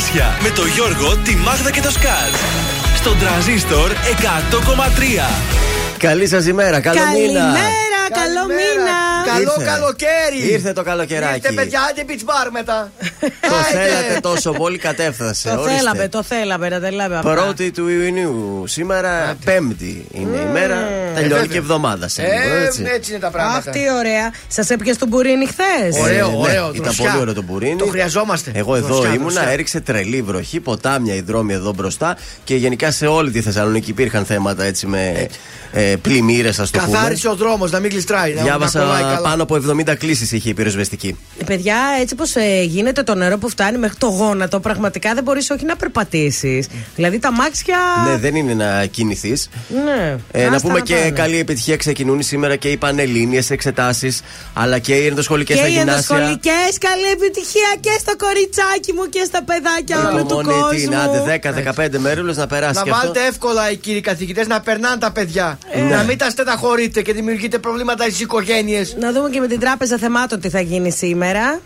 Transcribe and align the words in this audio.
Καρτάσια 0.00 0.38
με 0.42 0.50
το 0.50 0.66
Γιώργο, 0.66 1.16
τη 1.16 1.36
Μάγδα 1.36 1.70
και 1.70 1.80
το 1.80 1.90
Σκάτ. 1.90 2.34
Στον 2.96 3.18
τραζίστορ 3.18 3.90
100,3. 3.90 5.30
Καλή 5.98 6.26
σας 6.26 6.46
ημέρα, 6.46 6.80
καλό 6.80 7.00
μήνα. 7.00 7.40
Καλημέρα, 7.40 8.02
καλό 8.12 8.46
μήνα. 8.46 9.09
Καλό 9.26 9.54
Ήρθε. 9.58 9.64
καλοκαίρι. 9.72 10.52
Ήρθε 10.52 10.72
το 10.72 10.82
καλοκαιράκι. 10.82 11.34
Ήρθε, 11.36 11.52
παιδιά, 11.52 11.80
άντε 11.90 12.04
beach 12.08 12.24
bar 12.28 12.48
μετά. 12.52 12.92
Το 13.20 13.54
θέλατε 13.72 14.20
τόσο 14.20 14.52
πολύ, 14.52 14.78
κατέφθασε. 14.78 15.48
Το 15.48 15.60
Ορίστε. 15.60 15.78
θέλαμε, 15.78 16.08
το 16.08 16.22
θέλαμε, 16.22 16.68
να 16.68 16.80
τα 16.80 16.92
λέμε 16.92 17.16
αυτά. 17.16 17.30
Πρώτη 17.34 17.70
του 17.70 17.88
Ιουνίου. 17.88 18.64
Σήμερα 18.66 19.36
Πέμπτη 19.44 20.06
είναι 20.12 20.36
η 20.36 20.52
μέρα. 20.52 20.76
Τελειώνει 21.14 21.32
βέβαια. 21.32 21.46
και 21.46 21.58
εβδομάδα 21.58 22.08
σε 22.08 22.22
λίγο, 22.22 22.56
Ε, 22.56 22.64
έτσι. 22.64 22.84
έτσι 22.94 23.10
είναι 23.10 23.20
τα 23.20 23.30
πράγματα. 23.30 23.56
Αχ, 23.70 23.76
τι 23.76 23.80
ωραία. 23.98 24.32
Σας 24.48 24.70
έπιασε 24.70 24.98
τον 24.98 25.08
μπουρίνι 25.08 25.46
χθες; 25.46 26.00
Ωραίο, 26.02 26.26
Ε, 26.26 26.30
ναι, 26.30 26.36
ωραίο, 26.36 26.70
Ήταν 26.72 26.82
δροσιά. 26.84 27.04
πολύ 27.10 27.20
ωραίο 27.20 27.34
το 27.34 27.42
μπουρίνι. 27.42 27.76
Το 27.76 27.86
χρειαζόμαστε. 27.86 28.50
Εγώ 28.54 28.76
εδώ 28.76 28.86
Δροσιά, 28.86 29.08
ήμουνα, 29.14 29.32
δροσιά. 29.32 29.50
έριξε 29.50 29.80
τρελή 29.80 30.22
βροχή, 30.22 30.60
ποτάμια 30.60 31.14
οι 31.14 31.20
δρόμοι 31.20 31.52
εδώ 31.52 31.72
μπροστά 31.72 32.16
και 32.44 32.54
γενικά 32.56 32.90
σε 32.90 33.06
όλη 33.06 33.30
τη 33.30 33.40
Θεσσαλονίκη 33.40 33.90
υπήρχαν 33.90 34.24
θέματα 34.24 34.64
έτσι 34.64 34.86
με 34.86 35.26
ε, 35.72 35.94
πλημμύρες, 36.02 36.58
ας 36.58 36.70
το 36.70 36.78
πούμε. 36.78 36.96
Καθάρισε 36.96 37.28
ο 37.28 37.34
δρόμος, 37.34 37.70
να 37.70 37.78
μην 37.78 37.90
γλιστράει. 37.90 38.34
να- 38.34 38.42
να 38.42 38.56
κολλάει 38.56 38.58
Διάβασα 38.68 39.09
καλά. 39.14 39.28
πάνω 39.28 39.42
από 39.42 39.54
70 39.54 39.94
κλήσεις 39.98 40.32
είχε 40.32 40.48
η 40.48 40.54
πυροσβεστική. 40.54 41.16
Παιδιά, 41.46 41.76
έτσι 42.00 42.14
πως 42.14 42.32
γίνεται 42.64 43.02
το 43.02 43.14
νερό 43.14 43.38
που 43.38 43.48
φτάνει 43.48 43.78
μέχρι 43.78 43.96
το 43.98 44.06
γόνατο, 44.06 44.60
πραγματικά 44.60 45.14
δεν 45.14 45.22
μπορείς 45.22 45.50
όχι 45.50 45.64
να 45.64 45.76
περπατήσεις. 45.76 46.66
Δηλαδή 46.96 47.18
τα 47.18 47.32
μάξια. 47.32 47.76
Ναι, 48.08 48.16
δεν 48.16 48.34
είναι 48.34 48.54
να 48.54 48.86
κινηθείς. 48.86 49.48
Ναι. 49.84 50.16
Ε, 50.32 50.48
να 50.48 50.56
Άστα 50.56 50.68
πούμε 50.68 50.80
και 50.80 50.94
πάνε. 50.94 51.10
καλή 51.10 51.38
επιτυχία 51.38 51.76
ξεκινούν 51.76 52.22
σήμερα 52.22 52.56
και 52.56 52.68
οι 52.70 52.76
πανελλήνιες 52.76 53.50
εξετάσεις, 53.50 54.20
αλλά 54.54 54.78
και 54.78 54.94
οι 54.94 55.06
ενδοσχολικέ 55.06 55.52
Και 55.52 55.58
στα 55.58 55.68
οι 55.68 55.70
γυμνάσια. 55.70 56.16
ενδοσχολικέ, 56.16 56.78
καλή 56.80 57.06
επιτυχία 57.12 57.70
και 57.80 57.90
στο 58.00 58.12
κοριτσάκι 58.16 58.92
μου 58.92 59.04
και 59.08 59.22
στα 59.26 59.42
παιδάκια 59.44 60.08
όλου 60.12 60.26
του 60.26 60.40
Υπομονή, 60.40 60.76
τι 60.76 60.82
είναι, 60.82 60.96
κόσμου. 60.96 61.10
άντε 61.10 61.92
10-15 61.94 61.98
μέρε 61.98 62.22
να 62.22 62.46
περάσει 62.46 62.74
Να 62.74 62.82
και 62.82 62.90
αυτό. 62.90 63.00
βάλετε 63.06 63.26
εύκολα 63.28 63.70
οι 63.70 63.76
κύριοι 63.76 64.00
καθηγητές 64.00 64.46
να 64.46 64.60
περνάνε 64.60 64.96
τα 64.96 65.10
παιδιά. 65.12 65.58
Ε. 65.72 65.80
Να 65.82 66.02
μην 66.02 66.18
τα 66.18 66.30
στεναχωρείτε 66.30 67.02
και 67.02 67.12
δημιουργείτε 67.12 67.58
προβλήματα 67.58 68.04
στις 68.04 68.20
οικογένειες. 68.20 68.96
Να 69.00 69.12
δούμε 69.12 69.30
και 69.30 69.40
με 69.40 69.46
την 69.46 69.60
Τράπεζα 69.60 69.98
Θεμάτων 69.98 70.40
τι 70.40 70.48
θα 70.48 70.60
γίνει 70.60 70.90
σήμερα. 70.90 71.60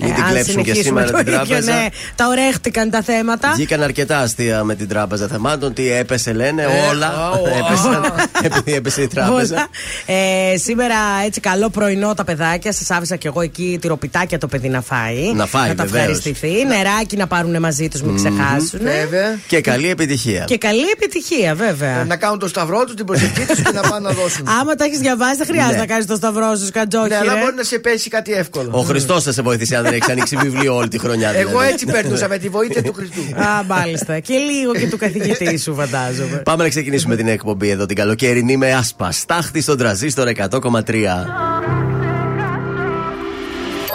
Μην 0.00 0.14
την 0.14 0.22
αν 0.22 0.30
κλέψουν 0.30 0.54
και 0.54 0.60
συνεχίσουμε 0.72 1.00
σήμερα 1.06 1.10
το 1.10 1.24
την 1.24 1.32
ίδιο, 1.32 1.46
τράπεζα. 1.46 1.72
ναι, 1.72 1.86
τα 2.14 2.26
ορέχτηκαν 2.28 2.90
τα 2.90 3.02
θέματα. 3.02 3.52
Βγήκαν 3.54 3.82
αρκετά 3.82 4.18
αστεία 4.18 4.64
με 4.64 4.74
την 4.74 4.88
τράπεζα 4.88 5.26
θεμάτων. 5.28 5.72
Τι 5.72 5.92
έπεσε, 5.92 6.32
λένε, 6.32 6.62
Ε, 6.62 6.66
όλα. 6.90 7.06
α, 7.06 7.30
ο, 7.30 7.46
Έπεσαν, 7.58 8.12
επειδή 8.42 8.74
έπεσε 8.74 9.02
η 9.02 9.06
τράπεζα. 9.06 9.54
Όλα. 9.54 9.66
Ε, 10.06 10.56
σήμερα 10.56 10.94
έτσι 11.26 11.40
καλό 11.40 11.68
πρωινό 11.70 12.14
τα 12.14 12.24
παιδάκια. 12.24 12.72
Σας 12.72 12.90
άφησα 12.90 13.16
κι 13.16 13.26
εγώ 13.26 13.40
εκεί 13.40 13.78
τυροπιτάκια 13.80 14.38
το 14.38 14.46
παιδί 14.46 14.68
να 14.68 14.80
φάει. 14.80 15.32
Να 15.34 15.46
φάει, 15.46 15.68
Να 15.68 15.74
τα 15.74 15.84
βεβαίως. 15.84 16.02
ευχαριστηθεί. 16.02 16.64
Νεράκι 16.66 17.16
να 17.16 17.26
πάρουν 17.26 17.60
μαζί 17.60 17.88
τους, 17.88 18.02
μην 18.02 18.16
ξεχάσουν. 18.16 18.80
Βέβαια. 18.82 19.38
Και 19.46 19.60
καλή 19.60 19.88
επιτυχία. 19.90 20.44
Και 20.46 20.58
καλή 20.58 20.84
επιτυχία, 20.92 21.54
βέβαια. 21.54 22.04
Να 22.04 22.16
κάνουν 22.16 22.38
το 22.38 22.48
σταυρό 22.48 22.84
τους, 22.84 22.94
την 22.94 23.04
προσευχή 23.06 23.44
τους 23.46 23.60
και 23.62 23.70
να 23.74 23.80
πάνε 23.80 24.08
να 24.08 24.14
δώσουν. 24.14 24.48
Άμα 24.60 24.74
τα 24.74 24.84
έχεις 24.84 24.98
διαβάσει, 24.98 25.36
δεν 25.36 25.46
χρειάζεται 25.46 25.74
Ναι. 25.74 25.80
να 25.80 25.86
κάνεις 25.86 26.06
το 26.06 26.14
σταυρό 26.16 26.56
σου, 26.56 26.68
κατζόχι. 26.72 27.08
Ναι, 27.08 27.16
αλλά 27.16 27.34
ρε. 27.34 27.40
μπορεί 27.40 27.54
να 27.54 27.62
σε 27.62 27.78
πέσει 27.78 28.08
κάτι 28.08 28.32
εύκολο. 28.32 28.70
Ο 28.72 28.82
Χριστός 28.82 29.22
θα 29.22 29.32
σε 29.32 29.42
βοηθήσει 29.42 29.74
αν 29.74 29.85
δεν 29.86 29.98
έχει 30.00 30.10
ανοίξει 30.10 30.36
βιβλίο 30.36 30.76
όλη 30.76 30.88
τη 30.88 30.98
χρονιά. 30.98 31.30
Εγώ 31.30 31.48
δηλαδή. 31.48 31.68
έτσι 31.68 31.86
περνούσα 31.86 32.28
με 32.28 32.38
τη 32.38 32.48
βοήθεια 32.48 32.82
του 32.82 32.92
Χριστού. 32.92 33.20
Α, 33.46 33.62
μάλιστα. 33.66 34.18
και 34.20 34.36
λίγο 34.36 34.72
και 34.72 34.88
του 34.88 34.96
καθηγητή 34.96 35.58
σου, 35.58 35.74
φαντάζομαι. 35.74 36.36
Πάμε 36.44 36.62
να 36.62 36.68
ξεκινήσουμε 36.68 37.16
την 37.16 37.28
εκπομπή 37.28 37.68
εδώ 37.68 37.86
την 37.86 37.96
καλοκαιρινή 37.96 38.56
με 38.56 38.74
άσπας. 38.74 39.16
Στάχτη 39.16 39.60
στον 39.60 39.78
τραζίστορ 39.78 40.28
100,3. 40.36 40.46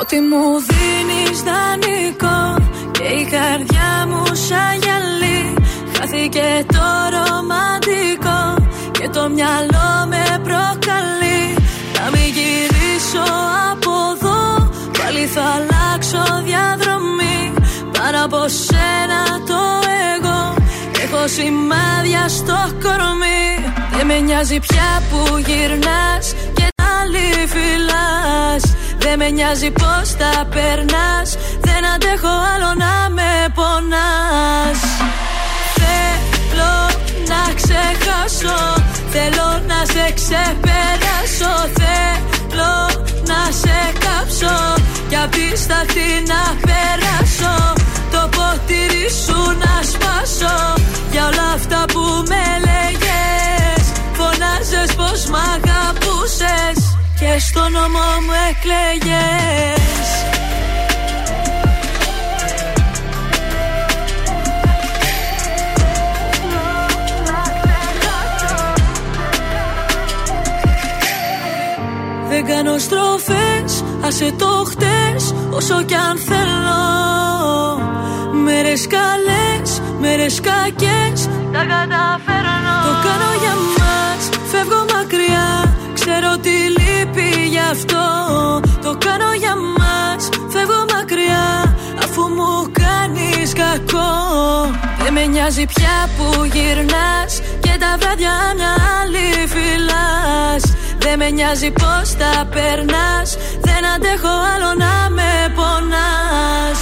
Ότι 0.02 0.20
μου 0.20 0.44
δίνεις 0.68 1.38
δανεικό 1.48 2.70
Και 2.92 3.04
η 3.04 3.24
καρδιά 3.24 4.08
μου 4.08 4.24
σαν 4.26 4.74
γυαλί 4.82 5.54
Χάθηκε 5.98 6.66
το 6.68 6.88
ρομαντικό 7.14 8.68
Και 8.92 9.10
το 9.10 9.30
μυαλό 9.30 9.90
με 10.08 10.24
προκαλεί 10.44 11.42
Να 11.98 12.10
μην 12.12 12.28
γυρίσω 12.38 13.26
από 13.72 13.92
εδώ 14.16 14.70
Πάλι 14.98 15.26
θα 15.26 15.71
σένα 18.66 19.24
το 19.48 19.62
εγώ. 20.16 20.56
Έχω 21.04 21.28
σημάδια 21.28 22.28
στο 22.28 22.58
κορμί. 22.84 23.44
Δεν 23.96 24.06
με 24.06 24.20
νοιάζει 24.20 24.60
πια 24.60 25.04
που 25.10 25.38
γυρνάς 25.38 26.34
Και 26.54 26.68
άλλη 27.00 27.48
φυλάς 27.54 28.64
Δεν 28.98 29.18
με 29.18 29.30
νοιάζει 29.30 29.72
πως 29.72 30.16
τα 30.18 30.46
περνάς. 30.54 31.38
Δεν 31.62 31.86
αντέχω 31.94 32.34
άλλο 32.54 32.74
να 32.78 33.10
με 33.10 33.32
πονάς. 33.56 34.80
Θέλω 35.80 36.74
να 37.32 37.54
ξεχάσω. 37.60 38.60
Θέλω 39.12 39.48
να 39.68 39.80
σε 39.94 40.14
ξεπεράσω. 40.20 41.54
Θέλω 41.80 42.74
να 43.26 43.52
σε 43.62 43.78
κάψω. 44.04 44.82
Κι 45.10 45.16
απ' 45.16 45.32
τη 45.32 45.58
σταχτή 45.58 46.24
να 46.28 46.42
περάσω. 46.66 47.21
Το 47.21 47.21
ποτήρι 48.72 49.10
σου 49.26 49.58
να 49.64 49.82
σπάσω 49.84 50.74
Για 51.12 51.26
όλα 51.26 51.52
αυτά 51.54 51.86
που 51.94 52.00
με 52.28 52.44
λέγες. 52.68 53.86
Φωνάζες 54.14 54.96
πως 54.96 55.26
μ' 55.26 55.36
αγαπούσες 55.36 56.98
Και 57.20 57.40
στο 57.40 57.60
νόμο 57.70 58.06
μου 58.26 58.34
εκλέγες. 58.50 59.90
Δεν 72.30 72.46
κάνω 72.46 72.78
στροφές, 72.78 73.84
άσε 74.06 74.34
το 74.38 74.66
χτες 74.70 75.34
Όσο 75.50 75.84
κι 75.84 75.94
αν 75.94 76.18
θέλω 76.18 77.41
Μέρες 78.54 78.88
καλές, 78.88 79.82
μέρες 80.00 80.40
κακές. 80.40 81.20
Τα 81.54 81.62
καταφέρνω. 81.72 82.76
Το 82.86 82.94
κάνω 83.06 83.30
για 83.42 83.56
μας, 83.78 84.22
φεύγω 84.52 84.86
μακριά. 84.94 85.76
Ξέρω 85.94 86.38
τι 86.38 86.56
λείπει 86.78 87.48
γι' 87.48 87.66
αυτό. 87.72 88.06
Το 88.82 88.98
κάνω 89.06 89.34
για 89.34 89.56
μας, 89.56 90.30
φεύγω 90.54 90.86
μακριά. 90.94 91.76
Αφού 92.04 92.22
μου 92.36 92.72
κάνεις 92.84 93.54
κακό. 93.54 94.12
Δεν 95.04 95.14
με 95.14 95.26
νοιάζει 95.26 95.66
πια 95.66 96.10
που 96.16 96.44
γυρνάς. 96.44 97.34
Και 97.60 97.74
τα 97.80 97.92
βράδια 98.00 98.36
να 98.62 98.70
άλλη 99.00 99.30
φυλάς 99.54 100.64
Δεν 100.98 101.18
με 101.18 101.30
νοιάζει 101.30 101.72
πως 101.72 102.16
τα 102.22 102.46
περνάς. 102.54 103.38
Δεν 103.62 103.86
αντέχω 103.96 104.34
άλλο 104.54 104.74
να 104.84 105.10
με 105.10 105.54
πονάς 105.56 106.82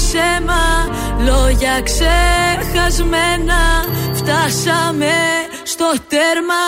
ψέμα 0.00 0.64
Λόγια 1.18 1.82
ξεχασμένα 1.82 3.62
Φτάσαμε 4.14 5.12
στο 5.62 5.92
τέρμα 6.08 6.62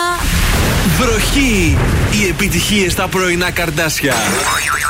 Βροχή! 0.99 1.77
Οι 2.11 2.27
επιτυχίες 2.29 2.91
στα 2.91 3.07
πρωινά 3.07 3.51
καρδάσια. 3.51 4.13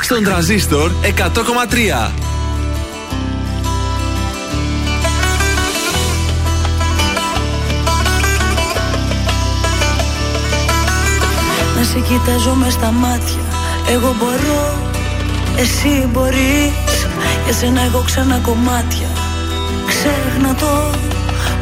Στον 0.02 0.24
τραζίστορ 0.24 0.90
100,3. 1.02 2.10
Να 11.76 11.84
σε 11.84 11.98
κοιτάζω 11.98 12.54
μες 12.54 12.72
στα 12.72 12.90
μάτια 12.90 13.40
Εγώ 13.88 14.16
μπορώ, 14.18 14.78
εσύ 15.56 16.08
μπορείς 16.12 16.83
Για 17.44 17.52
σένα 17.52 17.80
έχω 17.80 18.02
ξανά 18.06 18.38
κομμάτια. 18.38 19.08
Ξέχνα 19.86 20.54
το, 20.54 20.90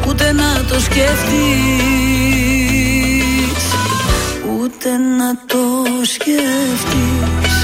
ούτε 0.07 0.31
να 0.31 0.63
το 0.67 0.79
σκεφτείς 0.79 1.23
Ούτε 4.59 4.89
να 5.17 5.35
το 5.45 5.63
σκεφτείς 6.03 7.55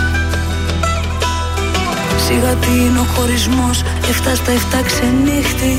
Σιγά 2.26 2.54
τι 2.54 2.72
είναι 2.72 3.00
ο 3.00 3.06
χωρισμός 3.16 3.84
Εφτά 4.10 4.36
στα 4.36 4.52
εφτά 4.52 4.82
ξενύχτη. 4.82 5.78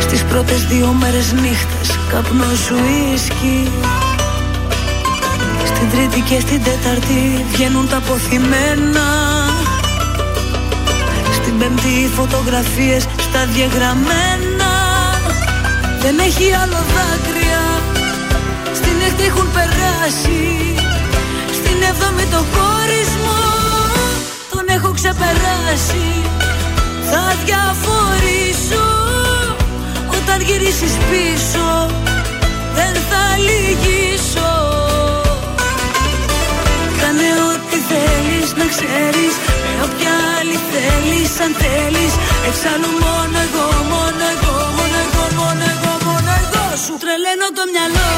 Στις 0.00 0.22
πρώτες 0.24 0.66
δύο 0.66 0.96
μέρες 1.00 1.32
νύχτες 1.32 1.98
Καπνό 2.10 2.54
σου 2.66 2.76
ίσκι. 3.14 3.70
Στην 5.64 5.90
τρίτη 5.90 6.20
και 6.20 6.40
στην 6.40 6.62
τέταρτη 6.62 7.44
Βγαίνουν 7.52 7.88
τα 7.88 7.96
αποθυμένα. 7.96 9.08
Στην 9.56 9.79
πέμπτη 11.60 12.10
φωτογραφίες 12.14 13.02
Στα 13.26 13.46
διαγραμμένα. 13.54 14.72
Δεν 16.02 16.18
έχει 16.18 16.46
άλλο 16.62 16.80
δάκρυα. 16.94 17.64
Στην 18.78 18.96
έκτη 19.06 19.24
έχουν 19.30 19.48
περάσει. 19.56 20.42
Στην 21.58 21.78
έβδομη 21.90 22.24
το 22.34 22.40
χωρισμό 22.52 23.44
Τον 24.50 24.64
έχω 24.76 24.90
ξεπεράσει. 24.98 26.08
Θα 27.10 27.24
διαφορήσω 27.44 28.86
Όταν 30.16 30.38
γυρίσεις 30.46 30.94
πίσω. 31.10 31.68
Δεν 32.78 32.94
θα 33.08 33.22
λυγίσω. 33.46 34.52
Κάνε 37.00 37.28
ό,τι 37.50 37.76
θέλεις 37.90 38.48
να 38.60 38.66
ξέρεις. 38.74 39.34
Με 39.59 39.59
όποια 39.84 40.14
άλλη 40.38 40.58
θέλεις 40.70 41.32
αν 41.44 41.52
θέλεις. 41.62 42.12
Εξάλλου 42.48 42.90
μόνο 43.04 43.36
εγώ, 43.46 43.66
μόνο 43.92 44.22
εγώ, 44.34 44.54
μόνο 44.76 44.96
εγώ, 45.04 45.24
μόνο 45.38 45.64
εγώ, 45.72 45.92
μόνο 46.06 46.30
εγώ. 46.42 46.64
Σου 46.84 46.94
τρελαίνω 47.02 47.48
το 47.58 47.62
μυαλό. 47.72 48.10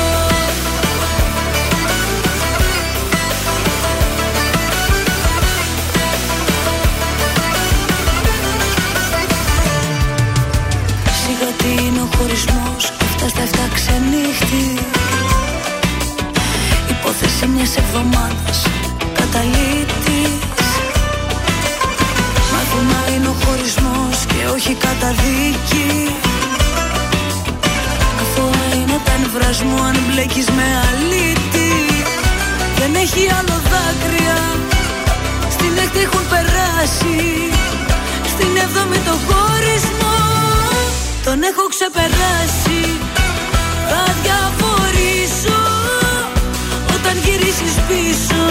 Σιγά 11.21 11.51
τι 11.61 11.85
είναι 11.85 12.01
ο 12.01 12.09
χωρισμός 12.17 12.93
Αυτά 13.15 13.29
στα 13.29 13.43
εφτά 13.43 13.67
ξενύχτη. 13.75 14.65
Υπόθεση 16.91 17.47
μιας 17.47 17.77
εβδομάδας 17.77 18.59
Καταλήτης 19.19 20.52
Μάθημα 22.83 23.17
είναι 23.17 23.29
ο 23.29 23.37
χωρισμός 23.45 24.17
Και 24.27 24.41
όχι 24.55 24.75
καταδίκη. 24.75 25.91
Αθώα 28.21 28.65
είναι 28.75 28.99
τα 29.05 29.15
νευράς 29.23 29.63
μου 29.63 29.83
Αν 29.89 29.97
μπλέκεις 30.07 30.49
με 30.57 30.67
αλήτη. 30.89 31.73
Δεν 32.79 32.95
έχει 32.95 33.23
άλλο 33.39 33.57
δάκρυα 33.71 34.39
Στην 35.55 35.73
έκτη 35.83 36.01
έχουν 36.07 36.25
περάσει. 36.33 37.19
Στην 38.33 38.53
έβδομη 38.65 38.99
το 39.09 39.15
χωρισμό 39.27 40.19
Τον 41.25 41.39
έχω 41.51 41.65
ξεπεράσει. 41.75 42.81
Θα 43.91 44.03
διαφορήσω 44.23 45.61
Όταν 46.97 47.15
γυρίσεις 47.25 47.75
πίσω 47.89 48.43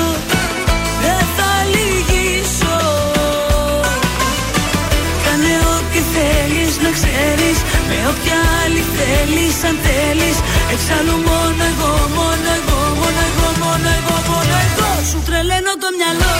θέλεις 6.21 6.73
να 6.83 6.89
ξέρεις 6.97 7.57
Με 7.89 7.97
όποια 8.11 8.37
άλλη 8.61 8.83
θέλεις 8.97 9.55
αν 9.69 9.75
θέλεις. 9.85 10.37
Εξάλλου 10.73 11.17
μόνο 11.29 11.63
εγώ, 11.71 11.93
μόνο 12.17 12.49
εγώ, 12.59 12.79
μόνο 12.99 13.21
εγώ, 13.29 13.47
μόνο 13.63 13.89
εγώ, 13.97 14.15
μόνο 14.29 14.53
εγώ. 14.65 14.89
Σου 15.09 15.19
τρελαίνω 15.27 15.73
το 15.83 15.89
μυαλό. 15.97 16.35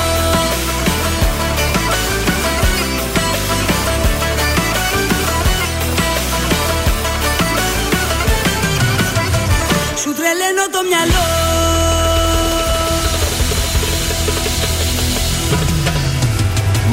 Σου 10.02 10.12
τρελαίνω 10.18 10.66
το 10.76 10.80
μυαλό 10.90 11.41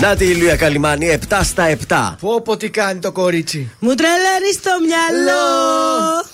Να 0.00 0.16
τη 0.16 0.24
Ηλία 0.24 0.56
Καλιμάνη, 0.56 1.18
7 1.28 1.40
στα 1.42 1.76
7. 1.88 2.16
Πω 2.20 2.42
πω 2.42 2.56
τι 2.56 2.70
κάνει 2.70 2.98
το 3.00 3.12
κορίτσι. 3.12 3.70
Μου 3.78 3.94
τρελαίνει 3.94 4.52
το 4.62 4.70
μυαλό. 4.86 5.40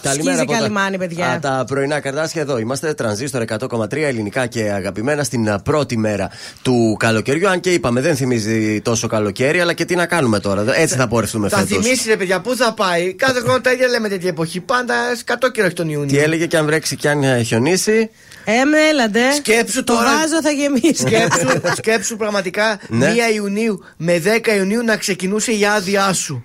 Καλημέρα 0.03 0.37
Σκίζει 0.37 0.41
από 0.43 0.53
τα- 0.53 0.59
καλημάνι, 0.59 0.99
παιδιά. 0.99 1.27
Α, 1.31 1.39
τα 1.39 1.65
πρωινά 1.67 2.01
καρτάσια 2.01 2.43
εδώ. 2.43 2.59
Είμαστε 2.59 2.95
τρανζίστορ 2.95 3.43
100,3 3.43 4.07
ελληνικά 4.07 4.47
και 4.47 4.61
αγαπημένα 4.71 5.23
στην 5.25 5.51
α, 5.51 5.59
πρώτη 5.61 5.97
μέρα 5.99 6.31
του 6.63 6.97
καλοκαιριού. 6.99 7.49
Αν 7.49 7.61
και 7.61 7.71
είπαμε, 7.73 8.01
δεν 8.01 8.17
θυμίζει 8.17 8.81
τόσο 8.81 9.07
καλοκαίρι, 9.07 9.61
αλλά 9.61 9.73
και 9.73 9.85
τι 9.85 9.95
να 9.95 10.07
κάνουμε 10.07 10.41
τώρα. 10.41 10.65
Έτσι 10.77 10.97
θα 10.97 11.09
πορευτούμε 11.09 11.49
Θα 11.49 11.59
φέτος. 11.59 11.83
θυμίσει 11.85 12.09
ρε 12.09 12.17
παιδιά, 12.17 12.41
πού 12.41 12.57
θα 12.57 12.73
πάει. 12.75 13.13
Κάθε 13.15 13.41
χρόνο 13.41 13.61
τα 13.61 13.73
ίδια 13.73 13.89
λέμε 13.89 14.09
τέτοια 14.09 14.29
εποχή. 14.29 14.61
Πάντα 14.61 14.95
σκατό 15.17 15.51
καιρό 15.51 15.67
έχει 15.67 15.75
τον 15.75 15.89
Ιούνιο. 15.89 16.09
Τι 16.09 16.19
έλεγε 16.19 16.47
και 16.47 16.57
αν 16.57 16.67
βρέξει 16.67 16.97
και 16.97 17.09
αν 17.09 17.23
ε, 17.23 17.43
χιονίσει. 17.43 18.11
Ε, 18.45 18.65
με 18.65 18.79
έλαντε. 18.91 19.33
Σκέψου 19.33 19.85
Το 19.85 19.93
τώρα. 19.95 20.11
βάζο 20.17 20.43
θα 20.43 20.51
γεμίσει. 20.51 20.95
Σκέψου, 20.95 21.61
σκέψου 21.77 22.17
πραγματικά 22.17 22.79
Ναι. 22.89 23.13
1 23.31 23.35
Ιουνίου 23.35 23.85
με 23.97 24.23
10 24.45 24.47
Ιουνίου 24.57 24.83
να 24.85 24.97
ξεκινούσε 24.97 25.53
η 25.53 25.67
άδειά 25.67 26.13
σου. 26.13 26.45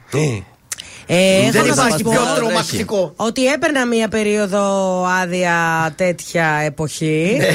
Ε, 1.11 1.41
έχω 1.41 1.51
Δεν 1.51 1.65
να 1.65 1.73
σας 1.73 1.85
υπάρχει 1.85 2.03
πω 2.03 2.11
πιο 2.11 2.21
βρέχει. 2.21 2.35
τρομακτικό. 2.35 3.13
Ότι 3.15 3.45
έπαιρνα 3.45 3.85
μία 3.85 4.07
περίοδο 4.07 5.03
άδεια 5.21 5.57
τέτοια 5.97 6.61
εποχή 6.65 7.35
Ναι. 7.37 7.47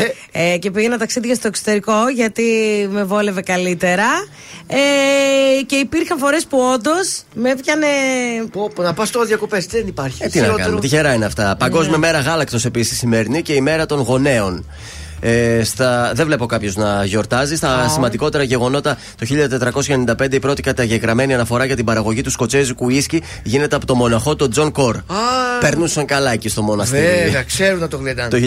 ε, 0.53 0.57
και 0.59 0.71
πήγαινα 0.71 0.99
ταξίδια 0.99 1.35
στο 1.35 1.47
εξωτερικό 1.49 2.09
γιατί 2.15 2.43
με 2.91 3.05
βόλευε 3.05 3.43
καλύτερα. 3.43 4.07
Ε, 4.67 4.77
και 5.67 5.77
υπήρχαν 5.77 6.19
φορές 6.19 6.45
που 6.47 6.59
όντως 6.75 7.23
με 7.35 7.51
έπιανε. 7.51 7.87
Πω, 8.53 8.71
πω, 8.75 8.83
να 8.83 8.95
πας 8.95 9.11
τώρα 9.11 9.27
διακοπές, 9.27 9.67
δεν 9.67 9.87
υπάρχει. 9.87 10.23
Ε, 10.25 10.29
τι 10.29 10.41
να 10.41 10.47
κάνουμε, 10.47 10.81
τυχερά 10.81 11.15
είναι 11.15 11.25
αυτά. 11.25 11.57
Παγκόσμια 11.59 11.99
μέρα 11.99 12.19
γάλακτος 12.21 12.65
επίσης 12.65 12.99
σημερινή 12.99 13.43
και 13.43 13.53
η 13.53 13.61
μέρα 13.61 13.87
των 13.87 14.01
γονέων. 14.01 14.65
Ε, 15.27 15.65
στα, 15.65 16.13
δεν 16.15 16.27
βλέπω 16.27 16.47
κάποιο 16.47 16.73
να 16.75 17.05
γιορτάζει. 17.05 17.57
Στα 17.57 17.89
σημαντικότερα 17.89 18.43
γεγονότα, 18.45 18.97
το 19.19 19.27
1495 20.27 20.33
η 20.33 20.39
πρώτη 20.39 20.63
καταγεγραμμένη 20.63 21.35
αναφορά 21.35 21.65
για 21.65 21.77
την 21.77 21.85
παραγωγή 21.85 22.21
του 22.21 22.31
σκοτσέζικου 22.31 22.89
ουίσκι 22.89 23.23
γίνεται 23.43 23.77
από 23.77 23.87
το 23.87 23.95
μοναχό 23.95 24.37
τον 24.37 24.51
Τζον 24.51 24.73
Κορ. 24.73 24.97
Περνούσαν 25.61 26.07
καλά 26.07 26.33
εκεί 26.33 26.49
στο 26.49 26.63
μοναστήρι. 26.63 27.03
Βέβαια, 27.25 27.43
ξέρουν 27.43 27.79
να 27.81 27.89
το 27.89 27.97
γλεντάνε. 27.97 28.29
Το 28.29 28.39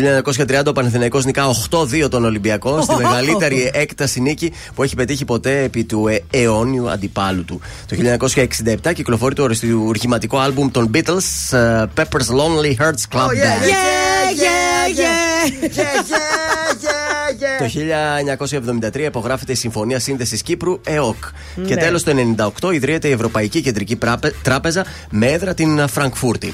1930 0.47 0.65
ο 0.65 0.71
Παναθηναϊκός 0.71 1.25
νικά 1.25 1.43
8-2 1.69 2.09
τον 2.09 2.25
Ολυμπιακό 2.25 2.81
στη 2.81 2.95
μεγαλύτερη 2.95 3.71
έκταση 3.73 4.19
νίκη 4.21 4.53
που 4.75 4.83
έχει 4.83 4.95
πετύχει 4.95 5.25
ποτέ 5.25 5.63
επί 5.63 5.83
του 5.83 6.07
ε, 6.07 6.23
αιώνιου 6.29 6.89
αντιπάλου 6.89 7.45
του. 7.45 7.61
Το 7.87 7.95
1967 8.85 8.93
κυκλοφορεί 8.93 9.35
το 9.35 9.43
οριστουργηματικό 9.43 10.37
άλμπουμ 10.37 10.71
των 10.71 10.91
Beatles 10.93 11.57
ε, 11.57 11.83
Pepper's 11.97 12.29
Lonely 12.37 12.83
Hearts 12.83 13.15
Club 13.15 13.27
Oh, 13.27 13.33
yeah, 13.33 13.43
Band. 13.43 13.63
Yeah, 13.63 14.43
yeah, 14.43 14.87
yeah. 15.01 15.25
Yeah, 15.37 15.45
yeah, 15.59 15.77
yeah, 15.77 16.01
yeah. 16.09 16.66
Το 17.57 17.65
1973 18.93 19.05
υπογράφεται 19.05 19.51
η 19.51 19.55
Συμφωνία 19.55 19.99
Σύνδεσης 19.99 20.41
Κύπρου 20.41 20.79
ΕΟΚ. 20.85 21.15
Και 21.67 21.73
Ναι. 21.73 21.81
τέλος 21.81 22.03
το 22.03 22.11
1998 22.11 22.71
ιδρύεται 22.71 23.07
η 23.07 23.11
Ευρωπαϊκή 23.11 23.61
Κεντρική 23.61 23.95
Πράπε- 23.95 24.33
Τράπεζα 24.43 24.85
με 25.09 25.27
έδρα 25.27 25.53
την 25.53 25.87
Φραγκφούρτη. 25.87 26.53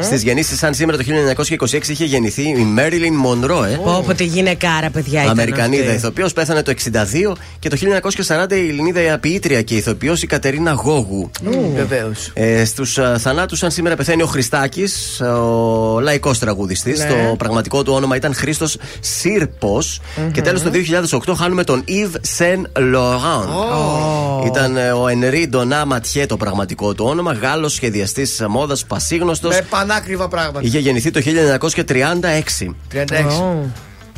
Στις 0.00 0.22
γεννήσεις, 0.22 0.58
σαν 0.58 0.74
σήμερα 0.74 0.96
το 0.96 1.02
1926 1.02 1.88
είχε 1.92 2.04
γεννηθεί 2.04 2.42
η 2.48 2.54
Μέριλιν 2.64 3.14
Μονρό, 3.14 3.64
ε. 3.64 3.80
Πω, 3.84 4.02
πω, 4.06 4.14
τη 4.14 4.24
γυναικάρα, 4.24 4.90
παιδιά. 4.90 5.20
ήταν 5.20 5.30
Αμερικανίδα 5.30 5.82
αυτή. 5.84 5.94
ηθοποιός, 5.94 6.32
πέθανε 6.32 6.62
το 6.62 6.70
62 6.70 7.36
και 7.58 7.68
το 7.68 7.76
1940 7.76 8.56
η 8.56 8.68
Ελληνίδα 8.68 9.18
ποιήτρια 9.18 9.62
και 9.62 9.74
ηθοποιός 9.76 10.22
η 10.22 10.26
Κατερίνα 10.26 10.72
Γόγου. 10.72 11.30
Βεβαίως. 11.74 12.30
Ε, 12.34 12.64
Στους 12.64 12.98
θανάτους, 13.18 13.58
σαν 13.58 13.70
σήμερα 13.70 13.96
πεθαίνει 13.96 14.22
ο 14.22 14.26
Χριστάκης, 14.26 15.20
ο 15.20 16.00
λαϊκός 16.00 16.38
τραγουδιστής. 16.38 16.98
Ναι. 16.98 17.06
Το 17.08 17.36
πραγματικό 17.36 17.82
του 17.82 17.92
όνομα 17.92 18.16
ήταν 18.16 18.34
Χρήστος 18.34 18.76
Και 20.38 20.44
τέλος 20.44 20.62
το 20.62 20.70
2008 21.26 21.34
χάνουμε 21.36 21.64
τον 21.64 21.84
Yves 21.88 22.38
Saint 22.38 22.80
Laurent. 22.94 23.48
Ήταν 24.46 24.76
ε, 24.76 24.90
ο 24.90 25.08
Ενρή 25.08 25.48
Ντονά 25.48 25.84
Ματιέ 25.84 26.26
το 26.26 26.36
πραγματικό 26.36 26.94
του 26.94 27.04
όνομα, 27.08 27.32
Γάλλος 27.32 27.72
σχεδιαστής 27.72 28.44
μόδας 28.48 28.84
πασίγνωστος. 28.84 29.54
Με 29.54 29.66
πανάκριβα 29.70 30.28
πράγματα. 30.28 30.60
Είχε 30.62 30.78
γεννηθεί 30.78 31.10
το 31.10 31.20
1936. 31.20 32.74
36. 32.92 33.04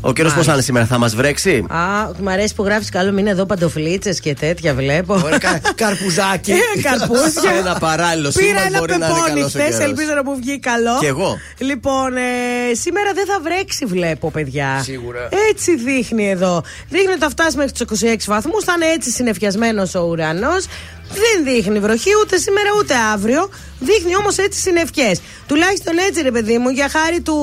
Ω. 0.03 0.09
Ο 0.09 0.13
καιρό 0.13 0.33
πώ 0.37 0.43
θα 0.43 0.53
είναι 0.53 0.63
σήμερα, 0.63 0.87
θα 0.87 0.99
μας 0.99 1.15
βρέξει; 1.15 1.65
Α, 1.69 2.11
μ' 2.23 2.29
αρέσει 2.29 2.55
που 2.55 2.65
γράφεις 2.65 2.89
καλό 2.91 3.13
μήνα 3.13 3.31
εδώ 3.31 3.47
παντοφλίτσες 3.47 4.21
και 4.21 4.35
τέτοια 4.35 4.75
βλέπω. 4.75 5.15
Ωραία, 5.25 5.39
κα- 5.39 5.61
Καρπουζάκι. 5.75 6.51
Ε, 6.53 6.81
Καρπούζια. 6.83 7.53
Ένα 7.59 7.75
παράλληλο 7.79 8.31
Πήρα 8.31 8.47
σήμερα 8.47 8.67
ένα 8.67 8.79
μπορεί 8.79 8.91
να 8.91 8.97
είναι 8.97 9.07
πεπόνι 9.07 9.29
καλός 9.29 9.45
ο 9.55 9.59
χθες, 9.59 9.69
καιρός. 9.75 9.89
ελπίζω 9.89 10.13
να 10.15 10.23
μου 10.25 10.37
βγει 10.37 10.59
καλό. 10.59 10.97
Κι 10.99 11.07
εγώ. 11.07 11.37
Λοιπόν, 11.59 12.17
ε, 12.17 12.75
σήμερα 12.75 13.13
δεν 13.15 13.27
θα 13.27 13.41
βρέξει, 13.43 13.85
βλέπω, 13.85 14.31
παιδιά. 14.31 14.81
Σίγουρα. 14.83 15.29
Έτσι 15.51 15.77
δείχνει 15.77 16.31
εδώ. 16.31 16.63
Δείχνει 16.89 17.11
ότι 17.11 17.21
θα 17.21 17.29
φτάσει 17.29 17.57
μέχρι 17.57 17.73
τους 17.73 18.01
26 18.03 18.15
βαθμούς. 18.27 18.65
Θα 18.65 18.73
είναι 18.77 18.87
έτσι 18.95 19.11
συνεφιασμένος 19.11 19.95
ο 19.95 20.01
ουρανός. 20.01 20.67
Δεν 21.13 21.45
δείχνει 21.45 21.79
βροχή 21.79 22.11
ούτε 22.23 22.37
σήμερα 22.39 22.71
ούτε 22.79 22.95
αύριο. 23.13 23.49
Δείχνει 23.79 24.17
όμως 24.17 24.39
έτσι 24.39 24.61
συνευκέ. 24.61 25.11
Τουλάχιστον 25.47 25.95
έτσι, 26.09 26.23
ρε 26.23 26.31
παιδί 26.31 26.59
μου, 26.59 26.69
για 26.69 26.89
χάρη 26.89 27.21
του 27.21 27.37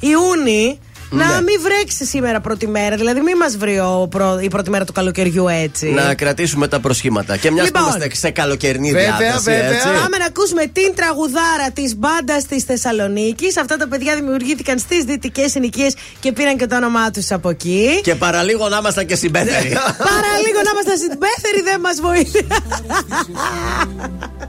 Ιούνιου 0.00 0.78
να 1.10 1.26
Ναι. 1.26 1.34
μην 1.42 1.60
βρέξει 1.62 2.04
σήμερα 2.04 2.40
πρώτη 2.40 2.66
μέρα. 2.68 2.96
Δηλαδή, 2.96 3.20
μην 3.20 3.36
μας 3.36 3.56
βρει 3.56 3.78
ο 3.78 4.08
προ- 4.10 4.40
η 4.42 4.48
πρώτη 4.48 4.70
μέρα 4.70 4.84
του 4.84 4.92
καλοκαιριού 4.92 5.48
έτσι. 5.48 5.86
Να 5.90 6.14
κρατήσουμε 6.14 6.68
τα 6.68 6.80
προσχήματα. 6.80 7.36
Και 7.36 7.50
μιας 7.50 7.64
Λοιπόν. 7.66 7.82
που 7.82 7.88
είμαστε 7.88 8.14
σε 8.14 8.30
καλοκαιρινή 8.30 8.92
Βέβαια, 8.92 9.16
διάθεση, 9.16 9.42
βέβαια. 9.44 9.70
έτσι. 9.70 9.86
Πάμε 9.86 10.16
να 10.18 10.24
ακούσουμε 10.24 10.62
την 10.66 10.94
τραγουδάρα 10.94 11.70
της 11.72 11.96
μπάντας 11.96 12.44
της 12.46 12.62
Θεσσαλονίκης. 12.64 13.56
Αυτά 13.56 13.76
τα 13.76 13.88
παιδιά 13.88 14.14
δημιουργήθηκαν 14.14 14.78
στις 14.78 15.04
δυτικές 15.04 15.50
συνοικίες 15.50 15.94
και 16.20 16.32
πήραν 16.32 16.56
και 16.56 16.66
το 16.66 16.76
όνομά 16.76 17.10
τους 17.10 17.30
από 17.30 17.48
εκεί. 17.50 18.00
Και 18.02 18.14
παραλίγο 18.14 18.68
να 18.68 18.76
ήμασταν 18.76 19.06
και 19.06 19.14
συμπέθεροι. 19.14 19.68
Παρά 20.08 20.32
λίγο 20.46 20.58
να 20.64 20.70
είμαστε 20.72 20.96
συμπέθεροι 20.96 21.60
δεν 21.64 21.80
μας 21.80 22.00
βοήθησε. 22.00 22.46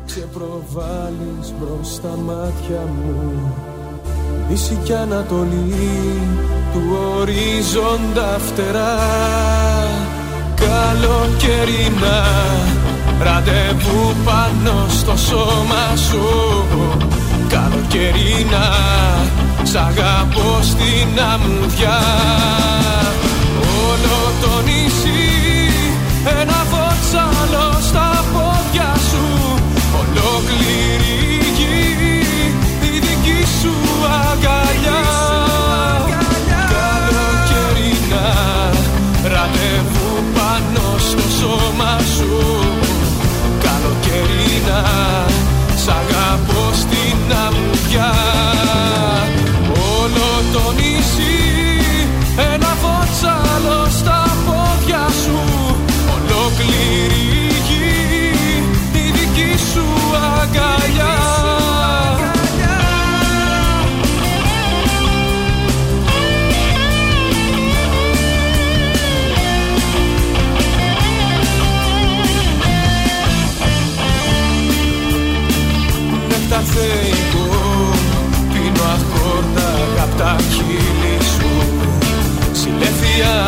Σε 0.06 0.20
προβάλλεις 0.34 1.54
μπρος 1.60 1.94
στα 1.94 2.16
μάτια 2.26 2.80
μου 2.80 3.54
Δύση 4.50 4.80
κι 4.84 4.94
Ανατολή 4.94 6.22
του 6.74 6.82
ορίζοντα 7.20 8.40
φτερά. 8.40 8.98
Καλοκαιρινά 10.56 12.28
Ραντεβού 13.22 14.16
πάνω 14.26 14.86
στο 14.90 15.18
σώμα 15.18 15.96
σου. 16.10 16.26
Καλοκαιρινά 17.48 18.68
Σ' 19.64 19.76
αγαπώ 19.76 20.60
στην 20.62 21.24
αμμουδιά. 21.34 22.00
Όλο 23.90 24.18
το 24.42 24.62
νησί 24.66 25.72
Ένα 26.42 26.59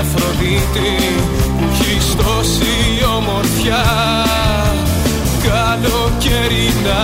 Αφροδίτη 0.02 1.14
Που 1.58 1.66
έχεις 1.72 2.16
τόση 2.16 3.06
ομορφιά. 3.18 3.86
Καλοκαιρινά 5.44 7.04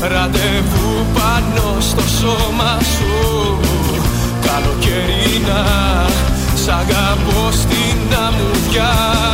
Ραντεβού 0.00 1.06
πάνω 1.14 1.80
στο 1.80 2.02
σώμα 2.20 2.78
σου. 2.80 3.58
Καλοκαιρινά 4.40 5.64
Σ' 6.64 6.68
αγαπώ 6.68 7.50
στην 7.50 8.16
αμμουδιά 8.26 9.33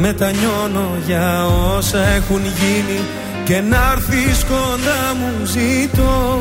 Μετανιώνω 0.00 0.88
για 1.06 1.46
όσα 1.76 1.98
έχουν 1.98 2.40
γίνει 2.40 3.00
Και 3.44 3.60
να 3.60 3.92
έρθεις 3.92 4.44
κοντά 4.44 5.14
μου 5.18 5.44
ζητώ. 5.44 6.40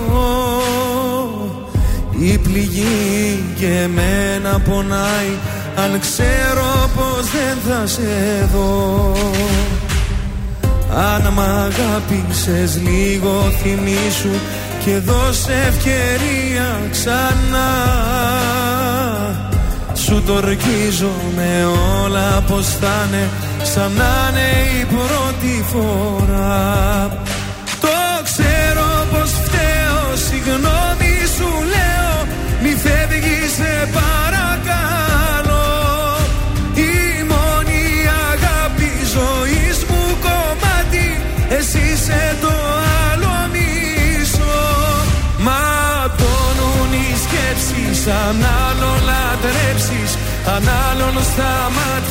Η 2.19 2.37
πληγή 2.37 3.43
και 3.59 3.65
εμένα 3.65 4.59
πονάει 4.59 5.31
Αν 5.75 5.99
ξέρω 5.99 6.89
πως 6.95 7.25
δεν 7.31 7.57
θα 7.67 7.87
σε 7.87 8.49
δω. 8.53 9.15
Αν 10.95 11.33
μ' 11.33 11.39
αγάπησες 11.39 12.81
λίγο 12.81 13.53
θυμίσου 13.61 14.39
Και 14.85 14.97
δώσε 14.97 15.53
ευκαιρία 15.67 16.81
ξανά. 16.91 17.69
Σου 19.93 20.23
το 20.25 20.33
με 21.35 21.65
όλα 22.03 22.43
πως 22.47 22.65
θα 22.65 23.07
είναι 23.07 23.29
Σαν 23.63 23.91
να 23.91 24.29
είναι 24.29 24.49
η 24.79 24.85
πρώτη 24.85 25.65
φορά. 25.71 27.11
Το 27.81 27.97
ξέρω 28.23 29.05
πως 29.11 29.31
φταίω 29.43 30.15
Συγγνώμη 30.27 31.13
σου 31.35 31.49
λέω. 31.73 32.27
Μη 32.61 32.69
φεύγεις 32.83 33.51
σε 33.57 33.89
παρακαλώ. 33.97 35.67
Η 36.73 37.23
μόνη 37.31 37.83
αγάπη 38.31 38.91
ζωής 39.15 39.77
μου 39.89 40.03
κομμάτι. 40.25 41.07
Εσύ 41.49 41.79
είσαι 41.93 42.35
το 42.41 42.53
άλλο 43.07 43.35
μισό. 43.53 44.61
Ματώνουν 45.45 46.91
οι 47.01 47.09
σκέψεις 47.23 48.07
Αν 48.07 48.37
άλλο 48.67 48.91
λατρέψεις 49.07 50.11
αν 50.55 50.63
άλλον 50.89 51.23
στα 51.23 51.53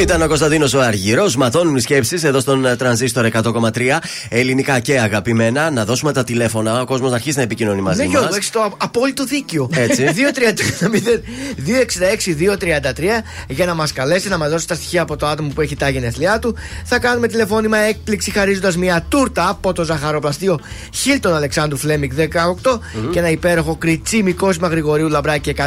Ήταν 0.00 0.22
ο 0.22 0.26
Κωνσταντίνος 0.26 0.74
ο 0.74 0.80
Αργυρός. 0.80 1.36
Μαθώνουν 1.36 1.76
οι 1.76 1.80
σκέψεις 1.80 2.24
εδώ 2.24 2.40
στον 2.40 2.64
ε, 2.66 2.76
τρανζίστορ 2.76 3.28
100,3. 3.32 3.80
Ελληνικά 4.28 4.78
και 4.78 5.00
αγαπημένα. 5.00 5.70
Να 5.70 5.84
δώσουμε 5.84 6.12
τα 6.12 6.24
τηλέφωνα. 6.24 6.80
Ο 6.80 6.84
κόσμος 6.84 7.10
να 7.10 7.16
αρχίσει 7.16 7.36
να 7.36 7.42
επικοινωνεί 7.42 7.80
μαζί 7.80 7.98
Ναι, 7.98 8.04
μας. 8.04 8.12
Γιώργο, 8.12 8.34
έχεις 8.34 8.50
το 8.50 8.74
απόλυτο 8.76 9.24
δίκιο. 9.24 9.70
Έτσι. 9.74 10.04
266-233 11.66 13.02
για 13.48 13.66
να 13.66 13.74
μας 13.74 13.92
καλέσει, 13.92 14.28
να 14.28 14.38
μας 14.38 14.50
δώσει 14.50 14.68
τα 14.68 14.74
στοιχεία 14.74 15.02
από 15.02 15.16
το 15.16 15.26
άτομο 15.26 15.50
που 15.54 15.60
έχει 15.60 15.76
τα 15.76 15.88
γενέθλιά 15.88 16.38
του. 16.38 16.56
Θα 16.84 16.98
κάνουμε 16.98 17.28
τηλεφώνημα 17.28 17.78
έκπληξη 17.78 18.30
χαρίζοντας 18.30 18.76
μια 18.76 19.06
τούρτα 19.08 19.48
από 19.48 19.72
το 19.72 19.84
ζαχαροπλαστείο 19.84 20.60
Χίλτον 20.94 21.34
Αλεξάνδρου 21.34 21.76
Φλέμικ 21.76 22.12
18 22.16 22.78
και 23.10 23.18
ένα 23.18 23.30
υπέροχο 23.30 23.76
κριτσίμι 23.76 24.32
Κόσμα 24.32 24.68
Γρηγορίου 24.68 25.08
Λαμπράκη 25.08 25.54
190 25.56 25.62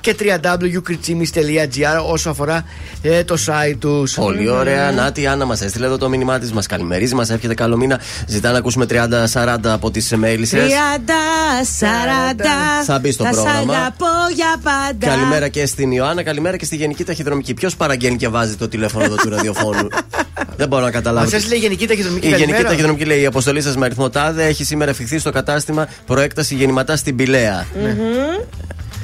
και 0.00 0.16
www.κριτσίμι.gr 0.20 2.02
όσο 2.06 2.30
αφορά 2.30 2.64
ε, 3.02 3.24
το 3.26 3.36
site 3.46 3.76
τους. 3.78 4.14
Πολύ 4.14 4.48
ωραία. 4.48 4.92
Νάτι, 4.92 5.20
η 5.20 5.26
Άννα 5.26 5.44
μας 5.44 5.60
έστειλε 5.60 5.86
εδώ 5.86 5.98
το 5.98 6.08
μήνυμά 6.08 6.38
της. 6.38 6.52
Μας 6.52 6.66
καλημερίζει, 6.66 7.14
μας 7.14 7.30
εύχεται 7.30 7.54
καλό 7.54 7.76
μήνα. 7.76 8.00
Ζητά 8.26 8.52
να 8.52 8.58
ακούσουμε 8.58 8.86
30-40 8.90 9.56
από 9.62 9.90
τις 9.90 10.12
μέλισσε. 10.16 10.56
30, 10.56 11.64
40. 11.64 12.84
Θα 12.84 12.98
μπει 12.98 13.10
στο 13.12 13.24
θα 13.24 13.30
πρόγραμμα. 13.30 13.72
Σ' 13.72 13.76
αγαπώ 13.76 14.06
για 14.34 14.56
πάντα. 14.62 15.06
Καλημέρα 15.06 15.48
και 15.48 15.66
στην 15.66 15.92
Ιωάννα, 15.92 16.22
καλημέρα 16.22 16.56
και 16.56 16.64
στη 16.64 16.76
Γενική 16.76 17.04
Ταχυδρομική. 17.04 17.54
Ποιος 17.54 17.76
παραγγέλνει 17.76 18.16
και 18.16 18.28
βάζει 18.28 18.56
το 18.56 18.68
τηλέφωνο 18.68 19.04
εδώ 19.04 19.14
του 19.14 19.28
ραδιοφώνου; 19.28 19.88
Δεν 20.56 20.68
μπορώ 20.68 20.84
να 20.84 20.90
καταλάβω. 20.90 21.24
Μας 21.24 21.34
έστειλε 21.34 21.54
η 21.54 21.58
Γενική 21.58 21.86
Ταχυδρομική 21.86 22.26
Η 22.26 22.28
Γενική 22.28 22.46
καλημέρα. 22.46 22.68
Ταχυδρομική 22.68 23.04
λέει: 23.04 23.20
Η 23.20 23.26
αποστολή 23.26 23.62
σας 23.62 23.76
με 23.76 23.84
αριθμό 23.84 24.10
τάδε 24.10 24.46
έχει 24.46 24.64
σήμερα 24.64 24.90
εφηχθεί 24.90 25.18
στο 25.18 25.30
κατάστημα 25.30 25.88
προέκταση 26.06 26.54
γεννηματάς 26.54 26.98
στην 26.98 27.16
Πηλαία. 27.16 27.66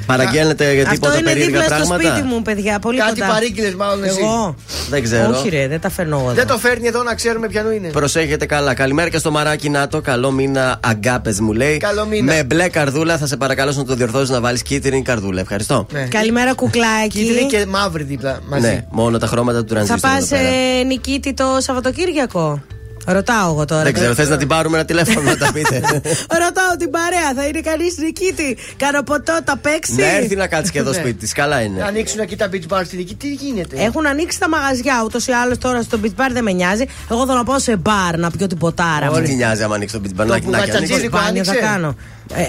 Παραγγέλνετε 0.05 0.73
για 0.73 0.81
Αυτό 0.81 0.93
τίποτα 0.93 1.13
είναι 1.17 1.23
περίεργα 1.23 1.59
δίπλα 1.61 1.77
στο 1.77 1.87
πράγματα; 1.87 2.09
σπίτι 2.15 2.27
μου, 2.27 2.41
παιδιά. 2.41 2.79
Πολύ 2.79 2.97
Κάτι 2.97 3.19
κοντά. 3.19 3.33
παρήγγειλες, 3.33 3.75
μάλλον 3.75 4.03
εσύ. 4.03 4.19
Εγώ. 4.21 4.55
Δεν 4.89 5.03
ξέρω. 5.03 5.29
Όχι, 5.29 5.49
ρε, 5.49 5.67
δεν 5.67 5.79
τα 5.79 5.89
φέρνω 5.89 6.17
εγώ. 6.19 6.27
Δεν 6.27 6.37
εδώ. 6.37 6.53
το 6.53 6.59
φέρνει 6.59 6.87
εδώ 6.87 7.03
να 7.03 7.15
ξέρουμε 7.15 7.47
ποιανού 7.47 7.71
είναι. 7.71 7.87
Προσέχετε 7.87 8.45
καλά. 8.45 8.73
Καλημέρα 8.73 9.09
και 9.09 9.17
στο 9.17 9.31
μαράκι 9.31 9.69
Νάτο. 9.69 10.01
Καλό 10.01 10.31
μήνα, 10.31 10.79
αγκάπε 10.83 11.35
μου 11.41 11.53
λέει. 11.53 11.77
Καλό 11.77 12.05
μήνα. 12.05 12.33
Με 12.33 12.43
μπλε 12.43 12.69
καρδούλα 12.69 13.17
θα 13.17 13.27
σε 13.27 13.37
παρακαλώ 13.37 13.71
να 13.71 13.85
το 13.85 13.95
διορθώσεις 13.95 14.29
να 14.29 14.41
βάλεις 14.41 14.61
κίτρινη 14.61 15.01
καρδούλα. 15.01 15.41
Ευχαριστώ. 15.41 15.87
Ναι. 15.91 16.05
Καλημέρα, 16.09 16.53
κουκλάκι. 16.53 17.19
Κίτρινη 17.23 17.45
και 17.49 17.65
μαύρη 17.65 18.03
δίπλα 18.03 18.39
μαζί. 18.49 18.67
Ναι, 18.67 18.85
μόνο 18.89 19.17
τα 19.17 19.27
χρώματα 19.27 19.63
του 19.63 19.67
Θα 19.67 19.73
τρανζίστορ. 19.73 20.09
πας 20.11 20.31
εδώ 20.31 20.41
πέρα. 20.41 20.83
νικήτη 20.83 21.33
το 21.33 21.45
Σαββατοκύριακο; 21.59 22.61
Ρωτάω 23.05 23.51
εγώ 23.51 23.65
τώρα. 23.65 23.83
Δεν 23.83 23.93
ξέρω, 23.93 24.13
θες 24.13 24.29
να 24.29 24.37
την 24.37 24.47
πάρουμε 24.47 24.77
ένα 24.77 24.85
τηλέφωνο 24.85 25.21
να 25.29 25.37
τα 25.37 25.51
πείτε. 25.53 25.75
Ρωτάω 26.43 26.73
την 26.77 26.89
παρέα, 26.89 27.33
θα 27.35 27.45
είναι 27.47 27.59
κανείς 27.59 27.97
νικήτη. 27.97 28.57
Κάνω 28.77 29.01
ποτό, 29.03 29.37
τα 29.43 29.57
παίξει; 29.57 29.93
να 29.95 30.05
έρθει 30.15 30.35
να 30.35 30.47
κάτσει 30.47 30.71
και 30.71 30.79
εδώ 30.79 30.89
Ναι. 30.89 30.95
σπίτι 30.95 31.13
της. 31.13 31.33
Καλά 31.33 31.61
είναι. 31.61 31.83
Ανοίξουν 31.83 32.19
εκεί 32.19 32.35
τα 32.35 32.49
beach 32.51 32.77
bar 32.77 32.81
στη 32.85 32.95
δική, 32.95 33.15
τι 33.15 33.27
γίνεται; 33.33 33.83
Έχουν 33.83 34.05
ανοίξει 34.07 34.39
τα 34.39 34.49
μαγαζιά. 34.49 35.01
Ούτως 35.05 35.27
ή 35.27 35.31
άλλως 35.31 35.57
τώρα 35.57 35.81
στο 35.81 35.99
beach 36.03 36.07
bar 36.21 36.29
δεν 36.31 36.43
με 36.43 36.51
νοιάζει. 36.51 36.85
Εγώ 37.11 37.25
θέλω 37.25 37.37
να 37.37 37.43
πάω 37.43 37.59
σε 37.59 37.75
μπαρ 37.75 38.17
να 38.17 38.31
πιω 38.31 38.47
την 38.47 38.57
ποτάρα 38.57 39.05
μου. 39.11 39.15
Τι 39.15 39.21
τι 39.21 39.33
νοιάζει 39.35 39.63
άμα 39.63 39.75
ανοίξει 39.75 39.95
το 39.95 40.01
beach 40.05 40.21
bar. 40.21 40.25
Το 40.27 40.33
να- 40.33 40.39
που 40.39 40.49
να- 40.49 40.57
να- 40.57 40.65
ματσατζίδι- 40.65 40.91
ανοίξει. 40.91 41.05
Σπάνια 41.05 41.43
θα 41.43 41.51
άνοιξε. 41.51 41.67
κάνω. 41.67 41.95
Ε, 42.35 42.41
ε, 42.41 42.45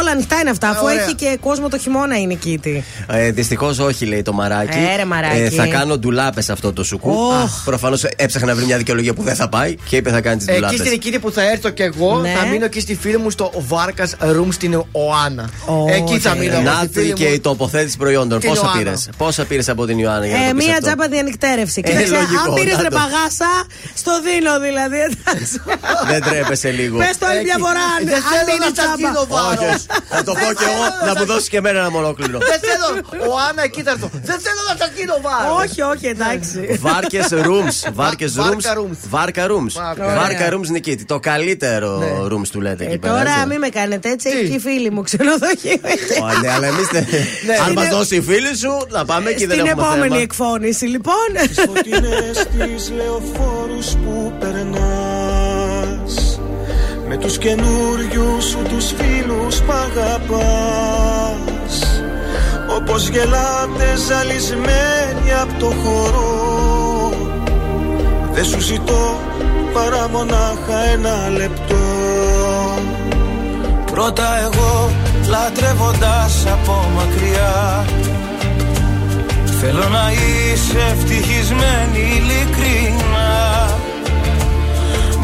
όλα 0.00 0.10
ανοιχτά 0.10 0.36
είναι 0.40 0.50
αυτά, 0.50 0.68
Α, 0.68 0.70
αφού 0.70 0.84
ωραία. 0.84 1.02
έχει 1.02 1.14
και 1.14 1.38
κόσμο 1.40 1.68
το 1.68 1.78
χειμώνα 1.78 2.18
η 2.18 2.26
νικήτη. 2.26 2.84
Ε, 3.10 3.30
Δυστυχώς 3.30 3.78
όχι, 3.78 4.04
λέει 4.06 4.22
το 4.22 4.32
μαράκι. 4.32 4.78
Ε, 4.92 4.96
ρε, 4.96 5.04
μαράκι. 5.04 5.54
θα 5.54 5.66
κάνω 5.66 5.98
ντουλάπες 5.98 6.50
αυτό 6.50 6.72
το 6.72 6.84
σουκού. 6.84 7.10
Οχ. 7.42 7.64
Προφανώς 7.64 8.04
έψαχνα 8.16 8.46
να 8.48 8.54
βρει 8.54 8.64
μια 8.64 8.76
δικαιολογία 8.76 9.14
που 9.14 9.22
δεν 9.22 9.34
θα 9.34 9.48
πάει. 9.48 9.74
Και 9.88 9.96
είπε 9.96 10.10
θα 10.10 10.20
κάνεις 10.20 10.44
τι 10.44 10.52
δουλειά. 10.52 10.68
Εκεί 10.68 10.76
στην 10.78 10.90
Νικήτη 10.90 11.18
που 11.18 11.30
θα 11.32 11.50
έρθω 11.50 11.68
κι 11.70 11.82
εγώ, 11.82 12.18
Ναι. 12.18 12.32
θα 12.40 12.46
μείνω 12.46 12.64
εκεί 12.64 12.80
στη 12.80 12.94
φίλη 12.96 13.16
μου 13.18 13.30
στο 13.30 13.50
Βάρκας 13.66 14.14
Room 14.20 14.48
στην 14.50 14.82
Οάννα. 14.92 15.48
εκεί 15.88 16.18
θα 16.18 16.34
μείνω. 16.34 16.52
εγώ 16.52 16.60
στη 16.60 16.64
Ναύτη 16.76 16.98
φίλη 17.00 17.12
και 17.12 17.26
μου. 17.28 17.32
η 17.34 17.40
τοποθέτηση 17.40 17.96
προϊόντων. 17.96 18.40
Την 18.40 18.48
Πόσα 18.48 18.60
Ιωάννα. 18.64 18.82
πήρες; 18.82 19.08
Πόσα 19.16 19.44
πήρες 19.44 19.68
από 19.68 19.86
την 19.86 19.98
Ιωάννα 19.98 20.26
για 20.26 20.36
να 20.38 20.44
Ε, 20.44 20.48
το 20.48 20.54
πεις 20.54 20.64
μία 20.66 20.74
αυτό; 20.74 20.86
τζάμπα 20.86 21.08
διανυκτέρευση. 21.08 21.80
Ε, 21.84 21.88
Κοίταξε, 21.88 22.12
λογικό, 22.12 22.42
αν 22.48 22.54
πήρες 22.54 22.76
να 22.76 22.82
ρε 22.82 22.88
το. 22.88 22.96
παγάσα, 23.00 23.50
στο 23.94 24.12
δίνω 24.26 24.52
δηλαδή. 24.66 24.98
εντάξει. 25.08 25.54
Δεν 26.10 26.20
τρέπεσαι 26.22 26.70
λίγο. 26.70 26.96
Πες 26.98 27.18
το 27.18 27.26
άλλη 27.26 27.36
Εκεί. 27.38 27.44
μια 27.50 27.58
φορά, 27.66 27.84
αν 28.92 28.95
Δεν 28.96 29.06
αν 29.06 29.14
θέλω 29.14 29.22
είναι 29.22 29.42
να 29.42 29.46
σας 29.46 29.48
τζάμπα. 29.48 29.54
γίνω 29.54 29.58
βάρος. 29.58 29.74
Όχι, 29.74 29.86
θα 30.14 30.22
το 30.28 30.32
πω 30.40 30.48
και 30.58 30.66
εγώ 30.72 30.84
να 31.08 31.12
μου 31.18 31.24
δώσει 31.32 31.48
και 31.52 31.56
εμένα 31.62 31.78
ένα 31.78 31.90
μονόκλινο. 31.90 32.38
Δεν 32.50 32.60
θέλω. 32.68 32.86
Ο 33.32 33.34
Άννα 33.48 33.62
εκεί 33.68 33.80
θα 33.86 33.90
έρθω. 33.90 34.08
Δεν 34.30 34.38
θέλω 34.44 34.62
να 34.70 34.74
σα 34.80 34.86
γίνω 34.98 35.16
βάρο. 35.26 35.54
Όχι, 35.62 35.80
όχι, 35.92 36.06
εντάξει. 36.14 36.58
Βάρκες 36.80 37.26
rooms. 37.46 37.76
Βάρκες 38.00 38.32
rooms. 38.38 38.62
Βάρκα 38.64 38.72
rooms. 38.80 38.98
Βάρκα 39.14 39.44
rooms. 39.52 39.72
Βάρκα. 39.82 40.14
Βάρκα 40.20 40.46
rooms 40.54 40.68
Νικήτη. 40.76 41.04
Το 41.04 41.18
καλύτερο 41.30 41.90
rooms 42.32 42.48
του 42.52 42.60
λέτε 42.60 42.84
εκεί 42.84 42.92
Ε, 42.94 42.96
πέρα. 42.96 43.12
τώρα 43.18 43.30
έτσι. 43.36 43.46
μην 43.46 43.58
με 43.58 43.68
κάνετε 43.68 44.08
έτσι, 44.10 44.30
Τι; 44.30 44.36
έχει 44.38 44.48
και 44.48 44.54
οι 44.54 44.58
φίλοι 44.58 44.90
μου 44.90 45.02
ξενοδοχείο. 45.02 45.78
Ω, 46.22 46.38
ναι, 46.40 46.50
αλλά 46.54 46.66
εμείς. 46.66 46.88
Αν 47.66 47.72
μας 47.72 47.84
Είναι- 47.84 47.94
δώσει 47.96 48.16
η 48.16 48.20
φίλη 48.20 48.56
σου, 48.56 48.86
να 48.90 49.04
πάμε 49.04 49.30
εκεί 49.30 49.46
δεν 49.46 49.56
Στην 49.56 49.68
έχουμε 49.70 49.82
επόμενη 49.86 50.08
θέμα. 50.08 50.20
εκφώνηση, 50.22 50.84
λοιπόν. 50.84 51.14
Φωτεινές 51.66 52.36
τις 52.52 52.90
λεωφόρους 52.96 53.86
που 54.04 54.32
περνάς 54.40 54.95
Με 57.18 57.22
τους 57.22 57.38
καινούριους 57.38 58.44
σου 58.44 58.58
τους 58.68 58.92
φίλους 58.96 59.60
που 59.60 59.72
αγαπάς. 59.72 60.42
Όπως 62.76 63.08
γελάτε 63.08 63.96
ζαλισμένοι 64.06 65.32
από 65.42 65.52
το 65.58 65.66
χώρο 65.66 67.12
Δεν 68.32 68.44
σου 68.44 68.60
ζητώ 68.60 69.20
παρά 69.72 70.08
μονάχα 70.08 70.78
ένα 70.92 71.28
λεπτό. 71.28 71.76
Πρώτα 73.90 74.38
εγώ 74.38 74.90
λατρεύοντας 75.28 76.46
από 76.46 76.90
μακριά. 76.96 77.84
Θέλω 79.60 79.88
να 79.88 80.12
είσαι 80.12 80.78
ευτυχισμένη 80.92 81.98
ειλικρινά 82.16 83.15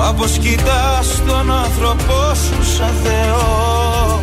Μα 0.04 0.12
πως 0.12 0.38
κοιτάς 0.38 1.22
τον 1.26 1.50
άνθρωπό 1.52 2.34
σου 2.34 2.72
σαν 2.76 2.94
Θεό. 3.02 4.22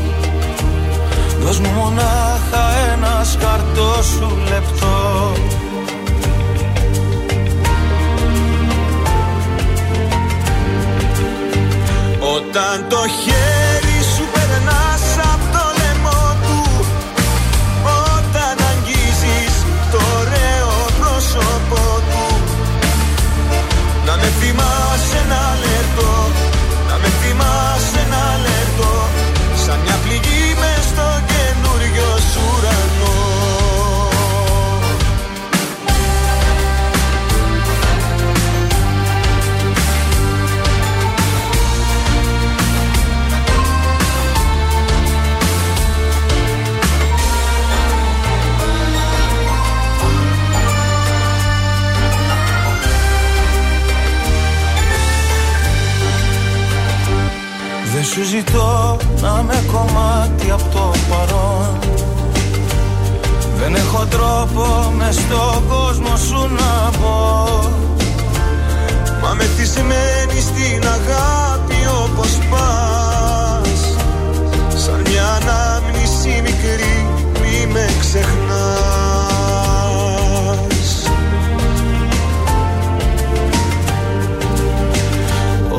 Δώσ' 1.41 1.59
μου 1.59 1.69
μονάχα 1.69 2.63
ένας 2.93 3.31
σκαρτό 3.31 4.03
σου 4.03 4.37
λεπτό. 4.49 5.33
Όταν 12.35 12.85
το 12.89 13.01
χέρι 13.21 13.99
σου 14.15 14.23
περνάς 14.33 15.03
από 15.31 15.45
το 15.53 15.65
λαιμό 15.79 16.35
του 16.41 16.85
Όταν 18.15 18.55
αγγίζεις 18.71 19.53
το 19.91 19.99
ωραίο 20.19 20.71
πρόσωπό 20.99 22.01
του 22.09 22.43
Να 24.05 24.15
με 24.15 24.29
θυμάσαι 24.39 24.78
σου 58.19 58.25
ζητώ 58.25 58.97
να 59.21 59.43
με 59.43 59.63
κομμάτι 59.71 60.51
από 60.51 60.63
το 60.71 60.93
παρόν. 61.09 61.79
Δεν 63.59 63.75
έχω 63.75 64.05
τρόπο 64.05 64.93
με 64.97 65.11
στον 65.11 65.67
κόσμο 65.67 66.15
σου 66.27 66.49
να 66.55 66.89
μπω. 66.97 67.59
Μα 69.21 69.33
μεθυσμένη 69.33 70.41
στην 70.41 70.87
αγάπη 70.87 71.75
όπως 72.03 72.37
πας. 72.49 73.79
Σαν 74.75 75.01
μια 75.09 75.39
ανάμνηση 75.41 76.41
μικρή 76.41 77.07
μη 77.41 77.71
με 77.73 77.89
ξεχνάς. 77.99 78.89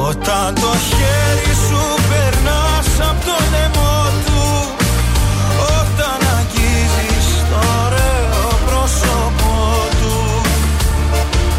Όταν 0.08 0.54
το 0.54 0.72
χέρι 0.88 1.59
σου 3.00 3.06
περνάς 3.06 3.08
από 3.10 3.24
το 3.26 3.36
λαιμό 3.52 3.98
του. 4.26 4.42
Όταν 5.78 6.20
αγγίζεις 6.36 7.28
το 7.50 7.58
ωραίο 7.84 8.46
πρόσωπό 8.66 9.58
του. 10.00 10.16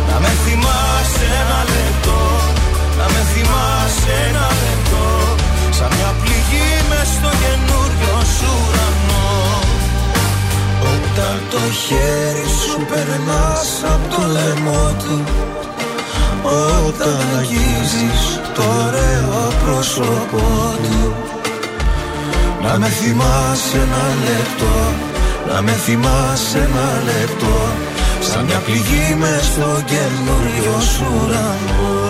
Να 0.08 0.20
με 0.24 0.32
θυμάσαι 0.44 1.26
ένα 1.42 1.60
λεπτό 1.76 2.20
Να 3.00 3.06
με 3.14 3.22
θυμάσαι 3.32 4.14
ένα 4.30 4.48
λεπτό. 4.64 5.06
Σαν 5.78 5.90
μια 5.96 6.12
πληγή 6.22 6.70
μες 6.90 7.08
στο 7.16 7.32
καινούριο 7.44 8.16
σου 8.36 8.52
ουρανό. 8.64 9.30
Όταν 10.92 11.38
το 11.52 11.64
χέρι 11.84 12.48
σου 12.62 12.76
περνάς 12.90 13.70
από 13.94 14.06
το 14.16 14.22
λαιμό 14.36 14.84
του 15.04 15.16
όταν 16.88 17.22
αγγίζεις 17.38 18.40
το 18.56 18.62
ωραίο 18.86 19.54
πρόσωπό 19.66 20.76
του 20.84 21.14
Να 22.64 22.78
με 22.80 22.88
θυμάσαι 22.88 23.78
ένα 23.78 24.06
λεπτό 24.28 24.76
Να 25.48 25.62
με 25.62 25.72
θυμάσαι 25.72 26.58
ένα 26.58 27.02
λεπτό 27.06 27.58
Σαν 28.22 28.44
μια 28.46 28.58
πληγή 28.66 29.16
μες 29.20 29.46
στο 29.46 29.84
καινούριο 29.86 30.80
σου 30.80 31.06
ουρανό 31.24 32.01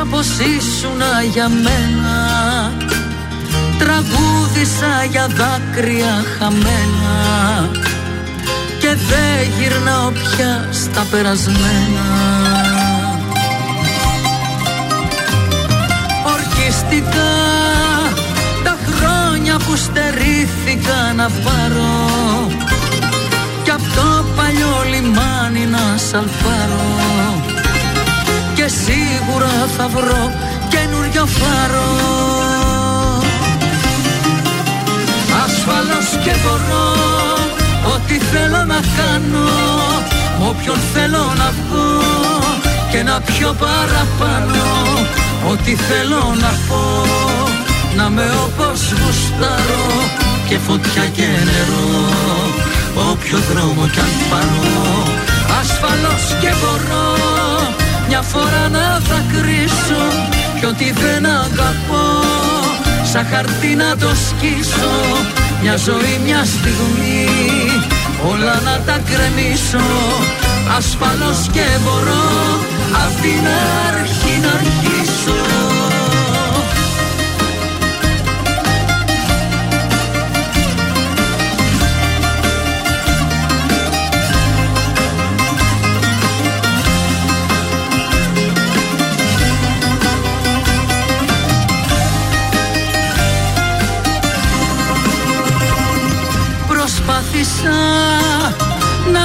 πίστεψα 0.00 0.04
πως 0.10 0.26
ήσουνα 0.26 1.22
για 1.32 1.48
μένα. 1.48 2.72
Τραγούδισα 3.78 5.04
για 5.10 5.26
δάκρυα 5.26 6.24
χαμένα. 6.38 7.70
Και 8.78 8.88
δεν 8.88 9.52
γυρνάω 9.58 10.10
πια 10.10 10.68
στα 10.70 11.06
περασμένα. 11.10 12.06
Σκέφτηκα 16.62 17.30
Τα 18.64 18.78
χρόνια 18.90 19.56
που 19.56 19.76
στερήθηκα 19.76 21.12
να 21.16 21.30
πάρω. 21.44 22.50
Κι 23.64 23.70
απ' 23.70 23.94
το 23.94 24.24
παλιό 24.36 24.84
λιμάνι 24.90 25.66
να 25.66 25.96
σαλπάρω 25.96 27.10
Και 27.46 27.49
σίγουρα 28.90 29.52
θα 29.76 29.88
βρω 29.88 30.22
καινούριο 30.68 31.26
φάρο. 31.26 31.90
Ασφαλώς 35.44 36.08
και 36.24 36.34
μπορώ 36.42 36.88
Ό,τι 37.94 38.14
θέλω 38.14 38.64
να 38.72 38.80
κάνω 38.96 39.48
Μ' 40.38 40.46
όποιον 40.48 40.78
θέλω 40.94 41.24
να 41.42 41.48
πω 41.68 41.84
Και 42.90 43.02
να 43.02 43.20
πιω 43.20 43.54
παραπάνω. 43.64 44.64
Ό,τι 45.50 45.74
θέλω 45.74 46.34
να 46.40 46.52
πω 46.68 46.82
Να 47.96 48.08
με 48.08 48.26
όπως 48.46 48.80
γουστάρω 48.98 49.86
Και 50.48 50.58
φωτιά 50.58 51.04
και 51.16 51.26
νερό. 51.48 51.88
Όποιο 53.10 53.38
δρόμο 53.50 53.86
κι 53.92 54.00
αν 54.00 54.12
πάρω 54.30 55.02
Ασφαλώς 55.60 56.24
και 56.40 56.50
μπορώ 56.60 57.79
Μια 58.10 58.22
φορά 58.22 58.68
να 58.68 58.98
δακρύσω 58.98 60.04
Κι 60.58 60.66
ό,τι 60.66 60.92
δεν 60.92 61.26
αγαπώ 61.26 62.26
Σαν 63.12 63.26
χαρτί 63.30 63.74
να 63.74 63.96
το 63.96 64.08
σκίσω. 64.08 64.90
Μια 65.62 65.76
ζωή, 65.76 66.20
μια 66.24 66.44
στιγμή 66.44 67.26
Όλα 68.30 68.60
να 68.64 68.80
τα 68.86 69.00
κρεμίσω. 69.10 69.86
Ασφαλώς 70.76 71.48
και 71.52 71.66
μπορώ 71.82 72.28
Απ' 73.04 73.20
την 73.20 73.46
αρχή 73.88 74.40
να 74.42 74.48
αρχίσω 74.48 75.89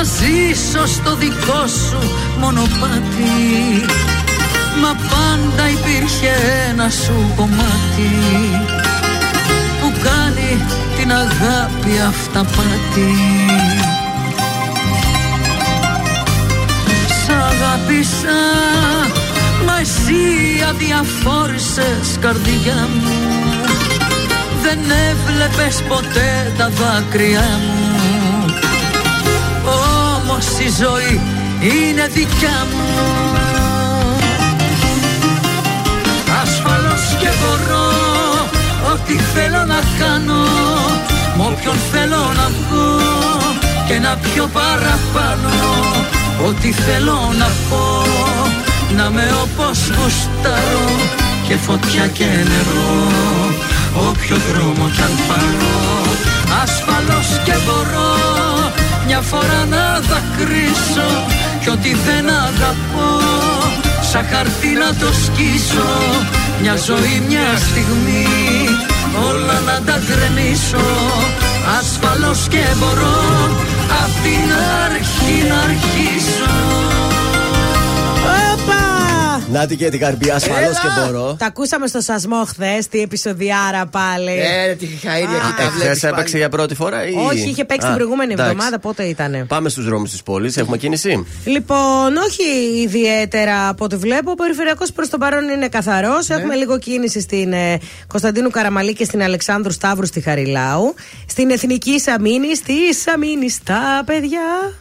ζήσω 0.05 0.85
στο 0.87 1.15
δικό 1.15 1.67
σου 1.67 1.99
μονοπάτι. 2.39 3.85
Μα 4.81 4.95
πάντα 5.09 5.69
υπήρχε 5.69 6.33
ένα 6.69 6.89
σου 6.89 7.33
κομμάτι 7.35 8.11
Που 9.81 9.91
κάνει 10.03 10.65
την 10.97 11.11
αγάπη 11.11 11.99
αυταπάτη. 12.07 13.13
Σ' 17.07 17.29
αγάπησα 17.29 18.39
Μα 19.65 19.79
εσύ 19.79 20.23
αδιαφόρησες 20.69 22.17
καρδιά 22.21 22.89
μου. 23.01 23.13
Δεν 24.61 24.79
έβλεπες 25.09 25.81
ποτέ 25.87 26.53
τα 26.57 26.69
δάκρυά 26.69 27.59
μου 27.67 27.74
Όμως 30.35 30.59
η 30.59 30.69
ζωή 30.83 31.21
είναι 31.61 32.07
δικιά 32.13 32.67
μου. 32.71 32.87
Ασφαλώς 36.41 37.15
και 37.19 37.29
μπορώ 37.39 37.87
Ό,τι 38.93 39.13
θέλω 39.13 39.65
να 39.65 39.79
κάνω 39.99 40.43
Μ' 41.37 41.41
όποιον 41.41 41.75
θέλω 41.91 42.23
να 42.39 42.47
βγω 42.55 42.99
Και 43.87 43.99
να 43.99 44.17
πιω 44.17 44.49
παραπάνω. 44.53 45.53
Ό,τι 46.47 46.71
θέλω 46.71 47.33
να 47.37 47.49
πω 47.69 48.03
Να 48.95 49.09
με 49.09 49.23
όπως 49.43 49.77
γουστάρω 49.87 50.89
Και 51.47 51.55
φωτιά 51.55 52.07
και 52.07 52.25
νερό 52.25 53.11
Όποιο 54.09 54.37
δρόμο 54.51 54.89
κι 54.95 55.01
αν 55.01 55.15
πάρω. 55.27 55.75
Ασφαλώς 56.63 57.41
και 57.43 57.53
μπορώ 57.65 58.54
Μια 59.05 59.21
φορά 59.21 59.65
να 59.69 59.99
δακρύσω 59.99 61.09
Κι 61.61 61.69
ό,τι 61.69 61.93
δεν 61.93 62.29
αγαπώ 62.29 63.09
Σαν 64.11 64.25
χαρτί 64.31 64.67
να 64.67 64.93
το 64.99 65.13
σκίσω 65.13 65.89
Μια 66.61 66.75
ζωή, 66.75 67.23
μια 67.27 67.57
στιγμή 67.69 68.27
Όλα 69.29 69.59
να 69.59 69.81
τα 69.85 69.99
γκρεμίσω 70.05 70.85
Ασφαλώς 71.79 72.47
και 72.49 72.63
μπορώ 72.77 73.19
Απ' 74.03 74.23
την 74.23 74.51
αρχή 74.85 75.47
να 75.49 75.55
αρχίσω 75.55 76.53
Όπα! 76.97 77.04
Να 79.55 79.65
και 79.65 79.89
την 79.89 79.99
καρμπή, 79.99 80.29
ασφαλώς 80.29 80.79
και 80.79 80.87
μπορώ. 80.99 81.35
Τα 81.39 81.45
ακούσαμε 81.45 81.87
στο 81.87 82.01
σασμό 82.01 82.45
χθες, 82.45 82.87
τι 82.87 83.01
επεισοδιάρα 83.01 83.85
πάλι. 83.85 84.31
Ε, 84.31 84.65
ρε, 84.65 84.73
τη 84.73 84.85
χαΐρια 84.85 85.35
εκεί 85.35 85.53
τα 85.57 85.69
βλέπεις 85.69 85.81
Χθες 85.81 86.03
έπαιξε 86.03 86.23
πάλι. 86.23 86.37
για 86.37 86.49
πρώτη 86.49 86.75
φορά 86.75 87.07
ή. 87.07 87.13
Όχι, 87.29 87.49
είχε 87.49 87.65
παίξει 87.65 87.85
Α, 87.85 87.89
την 87.89 87.97
προηγούμενη 87.97 88.33
εντάξει. 88.33 88.51
εβδομάδα, 88.51 88.79
πότε 88.79 89.03
ήταν. 89.03 89.45
Πάμε 89.47 89.69
στους 89.69 89.85
δρόμους 89.85 90.11
της 90.11 90.23
πόλης. 90.23 90.57
Έχουμε 90.57 90.77
κίνηση; 90.77 91.25
Λοιπόν, 91.45 92.17
όχι 92.27 92.43
ιδιαίτερα 92.83 93.67
από 93.67 93.83
ό,τι 93.83 93.95
βλέπω. 93.95 94.31
Ο 94.31 94.35
περιφερειακός 94.35 94.91
προς 94.91 95.09
το 95.09 95.17
παρόν 95.17 95.49
είναι 95.49 95.67
καθαρός. 95.67 96.27
Ναι. 96.27 96.35
Έχουμε 96.35 96.55
λίγο 96.55 96.79
κίνηση 96.79 97.19
στην 97.19 97.53
ε, 97.53 97.77
Κωνσταντίνου 98.07 98.49
Καραμαλή 98.49 98.93
και 98.93 99.03
στην 99.03 99.23
Αλεξάνδρου 99.23 99.71
Σταύρου 99.71 100.05
στη 100.05 100.21
Χαριλάου. 100.21 100.93
Στην 101.27 101.49
Εθνική 101.49 101.99
Σαμίνη, 101.99 102.55
στη 102.55 102.93
Σαμίνη 102.93 103.55
τα 103.63 104.03
παιδιά. 104.05 104.73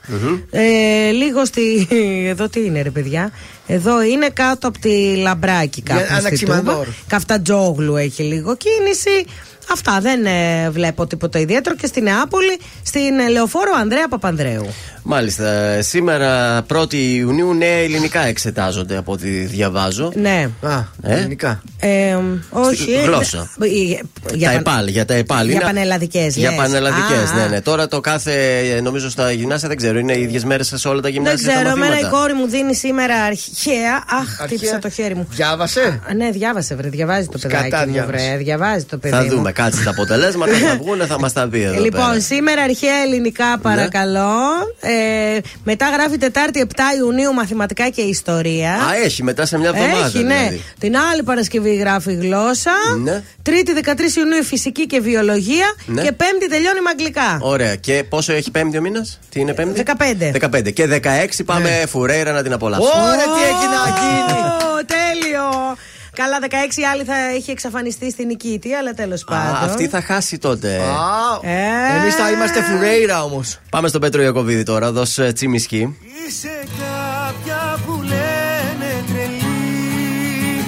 Ε, 0.50 1.10
λίγο 1.10 1.44
στη. 1.44 1.88
Εδώ 2.32 2.48
τι 2.48 2.64
είναι, 2.64 2.82
ρε 2.82 2.90
παιδιά; 2.90 3.30
Εδώ 3.66 4.03
είναι 4.03 4.29
κάτω 4.29 4.68
από 4.68 4.79
τη 4.79 5.16
Λαμπράκη 5.16 5.83
κάπου. 5.83 5.98
Για- 5.98 6.07
στη 6.09 6.27
Αναξιμανδόρ. 6.27 6.85
Τούμπα. 6.85 6.96
Καφτατζόγλου 7.09 7.96
έχει 7.96 8.22
λίγο 8.22 8.57
κίνηση. 8.57 9.27
Αυτά 9.72 9.98
δεν 10.00 10.27
ε, 10.27 10.70
βλέπω 10.70 11.07
τίποτα 11.07 11.38
ιδιαίτερο. 11.38 11.77
Και 11.77 11.87
στην 11.87 12.03
Νεάπολη, 12.03 12.59
στην 12.83 13.18
ε, 13.18 13.29
Λεωφόρο 13.31 13.70
Ανδρέα 13.81 14.09
Παπανδρέου. 14.09 14.66
Μάλιστα. 15.03 15.83
Σήμερα 15.83 16.62
1η 16.74 16.92
Ιουνίου 16.94 17.55
νέα 17.55 17.68
ελληνικά 17.83 18.20
εξετάζονται 18.20 18.96
από 18.96 19.12
ό,τι 19.12 19.29
διαβάζω. 19.29 20.12
Ναι. 20.14 20.48
Α, 20.62 20.77
Ε; 21.03 21.14
ελληνικά. 21.16 21.62
Ε, 21.81 22.16
όχι. 22.50 22.92
Γλώσσα. 23.05 23.50
ε, 23.62 23.66
Για, 23.66 24.00
για 24.35 24.48
τα 24.48 24.55
παν- 24.55 24.66
ΕΠΑΛ, 24.66 24.87
για 24.88 25.05
τα 25.05 25.14
ΕΠΑΛ. 25.14 25.44
Για 25.46 25.55
είναι- 25.55 25.64
πανελλαδικές, 25.64 26.37
Για 26.37 26.48
λες. 26.50 26.59
πανελλαδικές, 26.59 27.31
Α, 27.31 27.35
ναι, 27.35 27.42
α. 27.42 27.48
ναι. 27.48 27.61
Τώρα 27.61 27.88
το 27.88 28.00
κάθε, 28.00 28.59
ε, 28.77 28.81
νομίζω 28.81 29.11
στα 29.11 29.33
γυμνάσια 29.33 29.68
δεν 29.68 29.77
ξέρω, 29.77 29.98
είναι 29.98 30.12
οι 30.12 30.22
ίδιες 30.22 30.44
μέρες 30.44 30.72
σε 30.74 30.88
όλα 30.88 30.96
τα 30.96 31.03
Δεν 31.03 31.12
γυμνάσια. 31.12 31.48
ξέρω, 31.48 31.61
στα 31.61 31.70
εμένα 31.70 31.87
η 31.87 31.88
μαθήματα. 31.90 32.16
κόρη 32.16 32.33
μου 32.33 32.46
δίνει 32.46 32.74
σήμερα 32.74 33.14
αρχαία. 33.22 33.94
Αχ, 33.96 34.18
Αρχαία. 34.20 34.46
χτύπησα 34.46 34.79
το 34.79 34.90
χέρι 34.90 35.14
μου. 35.14 35.27
Διάβασε; 35.31 36.00
Α, 36.11 36.14
ναι, 36.14 36.31
διάβασε, 36.31 36.74
βρε, 36.74 36.88
διαβάζει 36.88 37.27
το 37.29 37.38
Σκατά 37.38 37.62
παιδάκι 37.62 37.87
μου, 37.87 37.92
διάβασε. 37.92 38.24
βρε. 38.29 38.37
Διαβάζει 38.37 38.85
το 38.85 38.98
παιδί 38.98 39.14
Θα 39.14 39.22
μου. 39.22 39.29
δούμε, 39.31 39.53
κάτσε 39.55 39.83
τα 39.85 39.90
αποτελέσματα, 39.90 40.53
θα 40.57 40.77
βγουν, 40.77 41.07
θα 41.07 41.19
μας 41.21 41.33
τα 41.33 41.49
πει 41.49 41.62
εδώ. 41.62 41.81
Λοιπόν, 41.83 42.09
πέρα. 42.09 42.21
σήμερα 42.21 42.62
αρχαία 42.62 42.97
ελληνικά 43.07 43.59
παρακαλώ. 43.62 44.33
Ε, 44.81 45.38
μετά 45.64 45.87
γράφει 45.90 46.19
Τετάρτη 46.19 46.67
7 46.69 46.81
Ιουνίου 46.99 47.33
μαθηματικά 47.33 47.88
και 47.88 48.01
ιστορία. 48.01 48.73
Α, 48.73 48.95
έχει 49.05 49.23
μετά 49.23 49.47
σε 49.47 49.59
μια 49.59 49.69
εβδομάδα. 49.69 50.07
Έχει, 50.07 50.19
ναι. 50.19 50.35
δηλαδή. 50.35 50.62
Την 50.79 50.97
άλλη 50.97 51.23
Παρασκευή 51.23 51.75
γράφει 51.75 52.14
γλώσσα. 52.14 52.73
Ναι. 53.03 53.23
Τρίτη 53.43 53.73
13 53.85 53.88
Ιουνίου 54.17 54.45
φυσική 54.45 54.87
και 54.87 55.01
βιολογία. 55.01 55.67
Ναι. 55.87 56.03
Και 56.03 56.12
Πέμπτη 56.12 56.49
τελειώνει 56.49 56.81
με 56.81 56.90
αγγλικά. 56.90 57.38
Ωραία. 57.40 57.75
Και 57.75 58.05
πόσο 58.09 58.33
έχει 58.33 58.51
πέμπτη 58.51 58.79
ο 58.79 58.81
μήνας, 58.81 59.19
Τι 59.31 59.40
είναι 59.40 59.55
πέμπτη; 59.55 59.83
15. 59.87 60.33
15. 60.57 60.73
Και 60.73 60.87
16 60.87 61.45
πάμε 61.45 61.69
Ναι. 61.69 61.87
φουρέιρα 61.87 62.33
να 62.33 62.43
την 62.43 62.53
απολαύσουμε. 62.53 63.03
Ωραία, 63.03 63.25
τι 63.35 63.43
έχει 63.51 63.67
να 63.77 63.83
γίνει. 64.01 64.38
Ω, 64.38 64.85
τέλειο! 64.95 65.77
Καλά, 66.14 66.38
16 66.40 66.46
άλλοι 66.92 67.05
θα 67.05 67.14
έχει 67.16 67.50
εξαφανιστεί 67.50 68.11
στην 68.11 68.27
Νικήτη, 68.27 68.72
αλλά 68.74 68.92
τέλος 68.92 69.22
Α, 69.22 69.24
πάντων. 69.24 69.68
αυτή 69.70 69.88
θα 69.88 70.00
χάσει 70.03 70.38
τότε. 70.38 70.77
Α, 70.77 71.48
Ε. 71.50 71.96
Εμείς 72.00 72.14
θα 72.14 72.31
είμαστε 72.31 72.62
φουρέιρα 72.62 73.22
όμως. 73.24 73.59
Πάμε 73.70 73.88
στον 73.88 74.00
Πέτρο 74.00 74.22
Ιακοβίδη 74.22 74.62
τώρα, 74.62 74.92
δώσε 74.92 75.33
τσιμισκή. 75.33 75.98
Είσαι 76.29 76.48
κάποια 76.79 77.79
που 77.87 78.03
λένε 78.03 78.90
τρελή 79.12 80.64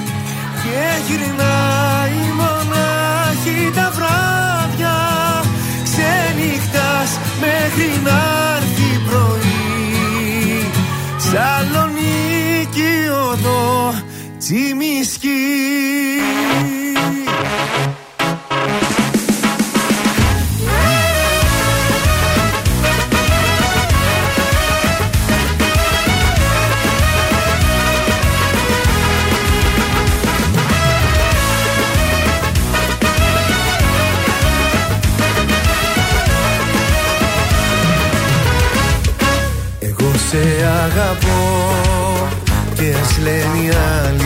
Και 0.63 0.85
γυρνάει 1.07 2.19
μονάχη 2.37 3.71
τα 3.75 3.91
βράδια 3.97 4.97
Ξενυχτάς 5.85 7.11
μέχρι 7.41 8.01
να 8.05 8.19
έρθει 8.57 8.91
πρωί 9.09 10.71
Σαλονίκη 11.19 12.93
οδό 13.33 13.95
τσιμισκή. 14.47 15.31
σε 40.31 40.67
αγαπώ 40.85 41.37
και 42.75 42.95
ας 43.03 43.19
λένε 43.19 43.59
οι 43.65 43.69
άλλοι 43.69 44.26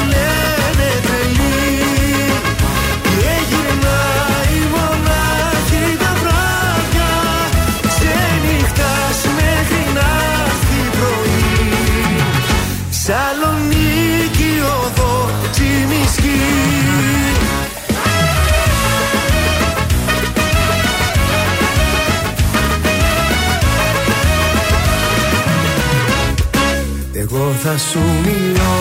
θα 27.71 27.77
σου 27.77 27.99
μιλώ. 28.25 28.77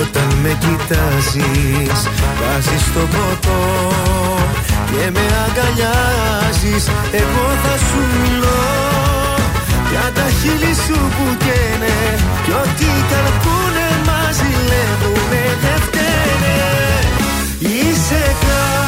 Όταν 0.00 0.28
με 0.42 0.52
κοιτάζεις 0.62 2.00
Βάζεις 2.40 2.84
το 2.94 3.00
ποτό 3.14 3.62
και 4.90 5.10
με 5.14 5.24
αγκαλιάζεις 5.44 6.84
Εγώ 7.22 7.46
θα 7.62 7.74
σου 7.86 8.00
μιλώ. 8.20 8.64
Για 9.90 10.06
τα 10.14 10.26
χείλη 10.38 10.74
σου 10.84 10.98
που 11.14 11.26
καίνε 11.44 11.98
Κι 12.44 12.52
ό,τι 12.62 12.88
καρπούνε 13.10 13.88
μας 14.06 14.34
ζηλεύουνε 14.38 15.44
δεν 15.62 15.78
φταίνε. 15.84 16.58
Είσαι 17.58 18.22
κάποια 18.40 18.87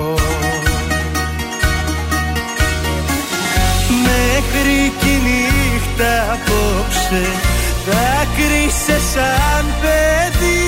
Μέχρι 4.71 4.91
κι 4.99 5.07
η 5.07 5.21
νύχτα 5.25 6.31
απόψε 6.33 7.25
Δάκρυσε 7.85 8.99
σαν 9.13 9.65
παιδί. 9.81 10.61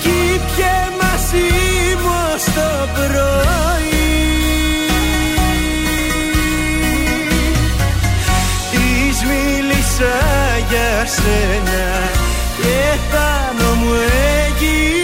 Κι 0.00 0.40
πιε 0.46 0.78
μαζί 1.00 1.50
μου 2.02 2.12
ως 2.34 2.44
το 2.44 2.88
πρωί. 2.94 3.18
Της 8.70 9.22
μίλησα 9.28 10.16
για 10.68 11.06
σένα 11.06 12.08
Και 12.56 12.98
πάνω 13.10 13.74
μου 13.74 13.92
έγειρε 13.94 14.40
Έγινε 14.50 14.99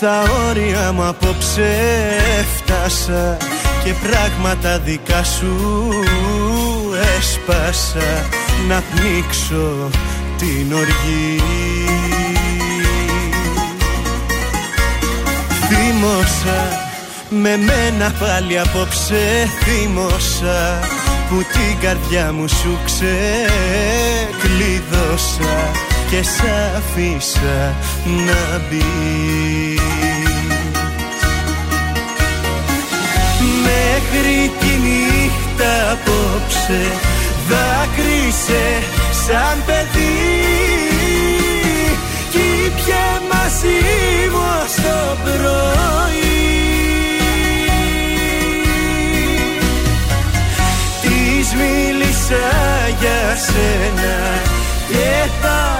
στα 0.00 0.22
όρια 0.48 0.92
μου 0.92 1.06
απόψε 1.06 1.76
Έφτασα 2.38 3.36
και 3.84 3.94
πράγματα 4.08 4.78
δικά 4.78 5.24
σου 5.24 5.88
έσπασα. 7.18 8.28
Να 8.68 8.82
πνίξω 8.94 9.90
την 10.38 10.72
οργή. 10.72 11.42
Θύμωσα 15.68 16.88
με 17.28 17.56
μένα 17.56 18.12
πάλι 18.18 18.58
απόψε 18.58 19.48
θύμωσα 19.60 20.78
Που 21.28 21.36
την 21.36 21.80
καρδιά 21.80 22.32
μου 22.32 22.48
σου 22.48 22.78
ξεκλείδωσα 22.84 23.50
και 26.10 26.22
σ' 26.22 26.40
άφησα 26.76 27.74
να 28.04 28.60
μπει. 28.68 28.84
Μέχρι 33.62 34.52
τη 34.60 34.66
νύχτα 34.66 35.90
απόψε 35.92 36.82
δάκρυσε 37.48 38.82
σαν 39.26 39.62
παιδί. 39.66 40.48
Κι 42.30 42.72
πια 42.76 43.22
μαζί 43.32 43.80
μου 44.32 44.66
στο 44.76 45.16
πρωί. 45.22 46.20
Της 51.00 51.54
μίλησα 51.54 52.48
για 53.00 53.36
σένα 53.36 54.18
και 54.88 55.30
πάνω 55.42 55.79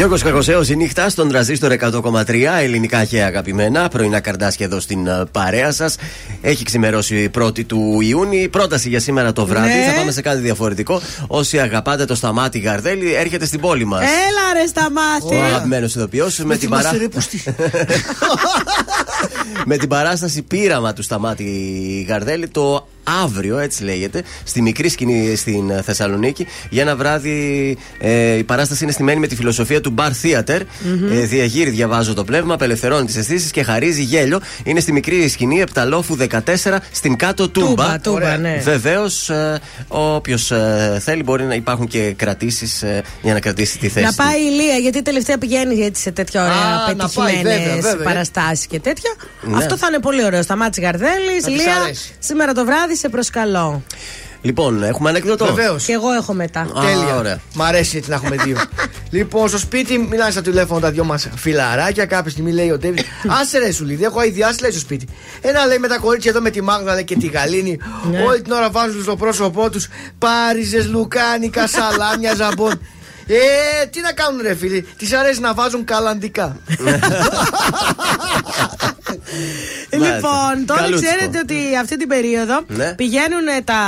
Γιώργος 0.00 0.22
Κακοσέο, 0.22 0.62
η 0.62 0.76
νύχτα 0.76 1.08
στον 1.08 1.28
τραζίστορ 1.28 1.72
100,3 1.80 2.34
ελληνικά 2.60 3.04
και 3.04 3.22
αγαπημένα. 3.22 3.88
Πρωινά 3.88 4.20
καρδάσια 4.20 4.66
εδώ 4.66 4.80
στην 4.80 5.06
ε, 5.06 5.24
παρέα 5.32 5.72
σας. 5.72 5.96
Έχει 6.40 6.64
ξημερώσει 6.64 7.30
1η 7.38 7.64
του 7.64 7.98
Ιούνιου. 8.00 8.50
Πρόταση 8.50 8.88
για 8.88 9.00
σήμερα 9.00 9.32
το 9.32 9.46
βράδυ. 9.46 9.68
Ναι. 9.78 9.84
Θα 9.84 9.92
πάμε 9.98 10.10
σε 10.10 10.20
κάτι 10.20 10.40
διαφορετικό. 10.40 11.00
Όσοι 11.26 11.58
αγαπάτε 11.58 12.04
το 12.04 12.14
σταμάτη 12.14 12.58
Γαρδέλη, 12.58 13.14
έρχεται 13.14 13.46
στην 13.46 13.60
πόλη 13.60 13.84
μας. 13.84 14.02
Έλα 14.02 14.60
ρε 14.60 14.66
σταμάτη. 14.66 15.34
Ο 15.34 15.44
αγαπημένος 15.44 15.94
ηθοποιό 15.94 16.30
με, 16.44 16.56
την 16.56 16.68
παρά... 16.68 16.90
με 19.70 19.76
την 19.76 19.88
παράσταση 19.88 20.42
πείραμα 20.42 20.92
του 20.92 21.02
Σταμάτη 21.02 22.06
Γαρδέλη 22.08 22.48
το 22.48 22.86
αύριο, 23.22 23.58
έτσι 23.58 23.84
λέγεται, 23.84 24.22
στη 24.44 24.62
μικρή 24.62 24.88
σκηνή 24.88 25.36
στην 25.36 25.70
ε, 25.70 25.82
Θεσσαλονίκη. 25.82 26.46
Για 26.70 26.82
ένα 26.82 26.96
βράδυ 26.96 27.76
ε, 27.98 28.36
η 28.36 28.44
παράσταση 28.44 28.82
είναι 28.84 28.92
στημένη 28.92 29.20
με 29.20 29.26
τη 29.26 29.36
φιλοσοφία 29.36 29.80
του 29.80 29.94
Bar 29.98 30.10
Theater. 30.22 30.60
Μμμ. 30.82 31.12
Ε, 31.12 31.20
διαγείρει, 31.20 31.70
διαβάζω 31.70 32.14
το 32.14 32.24
πνεύμα, 32.24 32.54
απελευθερώνει 32.54 33.06
τις 33.06 33.16
αισθήσεις 33.16 33.50
και 33.50 33.62
χαρίζει 33.62 34.02
γέλιο. 34.02 34.40
Είναι 34.64 34.80
στη 34.80 34.92
μικρή 34.92 35.28
σκηνή 35.28 35.60
Επταλόφου 35.60 36.16
14 36.30 36.76
στην 36.92 37.16
κάτω 37.16 37.48
Τούμπα. 37.48 37.68
Τούμπα, 37.68 38.00
Τούμπα, 38.00 38.36
ναι. 38.36 38.60
Βεβαίως, 38.62 39.28
ε, 39.30 39.60
όποιος 39.88 40.52
θέλει 40.98 41.22
μπορεί 41.22 41.44
να 41.44 41.54
υπάρχουν 41.54 41.86
και 41.86 42.12
κρατήσεις 42.16 42.84
για 43.22 43.32
να 43.32 43.40
κρατήσει 43.40 43.78
τη 43.78 43.88
θέση. 43.88 44.04
Να 44.04 44.10
του. 44.10 44.16
πάει 44.16 44.40
η 44.40 44.50
Λία, 44.50 44.76
γιατί 44.76 45.02
τελευταία 45.02 45.38
πηγαίνει 45.38 45.84
έτσι 45.84 46.02
σε 46.02 46.10
τέτοια 46.10 46.42
ωραία 46.42 46.54
Α, 46.56 46.94
να 46.94 47.08
πάει, 47.08 47.34
βέβαια, 47.36 47.42
πετυχημένες 47.42 47.84
βέβαια. 47.84 48.04
παραστάσεις 48.04 48.66
και 48.66 48.80
τέτοια. 48.80 49.10
Ναι. 49.42 49.56
Αυτό 49.56 49.76
θα 49.76 49.86
είναι 49.88 49.98
πολύ 49.98 50.24
ωραίο. 50.24 50.42
Σταμάτη 50.42 50.80
Γαρδέλης, 50.80 51.42
Θα 51.42 51.48
της 51.50 51.60
Λία, 51.60 51.76
αρέσει. 51.76 52.10
σήμερα 52.18 52.52
το 52.52 52.64
βράδυ 52.64 52.89
σε 52.96 53.08
προσκαλώ. 53.08 53.82
Λοιπόν, 54.42 54.82
έχουμε 54.82 55.08
ανέκδοτο. 55.08 55.44
Βεβαίως. 55.44 55.84
Και 55.84 55.92
εγώ 55.92 56.10
έχω 56.10 56.32
μετά. 56.32 56.60
Α, 56.60 56.80
Τέλεια. 56.80 57.16
ωραία. 57.16 57.40
Μ' 57.54 57.62
αρέσει 57.62 57.96
έτσι 57.96 58.10
να 58.10 58.16
έχουμε 58.16 58.36
δύο. 58.36 58.56
λοιπόν, 59.18 59.48
στο 59.48 59.58
σπίτι 59.58 59.98
μιλάνε 59.98 60.30
στα 60.30 60.42
τηλέφωνα 60.42 60.80
τα 60.80 60.90
δυο 60.90 61.04
μας 61.04 61.28
φιλαράκια. 61.36 62.06
Κάποια 62.06 62.30
στιγμή 62.30 62.52
λέει 62.52 62.70
ο 62.70 62.78
Ντέβι: 62.78 62.98
Άσε 63.40 63.58
ρε 63.58 63.72
σου 63.72 63.84
λέει, 63.84 63.98
έχω 64.02 64.20
αειδιάσει 64.20 64.60
λέει 64.60 64.70
στο 64.70 64.80
σπίτι. 64.80 65.06
Ένα 65.40 65.66
λέει 65.66 65.78
με 65.78 65.88
τα 65.88 65.98
κορίτσια 65.98 66.30
εδώ 66.30 66.40
με 66.40 66.50
τη 66.50 66.62
Μάγδα 66.62 66.94
λέει, 66.94 67.04
και 67.04 67.16
τη 67.16 67.26
Γαλήνη. 67.26 67.78
Ναι. 68.10 68.22
Όλη 68.22 68.42
την 68.42 68.52
ώρα 68.52 68.70
βάζουν 68.70 69.02
στο 69.02 69.16
πρόσωπό 69.16 69.70
τους 69.70 69.88
πάριζες, 70.18 70.86
λουκάνικα, 70.88 71.66
σαλάμια, 71.74 72.34
ζαμπόν. 72.34 72.80
Ε, 73.26 73.86
τι 73.86 74.00
να 74.00 74.12
κάνουν 74.12 74.40
ρε 74.42 74.54
φίλοι, 74.54 74.86
τη 74.98 75.16
αρέσει 75.16 75.40
να 75.40 75.54
βάζουν 75.54 75.84
καλαντικά. 75.84 76.56
Λοιπόν, 79.90 80.66
τώρα 80.66 80.80
Καλούτσικο. 80.80 81.10
ξέρετε 81.12 81.38
ότι 81.38 81.56
αυτή 81.80 81.96
την 81.96 82.08
περίοδο 82.08 82.60
Ναι. 82.66 82.94
πηγαίνουν 82.94 83.46
τα 83.64 83.80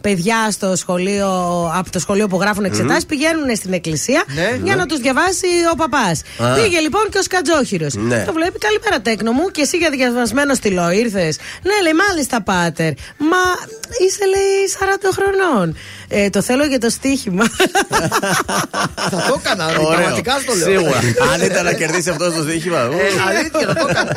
παιδιά 0.00 0.50
στο 0.50 0.76
σχολείο, 0.76 1.28
από 1.74 1.90
το 1.90 1.98
σχολείο 1.98 2.28
που 2.28 2.40
γράφουν 2.40 2.64
εξετάσεις, 2.64 3.06
πηγαίνουν 3.06 3.56
στην 3.56 3.72
εκκλησία 3.72 4.24
Ναι. 4.34 4.58
για 4.64 4.76
να 4.76 4.86
τους 4.86 4.98
διαβάσει 4.98 5.46
ο 5.72 5.76
παπάς. 5.76 6.22
Α. 6.38 6.52
Πήγε 6.54 6.78
λοιπόν 6.80 7.02
και 7.10 7.18
ο 7.18 7.22
Σκατζόχυρος. 7.22 7.94
Ναι. 7.94 8.24
Το 8.26 8.32
βλέπει, 8.32 8.58
καλημέρα 8.58 9.00
τέκνο 9.00 9.32
μου, 9.32 9.50
και 9.50 9.60
εσύ 9.60 9.76
για 9.76 9.90
διαβασμένο 9.90 10.54
στυλό 10.54 10.90
ήρθες. 10.90 11.36
Ναι, 11.62 11.76
λέει, 11.82 11.92
μάλιστα, 12.08 12.42
πάτερ. 12.42 12.92
Μα 13.30 13.42
είσαι, 14.06 14.24
λέει, 14.34 14.56
40 14.78 15.08
χρονών. 15.16 15.76
Ε, 16.08 16.30
το 16.30 16.42
θέλω 16.42 16.64
για 16.64 16.78
το 16.78 16.90
στοίχημα. 16.90 17.44
Θα 19.10 19.24
το 19.28 19.40
έκανα, 19.44 19.72
ρε, 19.72 19.78
Ωραίο. 19.78 19.88
πραγματικά 19.90 20.38
στο 20.38 20.54
λέω. 20.54 20.78
Σίγουρα. 20.78 20.98
Αν 21.32 21.40
ήταν 21.42 21.64
να 21.64 21.72
κερδίσει 21.72 22.10
αυτό 22.10 22.32
το 22.32 22.42
στοίχημα. 22.42 22.82
ου. 22.84 22.92
Ε, 22.92 22.96
αλήθεια, 23.28 23.66
θα 23.66 23.74
το 23.74 23.86
έκανα. 23.90 24.12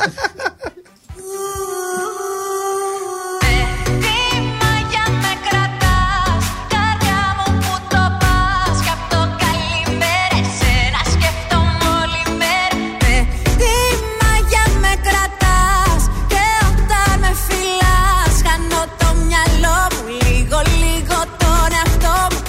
Τίμα 4.04 4.74
για 4.92 5.06
με 5.22 5.34
κρατάς 5.46 6.44
Καρδιά 6.74 7.22
μου 7.38 7.48
που 7.64 7.74
το 7.92 8.04
πας. 8.22 8.76
Κι 8.84 8.92
απ' 8.96 9.06
το 9.14 9.22
καλημέρα 9.44 10.38
Εσένα 10.42 11.02
σκέφτομαι 11.14 11.86
όλη 12.02 12.24
μέρα. 12.40 12.78
Με 13.02 13.16
τίμα 13.62 14.32
για 14.52 14.66
με 14.84 14.94
κρατάς 15.06 16.02
Και 16.32 16.44
όταν 16.70 17.20
με 17.22 17.32
φυλάς 17.46 18.36
Χάνω 18.46 18.82
το 19.00 19.10
μυαλό 19.28 19.80
μου 19.94 20.04
Λίγο 20.26 20.60
λίγο 20.84 21.18
τον 21.42 21.70
εαυτό 21.80 22.16
μου. 22.32 22.42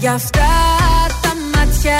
Γι' 0.00 0.08
αυτά 0.08 0.52
τα 1.22 1.32
μάτια 1.52 1.98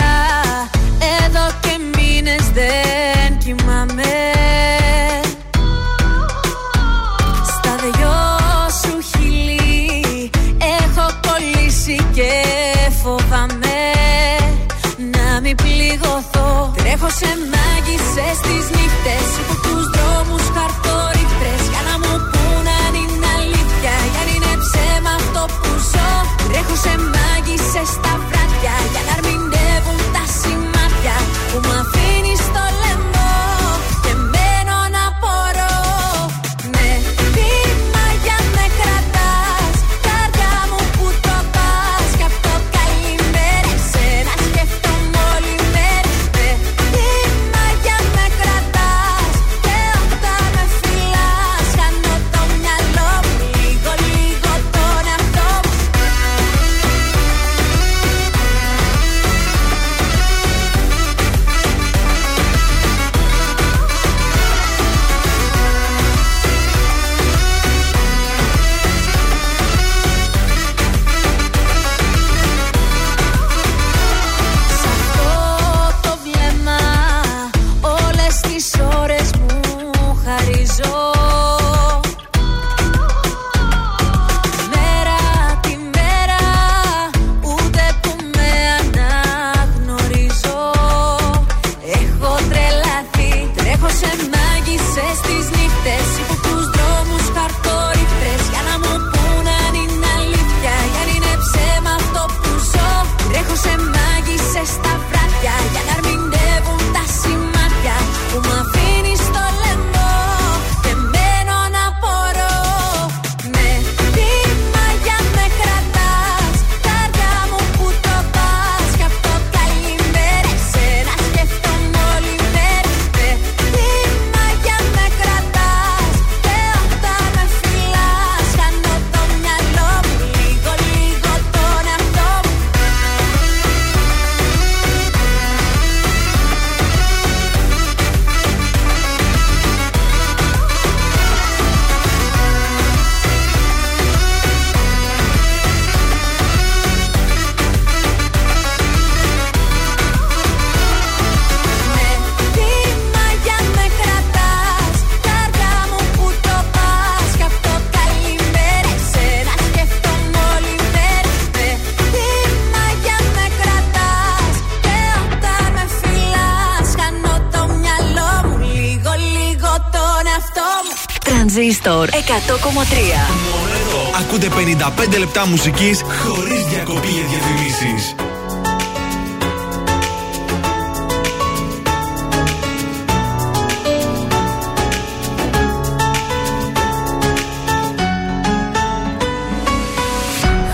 55 174.85 175.19
λεπτά 175.19 175.47
μουσικής 175.47 176.03
χωρίς 176.03 176.65
διακοπή 176.67 177.09
για 177.09 177.23
διαφημίσεις. 177.31 178.15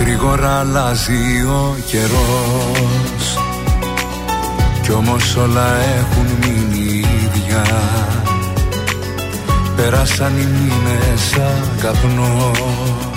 Γρήγορα 0.00 0.58
αλλάζει 0.58 1.42
ο 1.42 1.76
καιρός 1.86 3.38
Κι 4.82 4.92
όμως 4.92 5.36
όλα 5.36 5.74
έχουν 5.76 6.26
μείνει 6.40 7.04
ίδια 7.24 7.64
Πέρασαν 9.76 10.38
οι 10.38 10.46
μήνες 10.46 11.20
σαν 11.20 11.68
καπνός 11.80 13.09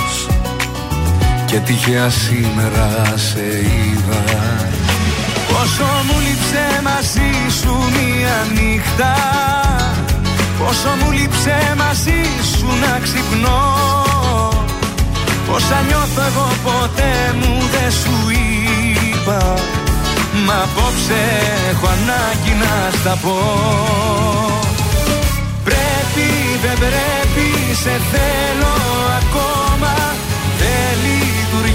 Και 1.53 1.59
τυχαία 1.59 2.09
σήμερα 2.09 3.13
σε 3.15 3.39
είδα. 3.39 4.23
Πόσο 5.47 5.87
μου 6.07 6.19
λείψε 6.19 6.81
μαζί 6.83 7.31
σου 7.61 7.73
μία 7.93 8.35
νύχτα. 8.53 9.13
Πόσο 10.59 10.89
μου 10.99 11.11
λείψε 11.11 11.73
μαζί 11.77 12.21
σου 12.57 12.65
να 12.65 12.99
ξυπνώ. 12.99 13.61
Πόσα 15.47 15.81
νιώθω 15.87 16.21
εγώ 16.27 16.47
ποτέ 16.63 17.35
μου 17.39 17.53
δεν 17.71 17.91
σου 17.91 18.15
είπα. 18.29 19.53
Μα 20.45 20.53
απόψε 20.53 21.21
έχω 21.69 21.87
ανάγκη 21.87 22.53
να 22.61 22.97
στα 22.99 23.17
πω. 23.21 23.37
Πρέπει 25.63 26.27
δεν 26.63 26.77
πρέπει 26.77 27.75
σε 27.83 27.99
θέλω 28.11 28.73
ακόμα. 29.19 29.43
Δεν 29.43 29.52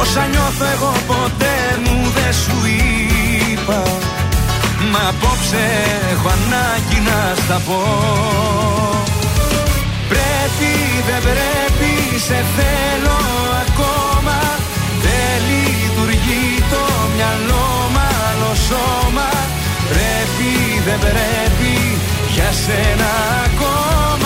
Όσα 0.00 0.26
νιώθω 0.26 0.64
εγώ 0.74 0.92
ποτέ 1.06 1.56
μου 1.84 1.96
δεν 2.16 2.32
σου 2.42 2.56
είπα. 3.50 3.82
Μα 4.92 5.02
απόψε 5.08 5.64
έχω 6.12 6.28
ανάγκη 6.38 7.00
να 7.08 7.20
στα 7.42 7.58
πω. 7.66 7.80
Πρέπει 10.12 10.72
δεν 11.08 11.20
πρέπει 11.26 11.92
σε 12.26 12.38
θέλω 12.56 13.18
ακόμα. 13.64 14.38
Δεν 15.04 15.34
λειτουργεί 15.50 16.46
το 16.72 16.84
μυαλό 17.14 17.68
μ' 17.94 18.02
άλλο 18.24 18.52
σώμα. 18.68 19.28
Πρέπει 19.92 20.50
δεν 20.86 20.98
πρέπει 20.98 21.74
για 22.34 22.50
σένα 22.64 23.10
ακόμα 23.46 24.25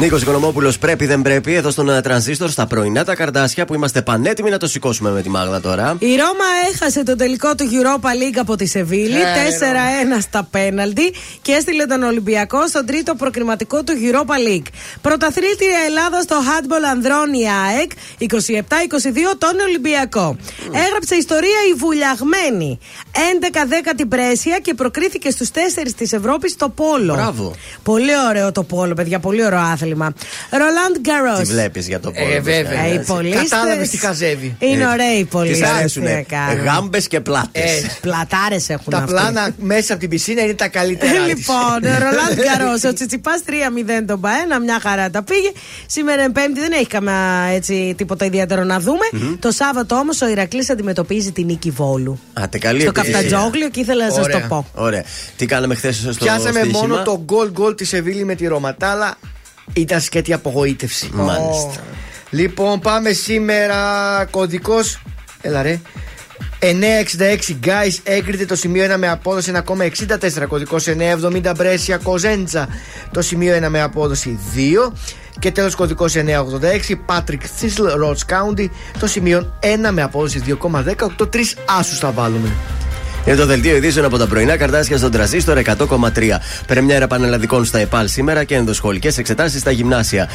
Νίκος 0.00 0.22
Οικονομόπουλος 0.22 0.78
πρέπει 0.78 1.06
δεν 1.06 1.22
πρέπει 1.22 1.54
εδώ 1.54 1.70
στον 1.70 1.88
ε, 1.88 2.00
τρανζίστορ 2.00 2.50
στα 2.50 2.66
πρωινά 2.66 3.04
τα 3.04 3.14
καρδάσια 3.14 3.64
που 3.64 3.74
είμαστε 3.74 4.02
πανέτοιμοι 4.02 4.50
να 4.50 4.58
το 4.58 4.66
σηκώσουμε 4.66 5.10
με 5.10 5.22
τη 5.22 5.28
μάγδα 5.28 5.60
τώρα. 5.60 5.96
Η 5.98 6.16
Ρώμα 6.16 6.44
έχασε 6.72 7.02
το 7.02 7.16
τελικό 7.16 7.54
του 7.54 7.64
Europa 7.64 8.06
League 8.06 8.38
από 8.38 8.56
τη 8.56 8.66
Σεβίλη, 8.66 9.16
Ε, 9.20 10.16
4-1 10.16 10.20
στα 10.20 10.48
πέναλτι 10.50 11.14
και 11.42 11.52
έστειλε 11.52 11.86
τον 11.86 12.02
Ολυμπιακό 12.02 12.66
στον 12.68 12.86
τρίτο 12.86 13.14
προκριματικό 13.14 13.82
του 13.84 13.92
Europa 13.92 14.48
League. 14.48 14.66
Πρωταθλήτρια 15.00 15.78
Ελλάδας 15.86 16.22
στο 16.22 16.36
handball 16.36 16.84
ανδρών 16.92 17.32
η 17.32 17.44
ΑΕΚ, 17.66 17.90
27-22 18.18 18.26
τον 19.38 19.58
Ολυμπιακό. 19.66 20.36
Έγραψε 20.86 21.14
ιστορία 21.14 21.58
η 21.72 21.74
βουλιαγμένη. 21.78 22.78
11-10 23.12 23.92
την 23.96 24.08
Πρέσια 24.08 24.58
και 24.62 24.74
προκρίθηκε 24.74 25.30
στους 25.30 25.48
4 25.50 25.56
της 25.96 26.12
Ευρώπης 26.12 26.52
στο 26.52 26.68
Πόλο. 26.68 27.14
Μπράβο. 27.14 27.54
Πολύ 27.82 28.12
ωραίο 28.28 28.52
το 28.52 28.62
Πόλο, 28.62 28.94
παιδιά, 28.94 29.18
πολύ 29.18 29.44
ωραίο 29.44 29.58
άθλημα. 29.58 29.88
Ρολάντ 30.50 30.96
Γκαρός. 31.00 31.38
Τι 31.38 31.44
βλέπεις 31.52 31.86
για 31.88 32.00
το 32.00 32.10
πόλο. 32.10 32.32
Ε, 32.34 32.40
βέβαια. 32.40 32.80
Ε, 32.84 32.92
οι 32.94 32.98
πολίστες 32.98 33.48
Κατάλαβες 33.48 33.88
τι 33.88 33.96
χαζεύει. 33.96 34.56
Είναι 34.58 34.82
Ε, 34.82 34.86
ωραίοι 34.86 35.16
οι 35.18 35.24
Τι 35.24 35.24
πολίτε. 35.30 35.66
αρέσουν. 35.66 36.04
Γάμπες 36.64 37.08
και 37.08 37.20
πλάτες. 37.20 37.62
Ε, 37.82 37.90
Πλατάρες 38.00 38.68
έχουν 38.68 38.84
Τα 38.92 38.96
αυτοί. 38.98 39.10
πλάνα 39.12 39.50
μέσα 39.58 39.92
από 39.92 40.00
την 40.00 40.10
πισίνα 40.10 40.42
είναι 40.42 40.54
τα 40.54 40.68
καλύτερα. 40.68 41.12
της. 41.26 41.28
Λοιπόν, 41.28 41.78
Ρολάντ 41.82 42.34
Γκαρός, 42.44 42.84
ο 42.84 42.92
Τσιτσιπάς 42.92 43.40
3-0 43.46 44.04
τον 44.06 44.20
Παένα, 44.20 44.60
μια 44.60 44.78
χαρά 44.82 45.10
τα 45.10 45.22
πήγε. 45.22 45.52
Σήμερα 45.86 46.22
είναι 46.22 46.32
Πέμπτη, 46.32 46.60
δεν 46.60 46.72
έχει 46.72 46.86
καμία 46.86 47.48
έτσι, 47.52 47.94
τίποτα 47.96 48.24
ιδιαίτερο 48.24 48.64
να 48.64 48.80
δούμε. 48.80 49.36
Το 49.38 49.50
Σάββατο 49.50 49.94
όμως 49.94 50.20
ο 50.22 50.28
Ηρακλής 50.28 50.70
αντιμετωπίζει 50.70 51.32
την 51.32 51.46
νίκη 51.46 51.70
Βόλου. 51.70 52.20
Άτε 52.32 52.58
καλή 52.58 52.80
Στο 52.80 52.88
επιτυχία. 52.88 53.20
Καφτατζόγλιο 53.20 53.68
και 53.68 53.80
ήθελα 53.80 54.04
να 54.06 54.12
σας 54.12 54.26
το 54.26 54.36
Ωραία. 54.36 54.46
πω. 54.46 54.66
Ωραία. 54.74 55.04
Τι 55.36 55.46
κάναμε 55.46 55.74
χθες 55.74 55.96
στο 55.96 56.24
Πιάσαμε 56.24 56.58
στοίχημα; 56.60 56.78
μόνο 56.78 57.02
το 57.02 57.22
γκολ 57.24 57.50
γκολ 57.50 57.74
της 57.74 57.88
Σεβίλη 57.88 58.24
με 58.24 58.34
τη 58.34 58.46
Ρώμα. 58.46 58.76
Τα 59.66 59.72
άλλα 59.72 59.82
ήταν 59.84 60.00
σκέτη 60.00 60.32
απογοήτευση. 60.32 61.10
Μάλιστα. 61.12 61.82
Λοιπόν, 62.30 62.80
πάμε 62.80 63.12
σήμερα. 63.12 64.24
Κωδικός. 64.30 65.02
Έλα 65.40 65.62
ρε. 65.62 65.80
966 66.60 67.58
Guys 67.64 67.98
έγκριτε 68.02 68.44
το 68.44 68.54
σημείο 68.56 68.94
1 68.94 68.96
με 68.98 69.08
απόδοση 69.08 69.52
1,64. 69.54 70.46
Κωδικός 70.48 70.86
970 70.86 71.52
Μπρέσια 71.56 71.96
Κοζέντζα 71.96 72.68
το 73.12 73.22
σημείο 73.22 73.56
1 73.56 73.68
με 73.68 73.82
απόδοση 73.82 74.38
2. 74.54 74.92
Και 75.38 75.50
τέλος 75.50 75.74
κωδικός 75.74 76.14
986 76.16 76.20
Patrick 77.06 77.42
Thistle 77.60 78.04
Roach 78.04 78.34
County 78.34 78.66
το 78.98 79.06
σημείο 79.06 79.58
1 79.60 79.90
με 79.90 80.02
απόδοση 80.02 80.42
2,18. 81.18 81.30
Τρεις 81.30 81.56
άσους 81.78 81.98
θα 81.98 82.10
βάλουμε. 82.10 82.48
Είναι 83.24 83.36
το 83.36 83.46
δελτίο 83.46 83.76
ειδήσεων 83.76 84.04
από 84.04 84.18
τα 84.18 84.26
πρωινά 84.26 84.56
καρτάσια 84.56 84.96
στον 84.96 85.10
τραζίστορ 85.10 85.58
100,3. 85.64 86.38
Πρεμιέρα 86.66 87.06
πανελλαδικών 87.06 87.64
στα 87.64 87.78
ΕΠΑΛ 87.78 88.08
σήμερα 88.08 88.44
και 88.44 88.54
ενδοσχολικές 88.54 89.18
εξετάσεις 89.18 89.60
στα 89.60 89.70
γυμνάσια. 89.70 90.28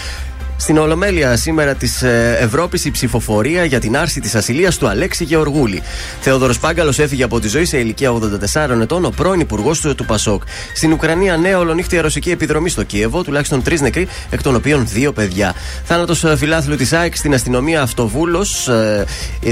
Στην 0.57 0.77
Ολομέλεια 0.77 1.35
σήμερα 1.35 1.73
της 1.73 2.03
Ευρώπης 2.39 2.85
η 2.85 2.91
ψηφοφορία 2.91 3.65
για 3.65 3.79
την 3.79 3.97
άρση 3.97 4.19
της 4.19 4.35
ασυλίας 4.35 4.77
του 4.77 4.87
Αλέξη 4.87 5.23
Γεωργούλη. 5.23 5.81
Θεόδωρος 6.21 6.59
Πάγκαλος 6.59 6.99
έφυγε 6.99 7.23
από 7.23 7.39
τη 7.39 7.47
ζωή 7.47 7.65
σε 7.65 7.77
ηλικία 7.77 8.11
84 8.53 8.69
ετών, 8.81 9.05
ο 9.05 9.09
πρώην 9.09 9.39
υπουργός 9.39 9.81
του, 9.81 9.95
του 9.95 10.05
Πασόκ. 10.05 10.43
Στην 10.75 10.91
Ουκρανία, 10.91 11.37
νέα 11.37 11.57
ολονύχτια 11.57 12.01
ρωσική 12.01 12.31
επιδρομή 12.31 12.69
στο 12.69 12.83
Κίεβο, 12.83 13.23
τουλάχιστον 13.23 13.63
τρεις 13.63 13.81
νεκροί, 13.81 14.07
εκ 14.29 14.41
των 14.41 14.55
οποίων 14.55 14.87
δύο 14.87 15.13
παιδιά. 15.13 15.53
Θάνατος 15.83 16.25
φιλάθλου 16.37 16.75
της 16.75 16.93
ΑΕΚ 16.93 17.15
στην 17.15 17.33
αστυνομία 17.33 17.81
Αυτοβούλος, 17.81 18.67
ε, 18.67 19.05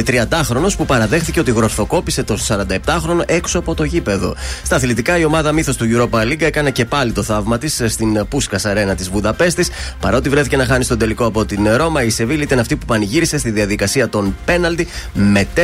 30χρονο 0.05 0.67
που 0.77 0.85
παραδέχθηκε 0.85 1.39
ότι 1.39 1.51
γροθοκόπησε 1.51 2.23
τον 2.23 2.37
47χρονο 2.37 3.23
έξω 3.25 3.59
από 3.59 3.75
το 3.75 3.83
γήπεδο. 3.83 4.35
Στα 4.63 4.75
αθλητικά, 4.75 5.17
η 5.17 5.25
ομάδα 5.25 5.51
μύθος 5.51 5.77
του 5.77 5.85
Europa 5.93 6.21
League 6.21 6.41
έκανε 6.41 6.71
και 6.71 6.85
πάλι 6.85 7.11
το 7.11 7.23
θαύμα 7.23 7.57
της 7.57 7.81
στην 7.87 8.27
Πούσκας 8.29 8.65
Αρένα 8.65 8.95
της 8.95 9.09
Βουδαπέστης, 9.09 9.69
παρότι 9.99 10.29
βρέθηκε 10.29 10.57
να 10.57 10.65
χάνει 10.65 10.83
στον 10.93 11.07
τελικό 11.07 11.25
από 11.25 11.45
την 11.45 11.67
Ρώμα, 11.75 12.03
η 12.03 12.09
Σεβίλη 12.09 12.43
ήταν 12.43 12.59
αυτή 12.59 12.75
που 12.75 12.85
πανηγύρισε 12.85 13.37
στη 13.37 13.49
διαδικασία 13.49 14.09
των 14.09 14.35
πέναλτι 14.45 14.87
με 15.13 15.47
4-1 15.55 15.59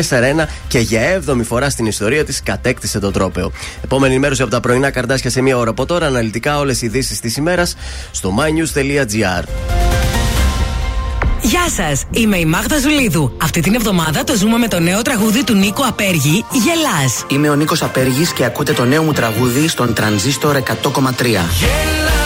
και 0.67 0.80
για 0.80 1.21
7η 1.27 1.43
φορά 1.43 1.69
στην 1.69 1.86
ιστορία 1.86 2.25
της 2.25 2.43
κατέκτησε 2.43 2.99
το 2.99 3.11
τρόπεο. 3.11 3.51
Επόμενη 3.84 4.13
ενημέρωση 4.13 4.41
από 4.41 4.51
τα 4.51 4.59
πρωινά 4.59 4.89
καρτάσια 4.89 5.30
σε 5.30 5.41
μία 5.41 5.57
ώρα 5.57 5.69
από 5.69 5.86
τώρα. 5.86 6.05
Αναλυτικά 6.05 6.57
όλες 6.57 6.82
οι 6.82 6.86
ειδήσεις 6.86 7.19
της 7.19 7.36
ημέρας 7.38 7.75
στο 8.11 8.34
mynews.gr. 8.38 9.43
Γεια 11.41 11.69
σας, 11.75 12.05
είμαι 12.11 12.38
η 12.38 12.45
Μάγδα 12.45 12.80
Ζουλίδου. 12.80 13.36
Αυτή 13.41 13.61
την 13.61 13.75
εβδομάδα 13.75 14.23
το 14.23 14.36
ζούμε 14.36 14.57
με 14.57 14.67
το 14.67 14.80
νέο 14.80 15.01
τραγούδι 15.01 15.43
του 15.43 15.53
Νίκο 15.53 15.84
Απέργη, 15.88 16.45
Γελάς. 16.51 17.25
Είμαι 17.27 17.49
ο 17.49 17.55
Νίκος 17.55 17.82
Απέργης 17.82 18.34
και 18.34 18.45
ακούτε 18.45 18.73
το 18.73 18.86
νέο 18.86 19.03
μου 19.03 19.11
τραγούδι 19.11 19.67
στον 19.67 19.93
Τρανζίστορ 19.93 20.55
100,3. 20.55 21.45
Κι 21.59 22.18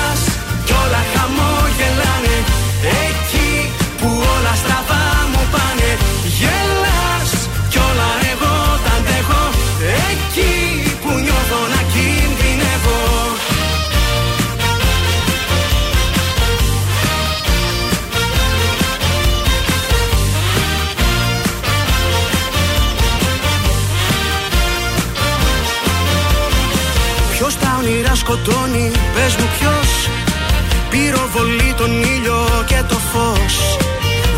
τον 31.77 31.91
ήλιο 32.15 32.39
και 32.65 32.81
το 32.87 32.95
φως. 33.11 33.55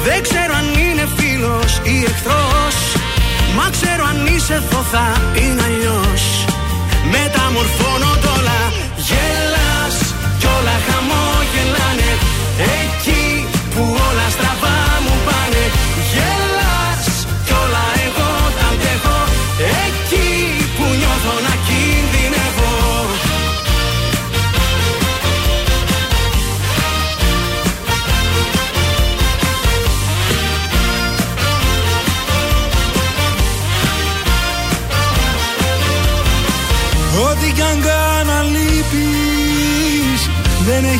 Δεν 0.06 0.22
ξέρω 0.22 0.54
αν 0.62 0.68
είναι 0.84 1.08
φίλος 1.18 1.72
ή 1.84 1.96
εχθρός 2.10 2.78
Μα 3.58 3.70
ξέρω 3.70 4.04
αν 4.12 4.26
είσαι 4.26 4.54
εδώ 4.54 4.82
θα 4.92 5.08
είναι 5.42 5.62
αλλιώς. 5.70 6.24
Μεταμορφώνονται 7.12 8.30
όλα 8.38 8.60
Γελάς 9.08 9.98
κι 10.40 10.48
όλα 10.58 10.76
χαμόγελάνε 10.86 11.05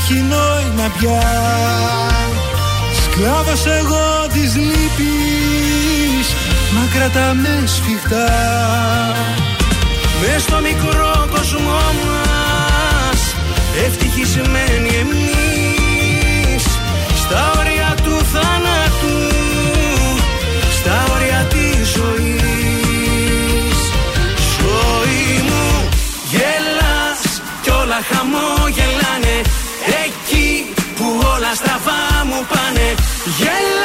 έχει 0.08 0.22
νόημα 0.22 0.92
πια. 1.00 1.22
Σκλάβος 3.04 3.66
εγώ 3.66 4.28
της 4.34 4.56
λύπης 4.56 6.28
Μα 6.74 6.88
κρατάμε 6.94 7.64
σφιχτά. 7.66 8.32
Μες 10.22 10.42
στο 10.42 10.60
μικρό 10.60 11.28
κόσμο 11.32 11.80
μας 12.06 13.36
Ευτυχισμένοι 13.86 14.90
εμείς. 15.02 16.64
Στα 17.16 17.52
όρια 17.60 17.96
του 18.04 18.26
θάνατου 18.34 19.18
Στα 20.72 21.06
όρια 21.16 21.48
της 21.50 21.88
ζωής. 21.90 23.78
Ζωή 24.60 25.42
μου 25.48 25.90
γελάς 26.32 27.42
Κι 27.62 27.70
όλα 27.70 28.00
χαμόγελάνε 28.10 28.76
Εκεί 28.78 28.85
που 31.06 31.22
όλα 31.36 31.54
στραβά 31.56 32.26
μου 32.26 32.46
πάνε. 32.52 32.88
Γελάς 33.38 33.85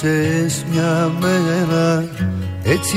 Παρατήσες 0.00 0.64
μια 0.72 1.12
μέρα 1.20 2.08
έτσι 2.62 2.96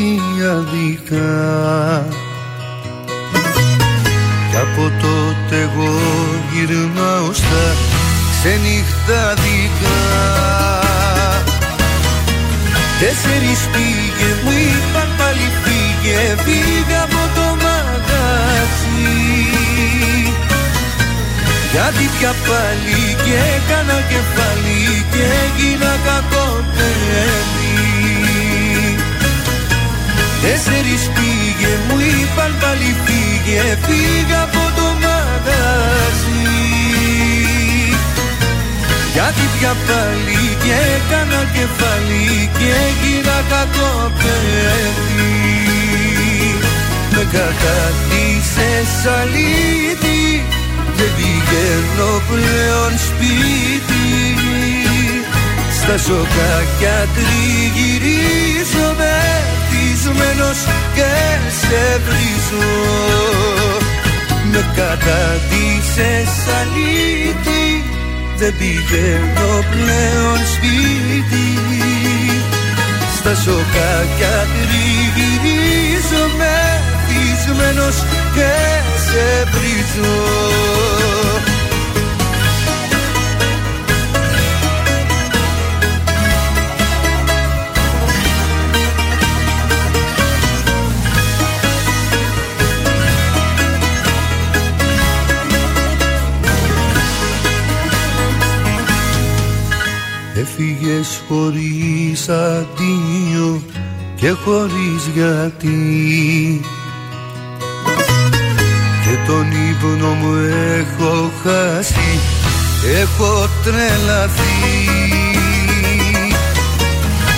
τρελαθεί. 113.71 114.55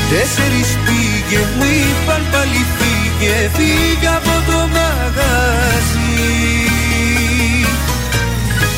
Τέσσερις 0.09 0.69
πήγε 0.85 1.41
μου 1.55 1.65
είπαν 1.79 2.23
πάλι 2.31 2.61
φύγε 2.75 3.35
Φύγε 3.55 4.09
από 4.19 4.35
το 4.49 4.59
μαγαζί. 4.75 6.11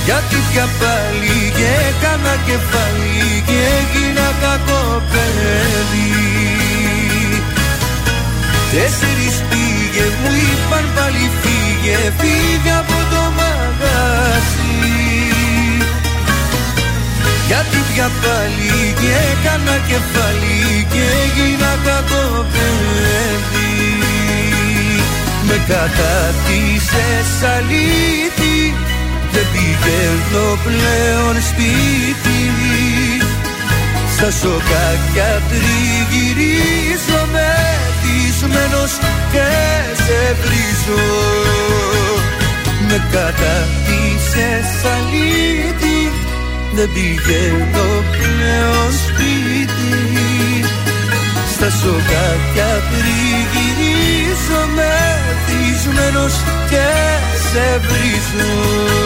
Γιατί 0.05 0.37
πια 0.49 0.67
πάλι 0.81 1.37
και 1.57 1.67
έκανα 1.89 2.33
κεφάλι 2.47 3.31
και 3.47 3.57
έγινα 3.77 4.27
κακό 4.43 5.01
παιδί. 5.11 6.13
Τέσσερις 8.71 9.35
πήγε 9.49 10.05
μου 10.19 10.31
είπαν 10.43 10.85
πάλι 10.95 11.25
φύγε 11.41 11.97
Φύγε 12.19 12.73
από 12.81 12.97
το 13.11 13.21
μαγαζί 13.39 14.74
Γιατί 17.47 17.77
πια 17.89 18.07
πάλι 18.23 18.93
και 18.99 19.11
έκανα 19.31 19.75
κεφάλι 19.89 20.87
Και 20.93 21.03
έγινα 21.23 21.71
κακό 21.85 22.45
παιδί 22.51 23.05
Με 25.47 25.57
κατάτησες 25.67 27.29
αλήτη 27.55 28.57
Δεν 29.33 29.45
πηγαίνω 29.53 30.47
πλέον 30.65 31.35
σπίτι. 31.49 32.41
Στα 34.15 34.31
σοκάκια 34.31 35.41
τριγυρίζω 35.49 37.21
μεθυσμένος 37.33 38.93
και 39.31 39.47
σε 40.03 40.35
βρίζω. 40.41 41.03
Με 42.87 43.01
κατατήσες 43.11 44.69
αλήτη 44.95 46.24
δεν 46.75 46.89
πηγαίνω 46.93 47.87
πλέον 48.11 48.91
σπίτι. 49.05 49.93
Στα 51.53 51.69
σοκάκια 51.69 52.71
τριγυρίζω 52.89 54.61
μεθυσμένος 54.75 56.33
και 56.69 56.87
σε 57.49 57.79
βρίζω 57.79 59.05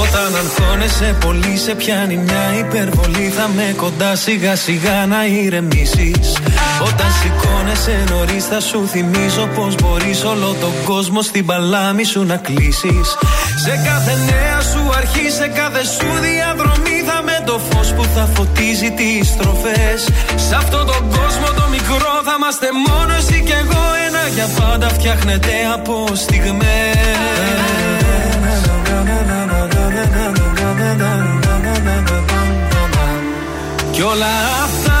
Όταν 0.01 0.31
Όταν 0.31 0.35
αγχώνεσαι 0.35 1.15
πολύ 1.19 1.57
σε 1.57 1.75
πιάνει 1.75 2.17
μια 2.17 2.57
υπερβολή 2.59 3.33
Θα 3.35 3.47
με 3.55 3.73
κοντά 3.77 4.15
σιγά 4.15 4.55
σιγά 4.55 5.05
να 5.05 5.25
ηρεμήσεις. 5.25 6.37
Όταν 6.87 7.09
σηκώνεσαι 7.21 8.03
νωρίς 8.09 8.45
θα 8.45 8.59
σου 8.59 8.87
θυμίζω 8.87 9.49
Πως 9.55 9.75
μπορείς 9.75 10.23
όλο 10.23 10.55
τον 10.61 10.73
κόσμο 10.85 11.21
στην 11.21 11.45
παλάμη 11.45 12.03
σου 12.03 12.23
να 12.23 12.37
κλείσεις. 12.37 13.07
Σε 13.63 13.81
κάθε 13.85 14.17
νέα 14.29 14.61
σου 14.61 14.91
αρχή, 14.97 15.29
σε 15.29 15.47
κάθε 15.47 15.83
σου 15.83 16.09
διαδρομή 16.21 16.97
Θα 17.05 17.21
με 17.23 17.43
το 17.45 17.59
φως 17.69 17.93
που 17.93 18.03
θα 18.15 18.27
φωτίζει 18.33 18.91
τις 18.91 19.27
στροφές. 19.27 19.99
Σε 20.47 20.55
αυτόν 20.55 20.85
τον 20.85 21.09
κόσμο 21.09 21.47
το 21.55 21.65
μικρό 21.71 22.13
θα 22.25 22.33
είμαστε 22.37 22.67
μόνο 22.87 23.13
εσύ 23.13 23.43
και 23.45 23.53
εγώ. 23.53 23.83
Ένα 24.07 24.27
για 24.35 24.47
πάντα 24.59 24.87
φτιάχνεται 24.87 25.51
από 25.73 26.05
στιγμές. 26.13 26.99
Κι 33.91 34.01
όλα 34.01 34.33
αυτά 34.63 34.71
κι 34.71 34.81
άλλα 34.81 34.91
πολλά 34.91 35.00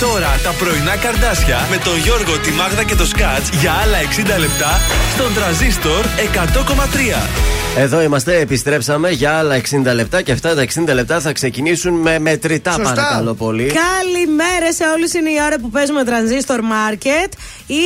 τώρα 0.00 0.40
τα 0.42 0.52
πρωινά 0.58 0.96
καρδάσια 0.96 1.66
με 1.70 1.76
τον 1.76 1.98
Γιώργο, 1.98 2.38
τη 2.38 2.50
Μάγδα 2.50 2.84
και 2.84 2.94
το 2.94 3.06
Σκάτς 3.06 3.48
για 3.60 3.72
άλλα 3.72 3.98
60 4.36 4.38
λεπτά 4.38 4.80
στον 5.14 5.34
τραζίστορ 5.34 6.04
100,3. 6.04 7.28
Εδώ 7.76 8.02
είμαστε, 8.02 8.40
επιστρέψαμε 8.40 9.10
για 9.10 9.32
άλλα 9.38 9.60
60 9.90 9.94
λεπτά 9.94 10.22
και 10.22 10.32
αυτά 10.32 10.54
τα 10.54 10.64
60 10.88 10.94
λεπτά 10.94 11.20
θα 11.20 11.32
ξεκινήσουν 11.32 11.94
με 11.94 12.18
μετρητά 12.18 12.72
Σωστά. 12.72 12.94
παρακαλώ 12.94 13.34
πολύ. 13.34 13.72
Καλημέρα 13.72 14.72
σε 14.72 14.84
όλους. 14.94 15.12
Είναι 15.12 15.30
η 15.30 15.38
ώρα 15.46 15.58
που 15.58 15.70
παίζουμε 15.70 16.02
Transistor 16.06 16.58
Market. 16.58 17.28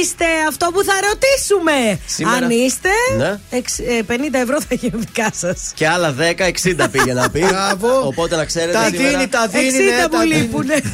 Είστε 0.01 0.25
αυτό 0.49 0.67
που 0.73 0.83
θα 0.85 0.93
ρωτήσουμε. 1.09 2.01
Σήμερα- 2.07 2.45
Αν 2.47 2.51
είστε, 2.51 2.89
Ναι. 3.19 3.39
εξ- 3.51 3.79
ε, 3.79 4.03
50 4.07 4.39
ευρώ 4.39 4.61
θα 4.69 4.75
γίνουν 4.75 5.01
δικά 5.01 5.31
σας. 5.35 5.73
Και 5.75 5.89
άλλα 5.89 6.13
10, 6.13 6.45
60 6.45 6.89
πήγε 6.89 7.13
να 7.13 7.31
πει. 7.31 7.41
Μπράβο. 7.41 8.07
Οπότε 8.07 8.37
να 8.37 8.45
ξέρετε. 8.45 8.73
Τα 8.73 8.85
σήμερα 8.85 9.09
δίνει, 9.11 9.29
τα 9.29 9.47
δίνει. 9.47 9.67
60 9.67 9.97
ναι, 9.97 10.03
που 10.03 10.09
τα 10.17 10.19
δίνει. 10.21 10.35
λείπουνε. 10.35 10.75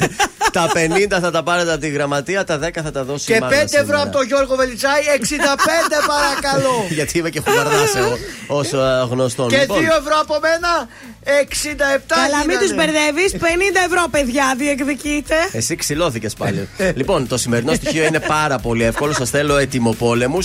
Τα 0.51 0.67
50 0.73 1.19
θα 1.21 1.31
τα 1.31 1.43
πάρετε 1.43 1.71
από 1.71 1.81
τη 1.81 1.89
γραμματεία, 1.89 2.43
τα 2.43 2.57
10 2.59 2.81
θα 2.83 2.91
τα 2.91 3.03
δώσει 3.03 3.31
η 3.31 3.33
Και 3.33 3.39
Μάγδα 3.39 3.55
5 3.55 3.63
ευρώ 3.63 3.79
σήμερα. 3.79 4.01
από 4.01 4.11
τον 4.11 4.25
Γιώργο 4.25 4.55
Βελιτσάη, 4.55 5.01
65 5.17 5.97
παρακαλώ. 6.13 6.85
Γιατί 6.89 7.17
είμαι 7.17 7.29
και 7.29 7.41
χουβαρδάς 7.45 7.95
εγώ 7.95 8.17
όσο 8.47 8.77
γνωστόν. 9.11 9.47
Και 9.47 9.55
2 9.55 9.59
Λοιπόν, 9.59 9.83
ευρώ 9.83 10.15
από 10.21 10.39
μένα, 10.41 10.87
67 11.23 12.15
Καλά, 12.15 12.37
μην 12.37 12.49
γίνανε. 12.49 12.59
τους 12.65 12.75
μπερδεύεις. 12.75 13.31
50 13.39 13.79
ευρώ, 13.85 14.05
παιδιά, 14.11 14.53
διεκδικείτε. 14.57 15.35
Εσύ 15.51 15.75
ξυλώθηκες 15.75 16.33
πάλι. 16.33 16.67
λοιπόν, 16.95 17.27
το 17.27 17.37
σημερινό 17.37 17.73
στοιχείο 17.73 18.03
είναι 18.05 18.19
πάρα 18.19 18.57
πολύ 18.59 18.80
εύκολο. 18.83 19.13
Σας 19.13 19.29
θέλω 19.29 19.57
ετοιμοπόλεμου. 19.57 20.39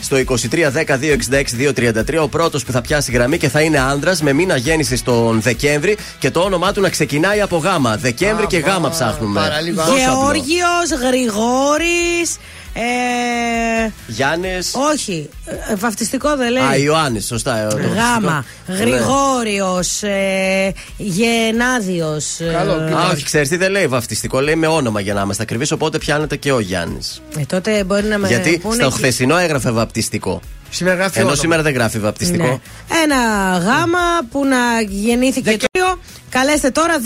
Στο 0.00 0.16
2310-266-233 0.16 2.18
ο 2.20 2.28
πρώτος 2.28 2.64
που 2.64 2.72
θα 2.72 2.80
πιάσει 2.80 3.12
γραμμή 3.12 3.38
και 3.38 3.48
θα 3.48 3.60
είναι 3.60 3.78
άνδρας 3.78 4.22
με 4.22 4.32
μήνα 4.32 4.56
γέννησης 4.56 5.02
τον 5.02 5.40
Δεκέμβρη 5.40 5.96
και 6.18 6.30
το 6.30 6.40
όνομά 6.40 6.72
του 6.72 6.80
να 6.80 6.88
ξεκινάει 6.88 7.40
από 7.40 7.56
γάμα. 7.56 7.96
Δεκέμβρη 7.96 8.46
και 8.46 8.58
γάμα 8.58 8.90
ψάχνουμε. 8.90 9.40
παραλίγο. 9.40 9.76
Τόσο 9.76 9.92
απλό. 9.92 10.02
Γεώργιος, 10.02 10.90
Γρηγόρης. 11.00 12.36
Ε, 12.78 13.90
Γιάννης. 14.06 14.72
όχι, 14.92 15.28
ε, 15.70 15.74
βαφτιστικό 15.74 16.36
δεν 16.36 16.52
λέει. 16.52 16.62
Α, 16.62 16.76
Ιωάννης, 16.76 17.26
σωστά. 17.26 17.58
ε, 17.58 17.66
το 17.68 17.76
Γάμα. 17.76 18.44
φυσικό. 18.66 18.84
Γρηγόριος. 18.84 20.02
Ε, 20.02 20.72
Γενάδιο. 20.96 22.20
Καλό, 22.52 22.74
Ναι. 22.76 22.94
Α, 22.94 23.08
όχι, 23.12 23.24
ξέρεις 23.24 23.48
τι 23.48 23.56
δεν 23.56 23.70
λέει 23.70 23.86
βαφτιστικό, 23.86 24.40
λέει 24.40 24.54
με 24.54 24.66
όνομα 24.66 25.00
για 25.00 25.14
να 25.14 25.20
είμαστε 25.20 25.42
ακριβείς. 25.42 25.70
Οπότε 25.72 25.98
πιάνεται 25.98 26.36
και 26.36 26.52
ο 26.52 26.60
Γιάννης. 26.60 27.22
Ε, 27.38 27.42
τότε 27.46 27.84
μπορεί 27.84 28.04
να 28.04 28.18
με 28.18 28.28
Γιατί 28.28 28.58
πούνε 28.58 28.74
στο 28.74 28.84
και- 28.88 28.94
χθεσινό 28.94 29.36
έγραφε 29.36 29.70
βαπτιστικό. 29.70 30.40
Σήμερα 30.70 30.96
γράφει 30.96 31.12
Ενώ 31.18 31.26
όνομα. 31.26 31.40
σήμερα 31.42 31.62
δεν 31.62 31.74
γράφει 31.74 31.98
βαπτιστικό. 31.98 32.44
Ναι. 32.44 32.58
Ένα 33.02 33.16
γάμα 33.58 33.98
που 34.30 34.44
να 34.44 34.80
γεννήθηκε 34.88 35.56
το 35.70 35.98
Καλέστε 36.30 36.70
τώρα 36.70 36.94
266-233. 36.98 37.02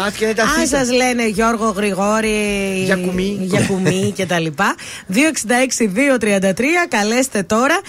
Μάτια 0.00 0.26
είναι 0.26 0.34
τα 0.36 0.42
Αν 0.42 0.48
θήτα. 0.48 0.66
σας 0.78 0.90
λένε 0.92 1.26
Γιώργο 1.28 1.68
Γρηγόρη. 1.76 2.36
Γιακουμί. 2.84 3.38
Γιακουμί 3.40 4.12
κτλ. 4.18 4.46
266-233. 5.12 6.62
Καλέστε 6.88 7.42
τώρα 7.42 7.80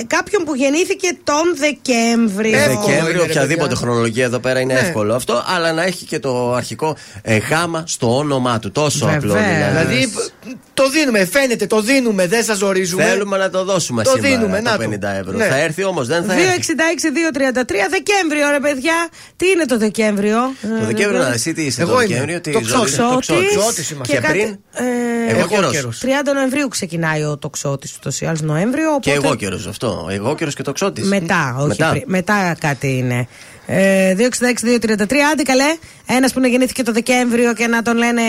ε, 0.00 0.02
κάποιον 0.06 0.44
που 0.44 0.54
γεννήθηκε 0.54 1.08
τον 1.24 1.42
Δεκέμβριο. 1.56 2.58
Εύκολο 2.58 2.80
Δεκέμβριο, 2.86 3.14
είναι, 3.14 3.22
ρε 3.24 3.30
οποιαδήποτε 3.30 3.68
παιδιά. 3.68 3.76
χρονολογία 3.86 4.24
εδώ 4.24 4.38
πέρα 4.38 4.60
είναι 4.60 4.74
Ναι. 4.74 4.80
εύκολο 4.80 5.14
αυτό, 5.14 5.44
αλλά 5.46 5.72
να 5.72 5.82
έχει 5.82 6.04
και 6.04 6.18
το 6.18 6.52
αρχικό 6.52 6.96
ε, 7.22 7.36
γάμα 7.36 7.84
στο 7.86 8.16
όνομά 8.16 8.58
του. 8.58 8.72
Τόσο 8.72 9.06
Βεβαίως. 9.06 9.22
απλό 9.24 9.32
δηλαδή. 9.34 9.84
Δηλαδή 9.92 10.08
π- 10.08 10.54
το 10.74 10.88
δίνουμε, 10.90 11.24
φαίνεται, 11.24 11.66
το 11.66 11.80
δίνουμε, 11.80 12.26
δεν 12.26 12.44
σας 12.44 12.56
ζορίζουμε. 12.58 13.04
Θέλουμε 13.04 13.36
να 13.36 13.50
το 13.50 13.64
δώσουμε 13.64 14.02
Το 14.02 14.10
σήμερα 14.10 14.36
δίνουμε, 14.36 14.62
το 14.62 14.70
να 14.70 14.76
το. 14.76 14.82
50 14.84 15.18
ευρώ. 15.20 15.36
Ναι. 15.36 15.46
Θα 15.46 15.56
έρθει 15.56 15.84
όμως, 15.84 16.06
δεν 16.06 16.24
θα 16.24 16.32
έρθει. 16.32 16.44
266-233 16.44 17.88
Δεκέμβριο, 17.90 18.50
ρε 18.50 18.60
παιδιά. 18.60 19.08
Τι 19.36 19.48
είναι 19.48 19.64
το 19.64 19.78
Δεκέμβριο; 19.78 20.38
Το 20.62 20.84
Δεκέμβριο, 20.86 21.22
να 21.22 21.32
εσύ 21.32 21.52
τι 21.52 21.62
είσαι 21.62 21.82
Εγώ 21.82 21.90
το 21.94 22.00
είμαι. 22.00 22.08
Δεκέμβριο, 22.08 22.40
τι 22.40 22.50
Το 22.52 22.60
ζωή- 22.62 22.84
Ξώτης. 22.84 22.96
το 22.96 23.16
Ξώτης. 23.20 23.56
Ξώτης 23.56 23.90
είμαστε. 23.90 24.14
Και 24.14 24.20
κάτι- 24.20 24.38
πριν, 24.38 24.58
ε, 24.72 25.30
εγώ 25.30 25.38
εγώ 25.38 25.48
καιρός. 25.48 25.70
καιρός. 25.72 25.98
30 25.98 26.32
Νοεμβρίου 26.34 26.68
ξεκινάει 26.68 27.24
ο 27.24 27.36
τοξότη 27.36 27.88
ούτως 27.96 28.20
ή 28.20 28.26
άλλως 28.26 28.40
Νοέμβριο. 28.40 28.98
Και 29.00 29.10
οπότε- 29.10 29.26
εγώ 29.26 29.34
καιρός 29.36 29.66
αυτό. 29.66 30.06
Εγώ 30.10 30.34
καιρός 30.34 30.54
και 30.54 30.62
το 30.62 30.72
ξώτης. 30.72 31.04
Μετά, 31.08 31.54
όχι 31.58 31.66
Μετά. 31.68 31.90
πριν. 31.90 32.02
Μετά 32.06 32.56
κάτι 32.60 32.96
είναι. 32.96 33.26
Ε, 33.66 34.14
266-233, 34.14 35.22
άντε 35.32 35.42
καλέ. 35.42 35.76
Ένας 36.06 36.32
που 36.32 36.40
να 36.40 36.46
γεννήθηκε 36.48 36.82
το 36.82 36.92
Δεκέμβριο 36.92 37.54
και 37.54 37.66
να 37.66 37.82
τον 37.82 37.96
λένε. 37.96 38.22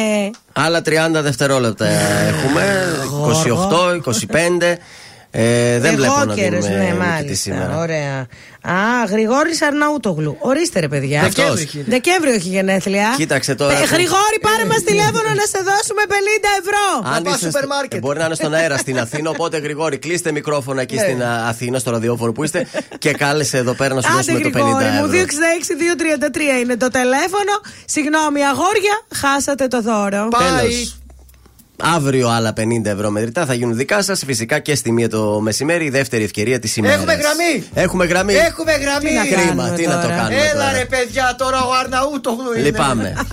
Άλλα 0.54 0.82
30 0.82 1.22
δευτερόλεπτα 1.22 1.86
έχουμε. 1.88 2.94
28, 3.28 3.94
25. 3.94 4.78
Ε, 5.36 5.80
δεν 5.80 5.96
βλέπω 5.96 6.14
να 6.16 6.22
Εγώκερος, 6.22 6.66
δίνουμε 6.66 6.84
ναι, 6.84 6.90
νικητή 6.90 7.08
μάλιστα. 7.08 7.36
σήμερα. 7.36 7.78
Ωραία. 7.78 8.18
Α, 8.76 9.06
Γρηγόρης 9.10 9.62
Αρναούτογλου. 9.62 10.36
Ορίστε 10.40 10.80
ρε 10.80 10.88
παιδιά. 10.88 11.20
Δεκέμβριο 11.22 11.46
Αυτός. 11.46 11.62
έχει. 11.62 11.84
Δεκέμβριο 11.88 12.34
έχει 12.34 12.48
γενέθλια. 12.50 13.14
Κοίταξε 13.18 13.56
τώρα. 13.56 13.74
Ε, 13.74 13.84
Γρηγόρη, 13.96 14.38
πάρε 14.42 14.66
μας 14.66 14.82
τηλέφωνο 14.84 15.30
να 15.40 15.46
σε 15.54 15.60
δώσουμε 15.70 16.02
50 16.08 16.50
ευρώ. 16.62 16.86
Αν 17.16 17.24
πάω 17.24 17.34
είσαι 17.34 17.46
σούπερ 17.46 17.62
στο- 17.64 17.68
μάρκετ. 17.74 17.94
ε, 17.98 18.00
μπορεί 18.00 18.20
να 18.20 18.26
είναι 18.26 18.36
στον 18.36 18.54
αέρα 18.54 18.78
στην 18.78 19.00
Αθήνα. 19.00 19.30
Οπότε 19.30 19.58
γρηγόρη, 19.58 19.98
κλείστε 19.98 20.32
μικρόφωνα 20.32 20.82
εκεί 20.82 20.96
Ναι. 20.96 21.02
στην 21.02 21.24
α, 21.24 21.48
Αθήνα, 21.48 21.80
στο 21.80 21.92
ραδιόφωνο 21.92 22.32
που 22.32 22.44
είστε 22.44 22.68
και 22.98 23.12
κάλεσε 23.12 23.58
εδώ 23.58 23.74
πέρα 23.74 23.94
να 23.94 24.02
σου 24.02 24.08
Άντε 24.08 24.18
δώσουμε 24.18 24.40
το 24.40 24.50
50 24.50 24.52
Γρηγόρη 24.54 24.86
μου, 24.86 25.06
ευρώ. 25.06 25.08
266-233 25.10 26.60
είναι 26.62 26.76
το 26.78 26.88
τηλέφωνο. 26.88 27.54
Συγγνώμη, 27.86 28.42
αγόρια, 28.46 28.96
χάσατε 29.22 29.68
το 29.68 29.82
δώρο. 29.82 30.28
Πάει. 30.30 30.92
Τέλος. 31.76 31.96
Αύριο 31.96 32.30
άλλα 32.30 32.54
50 32.58 32.62
ευρώ 32.86 33.10
μετρητά 33.10 33.46
θα 33.46 33.54
γίνουν 33.54 33.76
δικά 33.76 34.02
σας. 34.02 34.24
Φυσικά 34.26 34.60
και 34.60 34.76
στη 34.76 34.92
μία 34.92 35.10
το 35.10 35.40
μεσημέρι, 35.42 35.86
η 35.86 35.90
δεύτερη 35.90 36.24
ευκαιρία 36.24 36.60
της 36.60 36.76
ημέρας. 36.78 36.96
Έχουμε 36.98 37.14
γραμμή! 37.14 37.64
Έχουμε 37.74 38.06
γραμμή. 38.06 38.34
Έχουμε 38.34 38.72
γραμμή! 38.72 39.10
Τι 39.10 39.14
να 39.14 39.42
Κρίμα, 39.42 39.70
τι 39.70 39.88
να 39.88 40.02
το 40.02 40.08
κάνουμε. 40.08 40.36
Έλα 40.36 40.52
τώρα. 40.54 40.72
ρε 40.72 40.86
παιδιά, 40.86 41.36
τώρα 41.38 41.64
ο 41.64 41.72
Αρναούτογλου 41.84 42.54
είναι. 42.54 42.64
Λυπάμαι. 42.64 43.14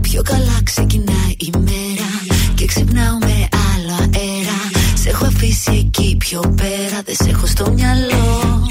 Πιο 0.00 0.22
καλά 0.22 0.58
ξεκινάει 0.64 1.34
η 1.36 1.50
μέρα 1.58 2.10
Και 2.54 2.64
ξυπνάω 2.66 3.16
με 3.18 3.48
άλλο 3.72 3.96
αέρα 4.00 4.58
Σε 4.94 5.08
έχω 5.08 5.24
αφήσει 5.24 5.72
εκεί 5.72 6.16
πιο 6.18 6.40
πέρα 6.56 7.02
Δεν 7.04 7.14
σε 7.14 7.30
έχω 7.30 7.46
στο 7.46 7.70
μυαλό 7.70 8.66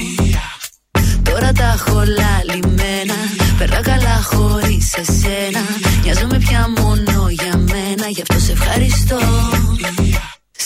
Τώρα 1.22 1.52
τα 1.52 1.72
έχω 1.74 2.02
λαλημένα 2.18 3.14
Περνά 3.58 3.80
καλά 3.80 4.22
χωρίς 4.22 4.94
εσένα 4.94 5.60
Νοιάζομαι 6.04 6.38
πια 6.38 6.68
μόνο 6.78 7.02
για 7.02 7.02
μένα 7.02 7.11
Γι' 8.16 8.22
αυτό 8.22 8.38
σε 8.46 8.52
ευχαριστώ. 8.52 9.18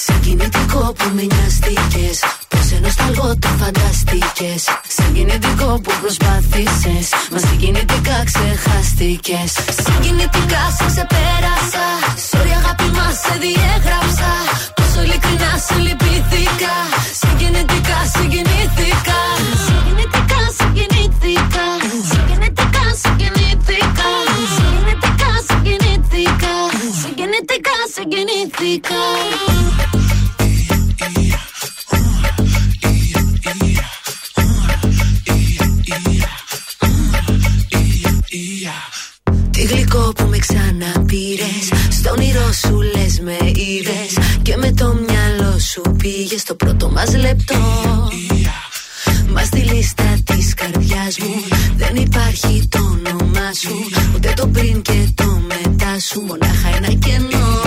Συγκινητικό 0.04 0.82
που 0.98 1.06
με 1.14 1.22
νοιαστήκες 1.30 2.16
Πως 2.48 2.66
ενώ 2.76 2.88
σταλγό 2.88 3.28
το 3.38 3.48
φανταστήκες. 3.60 4.62
Συγκινητικό 4.96 5.80
που 5.82 5.92
προσπάθησες 6.00 7.06
Μα 7.32 7.38
συγκινητικά 7.46 8.16
ξεχάστηκες. 8.28 9.50
Συγκινητικά 9.84 10.62
σε 10.76 10.84
ξεπέρασα 10.90 11.86
Sorry 12.30 12.52
αγάπη 12.60 12.88
μας 12.96 13.14
σε 13.24 13.34
διέγραψα. 13.42 14.30
Πόσο 14.76 15.00
ειλικρινά 15.04 15.52
σε 15.66 15.76
λυπήθηκα 15.86 16.74
Συγκινητικά 17.22 17.98
συγκινήθηκα. 18.14 19.18
Συγκινητικά 19.66 20.40
συγκινήθηκα 20.58 21.66
Συγκινητικά 22.10 22.82
συγκινήθηκα 23.02 23.55
Συγκινητικά 27.98 28.28
συγκινήθηκα 28.58 29.86
Τι 39.50 39.62
γλυκό 39.62 40.12
που 40.16 40.24
με 40.24 40.38
ξαναπήρες. 40.38 41.64
Στο 41.90 42.10
όνειρό 42.10 42.52
σου 42.52 42.80
λες 42.80 43.20
με 43.20 43.36
είδες. 43.54 44.18
Και 44.42 44.56
με 44.56 44.72
το 44.72 44.94
μυαλό 44.94 45.58
σου 45.58 45.82
πήγες 45.98 46.40
στο 46.40 46.54
πρώτο 46.54 46.90
μας 46.90 47.16
λεπτό. 47.16 47.54
Μα 49.28 49.44
στη 49.44 49.58
λίστα 49.58 50.16
της 50.24 50.54
καρδιάς 50.54 51.18
μου 51.18 51.34
δεν 51.76 51.96
υπάρχει 51.96 52.68
το 52.68 52.78
όνομά 52.78 53.52
σου. 53.60 53.76
Ούτε 54.14 54.32
το 54.36 54.46
πριν 54.46 54.82
και 54.82 55.08
το 55.14 55.42
μετά 55.48 55.98
σου. 56.00 56.20
Μονάχα 56.20 56.68
ένα 56.76 56.92
κενό. 56.92 57.65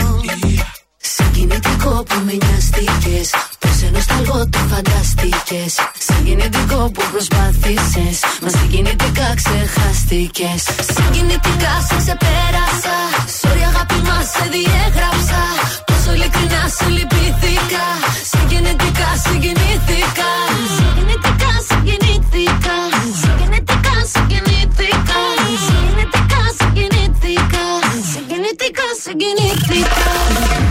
Συγκινητικό 1.80 2.03
που 2.03 2.17
με 2.25 2.36
νοιαστήκες. 2.41 3.30
Πω 3.59 3.69
ενώ 3.88 3.99
σταλγό 3.99 4.39
το 4.53 4.59
φανταστήκε. 4.69 5.61
Συγκινητικό 6.07 6.80
που 6.93 7.01
προσπάθησες. 7.11 8.15
Μα 8.41 8.49
συγκινητικά 8.57 9.27
ξεχάστηκες. 9.39 10.61
Συγκινητικά 10.95 11.73
σε 11.88 11.95
ξεπέρασα. 12.01 12.97
Sorry 13.39 13.63
αγάπη 13.69 13.99
μας 14.07 14.25
σε 14.36 14.45
διέγραψα. 14.53 15.41
Πόσο 15.88 16.11
ειλικρινά 16.15 16.63
σε 16.75 16.86
λυπήθηκα. 16.95 17.86
Συγκινητικά 18.32 19.09
συγκινήθηκα. 19.23 20.30
Συγκινητικά 20.75 21.51
συγκινήθηκα. 21.67 22.75
Συγκινητικά 23.21 23.95
συγκινήθηκα. 24.13 25.19
Συγκινητικά 25.65 26.41
συγκινήθηκα. 26.57 27.63
Συγκινητικά 28.11 28.88
συγκινήθηκα. 29.03 30.68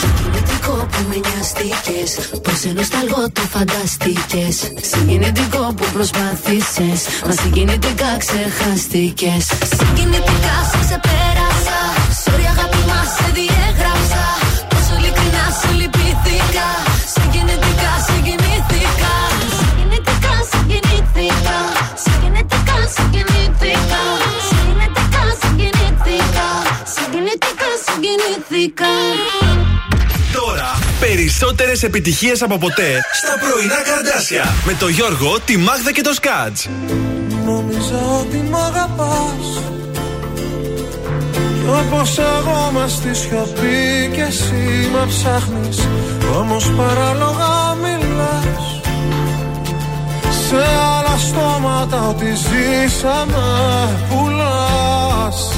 Συγκινητικό 0.00 0.86
που 0.90 0.98
με 1.08 1.16
νοιαστήκες 1.16 2.40
Πως 2.42 2.64
ενώ 2.64 2.82
σταλγό 2.82 3.30
το 3.32 3.40
φανταστήκες 3.40 4.72
Συγκινητικό 4.90 5.74
που 5.76 5.84
προσπάθησες 5.92 7.00
Μα 7.26 7.32
συγκινητικά 7.32 8.16
ξεχάστηκες 8.18 9.44
Συγκινητικά 9.78 10.56
σε 10.70 10.78
ξεπέρασα 10.84 11.78
Sorry 12.24 12.46
αγάπη 12.50 12.73
μας 12.73 12.73
σε 13.14 13.26
διέγραψα 13.36 14.24
Πόσο 14.70 14.94
ειλικρινά 14.98 15.44
σε 15.60 15.70
λυπήθηκα 15.80 16.68
Συγκινητικά 17.14 17.92
συγκινήθηκα 18.06 19.12
Συγκινητικά 19.58 20.34
συγκινήθηκα 20.52 21.56
Συγκινητικά 22.04 22.76
συγκινήθηκα 22.94 24.02
Συγκινητικά 24.48 25.22
συγκινήθηκα 25.40 26.48
Συγκινητικά 26.94 27.70
συγκινήθηκα 27.84 28.92
Τώρα 30.32 30.70
περισσότερες 31.00 31.82
επιτυχίες 31.82 32.42
από 32.42 32.58
ποτέ 32.58 33.04
στα 33.12 33.38
πρωινά 33.38 33.82
καρδάσια. 33.82 34.54
Με 34.66 34.74
το 34.78 34.88
Γιώργο, 34.88 35.40
τη 35.44 35.56
Μάγδα 35.56 35.92
και 35.92 36.00
το 36.00 36.12
Σκάτς. 36.12 36.68
Νόμιζα 37.44 37.96
ότι 38.20 38.36
μ' 38.36 38.56
αγαπάς. 38.56 39.62
Κι 39.80 39.83
όπως 41.68 42.18
εγώ 42.18 42.70
μες 42.72 42.92
στη 42.92 43.14
σιωπή 43.14 44.10
και 44.12 44.22
εσύ 44.22 44.88
με 44.92 45.06
ψάχνεις 45.06 45.78
Όμως 46.40 46.70
παράλογα 46.76 47.74
μιλάς. 47.82 48.80
Σε 50.48 50.56
άλλα 50.98 51.16
στόματα 51.18 52.08
ότι 52.08 52.26
ζήσαμε 52.26 53.44
πουλάς 54.08 55.52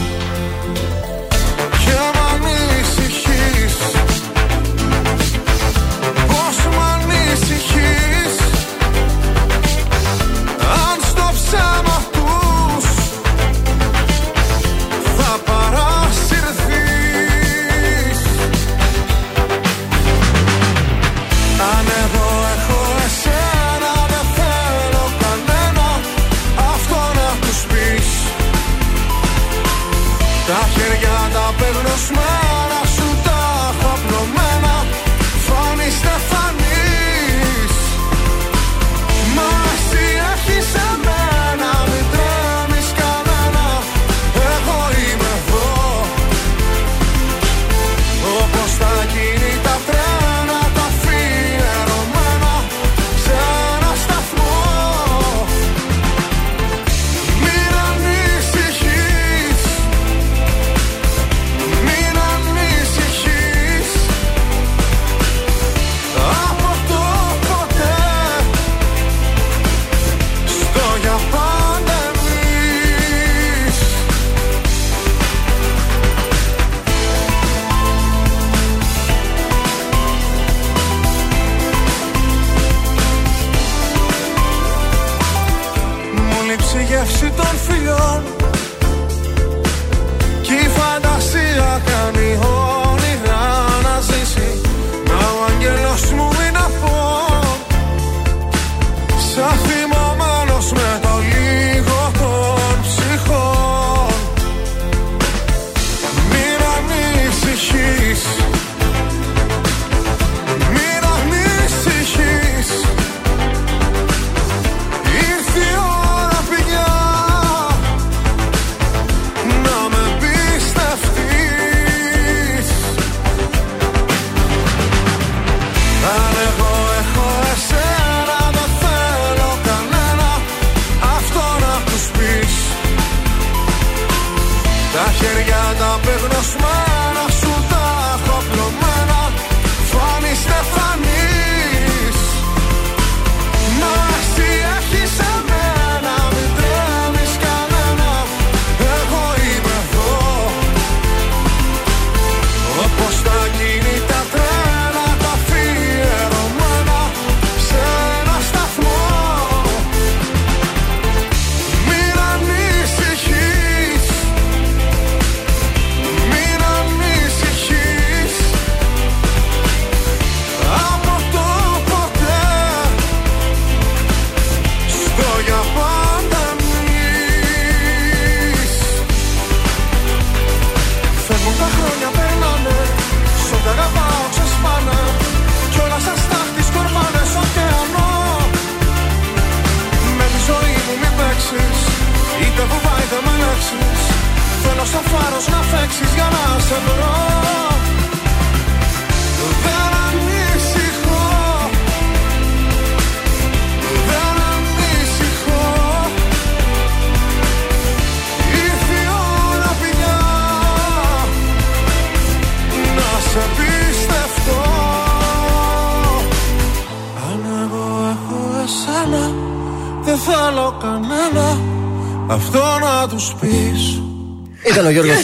Γιώργος 224.96 225.20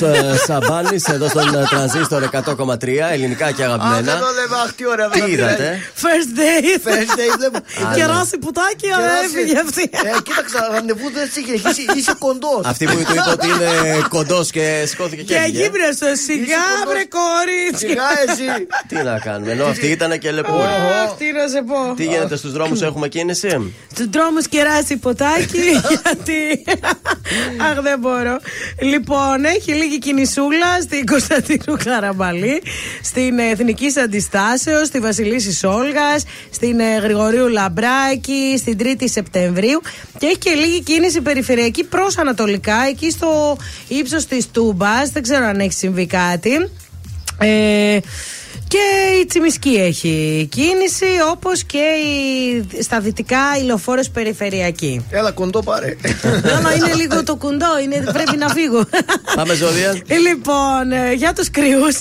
Σαμπάνη 0.46 0.98
εδώ 1.14 1.28
στον 1.28 1.54
ε, 1.54 1.64
τρανζίστορ 1.70 2.22
100,3 2.32 2.86
ελληνικά 3.12 3.50
και 3.50 3.62
Α, 3.62 3.66
αγαπημένα. 3.66 4.00
δεν 4.12 4.18
το 4.24 4.30
λέμε, 4.38 4.56
αχ, 4.64 4.72
τι 4.76 4.86
ωραία. 4.86 5.08
Τι 5.08 5.20
βέβαια, 5.20 5.34
είδατε; 5.34 5.56
δηλαδή. 5.56 5.82
First 6.02 6.30
date. 6.40 6.78
First 6.88 7.12
date, 7.18 7.34
βλέπω. 7.38 7.56
Α, 7.88 7.94
Κεράσι 7.94 8.36
πουτάκι, 8.38 8.88
αλλά 8.94 9.06
Κεράσι. 9.06 9.24
έφυγε 9.38 9.58
αυτή. 9.66 9.82
Ε, 10.08 10.10
κοίταξα, 10.26 10.58
ραντεβού 10.72 11.08
δεν 11.16 11.26
σε 11.32 11.40
είχε. 11.40 11.52
Είσαι- 11.68 11.92
Είσαι 11.98 12.14
κοντός. 12.18 12.62
Αυτή 12.64 12.84
που 12.84 12.94
του 12.94 13.12
είπε 13.16 13.30
ότι 13.36 13.46
είναι 13.54 13.70
κοντός 14.08 14.50
και 14.50 14.64
σηκώθηκε 14.90 15.22
και 15.22 15.32
Και 15.34 15.40
έφυγε. 15.40 15.58
γύμναστο, 15.62 16.06
σιγά 16.26 16.64
βρε 16.90 17.04
κορίτσι. 17.18 17.86
Σιγά 17.86 18.08
εσύ. 18.26 18.48
Τι 18.88 18.96
να 19.08 19.18
κάνουμε, 19.26 19.52
ενώ 19.52 19.64
αυτή 19.72 19.86
ήταν 19.86 20.18
και 20.18 20.30
λεπούρη. 20.30 20.62
Αχ, 21.04 21.10
τι 21.18 21.26
να 21.38 21.44
σε 21.54 21.60
πω. 21.70 21.94
Τι 21.96 22.04
γίνεται 22.04 22.36
στους 22.36 22.52
δρόμους, 22.52 22.82
έχουμε 22.82 23.08
κίνηση; 23.08 23.72
Στους 23.94 24.06
δρόμους 24.14 24.46
κεράσει 24.48 24.96
ποτάκι, 24.96 25.66
γιατί. 25.92 26.64
Αχ, 27.70 27.80
δεν 27.80 27.98
μπορώ. 27.98 28.38
Λοιπόν, 28.80 29.44
έχει 29.44 29.72
λίγη 29.72 29.98
κινησούλα 29.98 30.80
στην 30.82 31.06
Κωνσταντίνου 31.06 31.76
Καραμπαλή, 31.84 32.62
στην 33.02 33.38
Εθνική 33.38 33.92
Αντιστάσεως, 34.04 34.86
στη 34.86 34.98
Βασιλίση 35.00 35.52
Σόλγα, 35.52 36.18
στην 36.50 36.80
ε, 36.80 36.98
Γρηγορίου 36.98 37.48
Λαμπράκη, 37.48 38.54
στην 38.58 38.76
3η 38.80 39.04
Σεπτεμβρίου. 39.04 39.80
Και 40.18 40.26
έχει 40.26 40.38
και 40.38 40.50
λίγη 40.50 40.82
κίνηση 40.82 41.20
περιφερειακή 41.20 41.84
προς 41.84 42.18
Ανατολικά, 42.18 42.86
εκεί 42.88 43.10
στο 43.10 43.56
ύψος 43.88 44.26
της 44.26 44.50
Τούμπας. 44.50 45.10
Δεν 45.10 45.22
ξέρω 45.22 45.44
αν 45.44 45.60
έχει 45.60 45.72
συμβεί 45.72 46.06
κάτι. 46.06 46.70
Ε, 47.38 47.98
και 48.72 49.18
η 49.20 49.26
Τσιμισκή 49.26 49.74
έχει 49.74 50.48
κίνηση, 50.50 51.06
όπως 51.30 51.64
και 51.64 51.78
η, 51.78 52.82
στα 52.82 53.00
δυτικά 53.00 53.38
η 53.60 53.62
λεωφόρος 53.62 54.10
περιφερειακή. 54.10 55.06
Έλα, 55.10 55.30
κοντό 55.30 55.62
πάρε. 55.62 55.96
Άμα 56.56 56.74
είναι 56.74 56.94
λίγο 56.94 57.24
το 57.24 57.36
κουντό, 57.36 57.78
είναι, 57.82 57.96
πρέπει 58.12 58.36
να 58.36 58.48
φύγω. 58.48 58.84
Πάμε 59.34 59.54
ζώδια. 59.54 59.92
Λοιπόν, 60.28 60.92
ε, 60.92 61.12
για 61.12 61.32
τους 61.32 61.50
κρυούς, 61.50 61.96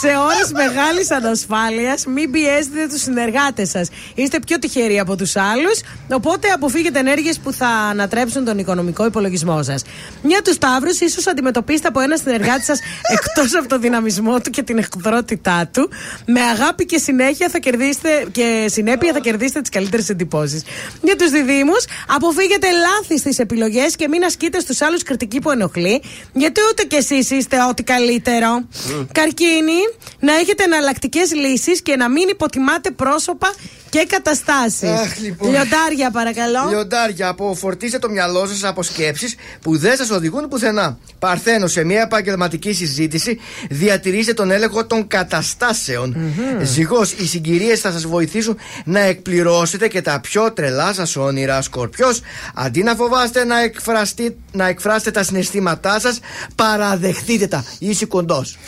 σε 0.00 0.08
ώρες 0.26 0.52
μεγάλης 0.62 1.10
ανασφάλειας, 1.10 2.06
μην 2.06 2.30
πιέζετε 2.30 2.86
τους 2.88 3.00
συνεργάτες 3.00 3.70
σας. 3.70 3.88
Είστε 4.14 4.38
πιο 4.46 4.58
τυχεροί 4.58 4.98
από 4.98 5.16
τους 5.16 5.36
άλλους, 5.36 5.80
οπότε 6.12 6.48
αποφύγετε 6.48 6.98
ενέργειες 6.98 7.38
που 7.38 7.52
θα 7.52 7.66
ανατρέψουν 7.66 8.44
τον 8.44 8.58
οικονομικό 8.58 9.04
υπολογισμό 9.04 9.62
σας. 9.62 9.82
Για 10.22 10.42
τους 10.42 10.54
Σταύρους, 10.54 11.00
ίσως 11.00 11.26
αντιμετωπίσετε 11.26 11.88
από 11.88 12.00
ένα 12.00 12.16
συνεργάτη 12.16 12.64
σας 12.64 12.78
εκτός 13.16 13.54
από 13.58 13.68
το 13.68 13.78
δυναμισμό 13.78 14.40
του 14.40 14.50
και 14.50 14.62
την 14.62 14.78
εχθρότητά 14.78 15.70
του. 15.72 15.90
Με 16.26 16.40
αγάπη 16.40 16.84
και 16.86 16.98
συνέχεια 16.98 17.48
θα 17.48 17.58
κερδίσετε 17.58 18.26
και 18.32 18.66
συνέπεια 18.68 19.12
θα 19.12 19.18
κερδίσετε 19.18 19.60
τις 19.60 19.70
καλύτερες 19.70 20.08
εντυπώσεις. 20.08 20.62
Για 21.02 21.16
τους 21.16 21.30
διδήμους, 21.30 21.84
αποφύγετε 22.06 22.66
λάθη 22.70 23.18
στις 23.18 23.38
επιλογές 23.38 23.96
και 23.96 24.08
μην 24.08 24.24
ασκείτε 24.24 24.60
στους 24.60 24.80
άλλους 24.80 25.02
κριτική 25.02 25.38
που 25.38 25.50
ενοχλεί, 25.50 26.02
γιατί 26.32 26.60
ούτε 26.70 26.82
κι 26.82 26.96
εσείς 26.96 27.30
είστε 27.30 27.56
ό,τι 27.68 27.82
καλύτερο. 27.82 28.68
Καρκίνη, 29.12 29.80
να 30.20 30.34
έχετε 30.34 30.62
εναλλακτικές 30.64 31.34
λύσεις 31.34 31.82
και 31.82 31.96
να 31.96 32.08
μην 32.08 32.28
υποτιμάτε 32.28 32.90
πρόσωπα 32.90 33.54
και 33.90 34.06
καταστάσεις. 34.08 34.88
Αχ, 34.88 35.18
λοιπόν. 35.18 35.50
Λιοντάρια, 35.50 36.10
παρακαλώ. 36.12 36.68
Λιοντάρια, 36.68 37.28
αποφορτίστε 37.28 37.98
το 37.98 38.10
μυαλό 38.10 38.46
σας 38.46 38.64
από 38.64 38.82
σκέψεις 38.82 39.34
που 39.60 39.78
δεν 39.78 39.96
σας 39.96 40.10
οδηγούν 40.10 40.48
πουθενά. 40.48 40.98
Παρθένο, 41.18 41.66
σε 41.66 41.84
μια 41.84 42.02
επαγγελματική 42.02 42.72
συζήτηση, 42.72 43.38
διατηρήστε 43.70 44.32
τον 44.32 44.50
έλεγχο 44.50 44.86
των 44.86 45.06
καταστάσεων. 45.06 46.16
Ζυγός, 46.62 47.12
οι 47.12 47.26
συγκυρίες 47.26 47.80
θα 47.80 47.90
σας 47.92 48.06
βοηθήσουν 48.06 48.56
να 48.84 49.00
εκπληρώσετε 49.00 49.88
και 49.88 50.02
τα 50.02 50.20
πιο 50.20 50.52
τρελά 50.52 50.92
σας 50.92 51.16
όνειρα. 51.16 51.62
Σκορπιός, 51.62 52.20
αντί 52.54 52.82
να 52.82 52.94
φοβάστε 52.94 53.44
να, 53.44 53.62
εκφραστεί, 53.62 54.36
να 54.52 54.66
εκφράσετε 54.66 55.10
τα 55.10 55.22
συναισθήματά 55.22 56.00
σας, 56.00 56.20
παραδεχτείτε 56.54 57.46
τα. 57.46 57.64
Είσαι 57.78 58.06
κοντός. 58.06 58.58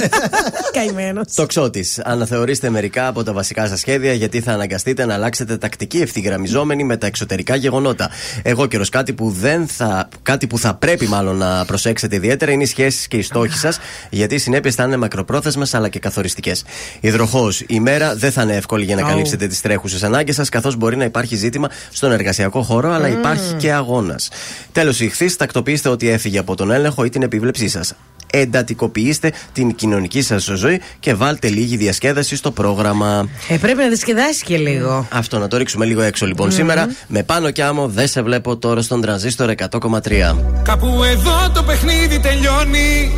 Καημένος. 0.76 1.34
Τοξότη. 1.34 1.84
Αναθεωρήστε 2.04 2.70
μερικά 2.70 3.06
από 3.06 3.22
τα 3.22 3.32
βασικά 3.32 3.66
σας 3.66 3.78
σχέδια 3.78 4.12
γιατί 4.12 4.40
θα 4.40 4.52
αναγκαστείτε 4.62 5.04
να 5.04 5.14
αλλάξετε 5.14 5.56
τακτική 5.56 5.98
ευθυγραμμιζόμενη 5.98 6.84
με 6.84 6.96
τα 6.96 7.06
εξωτερικά 7.06 7.56
γεγονότα. 7.56 8.10
Εγώ 8.42 8.66
καιρος 8.66 8.88
κάτι 8.88 9.12
που 9.12 9.30
δεν 9.30 9.66
θα. 9.66 10.08
κάτι 10.22 10.46
που 10.46 10.58
θα 10.58 10.74
πρέπει 10.74 11.06
μάλλον 11.08 11.36
να 11.36 11.64
προσέξετε 11.64 12.16
ιδιαίτερα 12.16 12.52
είναι 12.52 12.62
οι 12.62 12.66
σχέσεις 12.66 13.06
και 13.06 13.16
οι 13.16 13.22
στόχοι 13.22 13.58
σας 13.58 13.78
γιατί 14.10 14.34
οι 14.34 14.38
συνέπειες 14.38 14.74
θα 14.74 14.84
είναι 14.84 14.96
μακροπρόθεσμες 14.96 15.74
αλλά 15.74 15.88
και 15.88 15.98
καθοριστικές. 15.98 16.64
Υδροχό. 17.00 17.48
Η 17.66 17.80
μέρα 17.80 18.16
δεν 18.16 18.32
θα 18.32 18.42
είναι 18.42 18.56
εύκολη 18.56 18.84
για 18.84 18.96
να 18.96 19.02
Αου. 19.02 19.08
καλύψετε 19.08 19.46
τις 19.46 19.60
τρέχουσες 19.60 20.02
ανάγκες 20.02 20.34
σας 20.34 20.48
καθώς 20.48 20.76
μπορεί 20.76 20.96
να 20.96 21.04
υπάρχει 21.04 21.36
ζήτημα 21.36 21.68
στον 21.90 22.12
εργασιακό 22.12 22.62
χώρο 22.62 22.90
αλλά 22.90 23.08
υπάρχει 23.08 23.54
και 23.54 23.72
αγώνας. 23.72 24.28
Τέλος, 24.72 25.00
η 25.00 25.04
ηχθή 25.04 25.36
τακτοποιήστε 25.36 25.88
ότι 25.88 26.08
έφυγε 26.08 26.38
από 26.38 26.54
τον 26.54 26.70
έλεγχο 26.70 27.04
ή 27.04 27.08
την 27.08 27.22
επίβλεψή 27.22 27.68
σας. 27.68 27.94
Εντατικοποιήστε 28.34 29.32
την 29.52 29.74
κοινωνική 29.74 30.22
σας 30.22 30.42
ζωή 30.44 30.80
και 31.00 31.14
βάλτε 31.14 31.48
λίγη 31.48 31.76
διασκέδαση 31.76 32.36
στο 32.36 32.50
πρόγραμμα. 32.50 33.28
Ε, 33.48 33.56
πρέπει 33.56 33.78
να 33.78 33.88
διασκεδάσει 33.88 34.44
και 34.44 34.56
λίγο. 34.56 35.06
Αυτό 35.12 35.38
να 35.38 35.48
το 35.48 35.56
ρίξουμε 35.56 35.84
λίγο 35.84 36.00
έξω 36.02 36.26
λοιπόν 36.26 36.50
σήμερα. 36.50 36.94
Με 37.06 37.22
πάνω 37.22 37.50
κι 37.50 37.62
άμμο 37.62 37.88
δεν 37.88 38.08
σε 38.08 38.22
βλέπω 38.22 38.56
τώρα 38.56 38.82
στον 38.82 39.00
τρανζίστορ 39.00 39.52
100,3. 39.56 40.36
Κάπου 40.62 41.02
εδώ 41.04 41.50
το 41.54 41.62
παιχνίδι 41.62 42.20
τελειώνει 42.20 43.10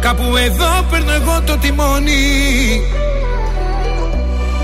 Κάπου 0.00 0.36
εδώ 0.36 0.86
παίρνω 0.90 1.12
εγώ 1.12 1.42
το 1.46 1.56
τιμόνι 1.58 2.80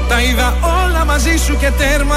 Τα 0.09 0.23
είδα 0.23 0.57
όλα 0.85 1.05
μαζί 1.05 1.37
σου 1.37 1.57
και 1.57 1.71
τέρμα 1.79 2.17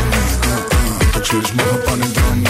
Το 1.31 1.37
ξέρεις 1.37 1.51
μόνο 1.57 1.77
πάνε 1.85 2.07
δρόμοι 2.15 2.47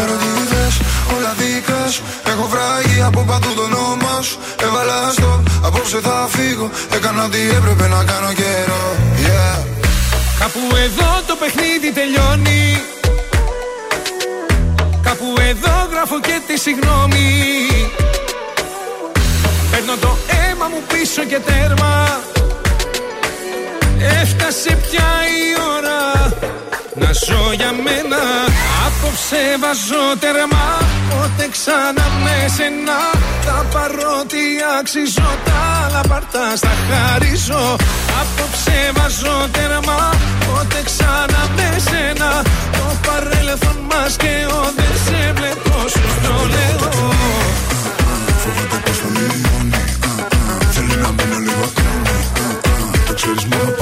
Ερωτήτες 0.00 0.74
όλα 1.14 1.32
δικά 1.38 1.90
σου. 1.90 2.02
Έχω 2.32 2.46
βράγει 2.52 3.02
από 3.02 3.20
παντού 3.28 3.54
το 3.54 3.62
όνομα 3.62 4.22
σου. 4.22 4.38
Έβαλα 4.62 5.10
στο, 5.12 5.42
απόψε 5.66 5.98
θα 6.00 6.28
φύγω. 6.34 6.70
Έκανα 6.94 7.24
ό,τι 7.24 7.38
έπρεπε 7.58 7.88
να 7.88 8.04
κάνω 8.04 8.32
καιρό. 8.40 8.84
Yeah. 9.26 9.58
Κάπου 10.38 10.60
εδώ 10.84 11.10
το 11.26 11.34
παιχνίδι 11.40 11.88
τελειώνει. 11.98 12.82
Κάπου 15.02 15.28
εδώ 15.50 15.74
γράφω 15.92 16.20
και 16.20 16.36
τη 16.46 16.58
συγγνώμη. 16.58 17.28
Παίρνω 19.70 19.94
το 20.04 20.16
αίμα 20.26 20.66
μου 20.72 20.80
πίσω 20.92 21.22
και 21.24 21.38
τέρμα. 21.48 21.94
Έφτασε 24.20 24.78
πια 24.84 25.10
η 25.38 25.44
ώρα 25.76 25.91
να 26.94 27.12
ζω 27.12 27.52
για 27.52 27.72
μένα 27.84 28.20
Απόψε 28.86 29.42
βάζω 29.62 30.04
τερμά 30.20 30.68
Πότε 31.10 31.48
ξανά 31.54 32.06
με 32.24 32.36
σένα 32.56 32.98
Τα 33.46 33.66
παρότι 33.72 34.42
αξίζω 34.78 35.30
Τα 35.44 35.58
άλλα 35.84 36.00
παρτά 36.08 36.56
στα 36.56 36.72
χαρίζω. 36.88 37.76
Απόψε 38.20 38.78
βάζω 38.96 39.36
τερμά 39.52 40.00
Πότε 40.46 40.80
ξανά 40.88 41.42
με 41.56 41.68
σένα 41.88 42.30
Το 42.76 42.86
παρέλθον 43.06 43.78
μας 43.90 44.16
και 44.16 44.34
ο 44.56 44.60
Δεν 44.76 44.94
σε 45.04 45.32
βλέπω 45.36 45.88
σου 45.88 46.06
το 46.24 46.34
λέω. 46.54 46.90
Φοβάται 48.42 48.78
πως 48.84 48.96
θα 48.98 49.08
λιώνει 49.14 49.84
Θέλει 50.74 50.96
να 51.02 51.10
μείνω 51.16 51.38
λίγο 51.46 51.64
ακόμη 51.70 52.16
Το 53.06 53.14
ξέρεις 53.14 53.44
μόνο 53.44 53.70
πάνε 53.70 53.81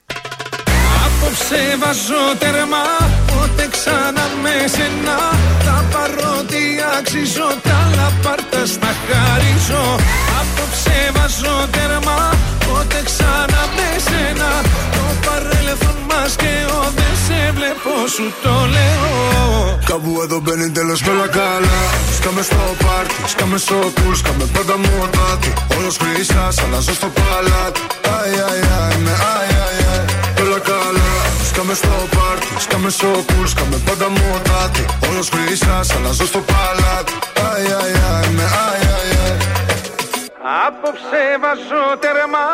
Απόψε 1.23 1.63
βάζω 1.81 2.23
τερμά 2.39 2.85
Πότε 3.29 3.67
ξανά 3.75 4.25
με 4.43 4.55
σένα 4.75 5.17
Τα 5.65 5.77
παρότι 5.93 6.63
αξίζω 6.97 7.49
Τα 7.67 7.79
λαπάρτα 7.97 8.61
στα 8.73 8.91
χαρίζω. 9.05 9.83
Απόψε 10.39 10.97
βάζω 11.15 11.55
τερμά 11.75 12.19
Πότε 12.65 12.99
ξανά 13.09 13.61
με 13.75 13.89
σένα 14.07 14.49
Το 14.95 15.03
παρέλθον 15.25 15.97
μας 16.09 16.31
και 16.41 16.53
ο 16.77 16.81
Δεν 16.97 17.13
σε 17.25 17.39
βλέπω 17.57 17.93
σου 18.15 18.25
το 18.43 18.55
λέω. 18.75 19.79
Κάπου 19.89 20.11
εδώ 20.23 20.39
μπαίνει 20.43 20.69
τέλος 20.69 21.01
και 21.01 21.09
όλα 21.09 21.27
καλά. 21.39 21.79
Σκάμε 22.17 22.41
στο 22.41 22.61
πάρτι, 22.83 23.15
σκάμε 23.33 23.57
στο 23.57 23.77
πουλ 23.95 24.13
Σκάμε 24.21 24.45
πάντα 24.53 24.75
μοτάτι. 24.83 25.53
Όλος 25.77 25.95
χρυσάς, 26.01 26.55
αλλάζω 26.63 26.93
στο 26.93 27.09
παλάτι. 27.17 27.81
Αι, 28.05 28.17
αι, 28.35 28.59
αι, 28.65 28.97
με 29.03 29.11
αι, 29.11 29.13
αι, 29.13 29.49
αι 29.49 29.50
Όλα 29.50 29.50
καλά 29.50 29.50
Σκάμε 31.61 31.75
στο 31.75 32.17
πάρτι, 32.17 32.61
σκάμε 32.61 32.89
στο 32.89 33.07
πουλ 33.07 33.45
Σκάμε 33.45 33.77
πάντα 33.85 34.09
μοτάτι 34.09 34.85
Όλος 35.09 35.29
χρυσάς, 35.29 35.95
αλλάζω 35.95 36.25
στο 36.25 36.39
παλάτι 36.39 37.13
Αι, 37.33 37.61
αι, 37.61 38.25
αι, 38.25 38.29
με 38.31 38.43
αι, 38.43 38.85
αι, 38.85 39.01
αι 39.13 39.37
Απόψε 40.67 41.23
βάζω 41.41 41.83
τερμά 41.99 42.49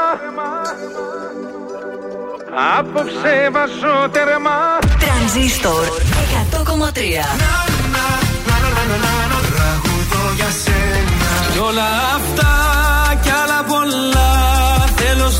Απόψε 2.77 3.49
βάζω 3.51 4.09
τερμά 4.11 4.59
Τρανζίστορ 4.99 5.83
100,3 6.51 6.63
Τραγουδώ 9.55 10.23
για 10.35 10.49
σένα 10.63 11.51
Κι 11.51 11.59
όλα 11.59 11.87
αυτά 12.15 12.96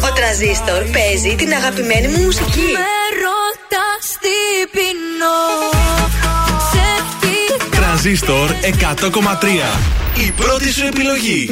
Ο 0.02 0.14
Τρανζίστορ 0.16 0.84
παίζει 0.84 1.36
την 1.36 1.54
αγαπημένη 1.54 2.08
μου 2.08 2.24
μουσική. 2.24 2.70
Με 2.80 2.94
ρωτάς 3.24 4.06
τι 4.22 4.68
πεινώ 4.72 5.40
Σε 6.72 6.88
Τρανζίστορ 7.78 8.50
100,3. 8.62 9.88
Η 10.26 10.32
πρώτη 10.32 10.72
σου 10.72 10.86
επιλογή. 10.86 11.50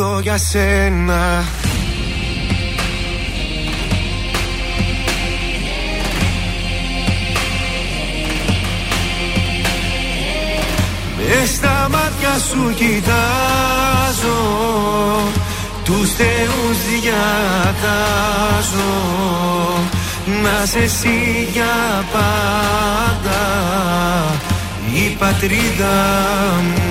Τραγουδώ 0.00 0.20
για 0.20 0.38
σένα. 0.38 1.44
Μες 11.16 11.48
στα 11.48 11.88
μάτια 11.90 12.38
σου 12.48 12.74
κοιτάζω 12.74 14.40
Τους 15.84 16.12
θεούς 16.12 16.78
διατάζω 16.88 18.20
Να 20.42 20.66
σε 20.66 20.78
εσύ 20.78 21.48
για 21.52 22.04
πάντα 22.12 23.42
Η 24.94 25.16
πατρίδα 25.18 25.96
μου 26.62 26.90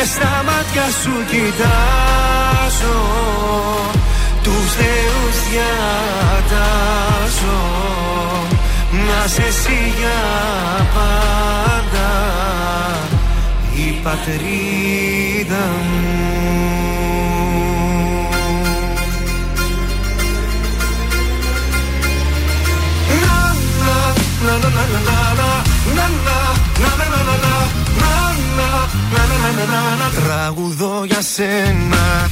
και 0.00 0.06
στα 0.06 0.42
μάτια 0.46 0.86
σου 1.02 1.10
κοιτάζω 1.30 3.00
Τους 4.42 4.72
θεού 4.72 5.24
διατάζω 5.50 6.90
Να 8.92 9.26
σε 9.26 9.42
εσύ 9.42 9.94
πάντα 10.94 12.10
Η 13.76 14.00
πατρίδα 14.02 15.64
μου 15.92 16.20
να, 29.12 29.22
να, 29.26 29.50
να, 29.50 30.52
να, 30.76 31.04
για 31.04 31.20
σένα. 31.22 32.28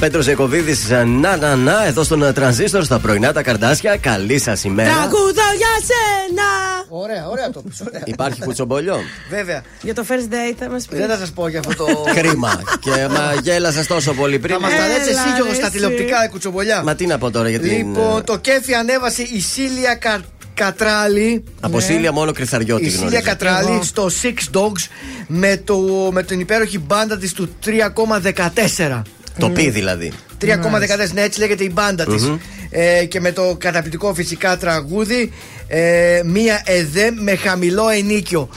Πέτρος 0.00 0.26
Εκοβίδη, 0.26 0.94
να 1.04 1.36
να 1.36 1.56
να, 1.56 1.86
εδώ 1.86 2.02
στον 2.02 2.22
ε, 2.22 2.32
τρανζίστορ 2.32 2.84
στα 2.84 2.98
πρωινά 2.98 3.32
τα 3.32 3.42
καρδάσια. 3.42 3.96
Καλή 3.96 4.38
σας 4.38 4.64
ημέρα. 4.64 4.92
Τραγουδό 4.92 5.48
για 5.56 5.68
σένα! 5.88 6.44
Ωραία, 6.88 7.28
ωραία 7.28 7.50
το 7.50 7.62
πεις, 7.62 7.80
ωραία. 7.80 8.02
Υπάρχει 8.14 8.42
κουτσομπολιό; 8.42 9.00
Βέβαια. 9.30 9.62
Για 9.82 9.94
το 9.94 10.04
first 10.08 10.32
date 10.32 10.56
θα 10.58 10.70
μας 10.70 10.86
πεις. 10.86 10.98
Δεν 10.98 11.08
θα 11.08 11.16
σας 11.16 11.30
πω 11.30 11.48
για 11.48 11.58
αυτό 11.58 11.84
το. 11.84 12.04
Κρίμα. 12.20 12.62
Και 12.80 12.90
μα 13.10 13.34
γέλασες 13.42 13.86
τόσο 13.86 14.12
πολύ 14.12 14.38
πριν. 14.38 14.54
Θα 14.54 14.60
μας 14.60 14.70
τα 14.70 14.86
λες 14.86 14.96
Έλα, 14.96 15.20
εσύ 15.20 15.28
Γιώργο 15.34 15.52
ρε, 15.52 15.54
στα 15.54 15.66
εσύ. 15.66 15.74
τηλεοπτικά, 15.74 16.24
η 16.24 16.28
κουτσομπολιά. 16.28 16.82
Μα 16.82 16.94
τι 16.94 17.06
να 17.06 17.18
πω 17.18 17.30
τώρα 17.30 17.48
για 17.48 17.60
την. 17.60 17.76
Λοιπόν, 17.76 18.18
ε, 18.18 18.22
το 18.22 18.38
κέφι 18.38 18.74
ανέβασε 18.74 19.22
η 19.22 19.40
Σίλια 19.40 19.94
Κα... 19.94 20.20
Κατράλη. 20.54 21.44
Από 21.60 21.80
Σίλια 21.80 22.12
μόνο 22.12 22.32
κρυθαριώτη 22.32 22.84
Η 22.84 22.88
γνωρίζω. 22.88 23.04
Σίλια 23.04 23.20
Κατράλη 23.20 23.84
στο 23.84 24.10
Six 24.22 24.56
Dogs 24.58 24.86
με, 25.26 25.56
το, 25.64 25.78
με 26.12 26.22
την 26.22 26.40
υπέροχη 26.40 26.78
μπάντα 26.78 27.18
της 27.18 27.32
του 27.32 27.48
3,14. 27.64 29.02
Το 29.38 29.50
πει 29.50 29.70
δηλαδή. 29.70 30.12
3,14, 30.40 31.12
ναι, 31.12 31.22
έτσι 31.22 31.38
λέγεται 31.38 31.64
η 31.64 31.70
μπάντα 31.72 32.04
της. 32.04 32.32
Ε, 32.70 33.04
και 33.04 33.20
με 33.20 33.32
το 33.32 33.56
καταπληκτικό 33.58 34.14
φυσικά 34.14 34.56
τραγούδι 34.56 35.32
ε, 35.70 36.20
Μία 36.24 36.62
ΕΔΕ 36.64 37.10
με 37.14 37.34
χαμηλό 37.36 37.88
ενίκιο. 37.88 38.48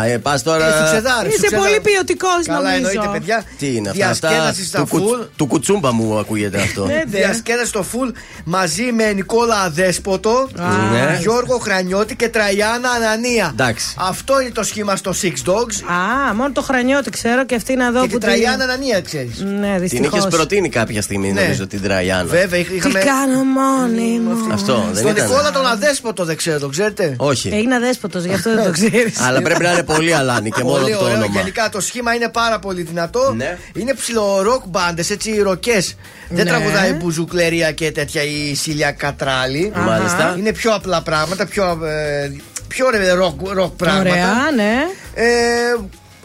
Α, 0.00 0.04
ε, 0.06 0.18
πας 0.18 0.42
τώρα. 0.42 0.66
Ε, 0.66 0.78
Σουξεδάρ, 0.78 1.26
Είσαι 1.26 1.36
Σουξεδάρ. 1.36 1.60
πολύ 1.66 1.80
ποιοτικός, 1.80 2.46
Καλά, 2.46 2.70
νομίζω. 2.70 2.88
εννοείται, 2.88 3.08
παιδιά. 3.18 3.44
Τι 3.58 3.74
είναι 3.74 3.88
αυτά; 3.90 4.08
αυτά 4.08 4.28
Διασκέδαση 4.28 4.64
στα 4.64 4.78
του, 4.78 4.86
κου- 4.88 5.08
φουλ. 5.08 5.20
του 5.36 5.46
κουτσούμπα 5.46 5.92
μου 5.92 6.18
ακούγεται 6.18 6.58
αυτό. 6.60 6.84
Ναι, 6.86 6.92
ναι. 6.94 7.02
Διασκέδαση 7.06 7.68
στο 7.68 7.82
φουλ 7.82 8.08
μαζί 8.44 8.82
με 8.82 9.12
Νικόλα 9.12 9.54
Αδέσποτο, 9.60 10.48
Ναι. 10.92 11.18
Γιώργο 11.20 11.58
Χρανιώτη 11.58 12.16
και 12.16 12.28
Τραγιάννα 12.28 12.90
Ανανία. 12.90 13.50
Εντάξει. 13.52 13.94
Αυτό 13.98 14.40
είναι 14.40 14.50
το 14.50 14.62
σχήμα 14.62 14.96
στο 14.96 15.14
Six 15.22 15.50
Dogs. 15.50 15.92
Α, 16.30 16.34
μόνο 16.34 16.52
το 16.52 16.62
χρανιώτη 16.62 17.10
ξέρω 17.10 17.46
και 17.46 17.54
αυτή 17.54 17.74
να 17.76 17.90
δω 17.90 18.00
Και 18.00 18.06
που 18.06 18.18
την 18.18 18.20
Τραγιάννα 18.20 18.64
Ανανία, 18.64 19.00
ξέρεις. 19.00 19.38
Ναι, 19.40 19.70
Την 19.72 19.80
δυστυχώς. 19.80 20.18
είχε 20.18 20.28
προτείνει 20.28 20.68
κάποια 20.68 21.02
στιγμή, 21.02 21.32
Ναι. 21.32 21.40
νομίζω, 21.40 21.66
την 21.66 21.82
Τραγιάννα. 21.82 22.24
Βέβαια, 22.24 22.58
είχ- 22.60 22.68
Τι 22.70 22.76
είχαμε. 22.76 22.97
Κάνω 23.04 23.44
μόνη 23.44 24.18
μου. 24.20 24.52
Αυτό 24.52 24.84
δεν 24.92 24.96
Στον 25.02 25.10
ήταν. 25.16 25.28
Νικόλα 25.28 25.50
τον 25.50 25.66
Αδέσποτο 25.66 26.24
δεν 26.24 26.36
ξέρω, 26.36 26.58
το 26.58 26.68
ξέρετε. 26.68 27.14
Όχι. 27.18 27.48
Έγινε 27.52 27.74
αδέσποτος, 27.74 28.24
γι' 28.24 28.34
αυτό 28.34 28.54
δεν 28.54 28.64
το 28.64 28.70
ξέρεις. 28.70 29.20
Αλλά 29.20 29.42
πρέπει 29.42 29.62
να 29.62 29.72
είναι 29.72 29.82
πολύ 29.82 30.14
αλάνη 30.14 30.50
και 30.50 30.62
μόνο 30.62 30.78
Πολύ 30.80 30.92
το 30.92 30.98
ωραίο. 31.04 31.16
όνομα. 31.16 31.32
Γενικά 31.38 31.68
το 31.68 31.80
σχήμα 31.80 32.14
είναι 32.14 32.28
πάρα 32.28 32.58
πολύ 32.58 32.82
δυνατό. 32.82 33.32
Ναι. 33.36 33.58
Είναι 33.74 33.94
ψηλό 33.94 34.42
ροκ 34.42 34.62
μπάντε, 34.66 35.04
έτσι 35.10 35.40
ροκές. 35.42 35.94
Δεν 36.28 36.44
Ναι. 36.44 36.50
τραγουδάει 36.50 36.92
μπουζουκλερία 36.92 37.72
και 37.72 37.90
τέτοια 37.92 38.22
η 38.22 38.54
Σίλια 38.54 38.90
Κατράλη. 38.92 39.72
Μάλιστα. 39.76 40.34
Είναι 40.38 40.52
πιο 40.52 40.74
απλά 40.74 41.02
πράγματα, 41.02 41.46
πιο, 41.46 41.78
ε, 41.84 42.30
πιο 42.68 42.90
ρε, 42.90 43.12
ροκ, 43.12 43.48
ροκ 43.50 43.72
πράγματα. 43.76 44.10
Ωραία, 44.10 44.34
ναι. 44.56 44.72
Ε, 45.14 45.26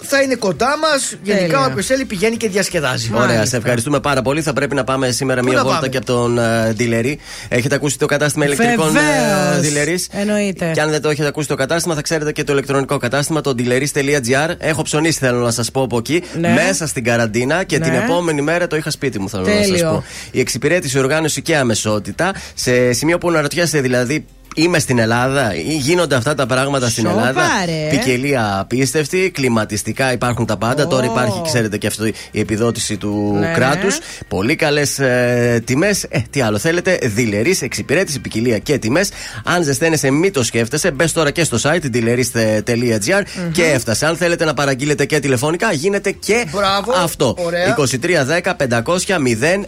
θα 0.06 0.22
είναι 0.22 0.36
κοντά 0.36 0.78
μας. 0.78 1.16
Γενικά, 1.24 1.46
Τέλεια. 1.48 1.66
όποιος 1.66 1.86
θέλει 1.86 2.06
πηγαίνει 2.06 2.38
και 2.38 2.50
διασκεδάζει. 2.50 3.12
Ωραία, 3.14 3.46
σε 3.46 3.58
ευχαριστούμε 3.58 4.00
πάρα 4.00 4.22
πολύ. 4.22 4.42
Θα 4.42 4.54
πρέπει 4.54 4.76
να 4.76 4.84
πάμε 4.84 5.12
σήμερα 5.12 5.42
Πού 5.42 5.48
μία 5.48 5.56
να 5.58 5.62
βόλτα 5.64 5.76
πάμε; 5.76 5.90
και 5.90 5.98
από 5.98 6.06
τον 6.06 6.40
uh, 6.40 6.74
Ντιλερή. 6.76 7.20
Έχετε 7.50 7.76
ακούσει 7.76 7.98
το 7.98 8.06
κατάστημα 8.06 8.46
ηλεκτρικών 8.46 8.92
Βεβαίως. 8.92 9.60
Ντιλερή. 9.62 10.00
Εννοείται. 10.12 10.72
Και 10.74 10.82
αν 10.82 10.90
δεν 10.90 11.02
το 11.02 11.10
έχετε 11.10 11.28
ακούσει 11.28 11.48
το 11.48 11.56
κατάστημα, 11.56 11.96
θα 11.96 12.02
ξέρετε 12.02 12.32
και 12.32 12.44
το 12.44 12.52
ηλεκτρονικό 12.54 12.98
κατάστημα, 12.98 13.42
το 13.42 13.56
dealeries.gr. 13.58 14.50
Έχω 14.58 14.82
ψωνίσει, 14.82 15.20
θέλω 15.20 15.40
να 15.40 15.52
σας 15.52 15.72
πω 15.72 15.82
από 15.82 15.98
εκεί, 15.98 16.24
Ναι. 16.40 16.54
μέσα 16.54 16.88
στην 16.88 17.04
καραντίνα 17.04 17.64
και 17.64 17.78
Ναι. 17.78 17.86
την 17.86 17.94
επόμενη 17.94 18.42
μέρα 18.42 18.68
το 18.68 18.76
είχα 18.76 18.90
σπίτι 18.92 19.20
μου, 19.20 19.30
θέλω 19.30 19.44
να 19.44 19.52
Τέλειο. 19.52 19.78
σα 19.78 19.86
πω. 19.86 20.04
Η 20.32 20.40
εξυπηρέτηση, 20.40 21.00
οργάνωση 21.00 21.42
και 21.42 21.58
αμεσότητα, 21.58 22.34
σε 22.54 22.94
σημείο 22.94 23.18
που 23.18 23.30
αναρωτιέστε 23.30 23.82
δηλαδή. 23.82 24.26
Είμαι 24.56 24.80
στην 24.80 25.00
Ελλάδα 25.00 25.56
ή 25.56 25.76
γίνονται 25.78 26.16
αυτά 26.16 26.36
τα 26.36 26.46
πράγματα 26.46 26.90
στην 26.90 27.08
Σοβαρέ. 27.08 27.30
Ελλάδα. 27.30 27.48
Ποικιλία 27.90 28.60
απίστευτη, 28.60 29.32
κλιματιστικά 29.34 30.12
υπάρχουν 30.14 30.46
τα 30.46 30.58
πάντα. 30.58 30.88
Τώρα 30.88 31.06
υπάρχει, 31.06 31.42
ξέρετε, 31.44 31.78
και 31.78 31.88
αυτό 31.88 32.06
η 32.06 32.40
επιδότηση 32.40 32.98
του 32.98 33.36
Ναι. 33.40 33.52
κράτους. 33.56 33.98
Πολύ 34.28 34.56
καλές 34.56 35.00
ε, 35.00 35.62
τιμές. 35.66 36.04
Ε, 36.10 36.20
τι 36.30 36.42
άλλο 36.42 36.58
θέλετε; 36.58 37.00
Δηλερή, 37.04 37.58
εξυπηρέτηση, 37.62 38.20
ποικιλία 38.20 38.58
και 38.58 38.78
τιμές. 38.78 39.10
Αν 39.44 39.64
ζεσταίνεσαι, 39.64 40.12
μην 40.12 40.34
το 40.34 40.44
σκέφτεσαι. 40.44 40.92
Μπες 40.92 41.12
τώρα 41.12 41.32
και 41.32 41.44
στο 41.44 41.58
site 41.62 41.82
δηλερή.gr 41.82 43.22
και 43.52 43.64
έφτασε. 43.64 44.06
Αν 44.06 44.18
θέλετε 44.18 44.46
να 44.46 44.54
παραγγείλετε 44.54 45.06
και 45.06 45.20
τηλεφωνικά, 45.20 45.72
γίνεται 45.74 46.12
και 46.12 46.46
Μπράβο. 46.52 46.92
αυτό. 47.04 47.36
Ωραία. 47.38 47.76
2310 47.78 48.56
500 48.56 49.20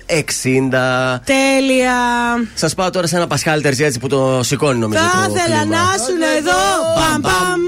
060. 0.07 1.21
Τέλεια. 1.25 1.93
Σας 2.53 2.73
πάω 2.73 2.89
τώρα 2.89 3.07
σε 3.07 3.15
ένα 3.15 3.27
Πασχάλ 3.27 3.61
Τερζιέτσι 3.61 3.99
που 3.99 4.07
το 4.07 4.39
σηκώνει 4.43 4.74
νομίζω. 4.80 5.02
Θα 5.02 5.27
το 5.27 5.34
ήθελα 5.34 5.60
κλίμα. 5.60 5.76
να 5.76 5.97
σου 6.03 6.14
εδώ. 6.38 6.61
Παμ 6.97 7.22
παμ. 7.22 7.60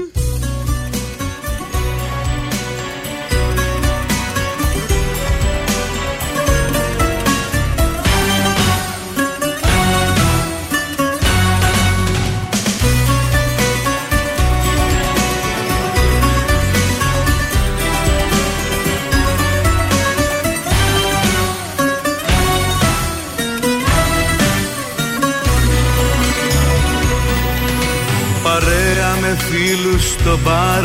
Στο 30.28 30.38
μπαρ 30.44 30.84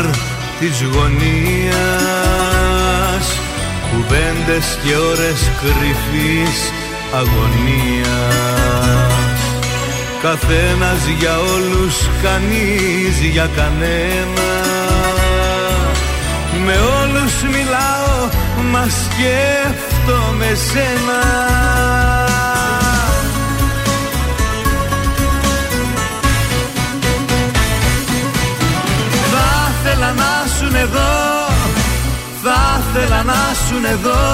της 0.60 0.82
γωνίας. 0.92 1.74
Κουβέντες 3.90 4.78
και 4.84 4.96
ώρες 4.96 5.50
κρυφής 5.60 6.58
αγωνίας. 7.20 8.42
Καθένας 10.22 11.06
για 11.18 11.38
όλους, 11.38 11.96
κανείς 12.22 13.14
για 13.32 13.48
κανένα. 13.56 14.50
Με 16.64 16.76
όλους 17.02 17.34
μιλάω, 17.42 18.28
μα 18.70 18.84
σκέφτομαι 18.84 20.50
σένα 20.70 21.22
να 30.74 30.80
σου 30.80 30.86
εδώ. 30.86 31.12
Θα 32.42 32.80
ήθελα 32.80 33.22
να 33.22 33.54
σου 33.66 33.76
εδώ. 33.92 34.24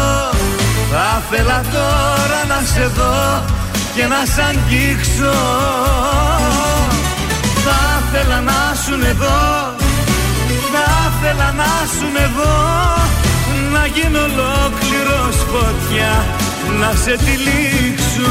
Θα 0.91 1.23
ήθελα 1.23 1.63
τώρα 1.73 2.41
να 2.49 2.67
σε 2.67 2.87
δω 2.87 3.45
Και 3.95 4.07
να 4.07 4.25
σ' 4.25 4.39
αγγίξω. 4.49 5.37
Θα 7.65 7.79
ήθελα 8.01 8.41
να 8.41 8.75
σου 8.85 8.95
εδώ. 9.07 9.41
Θα 10.73 10.87
ήθελα 11.09 11.53
να 11.53 11.73
σου 11.97 12.09
εδώ. 12.27 12.55
Να 13.73 13.87
γίνω 13.87 14.19
ολόκληρος 14.19 15.37
φωτιά. 15.51 16.25
Να 16.81 16.93
σε 17.05 17.17
τυλίξω 17.17 18.31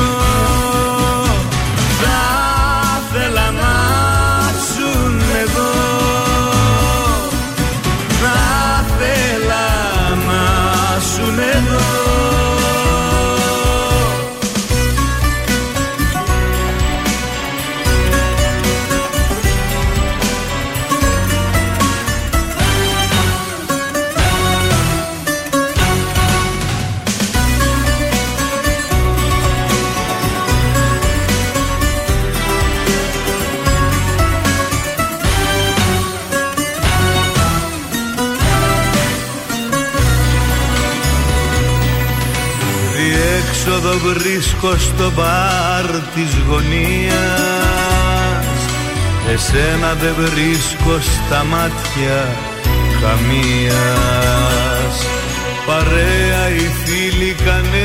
βρίσκω 44.03 44.77
στο 44.77 45.11
μπαρ 45.15 45.85
της 46.15 46.31
γωνίας. 46.49 47.17
Εσένα 49.34 49.93
δεν 49.93 50.13
βρίσκω 50.17 50.99
στα 50.99 51.43
μάτια 51.43 52.17
καμίας. 53.01 54.95
Παρέα 55.65 56.49
οι 56.49 56.69
φίλοι 56.84 57.35
κανένας 57.45 57.80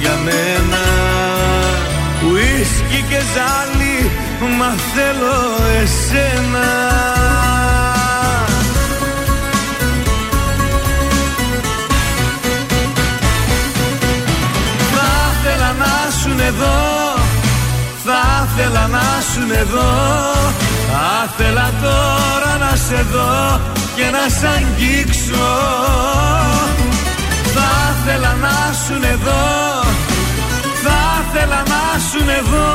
για 0.00 0.16
μένα. 0.24 0.84
Ουίσκι 2.30 3.00
και 3.08 3.20
ζάλι 3.34 3.98
μα 4.58 4.74
θέλω 4.94 5.38
εσένα 5.82 6.68
εδώ. 16.48 16.76
Θα 18.04 18.20
ήθελα 18.44 18.86
να 18.86 19.06
σουν 19.30 19.50
εδώ. 19.50 19.90
Θα 20.90 21.08
ήθελα 21.26 21.66
τώρα 21.82 22.52
να 22.64 22.72
σε 22.86 23.00
δω 23.12 23.60
και 23.96 24.06
να 24.16 24.24
σ' 24.36 24.44
αγγίξω. 24.54 25.50
Θα 27.54 27.70
ήθελα 27.92 28.32
να 28.44 28.56
σουν 28.82 29.02
εδώ. 29.14 29.46
Θα 30.84 31.00
ήθελα 31.20 31.60
να 31.72 31.82
σουν 32.08 32.28
εδώ. 32.40 32.70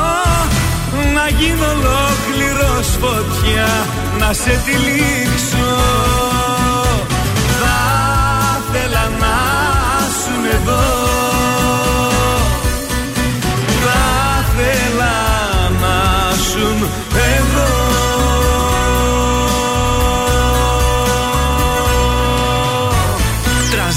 Να 1.14 1.26
γίνω 1.38 1.66
ολόκληρος 1.76 2.86
φωτιά 3.00 3.72
Να 4.18 4.32
σε 4.32 4.60
τυλίξω. 4.64 5.70
Θα 7.60 7.78
ήθελα 8.58 9.04
να 9.20 9.36
σουν 10.20 10.44
εδώ 10.56 11.33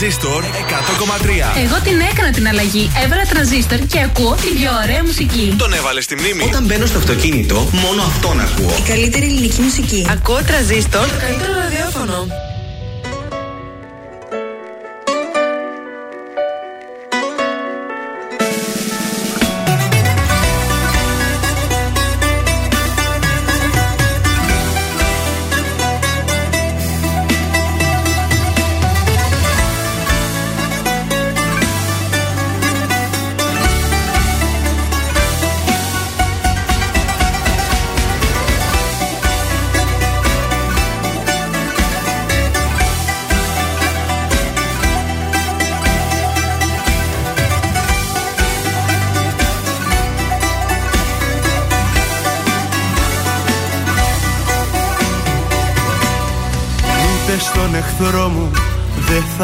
Τρανζίστορ 0.07 0.43
100,3. 0.43 1.63
Εγώ 1.63 1.79
την 1.83 1.99
έκανα 2.11 2.31
την 2.31 2.47
αλλαγή. 2.47 2.91
Έβαλα 3.03 3.25
τρανζίστορ 3.25 3.77
και 3.77 3.99
ακούω 4.01 4.33
την 4.33 4.53
πιο 4.59 4.69
ωραία 4.83 5.03
μουσική. 5.03 5.55
Τον 5.57 5.73
έβαλες 5.73 6.03
στη 6.03 6.15
μνήμη. 6.15 6.43
Όταν 6.43 6.65
μπαίνω 6.65 6.85
στο 6.85 6.97
αυτοκίνητο, 6.97 7.55
μόνο 7.71 8.01
αυτόν 8.01 8.39
ακούω. 8.39 8.73
Η 8.77 8.87
καλύτερη 8.87 9.25
ελληνική 9.25 9.61
μουσική. 9.61 10.07
Ακούω 10.09 10.43
τρανζίστορ. 10.43 11.07
Το 11.07 11.17
καλύτερο 11.19 11.53
ραδιόφωνο. 11.53 12.46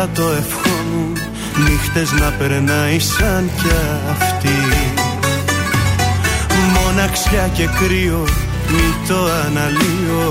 Θα 0.03 0.21
το 0.21 0.29
ευχόμουν 0.41 1.17
Νύχτες 1.65 2.11
να 2.11 2.29
περνάει 2.39 2.99
σαν 2.99 3.51
κι 3.57 3.69
αυτή. 4.11 4.59
Μοναξιά 6.73 7.45
και 7.57 7.67
κρύο 7.79 8.23
μη 8.71 8.87
το 9.07 9.19
αναλύω. 9.45 10.25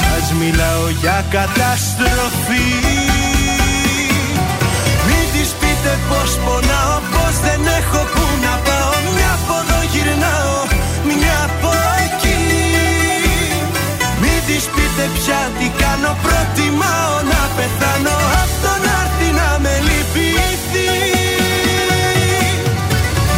Σας 0.00 0.26
μιλάω 0.40 0.86
για 1.00 1.24
καταστροφή. 1.36 2.68
Μην 5.06 5.24
της 5.32 5.50
πείτε 5.60 5.92
πως 6.08 6.30
πονάω 6.44 6.96
Πως 7.14 7.34
δεν 7.44 7.60
έχω 7.78 8.00
που 8.12 8.24
να 8.44 8.54
πάω. 8.66 8.94
Μια 9.16 9.32
από 9.38 9.54
εδώ 9.62 9.80
γυρνάω 9.92 10.58
Μια 11.08 11.38
από 11.48 11.70
εκεί. 12.04 12.42
Μην 14.20 14.38
της 14.46 14.64
πείτε 14.74 15.04
πια 15.16 15.40
τι 15.58 15.66
κάνω 15.82 16.12
Προτιμάω 16.24 17.14
να 17.32 17.40
πεθάνω 17.56 18.16
με 19.64 19.74
λυπηθεί 19.86 20.92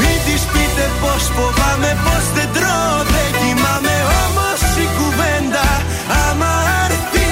Μην 0.01 0.19
της 0.27 0.43
πείτε 0.53 0.87
πως 1.01 1.23
φοβάμαι 1.37 1.91
Πως 2.05 2.25
δεν 2.37 2.49
τρώω 2.57 2.99
δεν 3.15 3.29
κοιμάμαι 3.41 3.97
Όμως 4.25 4.61
η 4.85 4.87
κουβέντα 4.97 5.67
άμα 6.25 6.53
έρθει. 6.85 7.31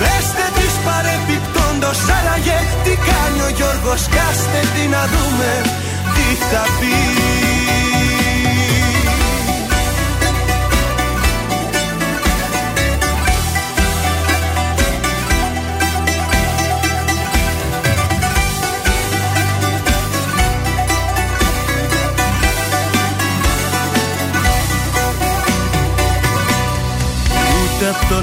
Πεστε 0.00 0.46
της 0.56 0.74
παρεπιπτόντος 0.86 1.98
Άραγε 2.16 2.58
τι 2.84 2.92
κάνει 3.08 3.40
ο 3.48 3.50
Γιώργος. 3.58 4.02
Κάστε 4.16 4.60
τι 4.74 4.84
να 4.94 5.02
δούμε 5.12 5.50
τι 6.14 6.26
θα 6.50 6.62
πει 6.78 7.41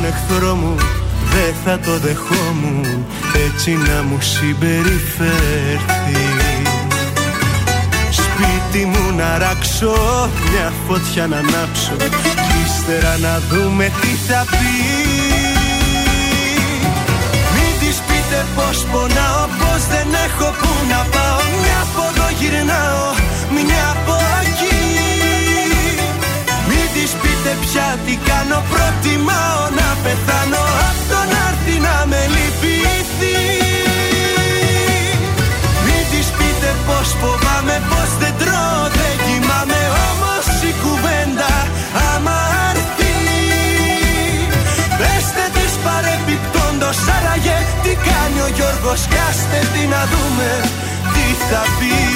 εχθρό 0.10 0.56
μου 0.56 0.76
δεν 1.34 1.54
θα 1.66 1.80
το 1.86 1.98
δεχόμουν 1.98 3.06
έτσι 3.46 3.72
να 3.72 4.04
μου 4.08 4.18
συμπεριφέρθει. 4.22 6.26
Σπίτι 8.12 8.86
μου 8.86 9.16
να 9.18 9.38
ράξω, 9.38 9.96
μια 10.50 10.74
φωτιά 10.88 11.28
να 11.28 11.38
ανάψω 11.38 11.94
κι 11.98 12.58
ύστερα 12.66 13.18
να 13.18 13.42
δούμε 13.50 13.92
τι 14.02 14.12
θα 14.28 14.46
πει. 14.52 14.74
Μην 17.54 17.72
της 17.80 17.98
πείτε 18.08 18.40
πως 18.56 18.78
πονάω, 18.92 19.44
πως 19.60 19.82
δεν 19.94 20.08
έχω 20.26 20.48
που 20.60 20.72
να 20.92 21.02
πάω. 21.14 21.42
Μια 21.62 21.80
από 21.86 22.02
εδώ 22.10 22.28
γυρνάω, 22.40 23.08
μια 23.56 23.84
από 23.96 24.29
της 27.50 27.58
πείτε 27.58 27.66
πια 27.66 27.98
τι 28.06 28.16
κάνω, 28.30 28.64
προτιμάω 28.72 29.64
να 29.80 29.88
πεθάνω. 30.04 30.64
Απ' 30.90 31.02
το 31.10 31.20
να 31.32 31.40
έρθει 31.50 31.76
να 31.88 31.96
με 32.12 32.22
λυπηθεί. 32.34 33.38
Μην 35.86 36.04
της 36.12 36.28
πείτε 36.38 36.72
πως 36.88 37.08
φοβάμαι, 37.20 37.76
πως 37.90 38.10
δεν 38.22 38.34
τρώω, 38.42 38.84
δεν 38.98 39.14
κοιμάμαι. 39.26 39.82
Όμως 40.08 40.46
η 40.70 40.72
κουβέντα 40.84 41.54
άμα 42.12 42.38
έρθει. 42.70 43.14
Πεστε 45.00 45.46
της 45.56 45.74
παρεπιπτόντος 45.86 47.00
άραγε 47.16 47.58
τι 47.84 47.92
κάνει 48.08 48.40
ο 48.48 48.50
Γιώργος. 48.58 49.02
Κάστε 49.16 49.60
τι 49.74 49.84
να 49.94 50.02
δούμε 50.12 50.50
τι 51.14 51.26
θα 51.50 51.62
πει 51.78 52.09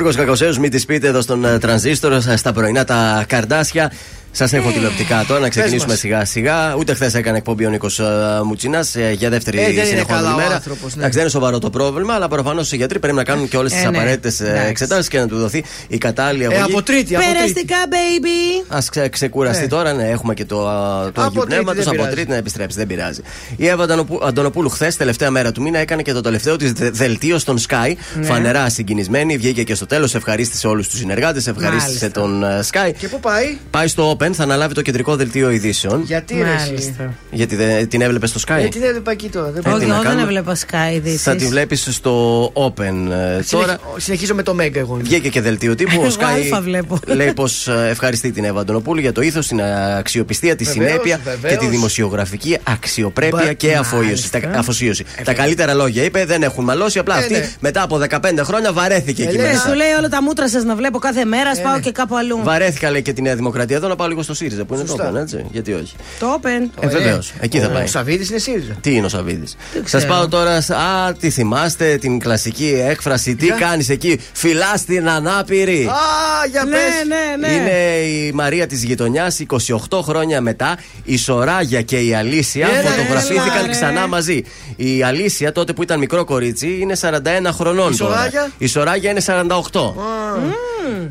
Γιώργος 0.00 0.16
Κακοσέος, 0.16 0.58
μην 0.58 0.70
τη 0.70 0.84
πείτε 0.86 1.06
εδώ 1.06 1.20
στον 1.20 1.44
ε, 1.44 1.58
τρανζίστορ 1.58 2.12
ε, 2.12 2.36
στα 2.36 2.52
πρωινά 2.52 2.84
τα 2.84 3.24
καρδάσια. 3.28 3.92
Σας 4.30 4.52
έχω 4.52 4.70
τηλεοπτικά 4.70 5.24
τώρα 5.28 5.40
να 5.40 5.48
ξεκινήσουμε 5.48 5.90
μας. 5.92 5.98
σιγά 6.00 6.24
σιγά. 6.24 6.74
Ούτε 6.74 6.94
χθες 6.94 7.14
έκανε 7.14 7.36
εκπομπή 7.36 7.66
ο 7.66 7.70
Νίκος 7.70 8.00
Μουτσινά 8.44 8.84
για 9.16 9.30
δεύτερη 9.30 9.58
Ε, 9.58 9.62
δεν 9.62 9.72
είναι 9.72 9.84
συνεχόμενη 9.84 10.22
καλά 10.22 10.34
ο 10.34 10.36
μέρα. 10.36 10.54
άνθρωπος, 10.54 10.82
ναι. 10.94 10.98
Εντάξει, 10.98 11.10
δεν 11.12 11.20
είναι 11.20 11.30
σοβαρό 11.30 11.58
το 11.58 11.70
πρόβλημα, 11.70 12.14
αλλά 12.14 12.28
προφανώς 12.28 12.72
οι 12.72 12.76
γιατροί 12.76 12.98
πρέπει 12.98 13.16
να 13.16 13.24
κάνουν 13.24 13.48
και 13.48 13.56
όλες 13.56 13.72
τις 13.72 13.80
Ε, 13.84 13.88
ναι. 13.90 13.96
απαραίτητες 13.96 14.40
Εντάξει. 14.40 14.66
εξετάσεις 14.68 15.08
και 15.08 15.18
να 15.18 15.26
του 15.26 15.38
δοθεί 15.38 15.64
η 15.88 15.98
κατάλληλη 15.98 16.42
Ε, 16.44 16.46
αγωγή. 16.46 16.62
από 16.72 16.82
τρίτη, 16.82 17.14
από 17.16 17.24
τρίτη. 17.24 17.36
Περαστικά, 17.38 17.76
baby. 17.90 18.74
Α 18.74 18.78
ξε, 18.90 19.08
ξεκουραστεί 19.08 19.64
Ε. 19.64 19.66
τώρα, 19.66 19.92
ναι, 19.92 20.08
έχουμε 20.08 20.34
και 20.34 20.44
το, 20.44 20.68
α, 20.68 20.72
το 21.02 21.08
Από 21.08 21.20
Αγίου 21.20 21.32
τρίτη 21.32 21.46
Πνεύματος. 21.46 21.76
δεν 21.84 21.88
Από 21.88 21.96
πειράζει. 21.96 22.14
τρίτη 22.14 22.30
να 22.30 22.36
επιστρέψει, 22.36 22.76
δεν 22.78 22.86
πειράζει. 22.86 23.20
Η 23.56 23.66
Εύα 23.68 23.82
Αντωνοπού- 23.82 24.24
Αντωνοπούλου 24.24 24.68
χθες, 24.68 24.96
τελευταία 24.96 25.30
μέρα 25.30 25.52
του 25.52 25.62
μήνα, 25.62 25.78
έκανε 25.78 26.02
και 26.02 26.12
το 26.12 26.20
τελευταίο 26.20 26.56
της 26.56 26.72
δελτίο 26.72 27.38
στον 27.38 27.58
Sky. 27.68 27.92
Ναι. 28.14 28.24
Φανερά 28.26 28.68
συγκινισμένη, 28.68 29.36
βγήκε 29.36 29.62
και 29.62 29.74
στο 29.74 29.86
τέλος, 29.88 30.14
ευχαρίστησε 30.14 30.66
όλους 30.66 30.88
τους 30.88 30.98
συνεργάτες, 30.98 31.46
ευχαρίστησε 31.46 31.86
Μάλιστα. 31.86 32.10
τον 32.10 32.44
ε, 32.44 32.60
Sky. 32.72 32.92
Και 32.98 33.08
πού 33.08 33.20
πάει, 33.20 33.56
Πάει 33.70 33.88
στο 33.88 34.16
Open, 34.16 34.30
θα 34.32 34.42
αναλάβει 34.42 34.74
το 34.74 34.82
κεντρικό 34.82 35.16
δελτίο 35.16 35.50
ειδήσεων. 35.50 36.02
γιατί 36.06 36.34
ρε 36.34 36.40
εσύ; 36.54 36.66
Μάλιστα. 36.70 37.14
Γιατί 37.30 37.56
δεν 37.56 37.88
την 37.88 38.00
έβλεπε 38.02 38.26
στο 38.26 38.40
Sky; 38.46 38.60
Ε, 38.64 38.68
την 38.68 38.82
έβλεπα 38.82 39.10
εκεί 39.10 39.28
τώρα. 39.28 39.50
Δεν 39.50 39.62
Ε, 39.66 39.68
Όχι, 39.70 39.78
τι 39.78 39.86
να 39.86 39.92
εγώ 39.94 40.02
δεν 40.02 40.10
κάνουμε; 40.12 40.22
έβλεπα 40.22 40.56
Sky 40.56 40.94
ειδήσεις. 40.94 41.22
Θα 41.22 41.34
τη 41.36 41.46
βλέπεις 41.46 41.88
στο 41.90 42.44
Open. 42.54 42.82
ε, 42.82 43.42
Τώρα 43.50 43.66
Συνεχ- 43.66 43.80
Συνεχίζω 43.96 44.34
με 44.34 44.42
το 44.42 44.54
Μέγκα 44.54 44.78
εγώ. 44.78 44.98
Βγήκε 45.02 45.28
και 45.28 45.40
δελτίο 45.40 45.74
τύπου. 45.74 46.00
Ο 46.00 46.04
Εγώ 46.04 46.14
Sky 46.18 46.22
αλφα 46.34 46.60
βλέπω. 46.60 46.98
λέει 47.06 47.32
πως 47.32 47.68
ευχαριστεί 47.68 48.32
την 48.32 48.44
Εύα 48.44 48.60
Αντωνοπούλου 48.60 49.00
για 49.00 49.12
το 49.12 49.20
ήθος, 49.20 49.46
την 49.46 49.58
ε, 49.58 49.96
αξιοπιστία, 49.98 50.56
τη 50.56 50.64
Βεβαίως, 50.64 50.88
συνέπεια 50.88 51.20
βεβαίως. 51.24 51.52
και 51.52 51.58
τη 51.58 51.66
δημοσιογραφική 51.66 52.58
αξιοπρέπεια 52.62 53.44
Μπα- 53.44 53.52
και 53.52 53.74
αφοσίωση. 53.74 54.30
Τα, 54.30 54.40
αφοσίωση. 54.54 55.04
Τα 55.24 55.34
καλύτερα 55.34 55.74
λόγια 55.74 56.02
είπε, 56.04 56.24
δεν 56.24 56.42
έχουν 56.42 56.64
μαλώσει. 56.64 56.98
Απλά 56.98 57.14
Ε, 57.16 57.18
αυτή 57.18 57.32
ναι. 57.32 57.50
μετά 57.60 57.82
από 57.82 57.98
15 58.10 58.18
χρόνια 58.44 58.72
βαρέθηκε 58.72 59.22
εκεί 59.22 59.36
Ε, 59.36 59.40
Ναι, 59.42 59.48
μέσα. 59.48 59.58
Σου 59.78 59.84
λέει 59.84 59.98
όλα 59.98 60.08
τα 60.08 60.22
μούτρα 60.22 60.48
σας 60.48 60.64
να 60.64 60.74
βλέπω 60.74 60.98
κάθε 60.98 61.24
μέρα, 61.24 61.50
Ε, 61.50 61.60
πάω 61.62 61.74
ναι. 61.74 61.80
και 61.80 61.92
κάπου 61.92 62.16
αλλού. 62.16 62.40
Βαρέθηκα 62.42 62.90
λέει 62.90 63.02
και 63.02 63.12
τη 63.12 63.22
Νέα 63.22 63.34
Δημοκρατία. 63.34 63.76
Εδώ 63.76 63.88
να 63.88 63.96
πάω 63.96 64.08
λίγο 64.08 64.22
στο 64.22 64.34
ΣΥΡΙΖΑ 64.34 64.64
που 64.64 64.74
είναι 64.74 64.82
το 64.82 64.88
Σωστά. 64.88 65.12
Open, 65.12 65.16
έτσι. 65.16 65.44
Γιατί 65.52 65.72
όχι. 65.72 65.94
Το 66.18 66.40
open. 66.42 66.68
Ε, 66.80 66.86
βεβαίως. 66.88 67.32
Εκεί 67.40 67.58
θα 67.60 67.66
Ο 67.66 67.70
πάει. 67.70 67.86
Σαββίδης 67.86 68.28
είναι 68.30 68.38
ΣΥΡΙΖΑ. 68.38 68.72
Τι 68.80 68.94
είναι 68.94 69.06
ο 69.06 69.08
Σαββίδης; 69.08 69.56
Σα 69.74 69.80
ξέρω. 69.98 70.12
πάω 70.12 70.28
τώρα. 70.28 70.60
σ- 70.60 70.70
Α, 70.70 71.12
τι 71.20 71.30
θυμάστε 71.30 71.96
την 71.96 72.18
κλασική 72.18 72.82
έκφραση. 72.88 73.34
Τι 73.36 73.44
Για. 73.44 73.54
κάνεις 73.54 73.88
εκεί, 73.88 74.20
φυλά 74.32 74.72
την 74.86 75.08
ανάπηρη. 75.08 75.86
Α, 75.86 76.46
για 76.50 76.64
Ναι, 76.64 76.70
πες. 76.70 76.80
ναι, 77.08 77.48
ναι. 77.48 77.54
Είναι 77.54 78.06
η 78.06 78.32
Μαρία 78.32 78.66
της 78.66 78.82
γειτονιάς 78.84 79.38
28 79.40 80.02
χρόνια 80.02 80.40
μετά. 80.40 80.78
Η 81.04 81.16
Σοράγια 81.18 81.82
και 81.82 81.98
η 81.98 82.14
Αλήσια 82.14 82.68
Έλα, 82.68 82.90
φωτογραφήθηκαν 82.90 83.56
έλα, 83.56 83.66
ρε. 83.66 83.70
ξανά 83.70 84.06
μαζί. 84.06 84.42
Η 84.76 85.02
Αλήσια 85.02 85.52
τότε 85.52 85.72
που 85.72 85.82
ήταν 85.82 85.98
μικρό 85.98 86.24
κορίτσι 86.24 86.78
είναι 86.80 86.94
41 87.00 87.50
χρονών 87.52 87.92
Η 87.92 87.96
τώρα. 87.96 88.14
Σοράγια; 88.16 88.50
Η 88.58 88.66
Σοράγια 88.66 89.10
είναι 89.10 89.20
48. 89.26 89.67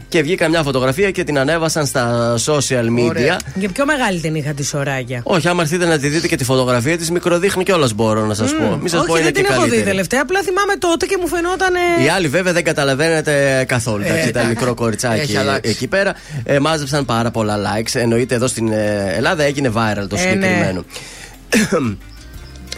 Και 0.09 0.21
βγήκα 0.21 0.47
μια 0.49 0.63
φωτογραφία 0.63 1.11
και 1.11 1.23
την 1.23 1.39
ανέβασαν 1.39 1.85
στα 1.85 2.35
social 2.45 2.85
media. 2.99 3.07
Ωραία. 3.07 3.37
Για 3.55 3.69
πιο 3.69 3.85
μεγάλη 3.85 4.19
την 4.19 4.35
είχα 4.35 4.51
τη 4.53 4.63
σωράγια. 4.65 5.19
Όχι, 5.23 5.47
άμα 5.47 5.61
έρθετε 5.61 5.85
να 5.85 5.97
τη 5.99 6.07
δείτε 6.07 6.27
και 6.27 6.35
τη 6.35 6.43
φωτογραφία 6.43 6.97
της, 6.97 7.11
μικροδείχνει 7.11 7.63
κιόλας 7.63 7.93
μπορώ 7.93 8.25
να 8.25 8.33
σας 8.33 8.51
πω. 8.55 8.77
Μην 8.81 8.87
σας 8.89 9.05
πω 9.05 9.11
Όχι, 9.13 9.21
είναι 9.21 9.31
δεν 9.31 9.33
και 9.33 9.41
την 9.41 9.45
έχω 9.51 9.53
δει 9.53 9.59
καλύτερη. 9.69 9.89
τελευταία. 9.89 10.21
Απλά 10.21 10.41
θυμάμαι 10.43 10.73
τότε 10.79 11.05
και 11.05 11.17
μου 11.21 11.27
φαινόταν. 11.27 11.73
ε, 11.99 12.03
Η 12.03 12.07
άλλη 12.09 12.27
βέβαια 12.27 12.53
δεν 12.53 12.63
καταλαβαίνετε 12.63 13.63
καθόλου. 13.67 14.01
Ε, 14.03 14.05
Εντάξει, 14.05 14.29
ήταν 14.29 14.41
εντάξει. 14.41 14.59
μικρό 14.59 14.73
κοριτσάκι 14.73 15.19
Έχει 15.21 15.37
αλλάξει. 15.37 15.71
εκεί 15.71 15.87
πέρα. 15.87 16.13
Ε, 16.43 16.59
μάζεψαν 16.59 17.05
πάρα 17.05 17.31
πολλά 17.31 17.57
likes. 17.57 17.89
Εννοείται 17.93 18.35
εδώ 18.35 18.47
στην 18.47 18.71
ε, 18.71 19.13
Ελλάδα 19.15 19.43
έγινε 19.43 19.71
viral 19.75 20.05
το 20.09 20.15
Ε, 20.15 20.19
συγκεκριμένο. 20.19 20.83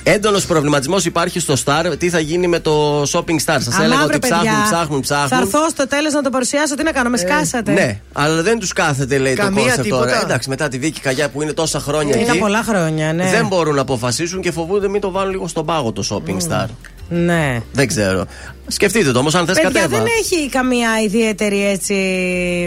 Έντονος 0.03 0.45
προβληματισμός 0.45 1.05
υπάρχει 1.05 1.39
στο 1.39 1.53
Star. 1.65 1.93
Τι 1.97 2.09
θα 2.09 2.19
γίνει 2.19 2.47
με 2.47 2.59
το 2.59 3.01
Shopping 3.01 3.37
Star; 3.45 3.57
Σας 3.59 3.77
έλεγα 3.79 3.93
αμά, 3.93 4.03
ότι 4.03 4.07
βρε, 4.07 4.19
ψάχνουν, 4.19 4.45
παιδιά, 4.45 4.63
ψάχνουν, 4.71 5.01
ψάχνουν. 5.01 5.27
Θα 5.29 5.37
έρθω 5.37 5.69
στο 5.69 5.87
τέλος 5.87 6.13
να 6.13 6.21
το 6.21 6.29
παρουσιάσω. 6.29 6.75
Τι 6.75 6.83
να 6.83 6.91
κάνω, 6.91 7.09
με 7.09 7.17
σκάσατε; 7.17 7.71
Ναι, 7.71 7.99
αλλά 8.13 8.41
δεν 8.41 8.59
τους 8.59 8.73
κάθεται, 8.73 9.17
λέει 9.17 9.33
Καμία 9.33 9.61
το 9.61 9.61
concept 9.67 9.87
τώρα. 9.89 10.05
τίποτα. 10.05 10.21
Εντάξει, 10.25 10.49
μετά 10.49 10.67
τη 10.67 10.77
Βίκη 10.77 10.99
Καγιά 11.01 11.29
που 11.29 11.41
είναι 11.41 11.53
τόσα 11.53 11.79
χρόνια 11.79 12.15
Ήταν 12.15 12.29
εκεί. 12.29 12.37
πολλά 12.37 12.63
χρόνια, 12.63 13.13
ναι. 13.13 13.29
Δεν 13.29 13.47
μπορούν 13.47 13.75
να 13.75 13.81
αποφασίσουν 13.81 14.41
και 14.41 14.51
φοβούνται 14.51 14.87
μην 14.89 15.01
το 15.01 15.11
βάλουν 15.11 15.31
λίγο 15.31 15.47
στον 15.47 15.65
πάγο 15.65 15.91
το 15.91 16.03
Shopping 16.09 16.37
Star. 16.51 16.65
Ναι. 17.11 17.61
Δεν 17.71 17.87
ξέρω. 17.87 18.25
Σκεφτείτε 18.67 19.11
το 19.11 19.19
όμως, 19.19 19.35
αν 19.35 19.45
θες 19.45 19.55
Παιδιά 19.55 19.81
κατέβα. 19.81 19.97
δεν 19.97 20.05
έχει 20.19 20.49
καμία 20.49 20.89
ιδιαίτερη 21.05 21.65
έτσι. 21.67 21.93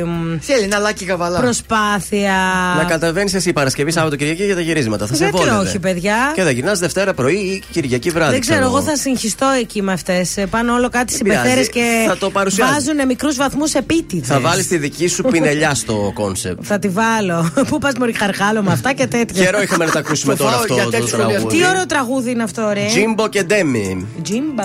μ, 0.07 0.37
Θέλει 0.41 0.63
ένα 0.63 0.79
λάκι 0.79 1.05
καβαλά. 1.05 1.41
Προσπάθεια. 1.41 2.35
Να 2.77 2.85
κατεβαίνει 2.85 3.31
εσύ 3.35 3.53
Παρασκευή, 3.53 3.91
Σάββατο, 3.91 4.17
Κυριακή 4.17 4.45
για 4.45 4.55
τα 4.55 4.61
γυρίσματα. 4.61 5.07
Θα 5.07 5.15
σε 5.15 5.25
Γιατί 5.25 5.37
βόλευε. 5.39 5.57
όχι, 5.69 5.79
παιδιά. 5.79 6.33
Και 6.35 6.43
θα 6.43 6.51
γυρνάς 6.51 6.79
Δευτέρα 6.79 7.15
πρωί 7.23 7.35
ή 7.35 7.63
Κυριακή 7.71 8.11
βράδυ. 8.11 8.31
Δεν 8.33 8.41
ξέρω, 8.41 8.65
εγώ 8.65 8.83
θα 8.83 8.97
συγχυστώ 8.97 9.47
εκεί 9.61 9.83
με 9.83 9.93
αυτές. 9.93 10.39
Πάνω 10.51 10.75
όλο 10.75 10.89
κάτι 10.89 11.13
σε 11.13 11.23
πειράζει. 11.23 11.43
πεθέρε 11.43 11.65
και 11.65 12.05
Θα 12.09 12.17
το 12.17 12.31
παρουσιάζει. 12.31 12.73
βάζουν 12.73 13.07
μικρούς 13.07 13.37
βαθμούς 13.37 13.73
επίτηδες. 13.75 14.29
Θα 14.29 14.41
βάλεις 14.41 14.67
τη 14.67 14.77
δική 14.77 15.07
σου 15.09 15.23
πινελιά 15.23 15.75
στο 15.75 16.11
concept. 16.15 16.61
Θα 16.63 16.79
τη 16.79 16.89
βάλω. 16.89 17.53
Πού 17.69 17.79
πας 17.79 17.95
Μωρή 17.99 18.13
Χαρχάλο 18.13 18.63
με 18.63 18.73
αυτά 18.73 18.93
και 18.93 19.07
τέτοια. 19.07 19.45
Καιρό 19.45 19.63
είχαμε 19.63 19.85
να 19.85 19.91
τα 19.91 19.99
ακούσουμε 19.99 20.37
Το 20.37 20.39
τώρα 20.45 20.51
φάω 20.53 20.61
αυτό 20.61 20.75
για 20.75 20.85
το 20.85 20.91
τέτοιους 20.91 21.11
τραγούδι. 21.11 21.47
Τι 21.47 21.67
ωραίο 21.67 21.87
τραγούδι 21.87 22.31
είναι 22.31 22.43
αυτό, 22.43 22.71
ρε. 22.73 22.87
Τζίμπο 22.89 23.29
και 23.29 23.43
Ντέμι. 23.43 24.07
Τζίμπο. 24.23 24.63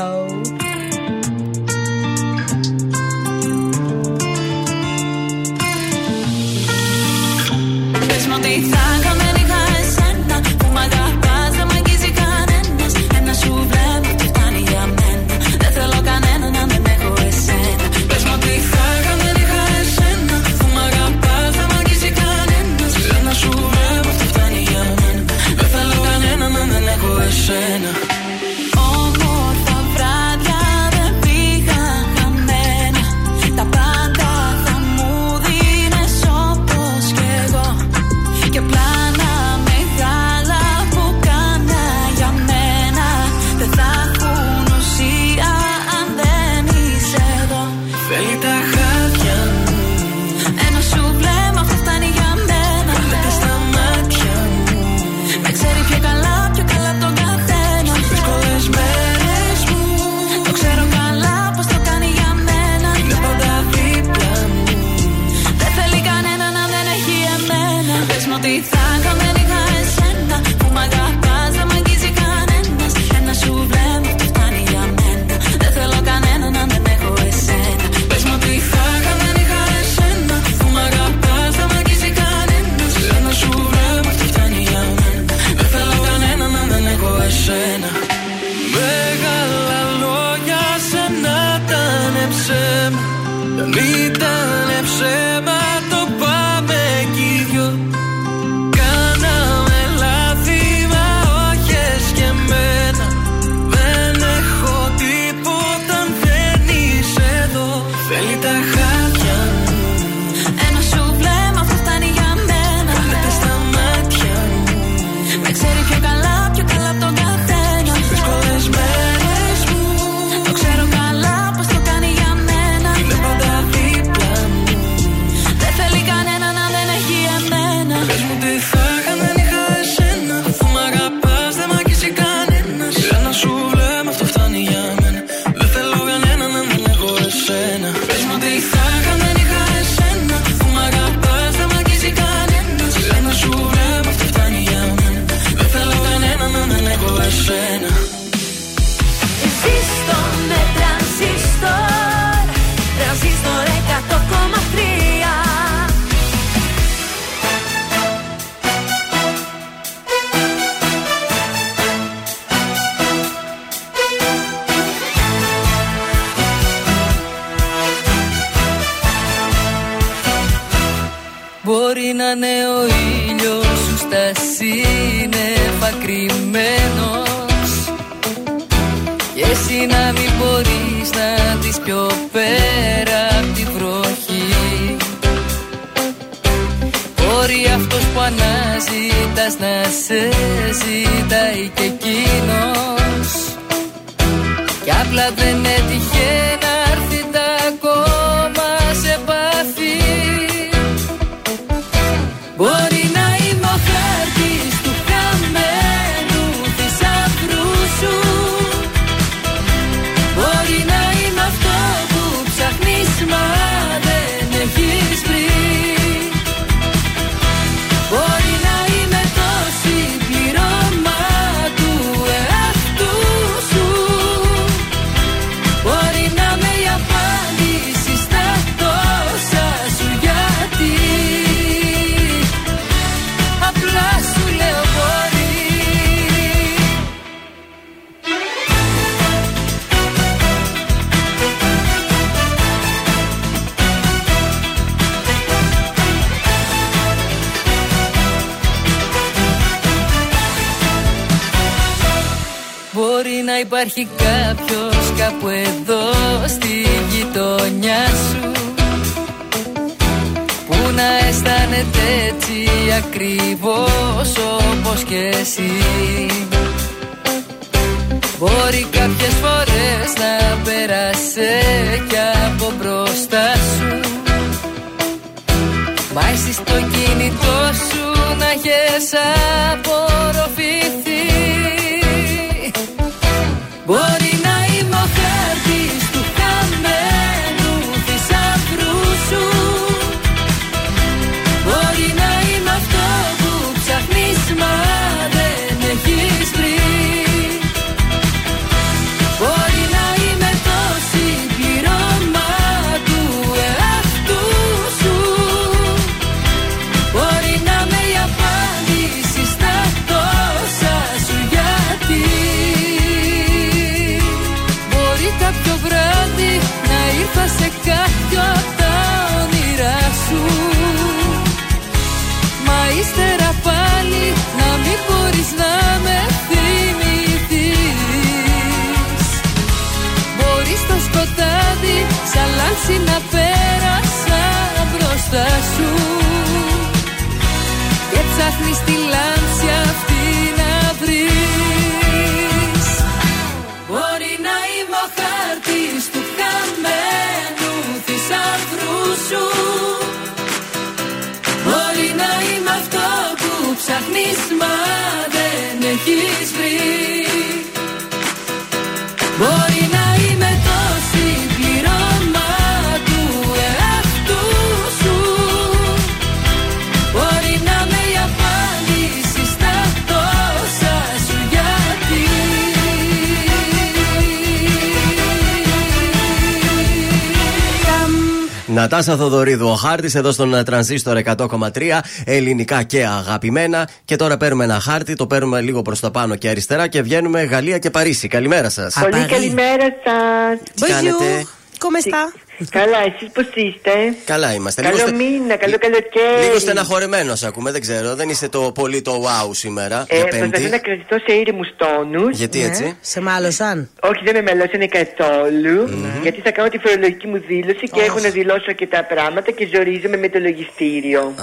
Νατάσα 379.58 379.66
Θοδωρίδου, 379.66 379.68
ο 379.68 379.76
χάρτη 379.76 380.12
εδώ 380.18 380.32
στον 380.32 380.64
τρανζίστορ 380.66 381.22
100,3 381.24 382.00
ελληνικά 382.26 382.84
και 382.84 383.06
αγαπημένα. 383.06 383.90
Και 384.06 384.16
τώρα 384.16 384.38
παίρνουμε 384.38 384.64
ένα 384.64 384.80
χάρτη, 384.80 385.16
το 385.16 385.28
παίρνουμε 385.28 385.62
λίγο 385.62 385.82
προς 385.82 386.00
τα 386.00 386.12
πάνω 386.12 386.36
και 386.36 386.50
αριστερά 386.50 386.88
και 386.88 387.02
βγαίνουμε 387.02 387.44
Γαλλία 387.44 387.78
και 387.78 387.90
Παρίσι. 387.90 388.28
Καλημέρα 388.28 388.70
σας. 388.70 388.94
Πολύ 388.94 389.26
καλημέρα 389.26 389.86
σας. 390.04 390.60
Τι 390.74 390.92
κάνετε; 390.92 391.46
Come 391.80 392.12
sta? 392.12 392.37
Καλά, 392.70 392.98
εσείς 393.00 393.30
πώς 393.34 393.46
είστε; 393.54 393.92
Καλά 394.26 394.54
είμαστε. 394.54 394.82
Καλό 394.82 394.96
Λίγο 394.96 395.08
στε- 395.08 395.18
μήνα, 395.18 395.56
καλό 395.56 395.78
καλοκαίρι. 395.78 396.46
Λίγο 396.46 396.60
στεναχωρημένος 396.60 397.44
ακούμε, 397.44 397.72
δεν 397.72 397.82
ξέρω. 397.82 398.16
Δεν 398.16 398.30
είστε 398.30 398.48
το 398.48 398.72
πολύ 398.72 399.02
το 399.02 399.24
wow 399.26 399.50
σήμερα. 399.52 400.06
Ε, 400.08 400.16
για 400.16 400.24
προσπαθώ 400.26 400.52
Πέμπτη. 400.52 400.70
να 400.70 400.78
κρατηθώ 400.78 401.18
σε 401.28 401.34
ήρεμους 401.34 401.68
τόνους. 401.78 402.38
Γιατί 402.38 402.64
έτσι; 402.64 402.84
Ναι. 402.84 402.92
Σε 403.02 403.22
μάλωσαν. 403.22 403.90
Όχι, 404.04 404.22
δεν 404.24 404.34
με 404.36 404.42
μελώσανε 404.42 404.88
καθόλου. 404.88 405.78
Γιατί 406.22 406.42
θα 406.42 406.52
κάνω 406.52 406.68
τη 406.70 406.78
φορολογική 406.78 407.28
μου 407.28 407.40
δήλωση 407.48 407.86
και 407.94 408.02
έχω 408.02 408.20
να 408.20 408.30
δηλώσω 408.30 408.66
αρκετά 408.68 409.04
πράγματα 409.04 409.52
και 409.52 409.68
ζορίζομαι 409.74 410.18
με 410.18 410.30
το 410.30 410.40
λογιστήριο. 410.40 411.34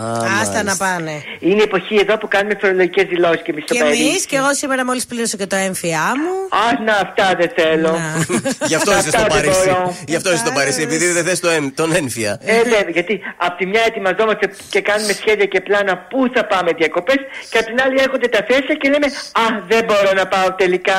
Άστα 0.41 0.62
να 0.62 0.77
πάνε. 0.77 1.12
Είναι 1.41 1.61
η 1.61 1.62
εποχή 1.62 1.95
εδώ 1.97 2.19
που 2.19 2.28
κάνουμε 2.28 2.57
φορολογικές 2.61 3.05
δηλώσεις 3.05 3.43
και 3.45 3.51
εμείς 3.51 3.65
στο 3.65 3.74
Και 3.74 3.81
εμείς, 3.82 3.99
Παρίσι. 3.99 4.27
και 4.27 4.36
εγώ 4.36 4.55
σήμερα 4.55 4.85
μόλις 4.85 5.07
πλήρωσα 5.07 5.36
και 5.36 5.47
το 5.47 5.57
έμφυά 5.57 6.07
μου. 6.23 6.32
Α, 6.62 6.82
να, 6.86 6.93
αυτά 7.07 7.27
δεν 7.41 7.51
θέλω. 7.59 7.93
Γι' 8.70 8.74
αυτό 8.74 8.91
είσαι 8.91 8.99
Αυτά 9.09 9.11
στο 9.19 9.19
δεν 9.19 9.28
Παρίσι. 9.28 9.69
μπορώ. 9.69 9.97
Γι' 10.07 10.16
αυτό 10.16 10.28
είσαι 10.32 10.39
στο 10.47 10.53
Παρίσι, 10.53 10.82
επειδή 10.82 11.03
δεν 11.12 11.24
θες 11.24 11.40
το 11.40 11.48
εμ- 11.48 11.74
τον 11.74 11.94
ένφια. 11.94 12.39
Ε, 12.43 12.62
βέβαια, 12.62 12.81
γιατί 12.93 13.20
από 13.36 13.56
τη 13.56 13.66
μια 13.66 13.82
ετοιμαζόμαστε 13.86 14.51
και 14.70 14.81
κάνουμε 14.81 15.12
σχέδια 15.12 15.44
και 15.47 15.60
πλάνα 15.60 15.97
πού 15.98 16.31
θα 16.35 16.44
πάμε 16.47 16.70
διακοπές 16.76 17.16
και 17.51 17.59
από 17.59 17.66
την 17.66 17.81
άλλη 17.85 18.01
έρχονται 18.01 18.28
τα 18.28 18.44
θέσια 18.48 18.74
και 18.74 18.89
λέμε 18.89 19.06
Α, 19.43 19.44
δεν 19.68 19.85
μπορώ 19.85 20.12
να 20.14 20.26
πάω 20.26 20.52
τελικά. 20.55 20.98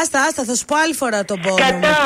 Άστα, 0.00 0.22
άστα, 0.22 0.44
θα 0.44 0.54
σου 0.54 0.64
πω 0.64 0.76
άλλη 0.76 0.94
φορά 0.94 1.24
τον 1.24 1.40
πόνο. 1.40 1.54
μου. 1.54 1.80
Κατά! 1.80 1.98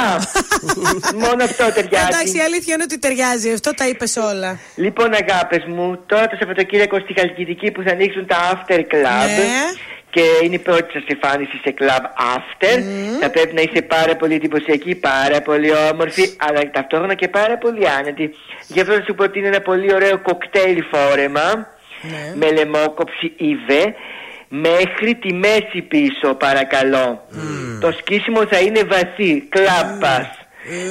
Μόνο 1.25 1.45
αυτό 1.45 1.65
ταιριάζει. 1.75 2.07
Εντάξει, 2.13 2.37
η 2.37 2.41
αλήθεια 2.41 2.75
είναι 2.75 2.83
ότι 2.83 2.99
ταιριάζει. 2.99 3.53
Αυτό 3.53 3.75
τα 3.75 3.89
είπες 3.89 4.17
όλα. 4.17 4.59
Λοιπόν, 4.75 5.09
αγάπες 5.23 5.65
μου, 5.67 5.99
τώρα 6.07 6.27
το 6.27 6.37
Σαββατοκύριακο 6.41 6.99
στη 7.01 7.13
Χαλκιδική 7.19 7.71
που 7.71 7.83
θα 7.87 7.91
ανοίξουν 7.91 8.27
τα 8.27 8.37
After 8.53 8.79
Club. 8.79 9.29
Ναι. 9.37 9.63
Και 10.11 10.23
είναι 10.43 10.55
η 10.55 10.59
πρώτη 10.59 10.93
σας 10.93 11.03
εμφάνιση 11.07 11.61
σε 11.65 11.75
Club 11.79 12.05
After. 12.37 12.83
Θα 13.21 13.31
πρέπει 13.31 13.55
να 13.55 13.61
είστε 13.61 13.83
πάρα 13.83 14.17
πολύ 14.17 14.35
εντυπωσιακοί, 14.35 14.95
πάρα 14.95 15.41
πολύ 15.43 15.71
όμορφοι, 15.93 16.37
αλλά 16.39 16.71
ταυτόχρονα 16.71 17.15
και 17.15 17.29
πάρα 17.29 17.59
πολύ 17.59 17.89
άνετοι. 17.89 18.35
Γι' 18.67 18.81
αυτό 18.81 18.93
θα 18.93 19.03
σου 19.07 19.15
προτείνω 19.15 19.47
ένα 19.47 19.61
πολύ 19.61 19.95
ωραίο 19.95 20.19
κοκτέιλ 20.19 20.85
φόρεμα 20.91 21.69
με 22.35 22.51
λαιμόκοψη 22.51 23.33
Ιβέ 23.37 23.95
μέχρι 24.49 25.15
τη 25.15 25.33
μέση 25.33 25.83
πίσω, 25.89 26.35
παρακαλώ. 26.35 27.27
Το 27.81 27.93
σκίσιμο 27.93 28.47
θα 28.47 28.59
είναι 28.61 28.83
βαθύ, 28.83 29.49
κλάπας. 29.49 30.29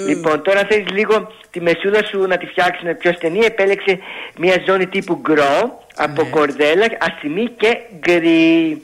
Λοιπόν, 0.08 0.42
τώρα 0.42 0.62
θέλει 0.70 0.86
λίγο 0.92 1.32
τη 1.52 1.62
μεσούδα 1.62 2.04
σου 2.04 2.20
να 2.28 2.38
τη 2.38 2.46
φτιάξουμε 2.46 2.94
πιο 2.94 3.14
στενή. 3.14 3.40
Επέλεξε 3.40 4.00
μια 4.38 4.64
ζώνη 4.68 4.88
τύπου 4.88 5.20
γκρό 5.22 5.84
από 6.00 6.28
κορδέλα, 6.30 6.86
ασημή 7.00 7.50
και 7.58 7.78
γκρι. 8.00 8.82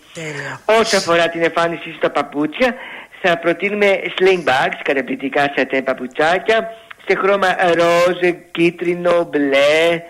Όσο 0.65 0.97
αφορά 0.97 1.29
την 1.29 1.43
εμφάνιση 1.43 1.93
στα 1.97 2.09
παπούτσια, 2.11 2.75
θα 3.21 3.37
προτείνουμε 3.37 3.99
sling 4.17 4.43
bags, 4.49 4.79
καταπληκτικά 4.83 5.53
σατέ 5.55 5.81
παπουτσάκια, 5.81 6.73
σε 7.07 7.17
χρώμα 7.17 7.55
ροζ, 7.73 8.33
κίτρινο, 8.51 9.29
μπλε, 9.31 10.03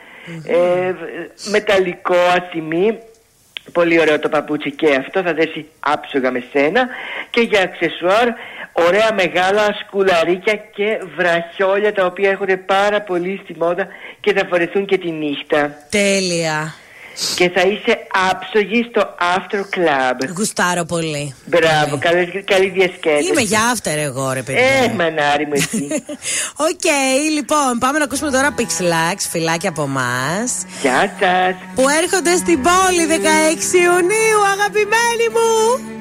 ε, 0.46 0.94
μεταλλικό, 1.50 2.16
ασημή. 2.16 2.98
Πολύ 3.72 4.00
ωραίο 4.00 4.20
το 4.20 4.30
παπούτσι 4.30 4.72
και 4.72 4.96
αυτό 4.96 5.22
θα 5.22 5.34
δέσει 5.34 5.66
άψογα 5.80 6.32
με 6.32 6.44
σένα 6.52 6.88
και 7.30 7.42
για 7.42 7.62
αξεσουάρ 7.62 8.28
ωραία 8.72 9.14
μεγάλα 9.14 9.76
σκουλαρίκια 9.86 10.54
και 10.56 11.00
βραχιόλια 11.16 11.94
τα 11.94 12.06
οποία 12.06 12.30
έρχονται 12.30 12.58
πάρα 12.58 13.02
πολύ 13.02 13.40
στη 13.44 13.56
μόδα 13.58 13.88
και 14.20 14.34
θα 14.34 14.46
φορεθούν 14.50 14.86
και 14.86 14.98
τη 14.98 15.12
νύχτα. 15.12 15.78
Τέλεια. 15.90 16.74
Και 17.36 17.50
θα 17.50 17.62
είσαι 17.62 18.08
άψογη 18.32 18.88
στο 18.90 19.16
After 19.36 19.60
Club. 19.60 20.36
Γουστάρω 20.38 20.84
πολύ. 20.86 21.36
Μπράβο, 21.46 21.98
καλή, 22.00 22.44
καλή 22.44 22.70
διασκέδαση. 22.70 23.28
Είμαι 23.28 23.42
για 23.42 23.60
after 23.74 23.98
εγώ, 23.98 24.32
ρε 24.32 24.42
παιδί. 24.42 24.60
Ε, 24.60 24.94
μανάρι 24.96 25.46
μου 25.46 25.54
εσύ. 25.54 25.88
Οκ, 26.70 26.88
λοιπόν, 27.34 27.78
πάμε 27.80 27.98
να 27.98 28.04
ακούσουμε 28.04 28.32
τώρα 28.32 28.56
Πυξ 28.58 28.83
Λαξ, 28.83 29.18
φιλάκια 29.30 29.70
από 29.70 29.82
εμάς. 29.82 30.52
Γεια 30.82 31.16
σας. 31.20 31.56
Που 31.76 31.86
έρχονται 32.02 32.36
στην 32.36 32.62
πόλη 32.62 33.04
16 33.10 33.74
Ιουνίου, 33.84 34.40
αγαπημένοι 34.54 35.28
μου. 35.36 35.94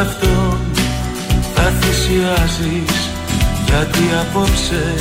Μάτια 0.00 0.18
σου 0.18 0.28
σ' 0.30 0.32
αυτόν 0.32 0.58
Θα 1.54 1.72
θυσιάζεις 1.80 3.10
Γιατί 3.66 4.04
απόψε 4.20 4.94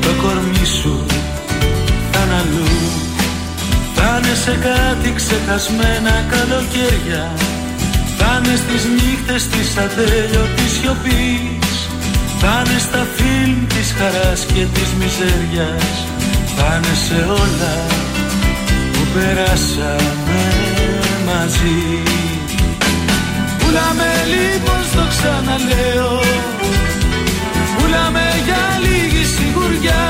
Το 0.00 0.08
κορμί 0.22 0.66
σου 0.82 1.06
θα 2.12 2.24
είναι 2.24 2.34
αλλού. 2.34 2.68
Θα 3.94 4.20
είναι 4.22 4.34
σε 4.34 4.58
κάτι 4.62 5.12
ξεχασμένα 5.12 6.24
καλοκαίρια 6.30 7.32
θα 8.20 8.42
είναι 8.44 8.56
στις 8.56 8.84
νύχτες 8.84 9.46
της 9.48 9.76
ατέλειωτης 9.76 10.72
σιωπής 10.80 11.88
Θα 12.40 12.62
είναι 12.66 12.78
στα 12.78 13.06
φιλμ 13.16 13.66
της 13.66 13.94
χαράς 13.98 14.44
και 14.44 14.64
της 14.74 14.90
μιζέριας 14.98 15.94
Θα 16.56 16.68
είναι 16.76 16.94
σε 17.06 17.24
όλα 17.30 17.76
που 18.92 19.02
περάσαμε 19.14 20.42
μαζί 21.26 22.37
Πουλάμε 23.68 24.12
λοιπόν 24.34 24.80
στο 24.90 25.04
ξαναλέω. 25.08 26.20
Πουλάμε 27.76 28.26
για 28.44 28.64
λίγη 28.84 29.24
σιγουριά. 29.24 30.06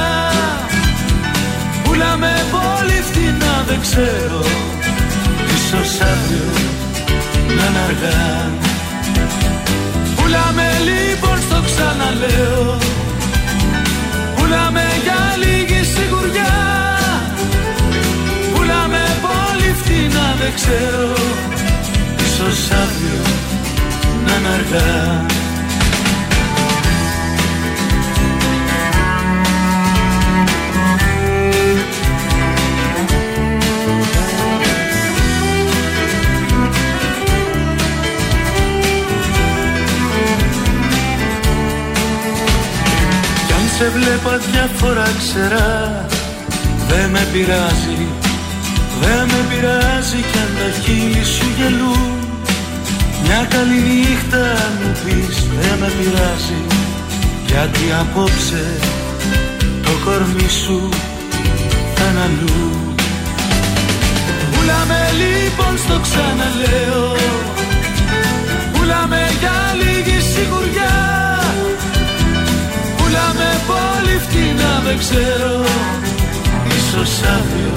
Πουλάμε 1.85 2.32
πολύ 2.51 3.01
φτηνά 3.09 3.64
δεν 3.68 3.80
ξέρω. 3.80 4.40
Ίσως 5.56 6.01
αύριο 6.10 6.51
να 7.56 7.64
είναι 7.66 7.80
αργά. 7.89 8.51
Πουλάμε 10.16 10.68
λοιπόν 10.89 11.39
στο 11.48 11.59
ξαναλέω. 11.68 12.78
Πουλάμε 14.36 14.85
για 15.02 15.22
λίγη 15.43 15.80
σιγουριά. 15.94 16.56
Πουλάμε 18.55 19.02
πολύ 19.26 19.70
φτηνά 19.80 20.26
δεν 20.40 20.52
ξέρω. 20.55 21.12
Ίσως 22.26 22.70
αύριο 22.70 23.27
να 24.40 24.48
είναι 24.48 24.55
αργά. 24.55 25.27
Κι 43.47 43.52
αν 43.52 43.69
σε 43.78 43.90
βλέπα 43.94 44.36
διάφορα 44.52 45.02
ξερά 45.19 46.06
Δεν 46.89 47.10
με 47.10 47.27
πειράζει 47.32 48.06
Δεν 49.01 49.27
με 49.27 49.44
πειράζει 49.48 50.16
κι 50.32 50.39
αν 50.39 50.51
τα 50.59 50.81
χείλη 50.82 51.24
σου 51.24 51.47
γελούν 51.56 52.27
Μια 53.30 53.46
καλή 53.50 53.80
νύχτα 53.80 54.36
αν 54.36 54.72
μου 54.80 54.92
πεις 55.05 55.36
Δεν 55.60 55.78
με 55.80 55.92
πειράζει. 55.98 56.60
Γιατί 57.46 57.84
απόψε 58.00 58.64
Το 59.82 59.90
κορμί 60.05 60.48
σου 60.64 60.88
θα 61.94 62.05
είναι 62.10 62.20
αλλού. 62.20 62.94
Πουλάμε 64.52 65.00
λοιπόν 65.20 65.78
στο 65.78 66.00
ξαναλέω. 66.00 67.16
Πουλάμε 68.72 69.20
για 69.40 69.56
λίγη 69.80 70.20
σιγουριά. 70.30 70.96
Πουλάμε 72.96 73.50
πολύ 73.70 74.16
φτηνά 74.24 74.82
δεν 74.86 74.98
ξέρω. 74.98 75.64
Ίσως 76.76 77.10
αύριο 77.36 77.72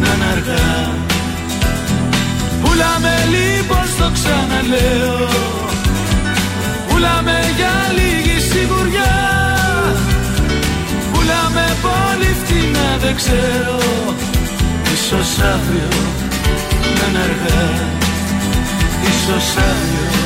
να 0.00 0.14
είναι 0.14 0.24
αργά 0.32 1.10
Πουλάμε 2.72 3.14
λοιπόν 3.34 3.86
στο 3.94 4.10
ξαναλέω. 4.12 5.28
Πουλάμε 6.88 7.38
για 7.56 7.74
λίγη 7.96 8.40
σιγουριά. 8.40 9.14
Πουλάμε 11.12 11.76
πολύ 11.82 12.36
φτηνά 12.42 12.96
δεν 13.02 13.14
ξέρω. 13.16 13.78
Ίσως 14.94 15.38
αύριο 15.54 15.88
να 16.98 17.06
είναι 17.08 17.18
αργά. 17.18 17.70
Ίσως 19.10 19.56
αύριο 19.56 20.21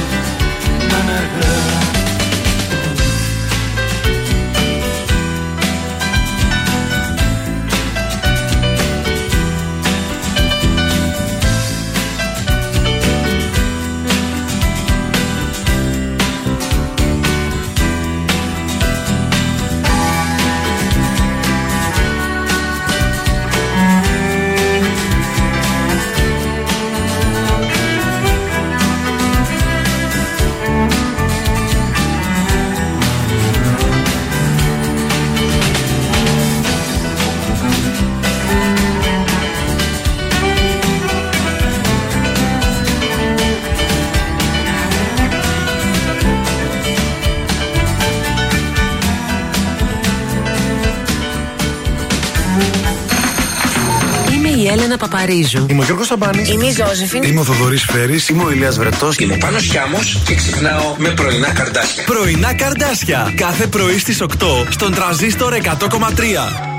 Έλενα 55.26 55.46
Παπαρίζου. 55.46 55.66
Είμαι 55.70 55.80
ο 55.80 55.84
Γιώργος 55.84 56.06
Σαμπάνης. 56.06 56.48
Είμαι 56.48 56.66
η 56.66 56.70
Ζώζεφιν. 56.70 57.22
Είμαι 57.22 57.40
ο 57.40 57.44
Θοδωρής 57.44 57.84
Φέρης. 57.84 58.28
Είμαι 58.28 58.44
ο 58.44 58.50
Ηλίας 58.50 58.78
Βρετός. 58.78 59.16
Είμαι 59.16 59.34
ο 59.34 59.36
Πάνος 59.38 59.64
Χιάμος 59.64 60.22
και 60.24 60.34
ξυπνάω 60.34 60.94
με 60.96 61.08
πρωινά 61.08 61.52
καρδάσια. 61.52 62.04
Πρωινά 62.04 62.54
καρδάσια. 62.54 63.32
Κάθε 63.36 63.66
πρωί 63.66 63.98
στις 63.98 64.20
8 64.20 64.66
στον 64.70 64.94
τραζίστορ 64.94 65.52
100,3. 65.52 66.74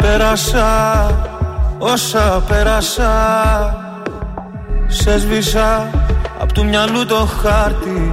Πέρασα 0.00 0.66
όσα 1.78 2.44
πέρασα 2.48 3.12
Σε 4.86 5.18
σβήσα 5.18 5.90
απ' 6.38 6.52
του 6.52 6.64
μυαλού 6.64 7.06
το 7.06 7.28
χάρτη 7.42 8.12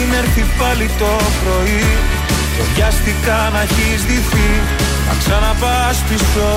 Πριν 0.00 0.12
έρθει 0.12 0.44
πάλι 0.58 0.90
το 0.98 1.12
πρωί. 1.40 1.84
Και 2.56 2.62
βιάστηκα 2.74 3.50
να 3.52 3.60
έχεις 3.60 4.04
δυθεί. 4.04 4.50
Να 5.08 5.14
ξαναπάς 5.18 5.96
πίσω 6.08 6.50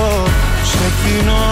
σε 0.70 0.86
κοινό. 1.00 1.46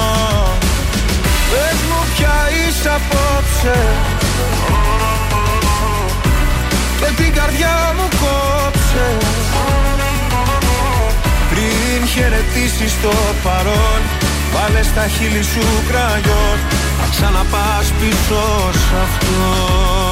Πες 1.51 1.79
μου 1.89 2.01
ποια 2.15 2.37
είσαι 2.59 2.91
απόψε. 2.99 3.79
Και 6.99 7.23
την 7.23 7.33
καρδιά 7.35 7.95
μου 7.97 8.09
κόψε. 8.23 9.07
Πριν 11.51 12.09
χαιρετήσεις 12.09 12.93
το 13.03 13.13
παρόν 13.43 14.01
Βάλε 14.53 14.83
στα 14.83 15.09
χείλη 15.09 15.43
σου 15.43 15.65
κραγιόν. 15.89 16.59
Να 17.01 17.07
ξαναπάς 17.11 17.87
πίσω 18.01 18.43
σ' 18.73 18.95
αυτό 19.05 20.12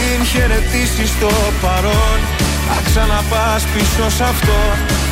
Πριν 0.00 0.24
χαιρετήσεις 0.24 1.18
το 1.18 1.30
παρόν. 1.60 2.18
Να 2.68 2.82
ξαναπάς 2.84 3.64
πίσω 3.64 4.10
σ' 4.10 4.20
αυτό. 4.20 4.58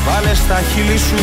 Βάλε 0.06 0.34
στα 0.34 0.60
χείλη 0.60 0.98
σου 0.98 1.16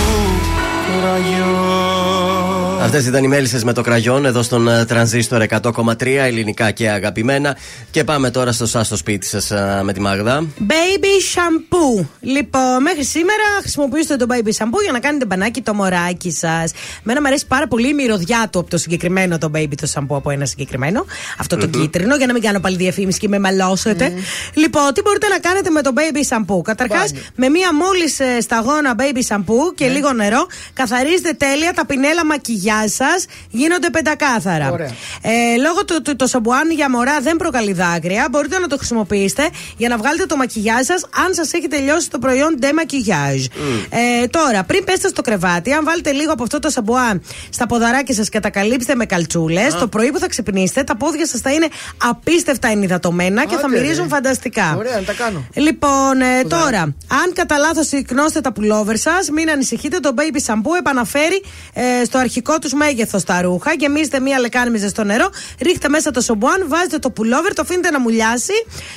Αυτές 2.81 3.05
ήταν 3.05 3.23
οι 3.23 3.27
μέλισσες 3.27 3.63
με 3.63 3.73
το 3.73 3.81
κραγιόν 3.81 4.25
εδώ 4.25 4.43
στον 4.43 4.67
ε, 4.67 4.85
τρανζίστορ 4.85 5.45
100,3 5.49 6.05
ελληνικά 6.05 6.71
και 6.71 6.89
αγαπημένα. 6.89 7.57
Και 7.91 8.03
πάμε 8.03 8.29
τώρα 8.31 8.51
στο 8.51 8.65
σας 8.65 8.85
στο 8.85 8.95
σπίτι 8.95 9.27
σας 9.27 9.51
ε, 9.51 9.81
με 9.83 9.93
τη 9.93 9.99
Μάγδα. 9.99 10.45
Baby 10.59 11.35
shampoo. 11.35 12.05
Λοιπόν, 12.19 12.81
μέχρι 12.81 13.03
σήμερα 13.03 13.43
χρησιμοποιήστε 13.59 14.15
το 14.15 14.25
baby 14.29 14.47
shampoo 14.47 14.81
για 14.83 14.91
να 14.91 14.99
κάνετε 14.99 15.25
μπανάκι 15.25 15.61
το 15.61 15.73
μωράκι 15.73 16.31
σας. 16.31 16.71
Μένα 17.03 17.21
μου 17.21 17.27
αρέσει 17.27 17.47
πάρα 17.47 17.67
πολύ 17.67 17.89
η 17.89 17.93
μυρωδιά 17.93 18.47
του 18.51 18.59
από 18.59 18.69
το 18.69 18.77
συγκεκριμένο 18.77 19.37
το 19.37 19.51
baby 19.55 19.73
το 19.81 19.91
shampoo 19.93 20.15
από 20.15 20.29
ένα 20.29 20.45
συγκεκριμένο. 20.45 21.05
Αυτό 21.39 21.57
το 21.57 21.67
κίτρινο, 21.67 22.15
για 22.15 22.25
να 22.25 22.33
μην 22.33 22.41
κάνω 22.41 22.59
πάλι 22.59 22.75
διαφήμιση 22.75 23.19
και 23.19 23.27
με 23.27 23.39
μαλώσετε. 23.39 24.13
Λοιπόν, 24.53 24.93
τι 24.93 25.01
μπορείτε 25.01 25.27
να 25.27 25.39
κάνετε 25.39 25.69
με 25.69 25.81
το 25.81 25.91
baby 25.95 26.35
shampoo. 26.35 26.61
Καταρχάς, 26.63 27.11
με 27.35 27.49
μία 27.49 27.73
μόλις 27.73 28.19
σταγόνα 28.41 28.95
baby 28.97 29.35
shampoo 29.35 29.73
και 29.75 29.87
λίγο 29.87 30.13
νερό, 30.13 30.47
καθαρίζετε 30.73 31.33
τέλεια 31.33 31.73
τα 31.73 31.85
πινέλα 31.85 32.25
μακιγιά 32.25 32.64
σας, 32.85 33.25
γίνονται 33.49 33.89
πεντακάθαρα. 33.89 34.75
Ε, 35.21 35.57
λόγω 35.61 35.85
του 35.85 35.95
ότι 35.97 36.15
το 36.15 36.27
σαμπουάν 36.27 36.71
για 36.71 36.89
μωρά 36.89 37.19
δεν 37.19 37.35
προκαλεί 37.35 37.73
δάκρυα, 37.73 38.27
μπορείτε 38.31 38.59
να 38.59 38.67
το 38.67 38.77
χρησιμοποιήσετε 38.77 39.49
για 39.77 39.89
να 39.89 39.97
βγάλετε 39.97 40.25
το 40.25 40.35
μακιγιά 40.35 40.83
σας 40.83 41.05
αν 41.25 41.33
σας 41.33 41.53
έχει 41.53 41.67
τελειώσει 41.67 42.09
το 42.09 42.19
προϊόν 42.19 42.57
de 42.61 42.65
maquillage. 42.65 43.45
Ε, 43.89 44.27
τώρα, 44.27 44.63
πριν 44.63 44.83
πέστε 44.83 45.07
στο 45.07 45.21
κρεβάτι, 45.21 45.71
αν 45.71 45.83
βάλετε 45.85 46.11
λίγο 46.11 46.31
από 46.31 46.43
αυτό 46.43 46.59
το 46.59 46.69
σαμπουάν 46.69 47.21
στα 47.49 47.65
ποδαράκια 47.65 48.15
σας 48.15 48.29
και 48.29 48.39
τα 48.39 48.49
καλύψετε 48.49 48.95
με 48.95 49.05
καλτσούλες, 49.05 49.73
το 49.73 49.87
πρωί 49.87 50.11
που 50.11 50.19
θα 50.19 50.27
ξυπνήσετε, 50.27 50.83
τα 50.83 50.95
πόδια 50.97 51.27
σας 51.27 51.39
θα 51.39 51.53
είναι 51.53 51.67
απίστευτα 51.97 52.67
ενυδατωμένα 52.67 53.45
και 53.45 53.55
θα 53.55 53.67
Άντε, 53.67 53.79
μυρίζουν 53.79 54.03
ρε. 54.03 54.09
φανταστικά. 54.09 54.75
Ωραία, 54.77 54.95
να 54.95 55.03
τα 55.03 55.13
κάνω. 55.13 55.47
Λοιπόν, 55.53 56.21
ε, 56.21 56.43
τώρα, 56.47 56.81
αν 57.07 57.33
κατά 57.33 57.57
λάθος 57.57 57.87
σηκνώσετε 57.87 58.41
τα 58.41 58.53
πουλόβερ 58.53 58.97
σας, 58.97 59.29
μην 59.29 59.49
ανησυχείτε, 59.49 59.99
το 59.99 60.13
baby 60.15 60.51
shampoo 60.51 60.77
επαναφέρει 60.79 61.43
ε, 61.73 62.03
στο 62.05 62.17
αρχικό 62.17 62.54
τους 62.59 62.73
μέγεθος 62.73 63.23
τα 63.23 63.41
ρούχα. 63.41 63.73
Γεμίζετε 63.73 64.19
μία 64.19 64.39
λεκάνη 64.39 64.69
με 64.69 64.77
ζεστό 64.77 65.03
νερό, 65.03 65.29
ρίχτε 65.61 65.89
μέσα 65.89 66.11
το 66.11 66.21
σομπουάν, 66.21 66.65
βάζετε 66.67 66.99
το 66.99 67.09
πουλόβερ, 67.09 67.53
το 67.53 67.61
αφήνετε 67.61 67.89
να 67.89 67.99
μουλιάσει 67.99 68.53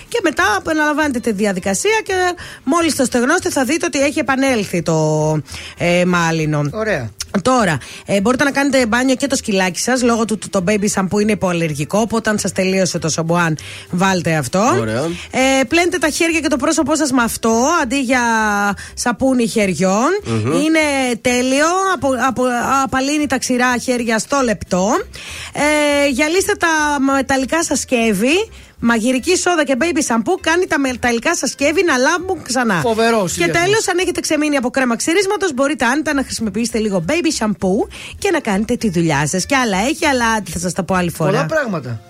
και 0.08 0.20
μετά 0.22 0.44
επαναλαμβάνετε 0.58 1.20
τη 1.20 1.32
διαδικασία 1.32 2.00
και 2.04 2.14
μόλις 2.64 2.96
το 2.96 3.04
στεγνώσετε 3.04 3.50
θα 3.50 3.64
δείτε 3.64 3.86
ότι 3.86 3.98
έχει 3.98 4.18
επανέλθει 4.18 4.82
το 4.82 5.40
ε, 5.78 6.04
μάλινο. 6.04 6.62
Ωραία. 6.72 7.10
Τώρα, 7.42 7.78
ε, 8.06 8.20
μπορείτε 8.20 8.44
να 8.44 8.50
κάνετε 8.50 8.86
μπάνιο 8.86 9.14
και 9.14 9.26
το 9.26 9.36
σκυλάκι 9.36 9.80
σας 9.80 10.02
λόγω 10.02 10.24
του 10.24 10.38
το 10.50 10.64
baby 10.68 10.86
shampoo 10.94 11.20
είναι 11.20 11.32
υποαλλεργικό. 11.32 11.98
Οπότε, 11.98 12.30
αν 12.30 12.38
σας 12.38 12.52
τελείωσε 12.52 12.98
το 12.98 13.08
σαμπουάν, 13.08 13.56
βάλτε 13.90 14.34
αυτό. 14.34 14.76
Ωραία. 14.80 15.02
Ε, 15.30 15.64
πλένετε 15.68 15.98
τα 15.98 16.08
χέρια 16.08 16.40
και 16.40 16.48
το 16.48 16.56
πρόσωπό 16.56 16.96
σας 16.96 17.12
με 17.12 17.22
αυτό 17.22 17.66
αντί 17.82 18.00
για 18.00 18.22
σαπούνι 18.94 19.46
χεριών. 19.46 20.08
Είναι 20.26 20.80
τέλειο. 21.20 21.66
Απο, 21.94 22.08
απο, 22.28 22.42
απαλύνει 22.84 23.26
τα 23.26 23.38
ξηρά 23.38 23.78
χέρια 23.78 24.18
στο 24.18 24.40
λεπτό. 24.44 24.88
Ε, 25.52 26.08
γυαλίστε 26.08 26.52
τα 26.54 27.00
μεταλλικά 27.00 27.64
σας 27.64 27.80
σκεύη. 27.80 28.48
Μαγειρική 28.80 29.36
σόδα 29.36 29.64
και 29.64 29.76
baby 29.80 30.14
shampoo 30.14 30.38
κάνει 30.40 30.66
τα 30.66 30.78
μεταλλικά 30.78 31.36
σας 31.36 31.50
σκεύη 31.50 31.84
να 31.84 31.96
λάμπουν 31.96 32.42
ξανά. 32.42 32.74
Φοβερός 32.80 33.32
Και 33.32 33.42
συνδυασμός. 33.42 33.64
τέλος, 33.64 33.88
αν 33.88 33.98
έχετε 33.98 34.20
ξεμείνει 34.20 34.56
από 34.56 34.70
κρέμα 34.70 34.96
ξυρίσματο, 34.96 35.48
μπορείτε 35.54 35.84
άνετα 35.84 36.14
να 36.14 36.22
χρησιμοποιήσετε 36.22 36.78
λίγο 36.78 37.04
baby 37.08 37.44
shampoo 37.44 37.88
και 38.18 38.30
να 38.30 38.40
κάνετε 38.40 38.76
τη 38.76 38.90
δουλειά 38.90 39.26
σας. 39.26 39.46
Και 39.46 39.56
άλλα 39.56 39.78
έχει, 39.78 40.06
αλλά 40.06 40.42
θα 40.50 40.58
σας 40.58 40.72
τα 40.72 40.82
πω 40.82 40.94
άλλη 40.94 41.10
φορά. 41.10 41.30
Πολλά 41.30 41.46
πράγματα. 41.46 42.00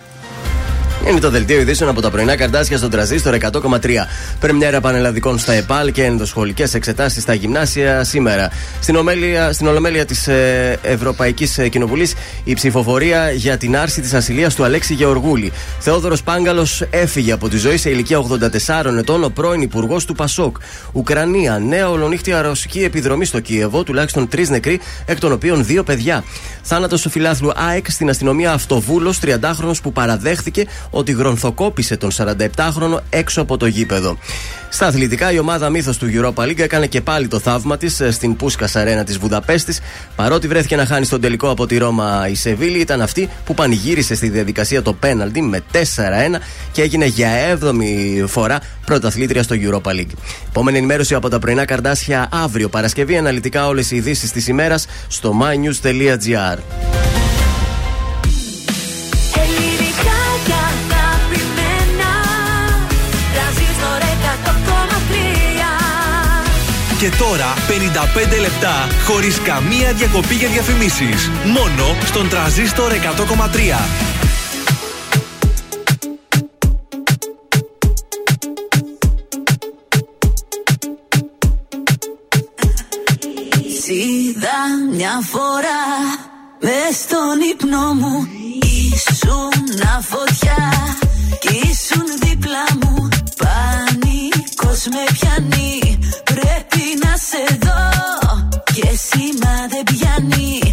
Είναι 1.06 1.20
το 1.20 1.30
δελτίο 1.30 1.60
ειδήσεων 1.60 1.90
από 1.90 2.00
τα 2.00 2.10
πρωινά 2.10 2.36
καρτάσια 2.36 2.76
στον 2.76 2.90
τραζίστορ 2.90 3.36
100,3. 3.40 3.78
Πρεμιέρα 4.40 4.80
πανελλαδικών 4.80 5.38
στα 5.38 5.52
ΕΠΑΛ 5.52 5.92
και 5.92 6.04
ενδοσχολικές 6.04 6.74
εξετάσεις 6.74 7.22
στα 7.22 7.34
γυμνάσια 7.34 8.04
σήμερα. 8.04 8.50
Στην, 8.80 8.96
ομέλεια, 8.96 9.52
στην 9.52 9.66
Ολομέλεια 9.66 10.04
της 10.04 10.28
ε, 10.28 10.78
Ευρωπαϊκής 10.82 11.58
Κοινοβουλής 11.70 12.14
η 12.44 12.54
ψηφοφορία 12.54 13.30
για 13.30 13.56
την 13.56 13.76
άρση 13.76 14.00
της 14.00 14.14
ασυλίας 14.14 14.54
του 14.54 14.64
Αλέξη 14.64 14.94
Γεωργούλη. 14.94 15.52
Θεόδωρος 15.78 16.22
Πάγκαλος 16.22 16.82
έφυγε 16.90 17.32
από 17.32 17.48
τη 17.48 17.56
ζωή 17.56 17.76
σε 17.76 17.90
ηλικία 17.90 18.18
84 18.66 18.84
ετών 18.98 19.24
ο 19.24 19.28
πρώην 19.28 19.60
υπουργός 19.60 20.04
του 20.04 20.14
Πασόκ. 20.14 20.56
Ουκρανία, 20.92 21.58
νέα 21.58 21.90
ολονύχτια 21.90 22.42
ρωσική 22.42 22.84
επιδρομή 22.84 23.24
στο 23.24 23.40
Κίεβο, 23.40 23.82
τουλάχιστον 23.82 24.28
τρεις 24.28 24.50
νεκροί, 24.50 24.80
εκ 25.06 25.18
των 25.18 25.32
οποίων 25.32 25.64
δύο 25.64 25.82
παιδιά. 25.82 26.24
Θάνατος 26.62 27.02
του 27.02 27.10
φιλάθλου 27.10 27.52
ΑΕΚ 27.54 27.90
στην 27.90 28.08
αστυνομία 28.08 28.52
Αυτοβούλος, 28.52 29.18
30χρονο 29.24 29.72
που 29.82 29.92
παραδέχθηκε 29.92 30.66
ότι 30.90 31.12
γρονθοκόπησε 31.12 31.96
τον 31.96 32.10
47χρονο 32.16 32.98
έξω 33.10 33.40
από 33.40 33.56
το 33.56 33.66
γήπεδο. 33.66 34.18
Στα 34.70 34.86
αθλητικά, 34.86 35.32
η 35.32 35.38
ομάδα 35.38 35.70
μύθος 35.70 35.98
του 35.98 36.06
Europa 36.12 36.42
League 36.44 36.58
έκανε 36.58 36.86
και 36.86 37.00
πάλι 37.00 37.28
το 37.28 37.38
θαύμα 37.38 37.76
της 37.76 38.02
στην 38.10 38.36
Πούσκα 38.36 38.68
Αρένα 38.74 39.04
της 39.04 39.18
Βουδαπέστης. 39.18 39.80
Παρότι 40.16 40.48
βρέθηκε 40.48 40.76
να 40.76 40.86
χάνει 40.86 41.04
στον 41.04 41.20
τελικό 41.20 41.50
από 41.50 41.66
τη 41.66 41.78
Ρώμα 41.78 42.28
η 42.30 42.34
Σεβίλη, 42.34 42.78
ήταν 42.78 43.00
αυτή 43.02 43.28
που 43.44 43.54
πανηγύρισε 43.54 44.14
στη 44.14 44.28
διαδικασία 44.28 44.82
το 44.82 44.92
πέναλτι 44.92 45.42
με 45.42 45.62
4-1 45.72 45.76
και 46.72 46.82
έγινε 46.82 47.06
για 47.06 47.58
7η 47.60 48.24
φορά 48.26 48.60
πρωταθλήτρια 48.86 49.42
στο 49.42 49.56
Europa 49.60 49.90
League. 49.90 50.12
Επόμενη 50.48 50.76
ενημέρωση 50.76 51.14
από 51.14 51.28
τα 51.28 51.38
πρωινά 51.38 51.64
καρδάσια 51.64 52.28
αύριο 52.32 52.68
Παρασκευή. 52.68 53.16
Αναλυτικά 53.16 53.66
όλες 53.66 53.90
οι 53.90 53.96
ειδήσεις 53.96 54.32
της 54.32 54.48
ημέρας 54.48 54.86
στο 55.08 55.34
mynews.gr. 55.42 56.58
Και 66.98 67.10
τώρα 67.18 67.54
55 68.36 68.40
λεπτά 68.40 68.86
χωρίς 69.04 69.40
καμία 69.40 69.92
διακοπή 69.92 70.34
για 70.34 70.48
διαφημίσεις. 70.48 71.30
Μόνο 71.44 71.96
στον 72.04 72.28
τραζίστορ 72.28 72.92
100,3. 72.92 72.96
Σ' 83.82 83.88
είδα 83.88 84.58
μια 84.94 85.20
φορά 85.22 85.82
μες 86.60 86.96
στον 86.96 87.40
ύπνο 87.52 87.94
μου 87.94 88.28
Ήσουν 88.60 89.58
φωτιά 90.02 90.72
κι 91.40 91.48
ήσουν 91.48 92.04
δίπλα 92.20 92.64
μου 92.80 93.08
Πανικός 93.36 94.86
με 94.86 95.04
πιάνει 95.12 95.87
πρέπει 95.87 95.87
να 97.38 97.46
σε 97.46 97.58
δω 97.60 98.60
Και 98.64 98.88
σήμα 98.96 99.66
δεν 99.68 99.82
πιάνει 99.84 100.67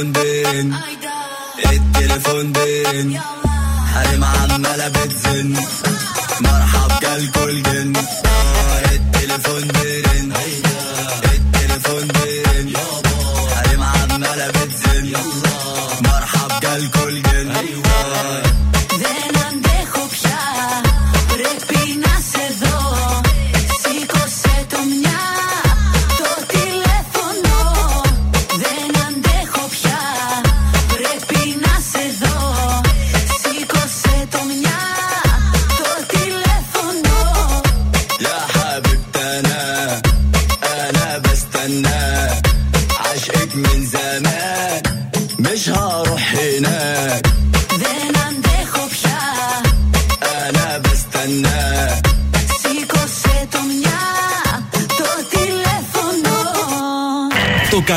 التليفون 0.00 0.12
بين 0.12 0.74
التليفون 1.72 2.52
بين 2.52 3.20
حريم 3.94 4.24
عمالة 4.24 4.88
بتزن. 4.88 5.56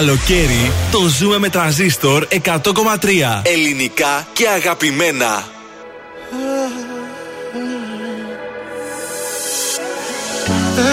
Καλοκαίρι 0.06 0.72
το 0.92 1.08
ζούμε 1.08 1.38
με 1.38 1.50
τραζίστορ 1.50 2.28
100,3. 2.30 2.62
Ελληνικά 3.44 4.28
και 4.34 4.48
αγαπημένα. 4.48 5.44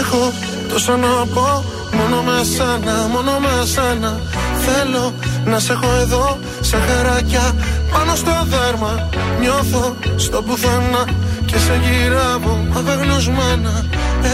Έχω 0.00 0.32
τόσα 0.68 0.96
να 0.96 1.08
πω 1.34 1.64
Μόνο 1.92 2.22
με 2.22 2.44
σένα, 2.44 3.06
μόνο 3.12 3.38
με 3.38 3.66
σένα 3.66 4.20
Θέλω 4.66 5.14
να 5.44 5.58
σε 5.58 5.72
έχω 5.72 5.94
εδώ 6.00 6.38
Σαν 6.60 6.80
χαράκια 6.80 7.54
πάνω 7.92 8.14
στο 8.14 8.30
δέρμα 8.44 9.08
Νιώθω 9.40 9.96
στο 10.16 10.42
πουθενά 10.42 11.04
και 11.44 11.58
σε 11.58 11.80
γυρεύω 11.82 12.66
απεγνωσμένα 12.74 13.84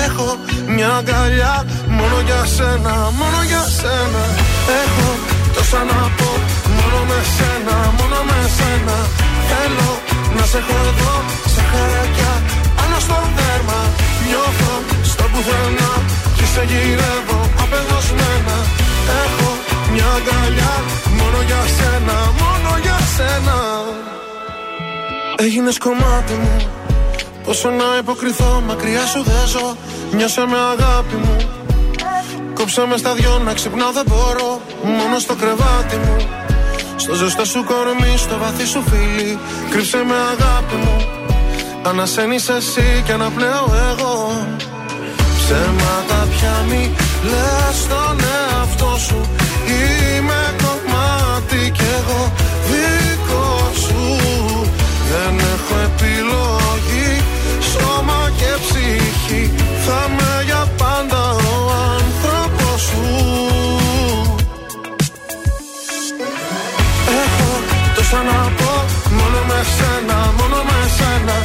Έχω 0.05 0.29
μια 0.75 0.91
αγκαλιά 0.99 1.55
μόνο 1.99 2.19
για 2.29 2.43
σένα, 2.57 2.95
μόνο 3.19 3.39
για 3.51 3.65
σένα. 3.79 4.25
Έχω 4.83 5.09
τόσα 5.55 5.81
να 5.91 6.01
πω 6.17 6.31
μόνο 6.77 6.99
με 7.11 7.19
σένα, 7.37 7.77
μόνο 7.99 8.19
με 8.29 8.39
σένα. 8.57 8.97
Θέλω 9.51 9.91
να 10.37 10.45
σε 10.51 10.59
έχω 10.63 10.77
εδώ 10.91 11.15
σε 11.55 11.63
χαρακιά 11.71 12.33
πάνω 12.77 12.97
στο 13.07 13.19
δέρμα. 13.37 13.81
Νιώθω 14.27 14.75
στο 15.11 15.25
πουθενά 15.33 15.93
και 16.37 16.47
σε 16.53 16.63
γυρεύω 16.71 17.41
απεγνωσμένα. 17.63 18.57
Έχω 19.23 19.51
μια 19.93 20.09
αγκαλιά 20.19 20.75
μόνο 21.19 21.39
για 21.49 21.63
σένα, 21.77 22.17
μόνο 22.43 22.71
για 22.85 22.99
σένα. 23.17 23.57
Έγινες 25.45 25.79
κομμάτι 25.79 26.35
μου 26.43 26.57
Πόσο 27.47 27.71
να 27.71 27.85
υποκριθώ, 28.01 28.63
μακριά 28.67 29.07
σου 29.07 29.23
δεν 29.23 29.47
ζω. 29.47 29.77
Νιώσε 30.17 30.41
με 30.41 30.59
αγάπη 30.73 31.15
μου. 31.15 31.37
Κόψε 32.55 32.87
με 32.91 32.97
στα 32.97 33.13
δυο 33.15 33.41
να 33.45 33.53
ξυπνάω 33.53 33.93
δεν 33.93 34.05
μπορώ. 34.09 34.61
Μόνο 34.83 35.19
στο 35.19 35.35
κρεβάτι 35.35 35.97
μου. 35.97 36.17
Στο 36.97 37.15
ζεστό 37.15 37.45
σου 37.45 37.65
κορμί, 37.65 38.17
στο 38.17 38.37
βαθύ 38.39 38.67
σου 38.67 38.83
φίλι. 38.89 39.39
Κρύψε 39.71 39.97
με 39.97 40.15
αγάπη 40.33 40.75
μου. 40.75 40.97
Ανασένεις 41.83 42.49
εσύ 42.49 43.03
και 43.07 43.13
αναπνέω 43.13 43.67
εγώ. 43.91 44.15
Ψέματα 45.39 46.29
πια 46.31 46.65
μη 46.69 46.95
λες 47.31 47.77
στον 47.83 48.17
εαυτό 48.35 48.97
σου. 49.07 49.21
Είμαι 49.67 50.55
κομμάτι 50.63 51.71
κι 51.71 51.85
εγώ 51.99 52.33
δικό 52.71 53.71
σου. 53.83 54.21
Δεν 55.11 55.39
έχω 55.39 55.75
επιλογή. 55.85 56.17
Σώμα 56.37 56.56
και 58.87 58.93
ψυχή 59.03 59.55
Θα 59.87 60.01
με 60.17 60.43
για 60.45 60.63
πάντα 60.77 61.23
ο 61.31 61.57
άνθρωπος 61.99 62.81
σου. 62.89 63.05
Έχω 67.23 67.51
τόσα 67.95 68.21
να 68.31 68.41
πω 68.59 68.73
Μόνο 69.19 69.41
με 69.49 69.61
σένα, 69.77 70.19
μόνο 70.39 70.59
με 70.69 70.79
σένα. 70.97 71.37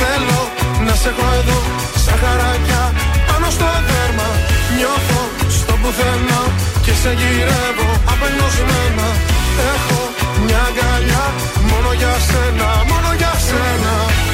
Θέλω 0.00 0.40
να 0.86 0.94
σε 1.00 1.08
έχω 1.08 1.26
εδώ 1.40 1.58
Σαν 2.04 2.16
χαράκια 2.22 2.82
πάνω 3.28 3.48
στο 3.56 3.68
δέρμα. 3.88 4.28
Νιώθω 4.76 5.22
στο 5.56 5.72
πουθενά 5.80 6.40
Και 6.84 6.92
σε 7.02 7.10
γυρεύω 7.20 7.88
απελπισμένα. 8.12 9.08
Έχω 9.72 10.00
μια 10.44 10.62
αγκαλιά 10.68 11.24
Μόνο 11.70 11.90
για 12.00 12.14
σένα, 12.28 12.68
μόνο 12.90 13.10
για 13.20 13.32
σένα 13.48 14.25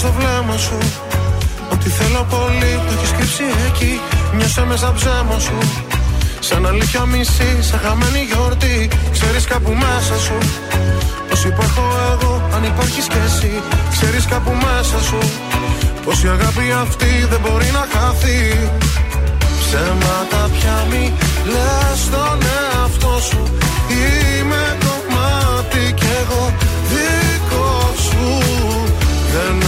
στο 0.00 0.12
βλέμμα 0.18 0.56
σου. 0.66 0.78
Ότι 1.72 1.88
θέλω 1.98 2.22
πολύ 2.34 2.72
το 2.86 2.92
έχεις 2.96 3.10
κρύψει 3.16 3.46
εκεί. 3.68 3.92
Νιώσα 4.36 4.64
μέσα 4.70 4.92
ψέμα 4.96 5.38
σου. 5.46 5.58
Σαν 6.40 6.66
αλήθεια 6.66 7.04
μισή, 7.12 7.50
σαν 7.68 7.80
χαμένη 7.84 8.22
γιορτή. 8.30 8.78
Ξέρεις 9.16 9.44
κάπου 9.52 9.72
μέσα 9.84 10.16
σου. 10.26 10.36
Πως 11.28 11.44
υπάρχω 11.44 11.84
εγώ, 12.12 12.32
αν 12.54 12.62
υπάρχεις 12.64 13.06
κι 13.12 13.20
εσύ 13.26 13.52
Ξέρεις 13.94 14.24
κάπου 14.32 14.52
μέσα 14.66 14.98
σου. 15.08 15.18
Πως 16.04 16.16
η 16.24 16.28
αγάπη 16.36 16.66
αυτή 16.84 17.10
δεν 17.30 17.40
μπορεί 17.42 17.68
να 17.78 17.84
χαθεί. 17.92 18.40
Ψέματα 19.60 20.42
πια 20.54 20.76
μη 20.90 21.04
λες 21.52 21.98
στον 22.06 22.38
εαυτό 22.56 23.14
σου. 23.28 23.42
Είμαι 24.00 24.64
κομμάτι 24.84 25.82
κι 25.98 26.10
εγώ 26.20 26.42
δικό 26.90 27.70
σου. 28.06 28.24
Δεν 29.32 29.67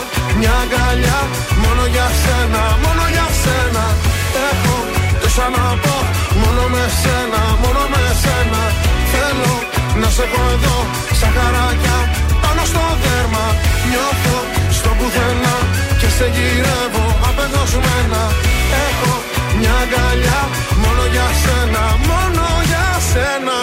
μια 0.41 0.55
αγκαλιά. 0.63 1.19
Μόνο 1.63 1.83
για 1.93 2.07
σένα, 2.21 2.63
μόνο 2.83 3.03
για 3.15 3.27
σένα. 3.43 3.85
Έχω 4.49 4.75
τόσα 5.21 5.47
να 5.55 5.67
πω 5.83 5.95
Μόνο 6.41 6.63
με 6.73 6.83
σένα, 7.01 7.41
μόνο 7.63 7.83
με 7.93 8.03
σένα. 8.23 8.61
Θέλω 9.11 9.53
να 10.01 10.07
σε 10.15 10.23
έχω 10.27 10.43
εδώ 10.55 10.77
Σαν 11.19 11.31
χαράκια 11.37 11.97
πάνω 12.43 12.63
στο 12.71 12.83
δέρμα. 13.01 13.45
Νιώθω 13.89 14.37
στο 14.77 14.89
πουθενά 14.97 15.55
Και 15.99 16.09
σε 16.17 16.25
γυρεύω 16.35 17.05
απεγνωσμένα. 17.27 18.21
Έχω 18.87 19.13
μια 19.57 19.73
αγκαλιά 19.83 20.41
Μόνο 20.83 21.03
για 21.13 21.27
σένα, 21.43 21.83
μόνο 22.09 22.45
για 22.69 22.87
σένα 23.11 23.57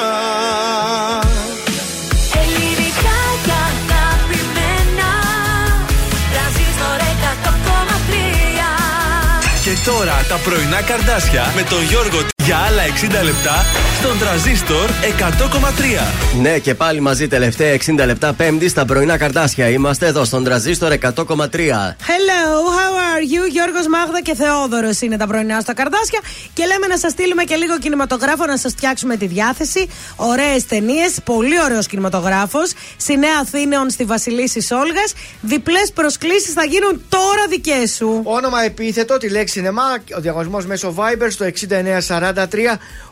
τώρα 9.89 10.25
τα 10.29 10.37
πρωινά 10.37 10.83
καρδάσια 10.83 11.53
με 11.57 11.63
τον 11.63 11.83
Γιώργο 11.83 12.38
για 12.49 12.57
άλλα 12.57 12.83
60 13.21 13.25
λεπτά 13.25 13.65
στον 13.99 14.19
τραζίστορ 14.19 14.89
100,3. 15.19 16.41
Ναι, 16.41 16.59
και 16.59 16.75
πάλι 16.75 17.01
μαζί 17.01 17.29
τελευταία 17.29 17.77
60 17.77 18.05
λεπτά 18.07 18.33
Πέμπτη 18.33 18.69
στα 18.69 18.85
πρωινά 18.85 19.17
καρτάσια. 19.17 19.69
Είμαστε 19.69 20.07
εδώ 20.07 20.25
στον 20.25 20.45
τραζίστορ 20.45 20.93
100,3. 20.93 21.11
Hello, 22.11 22.43
how 22.79 22.93
are 23.11 23.23
you? 23.33 23.51
Γιώργος 23.51 23.87
Μάγδα 23.89 24.21
και 24.23 24.35
Θεόδωρος 24.35 25.01
είναι 25.01 25.17
τα 25.17 25.27
πρωινά 25.27 25.61
στα 25.61 25.75
καρδάσια. 25.75 26.21
Και 26.53 26.65
λέμε 26.65 26.87
να 26.87 26.99
σας 26.99 27.13
στείλουμε 27.13 27.45
και 27.45 27.55
λίγο 27.55 27.79
κινηματογράφο 27.79 28.47
να 28.47 28.57
σας 28.57 28.73
φτιάξουμε 28.73 29.17
τη 29.17 29.27
διάθεση. 29.27 29.89
Ωραίες 30.17 30.67
ταινίες, 30.67 31.17
πολύ 31.25 31.61
ωραίος 31.65 31.87
κινηματογράφος. 31.87 32.73
Στη 32.97 33.17
Νέα 33.17 33.39
Αθήνεων 33.41 33.91
στη 33.91 34.05
Βασιλίση 34.05 34.61
Σόλγας. 34.61 35.13
Διπλές 35.41 35.93
προσκλήσεις 35.95 36.53
θα 36.53 36.65
γίνουν 36.65 37.03
τώρα 37.09 37.47
δικές 37.49 37.95
σου. 37.95 38.21
Όνομα 38.25 38.65
επίθετο, 38.65 39.17
τη 39.17 39.29
λέξη 39.29 39.55
σινεμά, 39.55 39.83
ο 40.17 40.21
διαγωνισμός 40.21 40.67
μέσω 40.67 40.95
Viber 40.97 41.27
στο 41.31 41.45
6943 41.45 42.38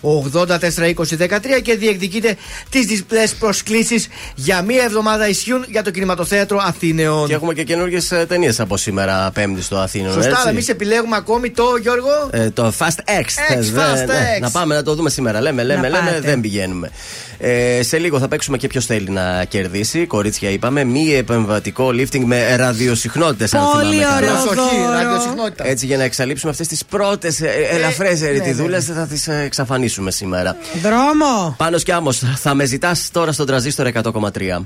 842013 0.02 1.62
και 1.62 1.76
διεκδικείτε 1.76 2.36
τι 2.68 2.84
διπλέ 2.84 3.22
προσκλήσει 3.38 4.04
για 4.34 4.62
μία 4.62 4.82
εβδομάδα 4.84 5.28
ισχύουν 5.28 5.64
για 5.68 5.82
το 5.82 5.90
κινηματοθέατρο 5.90 6.60
Αθήνεων. 6.62 7.26
Και 7.26 7.34
έχουμε 7.34 7.54
και 7.54 7.64
καινούργιε 7.64 8.00
ταινίε 8.28 8.52
από 8.58 8.76
σήμερα 8.76 9.30
Πέμπτη 9.34 9.62
στο 9.62 9.76
Αθήνα. 9.76 10.12
Σωστά, 10.12 10.38
αλλά 10.40 10.50
εμεί 10.50 10.64
επιλέγουμε 10.68 11.16
ακόμη 11.16 11.50
το 11.50 11.64
Γιώργο. 11.82 12.28
Ε, 12.30 12.50
το 12.50 12.72
Fast 12.78 13.20
X. 13.20 13.24
θες, 13.48 13.70
δε, 13.72 13.80
Fast 13.80 14.06
ναι. 14.06 14.36
X. 14.38 14.40
Να 14.40 14.50
πάμε 14.50 14.74
να 14.74 14.82
το 14.82 14.94
δούμε 14.94 15.10
σήμερα. 15.10 15.40
Λέμε, 15.40 15.62
λέμε, 15.62 15.88
Να 15.88 15.88
λέμε, 15.88 16.10
πάτε. 16.10 16.20
δεν 16.20 16.40
πηγαίνουμε. 16.40 16.90
Ε, 17.38 17.82
σε 17.82 17.98
λίγο 17.98 18.18
θα 18.18 18.28
παίξουμε 18.28 18.56
και 18.56 18.66
ποιο 18.66 18.80
θέλει 18.80 19.10
να 19.10 19.44
κερδίσει. 19.44 20.06
Κορίτσια, 20.06 20.50
είπαμε. 20.50 20.84
Μη 20.84 21.14
επεμβατικό 21.14 21.88
lifting 21.88 22.22
με 22.24 22.56
ραδιοσυχνότητε. 22.56 23.48
Πολύ 23.72 23.96
ωραίο 24.16 24.30
Προσοχή, 24.30 24.76
δώρο. 24.76 24.92
ραδιοσυχνότητα. 24.92 25.66
Έτσι 25.66 25.86
για 25.86 25.96
να 25.96 26.02
εξαλείψουμε 26.02 26.50
αυτέ 26.50 26.64
τι 26.64 26.76
πρώτε 26.88 27.32
ελαφρέ 27.70 28.08
ερητιδούλε 28.22 28.80
θα 28.80 29.06
τι 29.06 29.15
εξαφανίσουμε 29.28 30.10
σήμερα. 30.10 30.56
Δρόμο. 30.82 31.54
Πάνω 31.56 31.78
και 31.78 31.92
άμμος, 31.92 32.22
θα 32.36 32.54
με 32.54 32.64
ζητάς 32.64 33.10
τώρα 33.12 33.32
στον 33.32 33.46
τραζίστορ 33.46 33.86
100,3. 33.86 34.64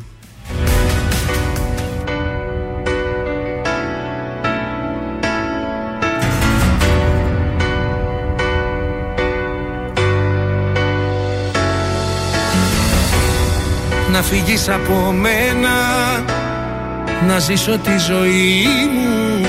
Να 14.13 14.23
φύγεις 14.23 14.69
από 14.69 15.13
μένα 15.13 15.71
Να 17.27 17.39
ζήσω 17.39 17.79
τη 17.79 17.99
ζωή 17.99 18.67
μου 18.95 19.47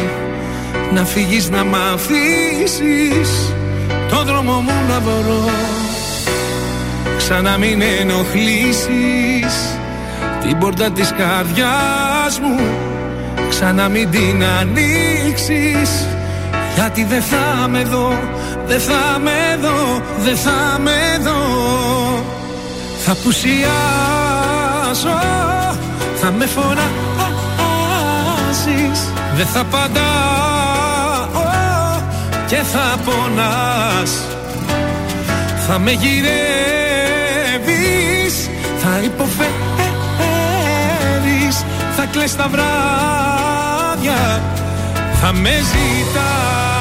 Να 0.94 1.06
φύγεις 1.06 1.50
να 1.50 1.64
μ' 1.64 1.76
αφήσεις 1.76 3.54
Το 3.54 3.61
δρόμο 4.42 4.60
μου 4.60 4.74
να 4.88 5.00
βρω 5.00 5.50
Ξανά 7.18 7.58
μην 7.58 7.82
ενοχλήσεις 7.82 9.78
την 10.42 10.58
πόρτα 10.58 10.92
της 10.92 11.14
καρδιάς 11.18 12.40
μου. 12.42 12.60
Ξανά 13.50 13.90
μην 13.90 14.10
την 14.10 14.44
ανοίξεις 14.44 16.08
Γιατί 16.76 17.04
δεν 17.04 17.22
θα 17.22 17.68
με 17.68 17.84
δω, 17.84 18.20
δεν 18.68 18.80
θα 18.80 19.20
με 19.20 19.58
δω, 19.62 20.02
δεν 20.24 20.38
θα 20.38 20.80
με 20.80 21.18
δω. 21.24 21.42
Θα 23.06 23.16
πουσιάσω, 23.24 23.70
θα 26.22 26.32
με 26.32 26.46
φωνάζεις 26.46 26.82
Δεν 29.36 29.46
θα 29.46 29.64
παντάω 29.64 30.42
και 32.52 32.58
θα 32.58 33.00
πονάς 33.06 34.31
Θα 35.74 35.80
με 35.80 35.92
γυρεύεις, 35.92 36.30
θα 38.82 39.02
υποφέρεις 39.04 39.52
θα 41.96 42.06
κλαις 42.06 42.36
τα 42.36 42.48
βράδια 42.48 44.42
Θα 45.22 45.34
με 45.34 45.50
ζητάς 45.50 46.81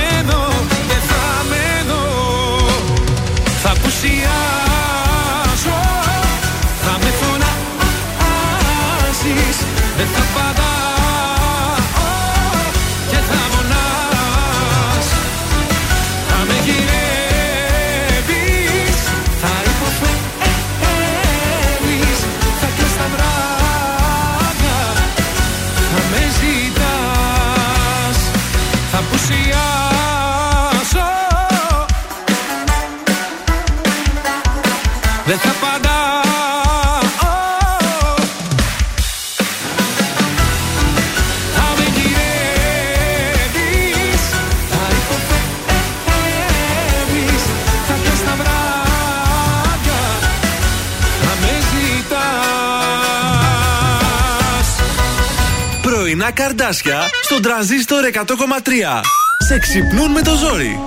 πρωινά 56.31 56.53
καρδάσια 56.55 57.09
στον 57.23 57.41
τραζίστορ 57.41 58.03
100,3. 58.13 59.01
Σε 59.47 59.59
ξυπνούν 59.59 60.11
με 60.11 60.21
το 60.21 60.35
ζόρι. 60.35 60.79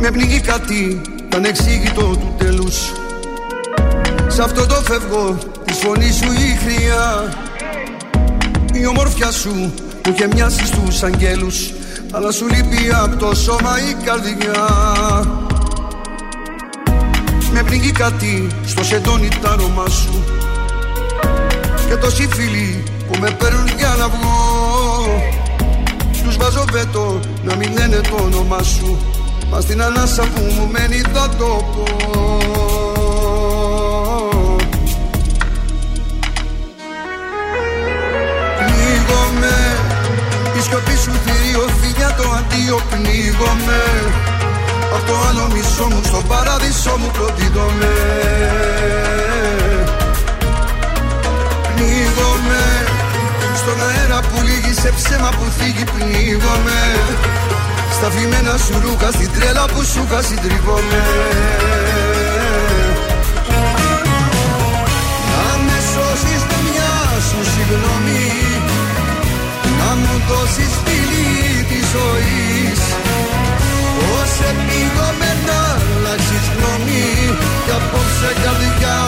Με 0.00 0.10
πνίγει 0.10 0.40
κάτι 0.40 1.00
ανεξήγητο 1.34 2.00
του 2.00 2.34
τέλους 2.38 2.92
Σ' 4.28 4.38
αυτό 4.38 4.66
το 4.66 4.74
φεύγω 4.74 5.38
φωνής 5.78 6.16
σου 6.16 6.32
η 6.68 6.74
χρειά 6.74 7.32
Η 8.72 8.86
ομορφιά 8.86 9.30
σου 9.30 9.72
που 10.02 10.10
είχε 10.10 10.26
μοιάσει 10.26 10.66
στους 10.66 11.02
αγγέλους 11.02 11.72
Αλλά 12.12 12.32
σου 12.32 12.46
λείπει 12.46 12.90
από 13.02 13.16
το 13.16 13.34
σώμα 13.34 13.74
η 13.90 14.04
καρδιά. 14.04 14.66
Με 17.52 17.62
πνίγει 17.62 17.92
κάτι 17.92 18.46
στο 18.66 18.84
σεντόνι 18.84 19.28
τα 19.42 19.50
άρωμά 19.50 19.88
σου. 19.88 20.24
Και 21.88 21.96
τόσοι 21.96 22.28
φίλοι 22.28 22.82
που 23.10 23.18
με 23.20 23.30
παίρνουν 23.30 23.68
για 23.78 23.94
να 23.98 24.08
βγω. 24.08 24.38
Τους 26.24 26.36
βάζω 26.36 26.64
βέτο 26.72 27.20
να 27.42 27.56
μην 27.56 27.72
λένε 27.72 28.00
το 28.00 28.22
όνομά 28.24 28.62
σου. 28.62 28.98
Μα 29.50 29.60
στην 29.60 29.82
ανάσα 29.82 30.22
που 30.22 30.40
μου 30.40 30.68
μένει 30.72 31.00
θα 31.12 31.28
το 31.38 31.64
πω 31.74 32.67
φιλιά 42.58 42.70
το 42.70 42.76
αντίο 42.76 42.80
πνίγομαι 42.90 43.82
Απ' 44.94 45.06
το 45.06 45.14
άλλο 45.28 45.48
μισό 45.54 45.86
μου 45.90 46.00
στον 46.04 46.26
παράδεισό 46.26 46.96
μου 46.98 47.10
προδίδομαι 47.12 47.92
Πνίγομαι 51.74 52.64
στον 53.60 53.78
αέρα 53.88 54.20
που 54.20 54.42
λύγει 54.42 54.74
σε 54.80 54.92
ψέμα 54.96 55.28
που 55.28 55.44
θίγει 55.58 55.84
πνίγομαι 55.84 56.80
Στα 57.96 58.10
φημένα 58.10 58.56
σου 58.56 58.74
ρούχα 58.84 59.10
στην 59.12 59.30
τρέλα 59.32 59.64
που 59.64 59.84
σου 59.84 60.06
συντριβόμαι 60.28 61.02
Να 65.32 65.56
με 65.66 65.78
σώσεις 65.92 66.42
με 66.50 66.58
μια 66.68 66.92
σου 67.28 67.40
συγγνώμη 67.52 68.26
να 69.78 69.94
μου 69.94 70.22
δώσεις 70.28 70.72
φίλη 70.84 71.64
της 71.64 71.84
ζωής 71.90 72.47
Πώς 74.38 74.46
επίγομαι 74.46 75.30
να 75.46 75.60
αλλάξεις 75.96 76.46
γνώμη. 76.54 77.06
Κι 77.64 77.72
απόψε 77.78 78.30
καρδιά 78.42 79.07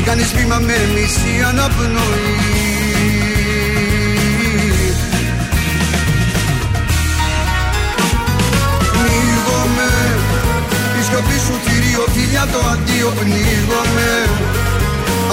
Μην 0.00 0.06
κάνεις 0.06 0.32
βήμα 0.32 0.58
με 0.58 0.76
μισή 0.94 1.34
αναπνοή. 1.48 2.36
Πνίγομαι 8.92 9.90
Η 10.98 11.02
σιωπή 11.06 11.38
σου 11.44 11.54
θηρίο 11.64 12.04
φιλιά 12.14 12.46
το 12.52 12.58
αντίο 12.72 13.12
πνίγομαι. 13.18 14.10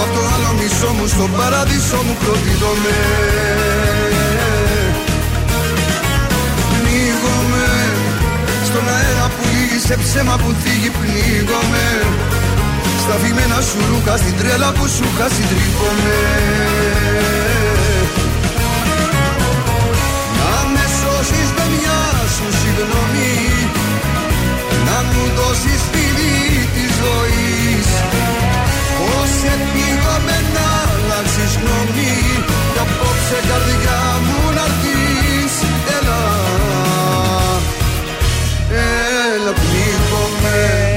Απ' 0.02 0.12
το 0.14 0.20
άλλο 0.34 0.50
μισό 0.58 0.92
μου 0.96 1.06
στον 1.06 1.30
παράδεισο 1.36 1.96
μου 1.96 2.16
προδίδομαι 2.20 2.96
Πνίγομαι 6.72 7.68
Στον 8.64 8.88
αέρα 8.88 9.26
που 9.34 9.42
λύγει 9.52 9.80
σε 9.86 9.96
ψέμα 10.02 10.36
που 10.36 10.54
θίγει 10.62 10.90
πνίγομαι 10.90 11.86
Στα 13.08 13.14
φημένα 13.14 13.60
σου 13.60 13.78
ρούχα 13.90 14.16
στην 14.16 14.36
τρέλα 14.38 14.72
που 14.72 14.86
σου 14.88 15.04
είχα 15.10 15.28
συντρίβομαι 15.34 16.18
Να 20.38 20.54
με 20.72 20.84
σώσεις 21.00 21.48
με 21.56 21.64
μια 21.74 22.00
σου 22.34 22.46
συγγνώμη 22.60 23.34
Να 24.86 24.96
μου 25.08 25.22
δώσεις 25.38 25.82
φίλη 25.92 26.36
της 26.74 26.90
ζωής. 27.02 27.88
Πώς 28.98 29.32
επίγομαι 29.54 30.36
να 30.56 30.68
αλλάξεις 30.92 31.52
γνώμη 31.60 32.14
Κι 32.72 32.80
απόψε 32.84 33.38
καρδιά 33.48 34.05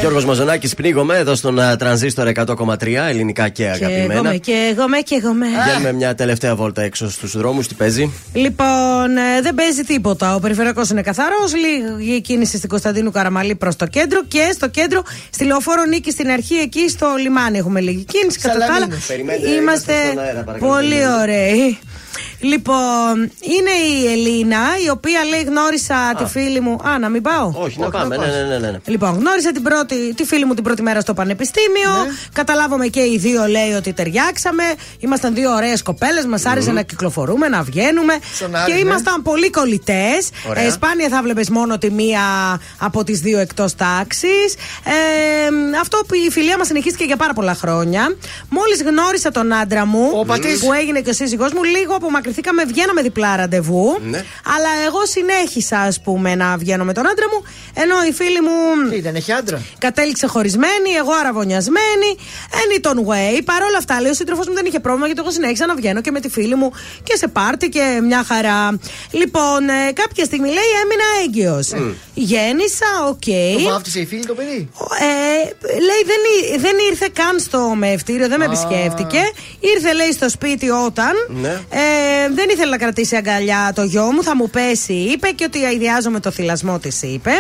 πνίγομαι 0.10 0.26
Γιώργος 0.26 0.26
Μαζονάκης 0.26 0.74
πνίγομαι 0.76 1.18
εδώ 1.18 1.36
στον 1.36 1.60
α, 1.60 1.76
τρανζίστορ 1.76 2.32
100,3 2.36 2.88
ελληνικά 3.10 3.50
και 3.50 3.64
Και 3.64 3.70
εγώ 3.86 3.86
αγαπημένα. 3.94 4.22
με, 4.30 4.38
και 4.38 4.70
εγώ 4.72 4.88
με, 4.88 4.98
και 4.98 5.16
εγώ 5.24 5.34
με. 5.34 5.46
Βγαίνουμε 5.66 5.94
μια 5.94 6.16
τελευταία 6.16 6.56
βόλτα 6.56 6.82
έξω 6.82 7.10
στους 7.10 7.38
δρόμους, 7.38 7.68
τι 7.68 7.74
παίζει; 7.76 8.12
Λοιπόν, 8.34 9.18
ε, 9.18 9.42
δεν 9.42 9.56
παίζει 9.56 9.82
τίποτα. 9.84 10.36
Ο 10.36 10.40
περιφερειακός 10.40 10.90
είναι 10.90 11.02
καθαρός. 11.02 11.52
Λίγη 11.98 12.22
κίνηση 12.22 12.58
στην 12.58 12.70
Κωνσταντίνου 12.70 13.12
Καραμαλή 13.12 13.56
προς 13.56 13.76
το 13.76 13.86
κέντρο 13.88 14.24
και 14.28 14.50
στο 14.54 14.68
κέντρο 14.70 15.04
στη 15.30 15.44
λεωφόρο 15.46 15.84
Νίκη 15.86 16.12
στην 16.12 16.30
αρχή 16.30 16.56
εκεί 16.56 16.90
στο 16.90 17.08
λιμάνι 17.22 17.58
έχουμε 17.58 17.80
λίγη 17.80 18.04
κίνηση. 18.04 18.40
Κατά 18.40 18.58
τα 18.60 18.74
άλλα, 18.76 18.88
Περιμένετε, 19.08 19.50
είμαστε 19.50 19.62
είμαστε 19.62 19.94
στον 20.12 20.24
αέρα, 20.24 20.44
παρακαλώ. 20.44 20.74
πολύ 20.74 21.00
ωραίοι. 21.22 21.80
Λοιπόν, 22.40 23.32
είναι 23.42 23.72
η 23.94 24.12
Ελίνα 24.12 24.60
η 24.86 24.90
οποία 24.90 25.24
λέει 25.24 25.42
γνώρισα 25.42 25.96
τη 26.18 26.26
φίλη 26.26 26.60
μου. 26.60 26.78
Α, 26.84 27.00
να 27.00 27.10
μην 27.10 27.22
πάω. 27.22 27.52
Όχι, 27.56 27.80
να 27.80 27.90
πάμε. 27.90 28.18
Ναι, 28.18 28.26
ναι, 28.26 28.42
ναι, 28.42 28.58
ναι, 28.58 28.72
ναι. 28.72 28.78
Λοιπόν, 28.86 29.14
γνώρισα 29.14 29.52
την 29.52 29.64
πρώτη, 29.64 30.14
τη 30.16 30.24
φίλη 30.24 30.46
μου 30.46 30.54
την 30.54 30.64
πρώτη 30.64 30.82
μέρα 30.82 31.00
στο 31.02 31.14
πανεπιστήμιο. 31.14 31.92
Ναι. 32.06 32.12
Καταλάβαμε 32.34 32.88
και 32.88 33.00
οι 33.00 33.18
δύο, 33.18 33.46
λέει, 33.46 33.72
ότι 33.72 33.94
ταιριάξαμε. 33.94 34.64
Ήμασταν 35.00 35.34
δύο 35.34 35.54
ωραίες 35.54 35.82
κοπέλες. 35.82 36.26
Μας 36.26 36.46
άρεσε 36.46 36.72
να 36.72 36.82
κυκλοφορούμε, 36.82 37.48
να 37.48 37.62
βγαίνουμε. 37.62 38.14
Ψωνάρι, 38.32 38.72
και 38.72 38.74
ναι. 38.74 38.80
ήμασταν 38.80 39.22
πολύ 39.22 39.50
κολλητές. 39.50 40.30
Ωραία. 40.50 40.64
Ε, 40.64 40.70
σπάνια 40.70 41.10
θα 41.10 41.22
βλέπεις 41.22 41.50
μόνο 41.50 41.78
τη 41.78 41.92
μία 41.92 42.22
από 42.78 43.04
τις 43.04 43.20
δύο 43.20 43.40
εκτός 43.40 43.76
τάξης. 43.76 44.54
Ε, 44.84 45.80
αυτό 45.82 45.98
που 46.08 46.14
η 46.14 46.30
φιλία 46.32 46.58
μας 46.58 46.68
συνεχίστηκε 46.68 47.04
για 47.04 47.18
πάρα 47.18 47.34
πολλά 47.34 47.56
χρόνια. 47.56 48.16
Μόλις 48.50 48.82
γνώρισα 48.84 49.32
τον 49.32 49.54
άντρα 49.54 49.86
μου, 49.86 50.26
πατής. 50.26 50.60
που 50.60 50.74
έγινε 50.74 51.00
και 51.02 51.10
ο 51.10 51.14
σύζυγός 51.14 51.54
μου, 51.54 51.64
λίγο 51.64 51.96
απομακρυνθήκαμε, 51.96 52.28
βγαίναμε 52.68 53.02
διπλά 53.02 53.36
ραντεβού. 53.36 53.98
Ναι. 54.02 54.18
Αλλά 54.56 54.70
εγώ 54.86 55.06
συνέχισα, 55.06 55.80
ας 55.80 56.02
πούμε, 56.02 56.36
να 56.36 56.58
βγαίνω 56.58 56.84
με 56.84 56.94
τον 56.94 57.08
άντρα 57.08 57.26
μου, 57.34 57.44
ενώ 57.74 57.96
η 58.10 58.12
φίλη 58.12 58.42
μου. 58.42 58.90
Τι, 58.90 59.02
δεν 59.02 59.16
έχει 59.16 59.32
άντρα; 59.32 59.62
Κατέληξε 59.78 60.28
χωρισμένη, 60.28 60.90
εγώ 61.00 61.12
αραβωνιασμένη. 61.20 62.10
Anyway, 62.52 63.42
παρόλα 63.46 63.78
αυτά, 63.78 64.02
λέει 64.02 64.12
ο 64.12 64.14
σύντροφος 64.14 64.48
μου 64.48 64.54
δεν 64.54 64.66
είχε 64.66 64.80
πρόβλημα 64.80 65.06
γιατί 65.06 65.22
εγώ 65.22 65.32
συνέχισα 65.32 65.66
να 65.66 65.76
βγαίνω 65.76 66.02
και 66.02 66.12
με 66.12 66.20
τη 66.20 66.30
φίλη 66.30 66.56
μου 66.56 66.72
και 67.04 67.16
σε 67.16 67.28
πάρτι 67.28 67.70
και 67.70 68.00
μια 68.04 68.24
χαρά. 68.24 68.80
Λοιπόν, 69.12 69.70
ε, 69.70 69.92
κάποια 69.94 70.26
στιγμή 70.26 70.48
λέει 70.48 70.70
έμεινα 70.84 71.04
έγκυος. 71.24 71.68
Γέννησα, 72.14 72.86
οκ. 73.08 73.24
Το 73.64 73.70
βάφτισε 73.70 74.00
η 74.00 74.06
φίλη 74.06 74.26
το 74.26 74.34
παιδί; 74.34 74.70
Ε, 75.00 75.44
λέει 75.80 76.02
δεν, 76.06 76.22
ή- 76.54 76.58
δεν 76.58 76.76
ήρθε 76.92 77.10
καν 77.14 77.40
στο 77.40 77.60
μαιευτήριο, 77.76 78.28
δεν 78.28 78.40
με 78.40 78.46
επισκέφτηκε. 78.46 79.20
Ήρθε, 79.60 79.94
λέει, 79.94 80.12
στο 80.12 80.30
σπίτι 80.30 80.70
όταν. 80.70 81.12
Ναι. 81.28 81.62
Ε, 81.70 82.19
δεν 82.36 82.50
ήθελε 82.50 82.70
να 82.72 82.78
κρατήσει 82.78 83.16
αγκαλιά 83.16 83.72
το 83.76 83.84
γιο 83.84 84.04
μου, 84.12 84.24
θα 84.24 84.36
μου 84.36 84.50
πέσει, 84.50 84.94
είπε 84.94 85.30
και 85.30 85.44
ότι 85.44 85.66
αηδιάζω 85.66 86.08
με 86.08 86.20
το 86.20 86.32
θηλασμό 86.32 86.80
της, 86.80 87.02
είπε. 87.02 87.32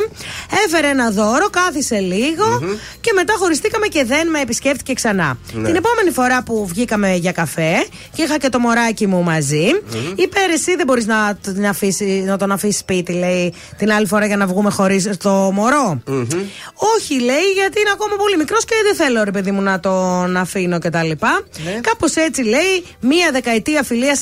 Έφερε 0.66 0.88
ένα 0.88 1.10
δώρο, 1.12 1.50
κάθισε 1.50 2.00
λίγο 2.00 2.60
και 3.02 3.12
μετά 3.16 3.34
χωριστήκαμε 3.38 3.88
και 3.88 4.04
δεν 4.06 4.30
με 4.30 4.40
επισκέφτηκε 4.42 4.94
ξανά. 4.94 5.38
Ναι. 5.54 5.66
Την 5.66 5.76
επόμενη 5.76 6.12
φορά 6.12 6.44
που 6.44 6.68
βγήκαμε 6.68 7.14
για 7.16 7.32
καφέ 7.32 7.86
και 8.16 8.22
είχα 8.24 8.38
και 8.38 8.50
το 8.50 8.60
μωράκι 8.60 9.08
μου 9.08 9.24
μαζί, 9.24 9.66
είπε 10.16 10.40
«Ρε, 10.48 10.54
εσύ 10.54 10.76
δεν 10.76 10.86
μπορείς 10.86 11.06
να, 11.06 11.38
την 11.44 11.68
αφήσει- 11.68 12.24
να 12.26 12.38
τον 12.38 12.52
αφήσει 12.52 12.78
σπίτι, 12.78 13.14
λέει, 13.14 13.54
την 13.78 13.92
άλλη 13.92 14.08
φορά 14.08 14.26
για 14.26 14.38
να 14.38 14.48
βγούμε 14.48 14.70
χωρίς 14.70 15.10
το 15.20 15.30
μωρό. 15.54 16.02
Όχι, 16.98 17.14
λέει, 17.20 17.46
γιατί 17.56 17.80
είναι 17.80 17.90
ακόμα 17.94 18.16
πολύ 18.16 18.38
μικρός 18.38 18.66
και 18.66 18.74
δεν 18.84 18.96
θέλω, 18.96 19.24
ρε 19.24 19.32
παιδί 19.32 19.52
μου, 19.52 19.62
να 19.62 19.80
τον 19.80 20.38
αφήνω 20.38 20.80
κτλ. 20.80 20.98
Ναι. 21.64 21.80
Κάπως 21.82 22.16
έτσι, 22.16 22.42
λέει, 22.44 22.86
μία 23.00 23.32
δεκαετία 23.32 23.84
φιλία 23.84 24.16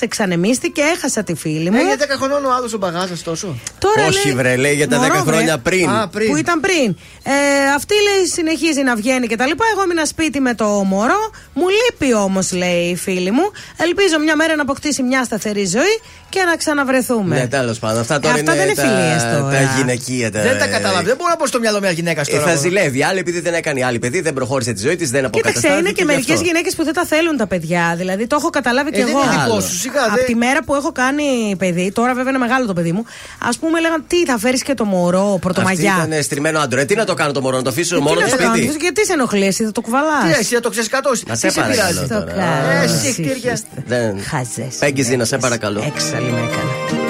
εξανεμίστηκε, 0.49 0.81
έχασα 0.95 1.23
τη 1.23 1.33
φίλη 1.35 1.69
μου. 1.71 1.77
Ε, 1.77 1.83
για 1.83 1.95
10 1.99 2.17
χρονών 2.17 2.45
ο 2.45 2.51
άλλος 2.57 2.73
ο 2.73 2.77
μπαγάζας 2.77 3.21
τόσο. 3.23 3.59
Τώρα 3.79 4.07
Όχι, 4.07 4.27
λέει, 4.27 4.35
βρε, 4.35 4.55
λέει 4.55 4.73
για 4.75 4.87
τα 4.87 4.97
μωρό, 4.97 5.19
10 5.19 5.23
βρε. 5.23 5.31
χρόνια 5.35 5.57
πριν. 5.57 5.89
Α, 5.89 6.07
πριν. 6.07 6.29
Που 6.29 6.35
ήταν 6.35 6.59
πριν. 6.59 6.95
Ε, 7.23 7.33
αυτή 7.75 7.93
λέει 8.07 8.25
συνεχίζει 8.33 8.81
να 8.83 8.95
βγαίνει 8.95 9.27
και 9.27 9.35
τα 9.35 9.45
λοιπά. 9.47 9.65
Εγώ 9.73 9.81
έμεινα 9.81 10.05
σπίτι 10.05 10.39
με 10.39 10.53
το 10.55 10.65
μωρό. 10.65 11.21
Μου 11.53 11.65
λείπει 11.69 12.13
όμως, 12.13 12.51
λέει 12.51 12.83
η 12.89 12.95
φίλη 12.95 13.31
μου. 13.31 13.45
Ελπίζω 13.77 14.19
μια 14.19 14.35
μέρα 14.35 14.55
να 14.55 14.61
αποκτήσει 14.61 15.03
μια 15.03 15.23
σταθερή 15.23 15.65
ζωή 15.65 15.95
και 16.29 16.43
να 16.43 16.55
ξαναβρεθούμε. 16.55 17.35
Ναι, 17.35 17.47
τέλος 17.47 17.79
πάντων. 17.79 17.99
Αυτά 17.99 18.19
τώρα 18.19 18.33
Αυτά 18.33 18.53
είναι, 18.53 18.61
δεν 18.63 18.69
είναι 18.71 18.75
τα, 18.75 18.81
φιλίες 18.87 19.21
τώρα. 19.23 19.51
τα 19.55 19.73
γυναικεία. 19.77 20.31
Τα, 20.31 20.41
Δεν 20.41 20.57
τα 20.59 20.67
καταλαβαίνω. 20.67 21.07
Δεν 21.07 21.15
μπορώ 21.17 21.29
να 21.29 21.35
πω 21.35 21.47
στο 21.47 21.59
μυαλό 21.59 21.79
μια 21.79 21.91
γυναίκα 21.91 22.21
Ε, 22.21 22.31
τώρα. 22.31 22.43
θα 22.43 22.51
εγώ. 22.51 22.59
ζηλεύει. 22.59 23.03
Άλλη 23.03 23.19
επειδή 23.19 23.39
δεν 23.39 23.53
έκανε 23.53 23.85
άλλη 23.85 23.99
παιδί, 23.99 24.21
δεν 24.21 24.33
προχώρησε 24.33 24.71
τη 24.73 24.81
ζωή 24.81 24.95
της, 24.95 25.09
δεν 25.09 25.23
Κοίταξε, 25.23 25.39
αποκαταστάθηκε. 25.39 25.79
είναι 25.79 25.89
και 25.91 26.01
γι' 26.01 26.05
μερικές 26.07 26.35
αυτό. 26.35 26.45
γυναίκες 26.45 26.75
που 26.75 26.83
δεν 26.83 26.93
τα 26.93 27.05
θέλουν 27.05 27.37
τα 27.37 27.47
παιδιά. 27.47 27.93
Δηλαδή 27.97 28.27
το 28.27 28.35
έχω 28.39 28.49
καταλάβει 28.49 28.91
και 28.91 28.99
Ε, 29.01 29.03
δεν 29.05 29.09
εγώ. 29.09 29.23
είναι 29.23 29.31
δικό 29.31 29.41
Άλλο. 29.51 29.61
σου, 29.61 29.75
σιγά. 29.77 30.03
Από 30.05 30.15
δεν- 30.15 30.25
τη 30.25 30.35
μέρα 30.37 30.63
που 30.63 30.75
έχω 30.75 30.91
κάνει 30.91 31.55
παιδί, 31.57 31.91
τώρα 31.91 32.13
βέβαια 32.13 32.29
είναι 32.29 32.37
μεγάλο 32.39 32.65
το 32.65 32.73
παιδί 32.73 32.91
μου, 32.91 33.05
ας 33.47 33.57
πούμε 33.57 33.79
λέγαν 33.79 34.03
τι 34.07 34.25
θα 34.25 34.37
φέρεις 34.37 34.63
και 34.63 34.73
το 34.73 34.85
μωρό, 34.85 35.25
Αυτή 35.27 35.39
πρωτομαγιά. 35.39 36.05
ήταν 36.07 36.23
στριμμένο 36.23 36.59
άντρο. 36.59 36.79
Ε, 36.79 36.85
τι 36.85 36.95
να 36.95 37.05
το 37.05 37.13
κάνω 37.13 37.31
το 37.31 37.41
μωρό, 37.41 37.57
να 37.57 37.63
το 37.63 37.69
αφήσω 37.69 37.95
Ε, 37.95 37.99
μόνο 37.99 38.15
τι 38.15 38.21
να 38.21 38.27
στο 38.27 38.37
το 38.37 38.43
κάνω, 38.43 38.55
σπίτι. 38.55 38.77
γιατί 38.81 39.05
σε 39.05 39.13
ενοχλείς, 39.13 39.47
εσύ 39.47 39.63
θα 39.65 39.71
το 39.71 39.81
κουβαλάς. 39.81 40.23
Τι 40.33 40.39
εσύ 40.39 40.53
θα 40.53 40.59
το 40.61 40.69
ξεσκατώσεις. 40.69 41.25
Να 41.25 41.33
Τι 41.33 41.39
σε 41.39 41.49
σε 41.49 41.59
παρακαλώ 41.59 41.89
πειράζει; 41.89 42.07
τώρα. 42.07 42.81
Ε, 42.81 42.83
εσύ 42.83 43.11
κτίρια. 43.11 43.59
Δεν. 43.85 44.23
Χαζέ. 44.23 44.67
Πέγγι 44.79 45.01
Ζήνα, 45.01 45.25
σε 45.25 45.37
παρακαλώ. 45.37 45.91
Έξαλλη 45.95 46.31
με 46.31 46.37
έκανε. 46.39 47.06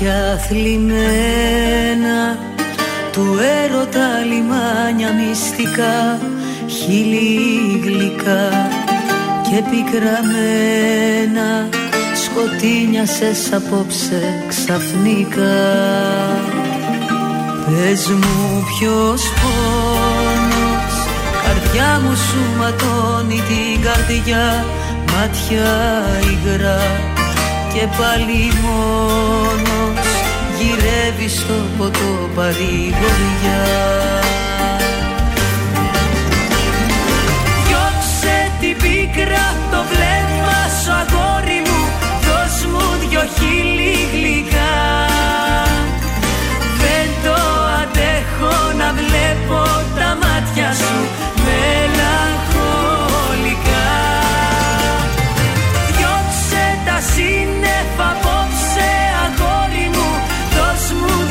Μάτια 0.00 0.38
θλιμμένα 0.48 2.38
του 3.12 3.38
έρωτα 3.64 4.08
λιμάνια 4.18 5.12
μυστικά 5.12 6.18
χείλη 6.66 7.80
γλυκά 7.84 8.68
και 9.42 9.62
πικραμένα 9.70 10.68
σκοτίνιασες 12.24 13.52
απόψε 13.52 14.44
ξαφνικά. 14.48 15.58
Πες 17.66 18.08
μου 18.08 18.64
ποιος 18.78 19.22
πόνος 19.40 20.94
Καρδιά 21.44 22.00
μου 22.04 22.16
σου 22.16 22.58
ματώνει 22.58 23.42
την 23.48 23.82
καρδιά 23.82 24.64
Μάτια 25.12 25.70
υγρά 26.30 27.07
και 27.78 27.86
πάλι 27.98 28.52
μόνος 28.62 30.06
Γυρεύει 30.58 31.28
στο 31.28 31.54
ποτό 31.78 32.30
παρηγοριά 32.34 33.64
Διώξε 37.66 38.50
την 38.60 38.76
πίκρα 38.76 39.46
το 39.70 39.80
βλέμμα 39.90 40.60
σου 40.82 40.92
αγόρι 40.92 41.62
μου 41.66 41.80
Δώσ' 42.26 42.64
μου 42.72 43.08
δυο 43.08 43.20
χείλη 43.36 44.08
γλυκά. 44.12 44.74
Δεν 46.82 47.08
το 47.24 47.36
αντέχω 47.80 48.72
να 48.78 48.92
βλέπω 48.92 49.62
τα 49.98 50.18
μάτια 50.22 50.72
σου 50.72 50.96
μελαγχολικά 51.44 52.57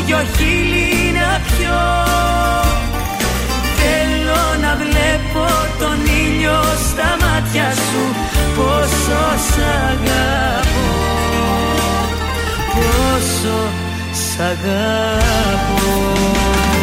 δυο 0.08 0.18
χείλη 0.38 1.12
να 1.12 1.42
πιω 1.46 1.80
Θέλω 3.80 4.44
να 4.62 4.76
βλέπω 4.76 5.46
τον 5.80 5.98
ήλιο 6.24 6.62
στα 6.90 7.18
μάτια 7.22 7.72
σου. 7.72 8.04
Πόσο 8.56 9.22
σ' 9.48 9.60
αγαπώ. 9.90 10.88
Πόσο 12.74 13.58
σ' 14.12 14.40
αγαπώ. 14.40 16.77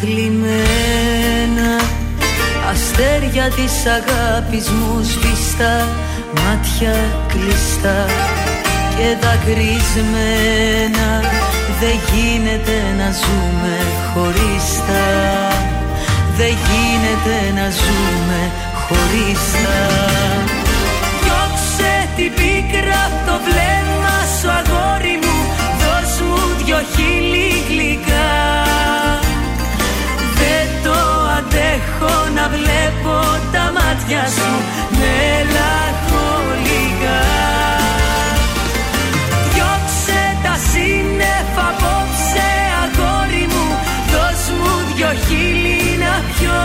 Θλιμμένα 0.00 1.70
Αστέρια 2.70 3.50
της 3.50 3.72
αγάπης 3.86 4.68
μου 4.68 5.02
σβηστά 5.02 5.88
Μάτια 6.34 6.94
κλειστά 7.28 8.06
και 9.00 9.16
δακρυσμένα. 9.22 11.08
Δεν 11.80 11.96
γίνεται 12.10 12.76
να 12.98 13.08
ζούμε 13.22 13.76
χωριστά. 14.12 15.08
Δεν 16.36 16.54
γίνεται 16.68 17.36
να 17.54 17.66
ζούμε 17.70 18.40
χωριστά. 18.84 19.80
Διώξε 21.22 22.08
την 22.16 22.32
πίκρα 22.34 23.00
από 23.06 23.18
το 23.26 23.36
βλέμμα 23.46 24.16
σου 24.36 24.48
αγόρι 24.58 25.18
μου. 25.22 25.38
Δώσ' 25.80 26.20
μου 26.20 26.64
δυο 26.64 26.80
χείλη 26.94 27.50
γλυκά. 27.68 28.28
Δεν 28.28 28.54
το 28.54 28.59
αντέχω 31.50 32.14
να 32.34 32.48
βλέπω 32.48 33.16
τα 33.52 33.64
μάτια 33.76 34.22
σου. 34.36 34.52
Μελαγχολικά 35.00 35.62
Διώξε 39.52 40.22
τα 40.44 40.54
σύννεφα 40.70 41.66
απόψε 41.72 42.48
αγόρι 42.82 43.44
μου. 43.52 43.66
Δώσ' 44.12 44.50
μου 44.58 44.72
δυο 44.94 45.10
χείλη 45.26 45.80
να 46.04 46.14
πιω. 46.28 46.62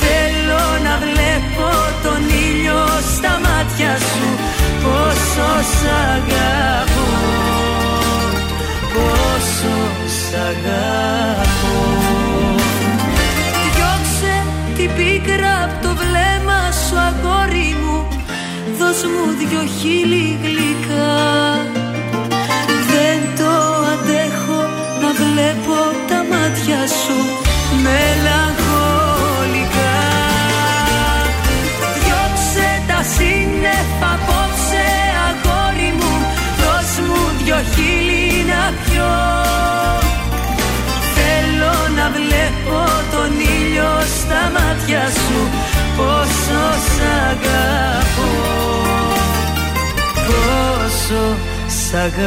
Θέλω 0.00 0.64
να 0.86 0.94
βλέπω 1.04 1.68
τον 2.04 2.22
ήλιο 2.46 2.82
στα 3.14 3.32
μάτια 3.44 3.92
σου. 4.08 4.26
Πόσο 4.82 5.48
σ' 5.72 5.86
αγαπώ 6.12 6.65
Δώσ' 18.98 19.08
μου 19.14 19.26
δυο 19.38 19.64
χείλη 19.78 20.38
γλυκά. 20.42 21.14
Δεν 22.92 23.18
το 23.38 23.52
αντέχω 23.92 24.60
να 25.02 25.10
βλέπω 25.20 25.78
τα 26.08 26.18
μάτια 26.30 26.80
σου 27.00 27.18
μελαγχολικά. 27.84 28.76
Διώξε 31.96 32.68
τα 32.88 33.00
σύννεφα 33.14 34.10
απόψε 34.16 34.84
αγόρι 35.28 35.90
μου. 35.98 36.14
Δώσ' 36.60 36.98
μου 37.06 37.22
δυο 37.42 37.58
χείλη 37.72 38.44
να 38.50 38.62
πιω. 38.82 39.14
Θέλω 41.16 41.76
να 41.98 42.06
βλέπω 42.16 42.78
τον 43.12 43.30
ήλιο 43.54 43.92
στα 44.18 44.40
μάτια 44.54 45.04
σου. 45.22 45.40
Πόσο 45.96 46.62
σ' 46.88 47.02
αγαπώ 47.30 48.75
Πόσο 51.08 51.36
σ' 51.66 51.94
αγαπώ 51.94 52.26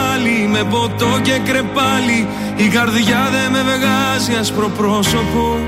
πάλι 0.21 0.47
με 0.47 0.63
ποτό 0.69 1.19
και 1.21 1.39
κρεπάλι. 1.45 2.27
Η 2.55 2.67
καρδιά 2.67 3.29
δεν 3.31 3.51
με 3.51 3.61
βγάζει 3.71 4.39
άσπρο 4.39 4.69
πρόσωπο. 4.77 5.59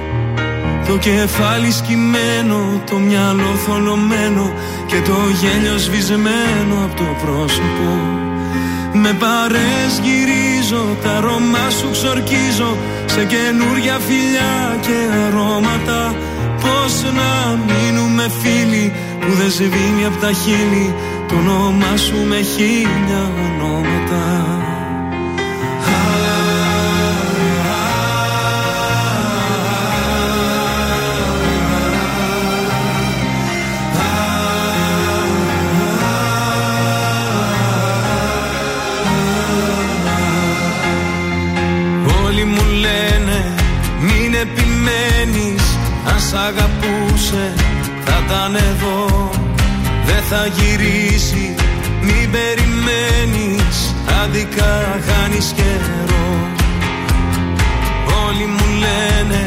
Το 0.88 0.98
κεφάλι 0.98 1.72
σκυμμένο, 1.72 2.82
το 2.90 2.96
μυαλό 2.98 3.54
θολωμένο 3.66 4.54
Και 4.86 4.96
το 5.02 5.18
γέλιο 5.42 5.78
σβησμένο 5.78 6.76
από 6.86 6.96
το 6.96 7.08
πρόσωπο. 7.24 7.90
Με 8.94 9.14
παρές 9.20 9.92
γυρίζω, 10.04 10.84
τα 11.04 11.10
αρώμα 11.10 11.70
σου 11.70 11.90
ξορκίζω. 11.92 12.78
Σε 13.06 13.26
καινούρια 13.26 13.98
φιλιά 14.08 14.78
και 14.82 14.98
αρώματα 15.28 16.16
Πώς 16.64 17.04
να 17.20 17.60
μείνουμε 17.68 18.26
φίλοι 18.42 18.94
που 19.20 19.32
δεν 19.40 19.52
σβήνει 19.52 20.06
από 20.06 20.18
τα 20.18 20.32
χείλη. 20.32 20.94
Το 21.28 21.36
όνομά 21.36 21.98
σου 21.98 22.18
με 22.28 22.40
χίλια 22.42 23.24
επιμένεις 44.44 45.66
Αν 46.12 46.20
σ' 46.28 46.34
αγαπούσε 46.48 47.54
θα 48.06 48.16
ήταν 48.26 48.56
εδώ. 48.56 49.30
Δεν 50.06 50.24
θα 50.30 50.42
γυρίσει 50.58 51.56
μην 52.02 52.32
περιμένεις 52.32 53.78
Άδικα 54.22 55.00
χάνεις 55.08 55.54
καιρό. 55.56 56.28
Όλοι 58.26 58.46
μου 58.56 58.68
λένε 58.84 59.42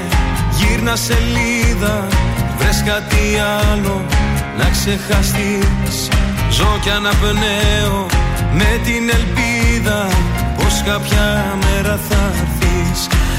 γύρνα 0.58 0.96
σελίδα 0.96 2.06
Βρες 2.58 2.82
κάτι 2.86 3.24
άλλο 3.70 4.04
να 4.58 4.68
ξεχαστείς. 4.70 6.08
Ζω 6.50 6.78
κι 6.82 6.90
αναπνέω 6.90 8.06
με 8.52 8.80
την 8.84 9.10
ελπίδα 9.16 10.08
Πως 10.56 10.82
κάποια 10.84 11.56
μέρα 11.64 11.98
θα 12.08 12.32
έρθεις 12.40 12.55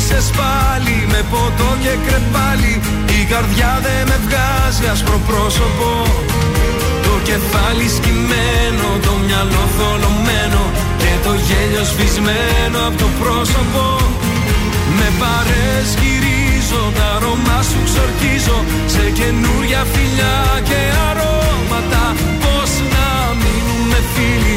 ξενύχτησες 0.00 0.30
πάλι 0.40 0.96
με 1.12 1.20
ποτό 1.30 1.70
και 1.84 1.94
κρεπάλι. 2.06 2.74
Η 3.18 3.20
καρδιά 3.32 3.72
δεν 3.84 4.02
με 4.08 4.16
βγάζει 4.24 4.84
άσπρο 4.92 5.18
πρόσωπο. 5.28 5.90
Το 7.06 7.14
κεφάλι 7.28 7.86
σκυμμένο, 7.96 8.86
το 9.06 9.12
μυαλό 9.24 9.64
θολωμένο 9.76 10.62
Και 11.02 11.12
το 11.24 11.32
γέλιο 11.46 11.84
σβησμένο 11.90 12.78
από 12.88 12.96
το 13.02 13.08
πρόσωπο. 13.20 13.84
Με 14.98 15.08
παρέσκυρίζω, 15.20 16.82
τα 16.96 17.06
αρώμα 17.16 17.58
σου 17.68 17.80
ξορκίζω. 17.88 18.58
Σε 18.94 19.04
καινούρια 19.18 19.82
φιλιά 19.92 20.38
και 20.68 20.80
αρώματα 21.08 22.04
Πώς 22.42 22.70
να 22.92 23.06
μείνουμε 23.42 23.98
φίλοι 24.12 24.56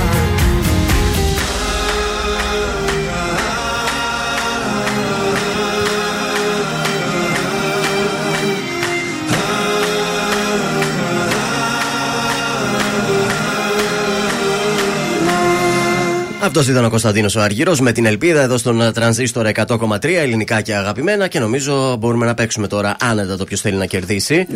Αυτός 16.53 16.67
ήταν 16.67 16.85
ο 16.85 16.89
Κωνσταντίνος 16.89 17.35
ο 17.35 17.41
Αργυρό 17.41 17.75
με 17.79 17.91
την 17.91 18.05
ελπίδα 18.05 18.41
εδώ 18.41 18.57
στον 18.57 18.93
τρανζίστορ 18.93 19.47
100,3 19.55 20.03
ελληνικά 20.03 20.61
και 20.61 20.75
αγαπημένα 20.75 21.27
και 21.27 21.39
νομίζω 21.39 21.95
μπορούμε 21.99 22.25
να 22.25 22.33
παίξουμε 22.33 22.67
τώρα 22.67 22.95
άνετα 22.99 23.37
το 23.37 23.43
ποιος 23.43 23.61
θέλει 23.61 23.77
να 23.77 23.85
κερδίσει. 23.85 24.47
266-233, 24.49 24.55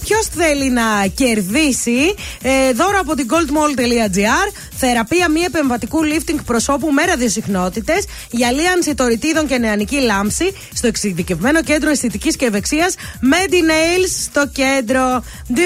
ποιος 0.00 0.26
θέλει 0.26 0.70
να 0.70 1.06
κερδίσει 1.14 2.14
ε, 2.42 2.72
δώρο 2.72 2.98
από 3.00 3.14
την 3.14 3.26
goldmall.gr 3.30 4.70
θεραπεία 4.76 5.30
μη 5.30 5.40
επεμβατικού 5.40 5.98
lifting 6.04 6.38
προσώπου 6.46 6.92
με 6.92 7.04
ραδιοσυχνότητε, 7.04 7.92
γυαλίανση 8.30 8.94
τορυτίδων 8.94 9.46
και 9.46 9.58
νεανική 9.58 10.00
λάμψη 10.00 10.52
στο 10.74 10.86
εξειδικευμένο 10.86 11.62
κέντρο 11.62 11.90
αισθητικής 11.90 12.36
και 12.36 12.44
ευεξίας 12.44 12.94
Medinails 13.22 14.10
στο 14.22 14.46
κέντρο. 14.52 15.24
266-233, 15.54 15.62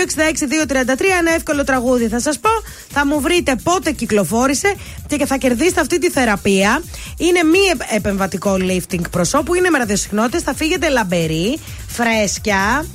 ένα 1.20 1.32
εύκολο 1.34 1.64
τραγούδι 1.64 2.08
θα 2.08 2.20
σας 2.20 2.38
πω. 2.38 2.50
Θα 2.96 3.06
μου 3.06 3.20
βρείτε 3.20 3.56
πότε 3.62 3.92
κυκλοφόρησε 3.92 4.74
και 5.06 5.26
θα 5.26 5.36
κερδίσετε 5.36 5.80
αυτή 5.80 5.98
τη 5.98 6.10
θεραπεία. 6.10 6.82
Είναι 7.16 7.42
μη 7.42 7.58
επεμβατικό 7.94 8.56
lifting 8.60 9.10
προσώπου, 9.10 9.54
είναι 9.54 9.70
με 9.70 9.78
ραδιοσυχνότητες, 9.78 10.42
θα 10.42 10.54
φύγετε 10.54 10.88
λαμπερή, 10.88 11.58
φρέσκια. 11.86 12.86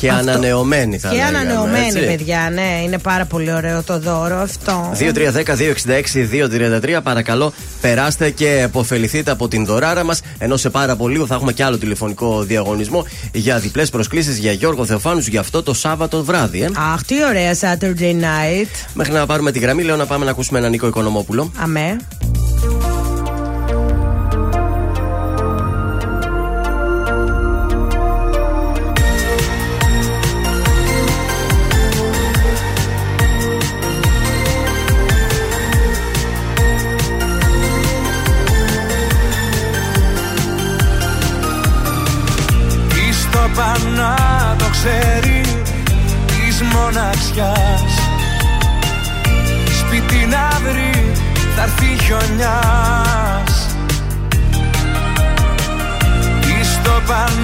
Και 0.00 0.10
αυτό. 0.10 0.30
ανανεωμένη 0.30 0.98
θα 0.98 1.08
Και 1.08 1.22
ανανεωμένη, 1.22 1.86
έτσι. 1.86 2.04
παιδιά, 2.04 2.50
ναι. 2.52 2.82
Είναι 2.84 2.98
πάρα 2.98 3.24
πολύ 3.24 3.52
ωραίο 3.52 3.82
το 3.82 3.98
δώρο 3.98 4.36
αυτό. 4.36 4.92
2-3-10-266-233. 4.98 7.00
Παρακαλώ, 7.02 7.52
περάστε 7.80 8.30
και 8.30 8.48
επωφεληθείτε 8.48 9.30
από 9.30 9.48
την 9.48 9.64
δωράρα 9.64 10.04
μας. 10.04 10.20
Ενώ 10.38 10.56
σε 10.56 10.70
πάρα 10.70 10.96
πολύ 10.96 11.24
θα 11.28 11.34
έχουμε 11.34 11.52
και 11.52 11.64
άλλο 11.64 11.78
τηλεφωνικό 11.78 12.42
διαγωνισμό 12.42 13.06
για 13.32 13.58
διπλές 13.58 13.90
προσκλήσεις 13.90 14.38
για 14.38 14.52
Γιώργο 14.52 14.86
Θεοφάνους 14.86 15.26
για 15.28 15.40
αυτό 15.40 15.62
το 15.62 15.74
Σάββατο 15.74 16.24
βράδυ. 16.24 16.62
Ε. 16.62 16.70
Αχ, 16.92 17.02
τι 17.02 17.14
ωραία 17.28 17.54
Saturday 17.54 18.14
night. 18.20 18.68
Μέχρι 18.94 19.12
να 19.12 19.26
πάρουμε 19.26 19.52
τη 19.52 19.58
γραμμή, 19.58 19.82
λέω 19.82 19.96
να 19.96 20.06
πάμε 20.06 20.24
να 20.24 20.30
ακούσουμε 20.30 20.58
έναν 20.58 20.70
Νίκο 20.70 20.86
Οικονομόπουλο. 20.86 21.52
Αμέ. 21.62 21.96
Μοναξιάς 47.20 47.94
Σπίτι 49.78 50.26
να 50.26 50.48
βρει 50.70 51.12
θα 51.56 51.62
έρθει 51.62 52.04
χιονιάς. 52.04 53.66
Της 56.40 56.80
το 56.82 56.90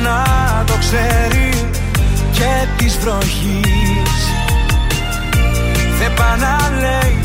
να 0.03 0.25
το 0.67 0.73
ξέρει 0.79 1.69
και 2.33 2.67
της 2.77 2.99
βροχής. 2.99 4.15
Δεν 5.99 6.15
πά 6.15 6.37
να 6.37 6.79
λέει 6.81 7.19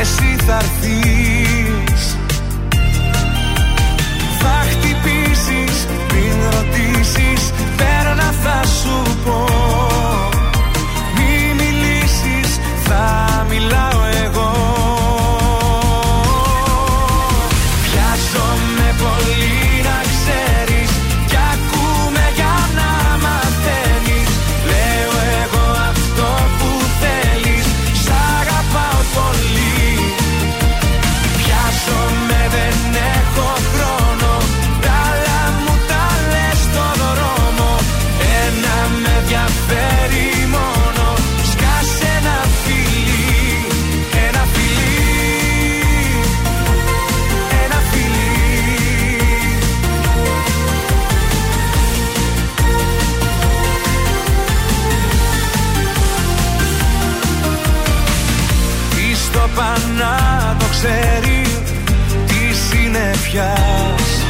εσύ 0.00 0.36
θα 0.46 0.56
έρθεις. 0.56 2.16
Θα 4.40 4.64
χτυπήσεις 4.70 5.86
πριν 6.08 6.36
ρωτήσεις 6.50 7.52
Πέρνα 7.76 8.32
θα 8.42 8.66
σου 8.66 9.16
πω 9.24 9.97
να 59.98 60.56
το 60.58 60.64
ξέρει 60.70 61.42
Τι 62.26 62.54
συννεφιάς 62.68 64.24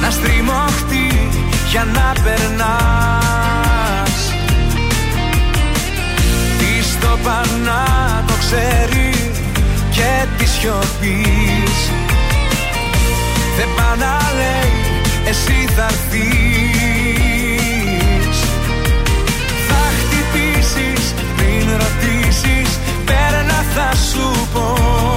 Να 0.00 0.10
στριμωχτεί 0.10 1.28
για 1.70 1.84
να 1.84 2.12
περνάς. 2.22 4.18
Της 6.58 6.98
το 7.00 7.18
να 7.64 7.84
το 8.26 8.34
ξέρει 8.38 9.32
Και 9.90 10.26
τη 10.38 10.46
σιωπής. 10.46 11.90
Δεν 13.56 13.68
πά 13.76 13.96
να 13.96 14.18
λέει 14.36 14.74
εσύ 15.28 15.68
θα 15.76 15.84
έρθεις 15.84 16.73
θα 23.74 23.94
σου 23.96 24.48
πω 24.52 25.13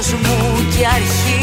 τέλος 0.00 0.12
μου 0.12 0.66
και 0.76 0.86
αρχή 0.86 1.37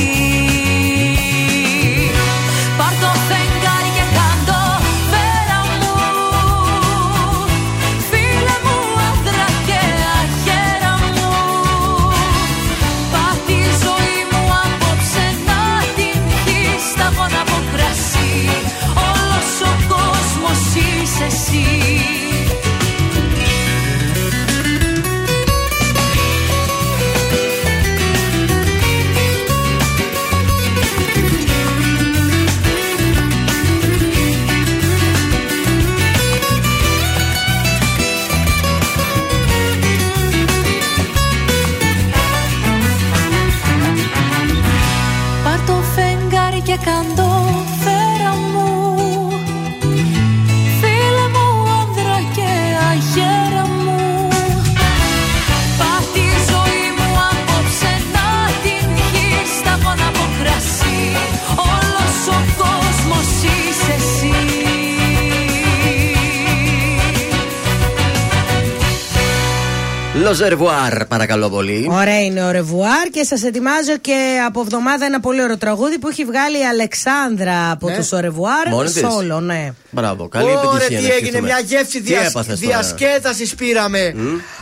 Λοζερβουάρ, 70.40 71.06
παρακαλώ 71.06 71.50
πολύ. 71.50 71.88
Ωραία 71.92 72.24
είναι 72.24 72.44
ο 72.46 72.52
ρεβουάρ 72.52 73.08
και 73.12 73.24
σας 73.24 73.44
ετοιμάζω 73.44 73.98
και 74.02 74.42
από 74.48 74.62
εβδομάδα 74.62 75.06
ένα 75.06 75.20
πολύ 75.20 75.42
ωραίο 75.42 75.58
τραγούδι 75.58 76.00
που 76.00 76.08
έχει 76.08 76.26
βγάλει 76.26 76.60
η 76.60 76.66
Αλεξάνδρα 76.66 77.72
από 77.72 77.90
Ναι. 77.90 77.96
τους 77.96 78.12
ο 78.12 78.20
ρεβουάρ. 78.20 78.68
Μόνη 78.70 78.90
της; 78.92 79.00
Σόλο, 79.12 79.40
ναι. 79.40 79.74
Μπράβο, 79.90 80.28
καλή 80.28 80.46
Ωραία, 80.46 80.60
επιτυχία. 80.64 80.88
τι 80.88 80.94
να 80.94 81.00
έγινε, 81.00 81.14
ευχηθούμε. 81.14 81.42
μια 81.48 81.60
γεύση 81.60 82.02
Τι 82.02 82.08
διασ... 82.08 82.28
έπαθες 82.30 82.60
τώρα; 82.60 82.72
διασκέδασης 82.72 83.56
πήραμε. 83.56 84.16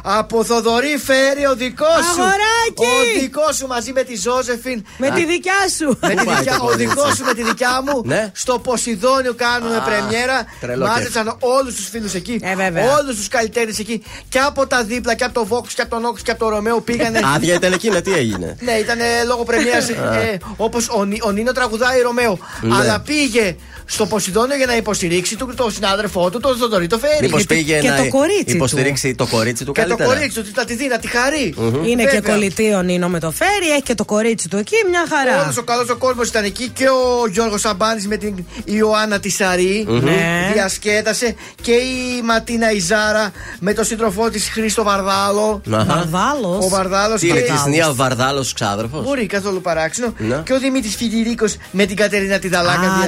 Από 0.03 0.43
Θοδωρή 0.43 0.97
Φέρι, 1.05 1.45
ο 1.51 1.55
δικός 1.55 1.87
σου. 2.13 2.21
Αγοράκι! 2.21 3.15
Ο 3.17 3.19
δικός 3.19 3.55
σου 3.55 3.67
μαζί 3.67 3.91
με 3.91 4.03
τη 4.03 4.15
Ζώζεφιν. 4.17 4.85
Με 4.97 5.09
τη 5.09 5.25
δικιά 5.25 5.61
σου. 5.77 5.97
Με 6.01 6.07
τη 6.09 6.15
Πού 6.15 6.23
πάει 6.25 6.35
δικιά, 6.35 6.55
το 6.57 6.63
ο 6.63 6.67
κορίτσι; 6.67 6.85
δικός 6.85 7.15
σου 7.15 7.23
με 7.25 7.33
τη 7.33 7.43
δικιά 7.43 7.81
μου. 7.85 8.01
Ναι. 8.05 8.31
Στο 8.33 8.59
Ποσειδόνιο 8.59 9.33
κάνουμε 9.33 9.75
Α, 9.75 9.79
πρεμιέρα. 9.81 10.37
τρελό 10.59 10.85
Μάζεψαν 10.87 11.37
όλους 11.39 11.75
τους 11.75 11.87
φίλους 11.89 12.13
εκεί. 12.13 12.39
Ε, 12.43 12.55
βέβαια. 12.55 12.83
Όλους 12.97 13.15
τους 13.15 13.27
καλλιτέχνες 13.27 13.79
εκεί. 13.79 14.03
Και 14.29 14.39
από 14.39 14.67
τα 14.67 14.83
δίπλα 14.83 15.13
και 15.15 15.23
από 15.23 15.33
το 15.33 15.45
Vox 15.63 15.71
και 15.75 15.81
από 15.81 15.89
το 15.89 16.05
Nox 16.05 16.21
και 16.21 16.31
από 16.31 16.39
το 16.39 16.49
Ρωμαίο 16.49 16.81
πήγανε. 16.81 17.19
Άδεια 17.35 17.53
ήταν 17.53 17.73
εκείνα, 17.73 18.01
τι 18.01 18.13
έγινε; 18.13 18.57
Ναι, 18.59 18.71
ήταν 18.71 18.97
λόγω 19.27 19.43
πρεμιέρα. 19.49 19.77
ε, 20.13 20.37
Όπως 20.57 20.89
ο, 20.89 21.05
Νι- 21.05 21.25
ο 21.25 21.31
Νίνο 21.31 21.51
τραγουδάει 21.51 22.01
Ρωμαίο. 22.01 22.39
Ναι. 22.61 22.75
Αλλά 22.75 22.99
πήγε 22.99 23.55
στο 23.85 24.05
Ποσειδόνιο 24.05 24.55
για 24.55 24.65
να 24.65 24.75
υποστηρίξει 24.75 25.37
τον, 25.37 25.55
τον 25.55 25.71
συνάδελφό 25.71 26.29
του, 26.29 26.39
τον 26.39 26.57
Θοδωρή 26.57 26.87
το 26.87 26.97
Φέρρη. 26.97 27.17
Μήπως 27.21 27.45
πήγε 27.45 27.79
και 27.79 27.89
να 27.89 27.95
το 27.95 28.07
κορίτσι 28.07 28.43
του. 28.45 28.51
υποστηρίξει 28.51 29.15
το 29.15 29.27
κορίτσι 29.27 29.65
του 29.65 29.71
Και 29.71 29.81
το 29.81 29.87
καλύτερα. 29.87 30.15
κορίτσι 30.15 30.41
του, 30.41 30.51
να 30.55 30.65
τη 30.65 30.75
δει, 30.75 30.87
να 30.87 30.99
τη 30.99 31.07
χαρεί. 31.07 31.53
Είναι 31.85 32.03
και 32.03 32.09
Βέβαια. 32.09 32.33
κολλητή 32.33 32.73
ο 32.73 32.81
Νίνο 32.81 33.09
με 33.09 33.19
το 33.19 33.31
Φέρρη, 33.31 33.71
έχει 33.71 33.81
και 33.81 33.95
το 33.95 34.05
κορίτσι 34.05 34.49
του 34.49 34.57
εκεί, 34.57 34.75
μια 34.89 35.05
χαρά. 35.09 35.43
Όλος 35.43 35.57
ο 35.57 35.63
καλός 35.63 35.89
ο 35.89 35.95
κόσμος 35.95 36.27
ήταν 36.27 36.43
εκεί 36.43 36.69
και 36.69 36.87
ο 36.89 37.27
Γιώργος 37.31 37.61
Σαμπάνης 37.61 38.07
με 38.07 38.17
την 38.17 38.45
Ιωάννα 38.65 39.19
Τισαρή. 39.19 39.85
Ναι. 39.89 40.49
Διασκέτασε 40.53 41.35
και 41.61 41.71
η 41.71 42.21
Ματίνα 42.23 42.71
Ιζάρα 42.71 43.31
με 43.59 43.73
τον 43.73 43.85
σύντροφό 43.85 44.29
της 44.29 44.49
Χρήστο 44.49 44.83
Βαρδάλο. 44.83 45.61
Αχα. 45.71 45.85
Βαρδάλος. 45.85 46.65
Ο 46.65 46.69
Βαρδάλος 46.69 47.19
Τι 47.19 47.27
είναι, 47.27 47.39
της 47.39 47.65
Νία 47.65 47.93
Βαρδάλος 47.93 48.53
ξάδερφος; 48.53 49.03
Μπορεί 49.03 49.25
καθόλου 49.25 49.61
παράξενο. 49.61 50.13
Ναι. 50.17 50.41
Και 50.45 50.53
ο 50.53 50.59
Δημήτρης 50.59 50.95
Φιτηρίκο 50.95 51.45
με 51.71 51.85
την 51.85 51.95
Κατερίνα 51.95 52.39
τη 52.39 52.47
Δαλάκα 52.47 53.07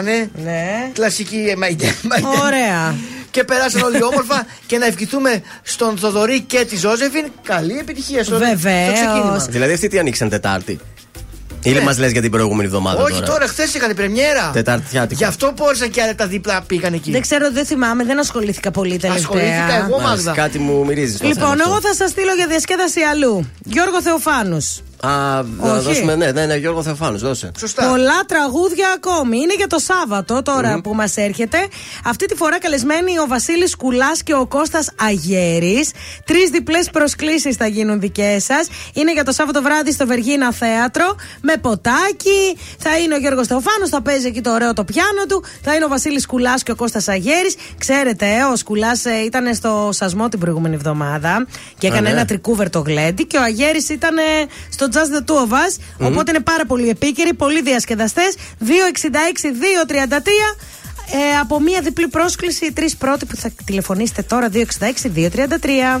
Άντε 0.00 0.10
πάλι. 0.10 0.30
διασκεδάσανε. 0.30 0.30
Ναι. 0.44 0.90
Κλασική 0.92 1.36
ε, 1.50 1.56
μαϊντέ. 1.56 1.94
μαϊντέ. 2.02 2.28
Ωραία. 2.44 2.94
Και 3.30 3.44
περάσαν 3.44 3.82
όλοι 3.82 4.02
όμορφα 4.02 4.46
και 4.66 4.78
να 4.78 4.86
ευχηθούμε 4.86 5.42
στον 5.62 5.96
Θοδωρή 5.98 6.40
και 6.40 6.64
τη 6.68 6.76
Ζώζεφιν 6.76 7.24
καλή 7.42 7.78
επιτυχία 7.78 8.24
στο, 8.24 8.38
Βεβαίως. 8.38 8.84
στο 8.84 8.92
ξεκίνημα. 9.06 9.46
Δηλαδή 9.50 9.72
αυτοί 9.72 9.88
τι 9.88 9.98
ανοίξαν 9.98 10.28
Τετάρτη; 10.28 10.78
Ή 11.62 11.70
Ναι. 11.70 11.80
μας 11.80 11.98
λες 11.98 12.12
για 12.12 12.20
την 12.20 12.30
προηγούμενη 12.30 12.64
εβδομάδα 12.68 13.02
Όχι 13.02 13.22
τώρα, 13.22 13.46
χθες 13.46 13.74
είχαν 13.74 13.94
πρεμιέρα. 13.94 14.50
Τεταρτιάτικο. 14.52 15.18
Γι' 15.18 15.24
αυτό 15.24 15.52
μπόρεσαν 15.56 15.90
και 15.90 16.02
άλλα 16.02 16.14
τα 16.14 16.26
δίπλα 16.26 16.62
πήγαν 16.66 16.92
εκεί. 16.92 17.10
Δεν 17.10 17.20
ξέρω, 17.20 17.52
δεν 17.52 17.66
θυμάμαι, 17.66 18.04
δεν 18.04 18.18
ασχολήθηκα 18.18 18.70
πολύ 18.70 18.96
τελευταία. 18.96 19.16
Ασχολήθηκα 19.16 19.76
εγώ, 19.76 20.00
Μάλιστα, 20.00 20.08
Μάγδα. 20.08 20.32
Κάτι 20.32 20.58
μου 20.58 20.84
μυρίζεις. 20.84 21.16
στο 21.16 21.26
Λοιπόν, 21.26 21.48
θέμα 21.50 21.62
εγώ 21.66 21.74
αυτό. 21.74 21.88
θα 21.88 21.94
σας 21.94 22.10
στείλω 22.10 22.32
για 22.34 22.46
διασκέδαση 22.46 23.00
αλλού. 23.00 23.50
Γιώργο 23.64 24.02
Θεοφάνους. 24.02 24.80
Α, 25.02 25.42
να 25.42 25.72
Όχι. 25.74 25.82
δώσουμε. 25.84 26.16
Ναι, 26.16 26.30
ναι, 26.30 26.46
ναι, 26.46 26.56
Γιώργο 26.56 26.82
Θεοφάνου, 26.82 27.18
δώσε. 27.18 27.50
Σωστά. 27.58 27.88
Πολλά 27.88 28.20
τραγούδια 28.26 28.88
ακόμη. 28.96 29.36
Είναι 29.36 29.54
για 29.56 29.66
το 29.66 29.78
Σάββατο 29.78 30.42
τώρα 30.42 30.80
που 30.80 30.94
μας 30.94 31.16
έρχεται. 31.16 31.58
Αυτή 32.04 32.26
τη 32.26 32.34
φορά 32.34 32.58
καλεσμένοι 32.58 33.18
ο 33.18 33.26
Βασίλης 33.28 33.76
Κουλάς 33.76 34.22
και 34.22 34.34
ο 34.34 34.46
Κώστας 34.46 34.90
Αγέρης. 35.08 35.90
Τρεις 36.24 36.50
διπλές 36.50 36.90
προσκλήσεις 36.90 37.56
θα 37.56 37.66
γίνουν 37.66 38.00
δικές 38.00 38.44
σας. 38.44 38.68
Είναι 38.92 39.12
για 39.12 39.24
το 39.24 39.32
Σάββατο 39.32 39.62
βράδυ 39.62 39.92
στο 39.92 40.06
Βεργίνα 40.06 40.52
Θέατρο. 40.52 41.14
Με 41.40 41.56
ποτάκι. 41.56 42.56
Θα 42.78 42.98
είναι 42.98 43.14
ο 43.14 43.18
Γιώργος 43.18 43.46
Θεοφάνος, 43.46 43.88
θα 43.88 44.02
παίζει 44.02 44.26
εκεί 44.26 44.40
το 44.40 44.52
ωραίο 44.52 44.72
το 44.72 44.84
πιάνο 44.84 45.26
του. 45.28 45.44
Θα 45.62 45.74
είναι 45.74 45.84
ο 45.84 45.88
Βασίλης 45.88 46.26
Κουλάς 46.26 46.62
και 46.62 46.70
ο 46.70 46.76
Κώστας 46.76 47.08
Αγέρης. 47.08 47.54
Ξέρετε, 47.78 48.26
ε, 48.26 48.42
ο 48.52 48.56
Σκουλάς 48.56 49.04
ήταν 49.26 49.54
στο 49.54 49.88
Σασμό 49.92 50.28
την 50.28 50.38
προηγούμενη 50.38 50.74
εβδομάδα 50.74 51.46
και 51.78 51.86
έκανε 51.86 52.08
ναι. 52.08 52.14
ένα 52.14 52.24
τρικούβερ 52.24 52.70
το 52.70 52.80
γλέντι. 52.80 53.24
Και 53.26 53.36
ο 53.36 53.42
Αγέρης 53.42 53.88
ήταν 53.88 54.16
ε, 54.18 54.22
στο 54.70 54.88
Just 54.92 55.10
the 55.18 55.24
Two 55.30 55.48
of 55.48 55.52
Us. 55.52 56.06
Οπότε 56.06 56.30
είναι 56.30 56.40
πάρα 56.40 56.66
πολύ 56.66 56.88
επίκαιροι, 56.88 57.34
πολύ 57.34 57.62
διασκεδαστές. 57.62 58.34
266-233. 58.58 58.66
Ε, 61.12 61.38
από 61.40 61.60
μία 61.60 61.80
διπλή 61.80 62.08
πρόσκληση, 62.08 62.66
οι 62.66 62.72
τρεις 62.72 62.96
πρώτοι 62.96 63.26
που 63.26 63.36
θα 63.36 63.50
τηλεφωνήσετε 63.64 64.22
τώρα, 64.22 64.48
266-233. 64.48 66.00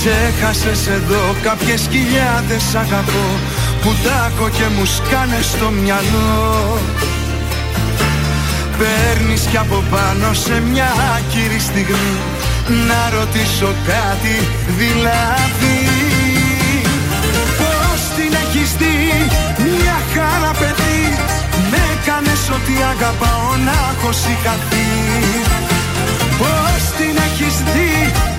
Ξέχασες 0.00 0.86
εδώ 0.86 1.34
κάποιες 1.42 1.88
χιλιάδες 1.90 2.74
αγαπώ 2.74 3.26
Που 3.82 3.90
τάκω 4.04 4.48
και 4.48 4.66
μου 4.74 4.84
σκάνε 4.84 5.40
στο 5.40 5.68
μυαλό. 5.70 6.78
Παίρνεις 8.78 9.42
κι 9.50 9.56
από 9.56 9.82
πάνω 9.90 10.32
σε 10.32 10.62
μια 10.70 10.90
άκυρη 11.16 11.58
στιγμή 11.58 12.16
Να 12.88 13.18
ρωτήσω 13.18 13.70
κάτι 13.92 14.36
δηλαδή. 14.80 15.78
Πώς 17.60 18.00
την 18.16 18.32
έχεις 18.42 18.70
δει 18.80 18.98
μια 19.78 19.98
χαρά 20.12 20.52
παιδί 20.60 21.02
Με 21.70 21.84
κάνες 22.06 22.42
ότι 22.56 22.74
αγαπάω 22.92 23.50
να 23.66 23.76
έχω 23.90 24.12
συγχαθεί. 24.22 24.90
Πώς 26.38 26.80
την 26.98 27.14
έχεις 27.26 27.54
δει 27.72 28.17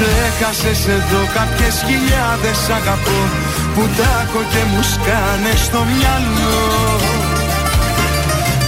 Ξέχασες 0.00 0.86
εδώ 0.86 1.22
κάποιες 1.36 1.76
χιλιάδες 1.86 2.60
αγαπώ 2.78 3.20
Που 3.74 3.82
τάκω 3.98 4.40
και 4.52 4.62
μου 4.70 4.82
σκάνε 4.92 5.52
στο 5.66 5.80
μυαλό. 5.92 6.60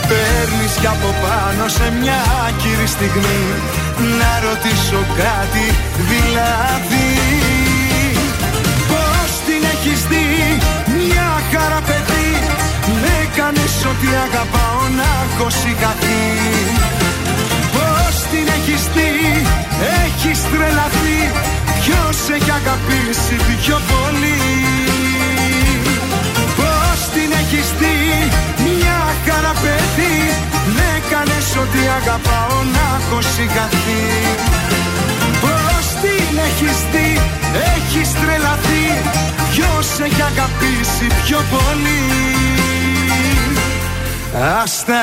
Παίρνεις 0.09 0.73
κι 0.81 0.91
από 0.97 1.11
πάνω 1.25 1.65
σε 1.77 1.87
μια 2.01 2.21
άκυρη 2.47 2.89
στιγμή 2.97 3.43
Να 4.21 4.31
ρωτήσω 4.47 5.01
κάτι 5.23 5.67
δηλαδή. 6.11 7.11
Πώς 8.91 9.31
την 9.47 9.63
έχεις 9.75 10.01
δει 10.11 10.29
μια 11.01 11.31
χαρά 11.51 11.81
παιδί 11.89 12.31
Με 13.03 13.17
κάνεις 13.37 13.75
ότι 13.93 14.09
αγαπάω 14.27 14.83
να 14.99 15.09
έχω 15.25 15.47
συγχαθεί. 15.61 16.23
Πώς 16.89 17.02
την 18.33 18.47
έχεις 18.57 18.83
δει 18.95 19.13
έχεις 20.05 20.39
τρελαθεί. 20.51 21.21
Ποιος 21.85 22.19
έχει 22.37 22.51
αγαπήσει 22.61 23.37
πιο 23.63 23.79
πολύ; 23.91 24.41
Πώς 26.59 26.99
την 27.15 27.31
έχεις 27.41 27.69
δει 27.81 27.99
μια 28.67 29.01
χαρά 29.27 29.55
παιδί 29.63 30.17
Με 30.77 30.91
κάνες 31.11 31.49
ότι 31.63 31.81
αγαπάω 32.01 32.59
να 32.77 32.87
έχω 32.99 33.19
συγχαθεί 33.35 34.05
Πώς 35.43 35.85
την 36.03 36.39
έχεις 36.49 36.79
δει 36.93 37.21
έχεις 37.75 38.09
τρελαθεί. 38.21 38.87
Ποιος 39.53 39.89
έχει 40.07 40.23
αγαπήσει 40.33 41.07
πιο 41.25 41.41
πολύ; 41.53 42.05
Άστα. 44.63 45.03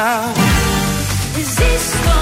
Ζήστο 1.36 2.18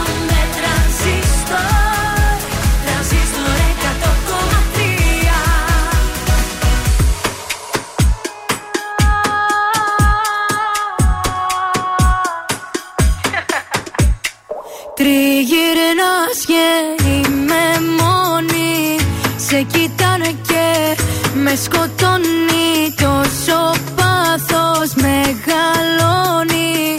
Τριγυρνάς 14.97 16.39
και 16.45 16.65
είμαι 17.07 17.65
μόνη 17.99 18.97
Σε 19.37 19.61
κοιτάνε 19.61 20.31
και 20.47 20.97
με 21.33 21.55
σκοτώνει. 21.55 22.93
Τόσο 22.95 23.71
πάθος 23.95 24.93
μεγαλώνει 24.95 26.95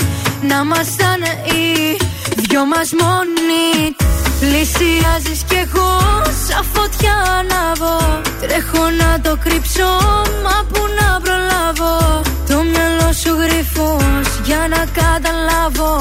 Να 0.49 0.65
μασταν 0.65 1.23
οι 1.23 1.97
δυο 2.37 2.67
μας 2.67 2.93
μόνοι 3.01 3.38
Πλησιάζεις 4.41 5.43
κι 5.49 5.55
εγώ 5.55 5.99
σαν 6.47 6.65
φωτιά 6.73 7.15
ανάβω 7.39 8.21
Τρέχω 8.41 8.91
να 8.91 9.21
το 9.21 9.37
κρύψω 9.45 9.91
μα 10.45 10.65
που 10.73 10.83
να 10.99 11.21
προλάβω. 11.21 12.23
Το 12.49 12.63
μυαλό 12.63 13.13
σου 13.13 13.33
γρυφός 13.41 14.41
για 14.45 14.69
να 14.69 14.85
καταλάβω 15.01 15.99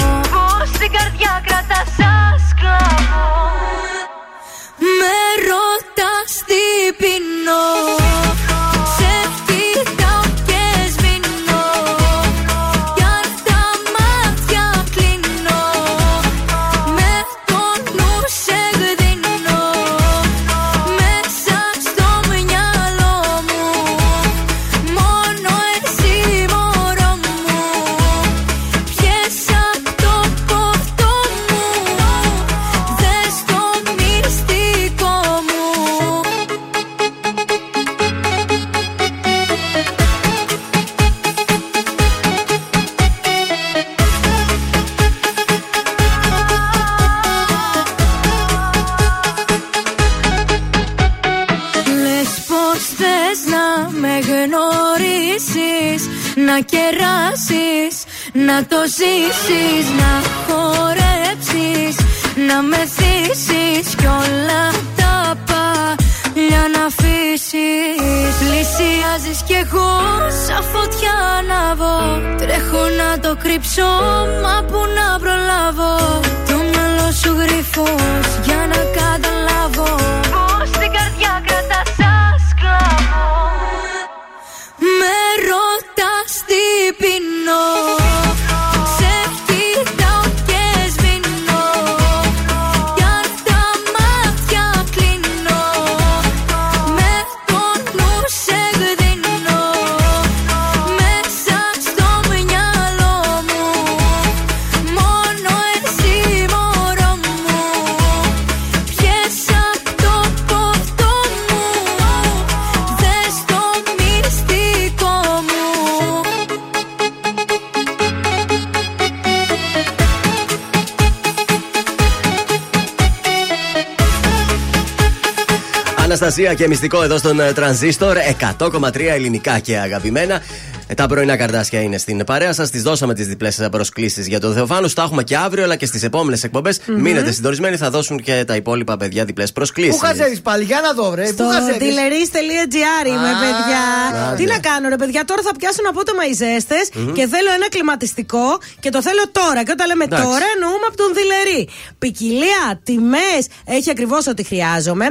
Αναστασία 126.37 126.65
και 126.65 126.69
μυστικό 126.69 127.03
εδώ 127.03 127.17
στον 127.17 127.39
ε, 127.39 127.53
Τρανζίστορ 127.53 128.17
100,3 128.59 128.99
ελληνικά 128.99 129.59
και 129.59 129.77
αγαπημένα. 129.77 130.41
Ε, 130.89 130.93
Τα 130.93 131.07
πρωινά 131.07 131.37
καρδάσια 131.37 131.81
είναι 131.81 131.97
στην 131.97 132.23
παρέα 132.23 132.53
σας. 132.53 132.69
Τις 132.69 132.81
δώσαμε 132.81 133.13
τις 133.13 133.27
διπλές 133.27 133.67
προσκλήσεις 133.71 134.27
για 134.27 134.39
τον 134.39 134.53
Θεοφάνους. 134.53 134.93
Τα 134.93 135.01
έχουμε 135.03 135.23
και 135.23 135.37
αύριο, 135.37 135.63
αλλά 135.63 135.75
και 135.75 135.85
στις 135.85 136.03
επόμενες 136.03 136.43
εκπομπές. 136.43 136.79
Μείνετε 136.85 137.31
συντονισμένοι, 137.31 137.77
θα 137.77 137.89
δώσουν 137.89 138.17
και 138.21 138.43
τα 138.47 138.55
υπόλοιπα 138.55 138.97
παιδιά 138.97 139.25
διπλές 139.25 139.51
προσκλήσεις. 139.51 139.91
Πού 139.99 140.05
χαζεύεις 140.05 140.41
πάλι, 140.41 140.63
για 140.63 140.79
να 140.83 140.93
δω, 140.93 141.09
βρε. 141.11 141.25
Στο 141.25 141.43
Πού 141.43 141.49
χαζεύεις; 141.49 141.77
dealeries.gr 141.79 143.07
είμαι, 143.07 143.29
Α, 143.29 143.39
παιδιά. 143.43 143.81
άντε. 144.27 144.35
Τι 144.35 144.45
να 144.45 144.59
κάνω, 144.59 144.89
ρε 144.89 144.95
παιδιά, 144.95 145.25
τώρα 145.25 145.41
θα 145.41 145.51
πιάσουν 145.59 145.85
απότομα 145.89 146.23
οι 146.29 146.33
ζέστες 146.33 146.85
και 147.17 147.23
θέλω 147.33 147.49
ένα 147.59 147.67
κλιματιστικό 147.69 148.45
και 148.79 148.89
το 148.89 149.01
θέλω 149.01 149.23
τώρα. 149.31 149.63
Και 149.63 149.71
όταν 149.71 149.87
λέμε 149.87 150.03
Εντάξει. 150.03 150.25
τώρα, 150.25 150.45
εννοούμε 150.55 150.85
από 150.87 150.97
τον 150.97 151.09
Δηλερή. 151.17 151.69
Ποικιλία, 151.99 152.63
τιμές, 152.83 153.41
έχει 153.65 153.89
ακριβώς 153.89 154.27
ό,τι 154.27 154.43
χρειάζομαι. 154.43 155.05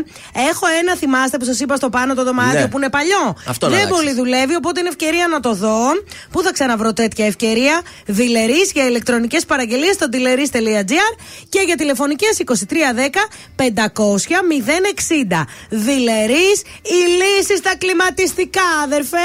Έχω 0.51 0.65
ένα, 0.81 0.93
θυμάστε 0.97 1.37
που 1.39 1.45
σας 1.45 1.59
είπα 1.61 1.77
στο 1.77 1.89
πάνω 1.97 2.15
το 2.15 2.25
δωμάτιο 2.25 2.61
Ναι. 2.61 2.69
που 2.69 2.77
είναι 2.79 2.91
παλιό. 2.91 3.25
Αυτό 3.53 3.67
να 3.67 3.73
Δεν 3.77 3.81
αλλάξεις. 3.87 3.97
πολύ 3.97 4.13
δουλεύει, 4.21 4.55
οπότε 4.61 4.81
είναι 4.81 4.89
ευκαιρία 4.89 5.27
να 5.35 5.41
το 5.41 5.53
δω. 5.55 5.66
Πού 6.31 6.43
θα 6.43 6.53
ξαναβρω 6.53 6.93
τέτοια 6.93 7.27
ευκαιρία. 7.27 7.81
Δηλερή 8.07 8.61
για 8.75 8.87
ηλεκτρονικές 8.87 9.45
παραγγελίες 9.45 9.95
στο 9.95 10.07
dealeries.gr 10.13 11.13
και 11.49 11.61
για 11.67 11.77
τηλεφωνικές 11.77 12.37
2310 12.47 12.53
500 13.57 13.65
060. 15.33 15.45
Δηλερή, 15.69 16.49
οι 16.83 16.99
λύσει 17.19 17.57
στα 17.57 17.73
κλιματιστικά, 17.79 18.61
αδερφέ. 18.85 19.17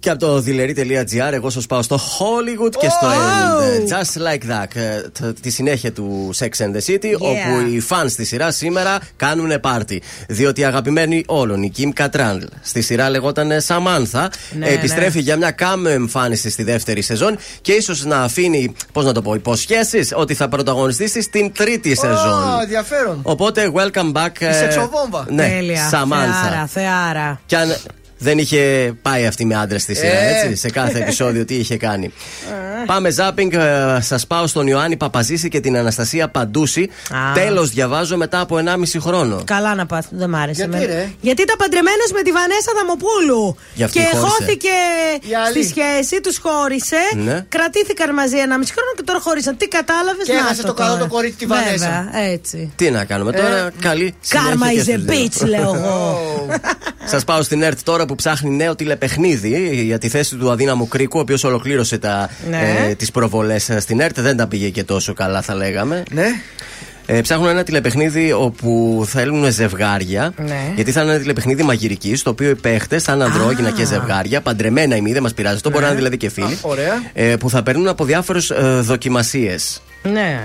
Και 0.00 0.10
από 0.10 0.18
το 0.18 0.36
dealery.gr 0.46 1.32
εγώ 1.32 1.50
σας 1.50 1.66
πάω 1.66 1.82
στο 1.82 1.96
Hollywood 1.96 2.70
και 2.80 2.88
στο 2.88 3.08
Oh! 3.10 3.62
End. 3.62 3.88
Just 3.98 4.22
like 4.32 4.50
that. 4.62 4.76
Ε, 4.76 5.00
τ- 5.00 5.40
Τη 5.40 5.50
συνέχεια 5.50 5.92
του 5.92 6.30
Sex 6.38 6.48
and 6.64 6.72
the 6.76 6.80
City, 6.92 7.12
όπου 7.18 7.66
οι 7.72 7.82
fans 7.88 8.06
στη 8.08 8.24
σειρά 8.24 8.50
σήμερα 8.50 8.98
κάνουν 9.16 9.60
πάρτι. 9.60 10.02
Διότι 10.28 10.60
η 10.60 10.64
αγαπημένη 10.64 11.22
όλων, 11.26 11.62
η 11.62 11.72
Kim 11.78 11.88
Cattrall, 12.02 12.38
στη 12.62 12.80
σειρά 12.82 13.10
λεγόταν 13.10 13.50
Samantha, 13.66 14.26
Ναι, 14.58 14.68
επιστρέφει 14.68 15.20
για 15.20 15.36
μια 15.36 15.50
κάμεο 15.50 15.89
εμφάνιση 15.90 16.50
στη 16.50 16.62
δεύτερη 16.62 17.02
σεζόν 17.02 17.38
και 17.60 17.72
ίσως 17.72 18.04
να 18.04 18.20
αφήνει, 18.22 18.74
πώς 18.92 19.04
να 19.04 19.12
το 19.12 19.22
πω, 19.22 19.34
υποσχέσεις 19.34 20.12
ότι 20.16 20.34
θα 20.34 20.48
πρωταγωνιστήσει 20.48 21.22
στην 21.22 21.52
τρίτη 21.52 21.94
σεζόν. 21.94 22.42
Α, 22.42 22.58
ενδιαφέρον. 22.62 23.20
Οπότε, 23.22 23.72
welcome 23.74 24.12
back. 24.12 24.40
Η 24.40 24.44
ε, 24.44 24.52
σεξοβόμβα. 24.52 25.26
Ναι, 25.28 25.48
Τέλεια. 25.48 25.90
Samantha. 25.90 26.42
Θεάρα, 26.42 26.66
θεάρα. 26.66 27.40
Κι 27.46 27.54
αν 27.54 27.76
δεν 28.22 28.38
είχε 28.38 28.92
πάει 29.02 29.26
αυτή 29.26 29.44
με 29.44 29.54
άντρες 29.54 29.82
στη 29.82 29.94
σειρά, 29.94 30.18
Ε. 30.18 30.40
έτσι, 30.44 30.56
σε 30.60 30.70
κάθε 30.70 30.98
επεισόδιο 31.02 31.44
τι 31.44 31.54
είχε 31.54 31.76
κάνει. 31.76 32.12
Πάμε 32.86 33.10
ζάπινγκ. 33.10 33.52
Ε, 33.52 33.98
Σας 34.00 34.26
πάω 34.26 34.46
στον 34.46 34.66
Ιωάννη 34.66 34.96
Παπαζήση 34.96 35.48
και 35.48 35.60
την 35.60 35.76
Αναστασία 35.76 36.28
Παντούση. 36.28 36.90
Α. 37.10 37.32
Τέλος 37.34 37.70
διαβάζω 37.70 38.16
μετά 38.16 38.40
από 38.40 38.56
1,5 38.56 39.00
χρόνο. 39.00 39.42
Καλά 39.44 39.74
να 39.74 39.86
πάθει, 39.86 40.08
δεν 40.10 40.28
μ' 40.30 40.34
άρεσε. 40.36 40.64
Γιατί, 40.68 40.76
εμένα. 40.84 40.94
ρε; 41.00 41.08
Γιατί 41.20 41.42
ήταν 41.42 41.56
παντρεμένο 41.58 42.04
με 42.14 42.22
τη 42.22 42.30
Βανέσα 42.32 42.72
Δαμοπούλου. 42.76 43.56
Γι' 43.74 43.82
αυτή 43.82 43.98
και 43.98 44.04
χώρισε. 44.04 44.26
χώθηκε 44.26 44.68
Η 45.30 45.34
άλλη. 45.34 45.52
στη 45.64 45.68
σχέση, 45.72 46.20
τους 46.20 46.38
χώρισε. 46.38 46.96
Ναι. 47.16 47.44
Κρατήθηκαν 47.48 48.14
μαζί 48.14 48.36
ένα 48.36 48.58
μισή 48.58 48.72
χρόνο 48.72 48.90
και 48.96 49.02
τώρα 49.02 49.20
χώρισαν. 49.20 49.56
Τι 49.56 49.68
κατάλαβες, 49.68 50.26
Και 50.26 50.32
έχασε 50.32 50.62
το 50.62 50.74
καλό 50.74 50.96
το 50.96 51.06
κορίτσι 51.06 51.38
τη 51.38 51.46
Βανέσα. 51.46 51.70
Βέβαια, 51.70 52.30
έτσι. 52.32 52.72
Τι 52.76 52.90
να 52.90 53.04
κάνουμε 53.04 53.32
τώρα, 53.32 53.70
καλή 53.80 54.14
Κάρμα 54.28 54.66
συνέχεια 54.66 54.82
is 54.82 54.86
και 54.86 54.94
a 54.94 54.98
στους 54.98 55.40
δύο. 55.40 55.48
bitch, 55.48 55.48
λέω 55.60 55.74
εγώ. 55.74 56.18
Σας 57.12 57.24
πάω 57.24 57.42
στην 57.42 57.62
ΕΡΤ 57.62 57.78
τώρα 57.84 58.06
που 58.10 58.16
ψάχνει 58.16 58.50
νέο 58.50 58.74
τηλεπαιχνίδι 58.74 59.82
για 59.84 59.98
τη 59.98 60.08
θέση 60.08 60.36
του 60.36 60.50
αδύναμου 60.50 60.88
Κρίκου, 60.88 61.18
ο 61.18 61.20
οποίος 61.20 61.44
ολοκλήρωσε 61.44 61.98
τα, 61.98 62.30
Ναι. 62.50 62.86
ε, 62.88 62.94
τις 62.94 63.10
προβολές 63.10 63.68
ε, 63.68 63.80
στην 63.80 64.00
ΕΡΤ. 64.00 64.20
Δεν 64.20 64.36
τα 64.36 64.46
πήγε 64.46 64.68
και 64.68 64.84
τόσο 64.84 65.12
καλά, 65.12 65.42
θα 65.42 65.54
λέγαμε. 65.54 66.02
Ναι. 66.10 66.26
Ε, 67.06 67.20
ψάχνουν 67.20 67.48
ένα 67.48 67.62
τηλεπαιχνίδι 67.62 68.32
όπου 68.32 69.02
θέλουν 69.08 69.52
ζευγάρια. 69.52 70.32
Ναι. 70.36 70.72
Γιατί 70.74 70.92
θα 70.92 71.00
είναι 71.02 71.10
ένα 71.10 71.20
τηλεπαιχνίδι 71.20 71.62
μαγειρικής, 71.62 72.20
στο 72.20 72.30
οποίο 72.30 72.50
οι 72.50 72.54
παίχτες 72.54 73.02
θα 73.02 73.12
είναι 73.12 73.24
ανδρόγυνα 73.24 73.70
και 73.70 73.84
ζευγάρια, 73.84 74.40
παντρεμένα 74.40 74.96
ημί, 74.96 75.12
δεν 75.12 75.22
μας 75.22 75.34
πειράζει. 75.34 75.54
Αυτό 75.54 75.70
μπορεί 75.70 75.82
να 75.82 75.88
είναι 75.88 75.96
δηλαδή 75.96 76.16
και 76.16 76.28
φίλοι. 76.30 76.52
Α, 76.52 76.58
ωραία. 76.62 77.02
Ε, 77.12 77.36
που 77.36 77.50
θα 77.50 77.62
παίρνουν 77.62 77.88
από 77.88 78.04
διάφορε 78.04 78.38
δοκιμασίες. 78.80 79.82
Ναι. 80.02 80.40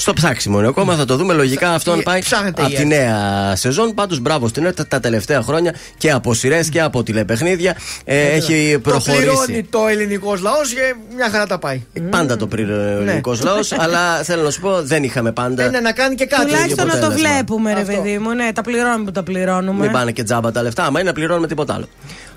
Στο 0.00 0.12
ψάξιμο 0.12 0.58
είναι 0.58 0.68
ακόμα, 0.68 0.94
θα 0.96 1.04
το 1.04 1.16
δούμε 1.16 1.34
λογικά 1.34 1.70
αυτό 1.74 1.92
αν 1.92 1.98
Ε, 1.98 2.02
πάει 2.02 2.20
ψάχνετε 2.20 2.62
από 2.62 2.70
η 2.70 2.74
τη 2.74 2.80
ΕΡΤ. 2.80 2.86
νέα 2.88 3.56
σεζόν. 3.56 3.94
Πάντως 3.94 4.20
μπράβο 4.20 4.48
στην 4.48 4.64
ΕΡΤ 4.64 4.82
τα 4.82 5.00
τελευταία 5.00 5.42
χρόνια 5.42 5.74
και 5.98 6.10
από 6.10 6.34
σειρές 6.34 6.68
και 6.68 6.80
από 6.80 7.02
τηλεπαιχνίδια 7.02 7.76
ε, 8.04 8.20
έχει 8.20 8.72
Το 8.72 8.80
πληρώνει 8.80 8.80
προχωρήσει. 8.80 9.66
το 9.70 9.86
ελληνικός 9.90 10.40
λαός 10.40 10.72
και 10.72 10.94
μια 11.16 11.28
χαρά 11.30 11.46
τα 11.46 11.58
πάει. 11.58 11.82
Πάντα 12.10 12.36
το 12.36 12.46
πληρώνει 12.46 12.80
ο 12.80 12.98
Ναι. 12.98 13.00
ελληνικό 13.10 13.36
λαός, 13.42 13.72
αλλά 13.72 14.22
θέλω 14.22 14.42
να 14.42 14.50
σου 14.50 14.60
πω 14.60 14.82
δεν 14.82 15.02
είχαμε 15.04 15.32
πάντα. 15.32 15.64
Είναι 15.66 15.80
να 15.80 15.92
κάνει 15.92 16.14
και 16.14 16.26
κάτι. 16.26 16.44
Τουλάχιστον 16.44 16.86
να 16.86 16.92
το 16.98 17.06
αποτέλεσμα. 17.06 17.30
βλέπουμε, 17.34 17.72
ρε 17.74 17.80
Αυτό. 17.80 17.92
παιδί 17.92 18.18
μου. 18.18 18.30
Ναι, 18.34 18.52
τα 18.52 18.62
πληρώνουμε 18.62 19.04
που 19.04 19.12
τα 19.12 19.22
πληρώνουμε. 19.22 19.80
Μην 19.82 19.92
πάνε 19.92 20.10
και 20.12 20.22
τζάμπα 20.22 20.52
τα 20.52 20.62
λεφτά, 20.62 20.84
άμα 20.84 21.00
είναι 21.00 21.08
να 21.08 21.14
πληρώνουμε 21.14 21.46
τίποτα 21.46 21.74
άλλο. 21.74 21.88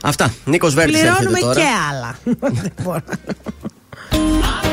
Αυτά. 0.04 0.34
Νίκος 0.46 0.74
Βέρτης 0.74 1.02
έρχεται 1.02 1.16
Πληρώνουμε 1.16 1.40
τώρα. 1.40 1.54
και 1.60 1.68
άλλα. 1.92 2.18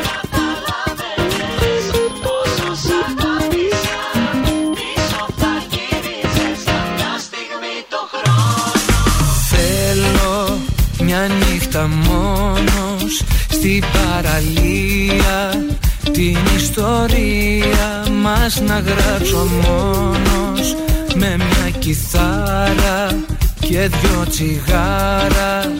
νύχτα 11.71 11.87
μόνος 11.87 13.23
στην 13.49 13.83
παραλία 13.93 15.65
Την 16.11 16.37
ιστορία 16.55 18.05
μας 18.21 18.61
να 18.61 18.79
γράψω 18.79 19.47
μόνος 19.61 20.75
Με 21.15 21.35
μια 21.37 21.69
κιθάρα 21.79 23.23
και 23.59 23.79
δυο 23.79 24.25
τσιγάρα. 24.29 25.71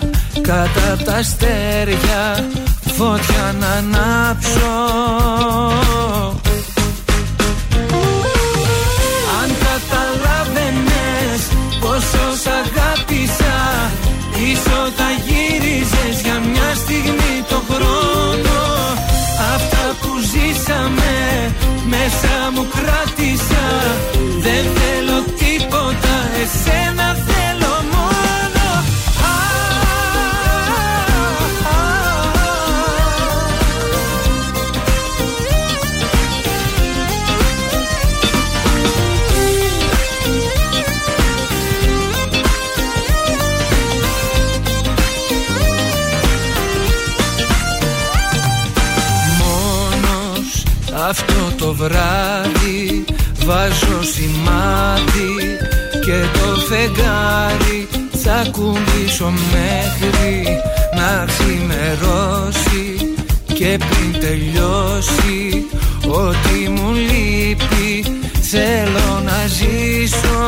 Κάτω 0.42 0.80
απ' 0.94 1.04
τα 1.04 1.14
αστέρια 1.14 2.50
φωτιά 2.98 3.56
να 3.60 3.68
ανάψω. 3.68 4.74
Αν 9.42 9.50
καταλάβαινες 9.66 11.42
πόσο 11.80 12.24
σ' 12.44 12.48
αγάπησα 12.48 13.11
μέσα 22.02 22.52
μου 22.54 22.68
κράτησα. 22.76 23.66
Δεν 24.40 24.64
θέλω 24.76 25.22
τίποτα, 25.22 26.16
εσένα 26.42 26.81
βράδυ 51.82 53.06
βάζω 53.46 54.00
σημάδι 54.14 55.58
και 56.06 56.18
το 56.34 56.60
φεγγάρι. 56.60 57.88
Θα 58.12 58.42
τσακουμίσω 58.44 59.34
μέχρι 59.52 60.62
να 60.96 61.26
ξημερώσει 61.26 63.14
και 63.46 63.78
πριν 63.78 64.20
τελειώσει 64.20 65.66
ό,τι 66.08 66.70
μου 66.70 66.92
λείπει 66.94 68.06
θέλω 68.42 69.22
να 69.26 69.48
ζήσω. 69.48 70.42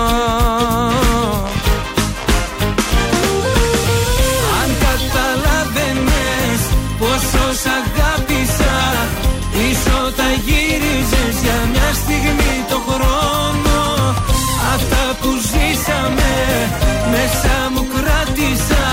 Σα 17.42 17.70
μου 17.70 17.88
κράτησα 17.94 18.86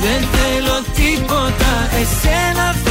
Δεν 0.00 0.20
θέλω 0.32 0.76
τίποτα. 0.94 1.72
Εσένα 2.00 2.72
θέλω 2.72 2.89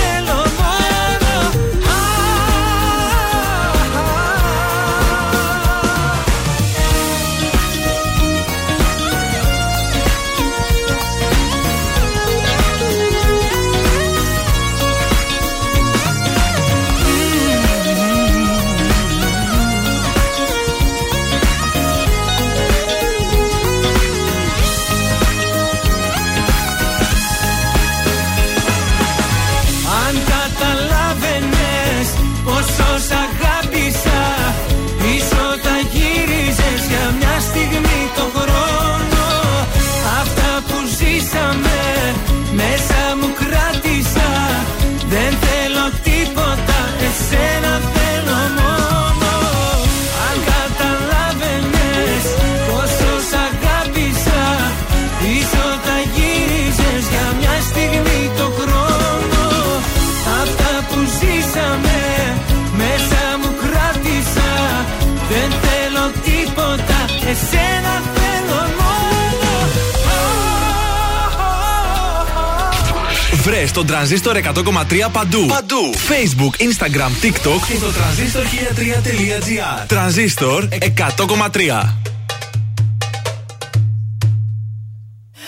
στον 73.69 73.85
τρανζίστορ 73.85 74.37
100,3 74.37 75.09
παντού. 75.11 75.45
Παντού. 75.45 75.93
Facebook, 75.93 76.61
Instagram, 76.61 77.25
TikTok 77.25 77.61
και 77.67 77.75
στο 77.77 77.91
τρανζίστορ 77.91 78.43
1003.gr. 78.43 79.85
Τρανζίστορ 79.87 80.67
100,3. 80.71 81.93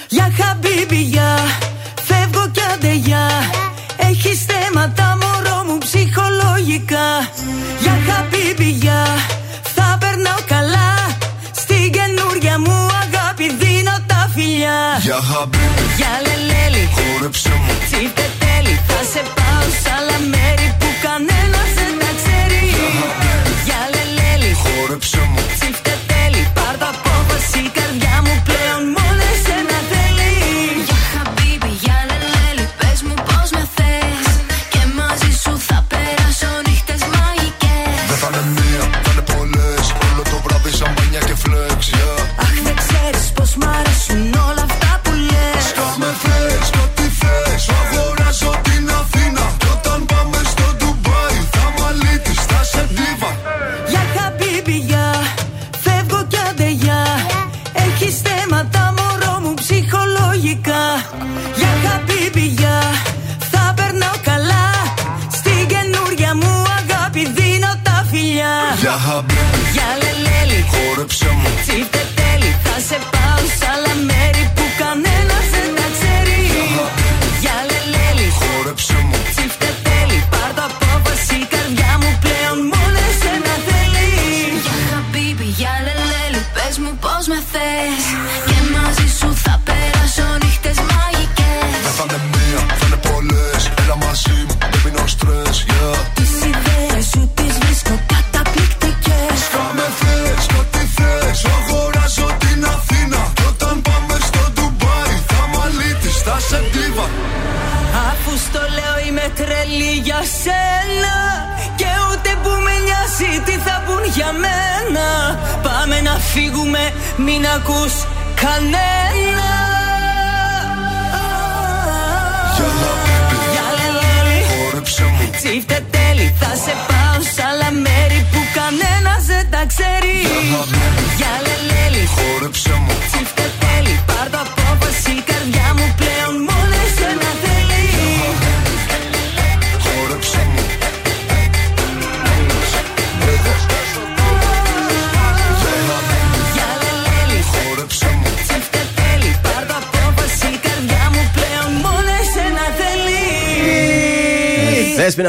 Για 0.10 0.34
χαμπίμπια, 0.38 1.38
φεύγω 2.04 2.50
κι 2.52 2.62
αντεγιά. 2.74 3.28
Έχεις 3.98 4.46
θέματα, 4.46 5.18
μωρό 5.22 5.64
μου 5.68 5.78
ψυχολογικά. 5.78 7.30
Για 7.82 8.00
χαμπίμπια, 8.08 9.06
θα 9.76 9.98
περνάω 10.00 10.40
καλά. 10.46 11.16
Στην 11.52 11.92
καινούρια 11.92 12.60
μου 12.60 12.88
αγάπη 13.04 13.56
δίνω 13.60 13.96
τα 14.08 14.30
φιλιά. 14.34 14.80
Για 15.02 15.20
χαμπίμπια. 15.32 16.31
corruption. 17.22 18.31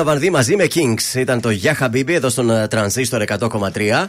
Δέσπινα 0.03 0.05
Βανδύ 0.05 0.31
μαζί 0.31 0.57
με 0.57 0.67
Kings. 0.75 1.21
Ήταν 1.21 1.41
το 1.41 1.51
Γεια 1.51 1.75
Χαμπίμπι 1.75 2.15
εδώ 2.15 2.29
στον 2.29 2.51
ε, 2.51 2.67
Transistor 2.71 3.23
100,3. 3.39 4.07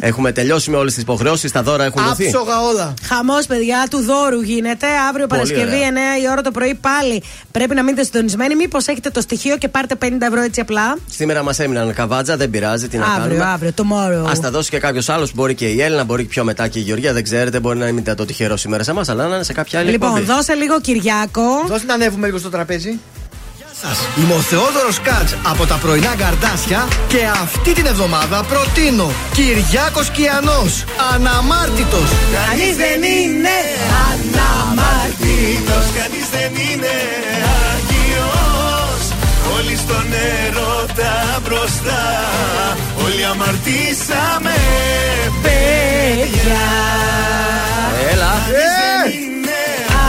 Έχουμε 0.00 0.32
τελειώσει 0.32 0.70
με 0.70 0.76
όλες 0.76 0.92
τις 0.94 1.02
υποχρεώσεις. 1.02 1.52
Τα 1.52 1.62
δώρα 1.62 1.84
έχουν 1.84 2.02
δοθεί. 2.04 2.24
Άψογα 2.26 2.60
όλα. 2.60 2.94
Χαμός, 3.02 3.46
παιδιά, 3.46 3.86
του 3.90 3.98
δώρου 4.02 4.40
γίνεται. 4.40 4.86
Αύριο 5.08 5.26
Πολύ 5.26 5.40
Παρασκευή, 5.40 5.76
ωραία. 5.76 6.18
9 6.18 6.22
η 6.22 6.28
ώρα 6.30 6.42
το 6.42 6.50
πρωί 6.50 6.74
πάλι. 6.74 7.22
Πρέπει 7.50 7.74
να 7.74 7.82
μείνετε 7.82 8.04
συντονισμένοι. 8.04 8.54
Μήπως 8.54 8.86
έχετε 8.86 9.10
το 9.10 9.20
στοιχείο 9.20 9.56
και 9.56 9.68
πάρτε 9.68 9.94
50 10.02 10.06
ευρώ 10.20 10.40
έτσι 10.40 10.60
απλά. 10.60 10.96
Σήμερα 11.10 11.42
μας 11.42 11.58
έμειναν 11.58 11.94
καβάτζα, 11.94 12.36
δεν 12.36 12.50
πειράζει. 12.50 12.88
Τι 12.88 12.96
να 12.96 13.06
αύριο, 13.06 13.22
κάνουμε. 13.38 13.44
αύριο, 13.44 13.72
tomorrow. 13.76 14.30
Α 14.30 14.40
τα 14.40 14.50
δώσει 14.50 14.70
και 14.70 14.78
κάποιος 14.78 15.08
άλλος. 15.08 15.34
Μπορεί 15.34 15.54
και 15.54 15.66
η 15.68 15.82
Έλληνα, 15.82 16.04
μπορεί 16.04 16.22
και 16.22 16.28
πιο 16.28 16.44
μετά 16.44 16.68
και 16.68 16.78
η 16.78 16.82
Γεωργία. 16.82 17.12
Δεν 17.12 17.22
ξέρετε, 17.22 17.60
μπορεί 17.60 17.78
να 17.78 17.84
μην 17.86 17.96
ήταν 17.96 18.16
το 18.16 18.24
τυχερό 18.24 18.56
σήμερα 18.56 18.82
σε 18.82 18.90
εμάς, 18.90 19.08
αλλά 19.08 19.26
να 19.26 19.34
είναι 19.34 19.44
σε 19.44 19.52
κάποια 19.52 19.78
άλλη 19.78 19.90
Λοιπόν, 19.90 20.08
εκπομπή. 20.08 20.26
δώσε 20.26 20.54
λίγο 20.54 20.80
Κυριάκο. 20.80 21.42
Δώσε 21.66 21.84
να 21.86 21.94
ανέβουμε 21.94 22.26
λίγο 22.26 22.38
στο 22.38 22.48
τραπέζι. 22.50 22.98
Σας. 23.82 24.08
Είμαι 24.18 24.34
ο 24.34 24.40
Θεόδωρος 24.40 25.00
Κάτς 25.00 25.36
από 25.42 25.66
τα 25.66 25.74
πρωινά 25.74 26.14
καρδάσια 26.16 26.88
και 27.08 27.18
αυτή 27.42 27.72
την 27.72 27.86
εβδομάδα 27.86 28.42
προτείνω 28.42 29.10
Κυριάκος 29.32 30.10
Κιανός, 30.10 30.84
αναμάρτητος. 31.14 32.08
Κανείς 32.36 32.76
δεν 32.76 33.02
είναι 33.02 33.56
αναμάρτητος 34.08 35.86
Κανείς 35.98 36.26
δεν 36.36 36.50
είναι 36.66 36.94
άγιος 37.70 39.02
Όλοι 39.56 39.76
στον 39.76 40.06
έρωτα 40.42 41.40
μπροστά 41.44 42.02
Όλοι 43.04 43.24
αμαρτήσαμε 43.24 44.56
παιδιά 45.42 46.64
Έλα. 48.12 48.32
Κανείς 48.44 48.72
δεν 48.80 49.20
είναι 49.20 49.60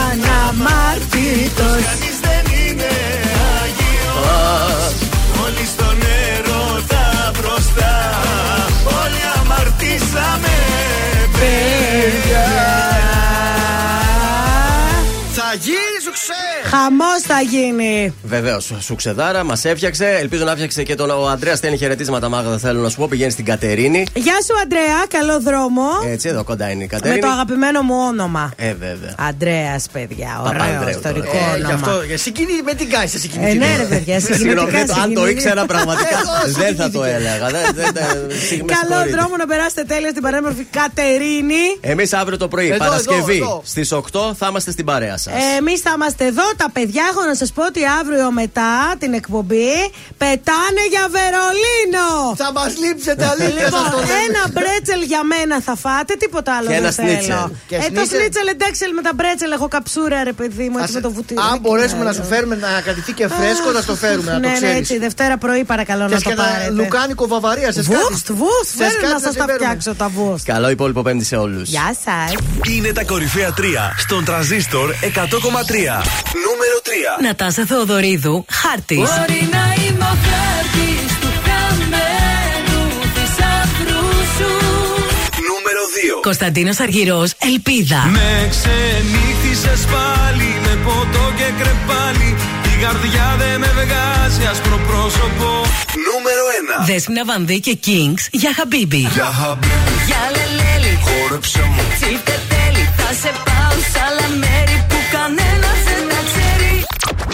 Αναμάρτητος 0.05 1.81
αμαρτήσαμε 9.97 10.76
Χαμός 16.69 17.21
θα 17.27 17.41
γίνει. 17.41 18.13
Βεβαίως, 18.23 18.71
σου 18.79 18.95
ξεδάρα, 18.95 19.43
μας 19.43 19.65
έφτιαξε. 19.65 20.05
Ελπίζω 20.19 20.43
να 20.43 20.51
έφτιαξε 20.51 20.83
και 20.83 20.95
τον. 20.95 21.09
Ο 21.09 21.27
Αντρέα 21.29 21.55
στέλνει 21.55 21.77
χαιρετίσματα, 21.77 22.29
μάγα 22.29 22.57
θέλω 22.57 22.81
να 22.81 22.89
σου 22.89 22.97
πω. 22.97 23.07
Πηγαίνει 23.07 23.31
στην 23.31 23.45
Κατερίνη. 23.45 24.05
Γεια 24.13 24.33
σου, 24.45 24.53
Αντρέα. 24.63 25.05
Καλό 25.09 25.39
δρόμο. 25.41 25.81
Έτσι, 26.11 26.27
εδώ 26.29 26.43
κοντά 26.43 26.65
είναι 26.69 26.83
η 26.83 26.87
Με 26.91 26.95
Κατερίνη. 26.95 27.21
το 27.21 27.27
αγαπημένο 27.27 27.81
μου 27.81 27.95
όνομα. 28.07 28.51
Ε, 28.55 28.73
βέβαια. 28.73 29.15
Αντρέα, 29.29 29.79
παιδιά. 29.91 30.41
Ωραίο 30.47 30.51
Παπανδρέου 30.59 30.89
ιστορικό 30.89 31.25
τώρα. 31.31 31.53
Ε, 31.53 31.57
γι' 31.57 31.63
όνομα. 31.65 31.73
αυτό, 31.73 32.03
για 32.03 32.17
συγκινή, 32.17 32.51
με 32.65 32.73
την 32.73 32.89
κάνεις 32.89 33.11
σε 33.11 33.17
Ε, 33.17 33.19
συγκινητική. 33.19 33.57
ναι, 33.57 33.75
ρε 33.77 33.83
παιδιά, 33.83 34.19
Συγγνώμη, 34.27 34.69
συγκινητικά 34.71 34.79
αν 34.79 34.87
το 34.87 34.93
συγκινητικά. 34.93 35.29
ήξερα 35.29 35.65
πραγματικά 35.65 36.07
Εγώ 36.09 36.31
δεν 36.61 36.75
θα 36.75 36.89
το 36.89 37.01
συγκινήθηκε. 37.03 37.15
έλεγα. 37.15 37.47
Δεν- 37.55 37.73
δεν- 37.75 37.91
δεν- 37.93 38.39
συγ- 38.47 38.63
με 38.63 38.71
Καλό 38.73 38.83
συγχωρείτε. 38.87 39.15
δρόμο 39.17 39.35
να 39.37 39.45
περάσετε 39.51 39.83
τέλεια 39.83 40.09
στην 40.09 40.21
παρέμορφη 40.21 40.63
Κατερίνη. 40.79 41.63
Εμείς 41.81 42.13
αύριο 42.13 42.37
το 42.37 42.47
πρωί, 42.47 42.67
Εδώ, 42.69 42.77
Παρασκευή, 42.77 43.35
εδώ, 43.37 43.45
εδώ. 43.45 43.61
στις 43.65 43.91
8 43.91 44.33
θα 44.39 44.47
είμαστε 44.49 44.71
στην 44.71 44.85
παρέα 44.85 45.17
σας. 45.17 45.33
Εμείς 45.59 45.79
θα 45.85 45.91
είμαστε 45.95 46.25
εδώ. 46.25 46.43
Τα 46.63 46.69
παιδιά 46.77 47.03
έχω 47.11 47.21
να 47.31 47.35
σας 47.41 47.49
πω 47.55 47.63
ότι 47.71 47.81
αύριο 47.99 48.31
μετά 48.41 48.71
την 49.01 49.13
εκπομπή 49.13 49.71
πετάνε 50.21 50.83
για 50.93 51.05
Βερολίνο. 51.17 52.09
Θα 52.43 52.49
μας 52.57 52.71
λείψετε 52.83 53.23
αλήθεια. 53.33 53.63
Λοιπόν, 53.65 53.79
σας 53.83 53.91
το 53.95 53.99
λέμε. 53.99 54.19
ένα 54.27 54.41
μπρέτσελ 54.53 55.01
για 55.11 55.21
μένα 55.33 55.55
θα 55.67 55.75
φάτε, 55.83 56.13
τίποτα 56.23 56.51
άλλο 56.57 56.67
Και 56.67 56.73
δεν 56.73 56.83
ένα 56.83 56.91
θέλω. 56.91 57.07
σνίτσελ. 57.09 57.47
Και 57.69 57.75
Ε, 57.75 57.79
το 57.79 57.85
σνίτσελ. 57.85 58.19
σνίτσελ 58.19 58.47
εντάξει 58.55 58.83
με 58.97 59.01
τα 59.07 59.13
μπρέτσελ 59.17 59.51
έχω 59.57 59.67
καψούρα 59.75 60.17
ρε 60.29 60.33
παιδί 60.39 60.67
μου, 60.71 60.77
έτσι 60.83 60.89
Ας- 60.89 60.97
με 60.99 61.01
το 61.07 61.11
βουτύρι. 61.15 61.39
Αν 61.47 61.49
δεν 61.55 61.61
μπορέσουμε 61.65 62.03
να 62.07 62.11
κοιτάω. 62.11 62.25
σου 62.25 62.31
φέρουμε 62.33 62.55
να 62.65 62.69
κρατηθεί 62.85 63.11
και 63.19 63.25
φρέσκο, 63.37 63.69
να 63.77 63.83
το 63.89 63.95
φέρουμε, 64.03 64.29
να 64.31 64.39
το 64.39 64.43
Ναι, 64.45 64.47
ναι, 64.47 64.59
ξέρεις. 64.61 64.77
έτσι, 64.81 64.93
Δευτέρα 65.05 65.35
πρωί 65.43 65.63
παρακαλώ 65.73 66.03
να 66.03 66.09
Θες 66.13 66.21
το 66.23 66.29
και 66.29 66.35
ένα 66.39 66.43
πάρετε. 66.43 66.71
λουκάνικο 66.77 67.23
βαβαρία, 67.33 67.69
σε 67.71 67.81
Βούστ, 67.81 68.27
βούστ, 68.39 68.69
Θες 68.77 68.87
φέρε 68.87 68.91
κάτι 68.93 69.05
να 69.07 69.13
να 69.13 69.19
σας 69.25 69.33
σε 69.33 69.39
τα 69.41 69.45
φέρουμε. 69.45 69.65
φτιάξω 69.65 69.91
τα 70.01 70.07
βούστ. 70.15 70.45
Καλό 70.53 70.69
υπόλοιπο 70.69 71.01
πέμπτη 71.01 71.25
σε 71.31 71.35
όλους. 71.35 71.69
Γεια 71.69 71.89
σας. 72.05 72.27
Είναι 72.75 72.91
τα 72.97 73.03
κορυφαία 73.03 73.51
τρία 73.59 73.83
στον 73.97 74.25
τραζίστορ 74.25 74.87
100,3. 75.01 76.01
Νούμερο 76.47 76.77
3. 77.19 77.23
Νατάσα 77.25 77.65
Θεοδωρίδου, 77.65 78.45
χάρτης. 78.61 78.97
Μπορεί 78.97 79.41
να 79.57 79.63
είμαι 79.81 80.05
ο 80.13 80.15
χάρτης 80.27 81.09
του 81.21 81.29
χαμένου 81.47 82.81
θησαυρού 83.15 84.05
σου 84.37 84.51
Νούμερο 85.49 85.83
2. 86.19 86.21
Κωνσταντίνος 86.21 86.79
Αργυρός, 86.79 87.29
ελπίδα. 87.51 88.01
Με 88.17 88.29
ξενύχτησες 88.53 89.81
πάλι 89.93 90.49
με 90.65 90.73
ποτό 90.85 91.25
και 91.39 91.47
κρεπάλι 91.59 92.29
Η 92.71 92.73
καρδιά 92.83 93.27
δεν 93.41 93.59
με 93.59 93.69
βγάζει 93.79 94.43
άσπρο 94.51 94.77
πρόσωπο 94.89 95.49
Νούμερο 96.07 96.43
1. 96.83 96.85
Δέσποινα 96.89 97.23
Βανδύ 97.25 97.59
και 97.59 97.77
Kings 97.85 98.21
για 98.31 98.51
Χαμπίμπι. 98.57 99.03
Για 99.17 99.29
χαμπίπι, 99.39 99.73
Για 100.09 100.21
λελέλη 100.35 100.93
χόρεψε 101.05 101.61
μου 101.73 101.83
Τσίφτε 101.99 102.35
τέλει 102.51 102.83
Θα 102.99 103.09
σε 103.21 103.31
πάω 103.47 103.75
σ' 103.91 103.97
άλλα 104.05 104.27
μέρη 104.43 104.77
Που 104.89 104.96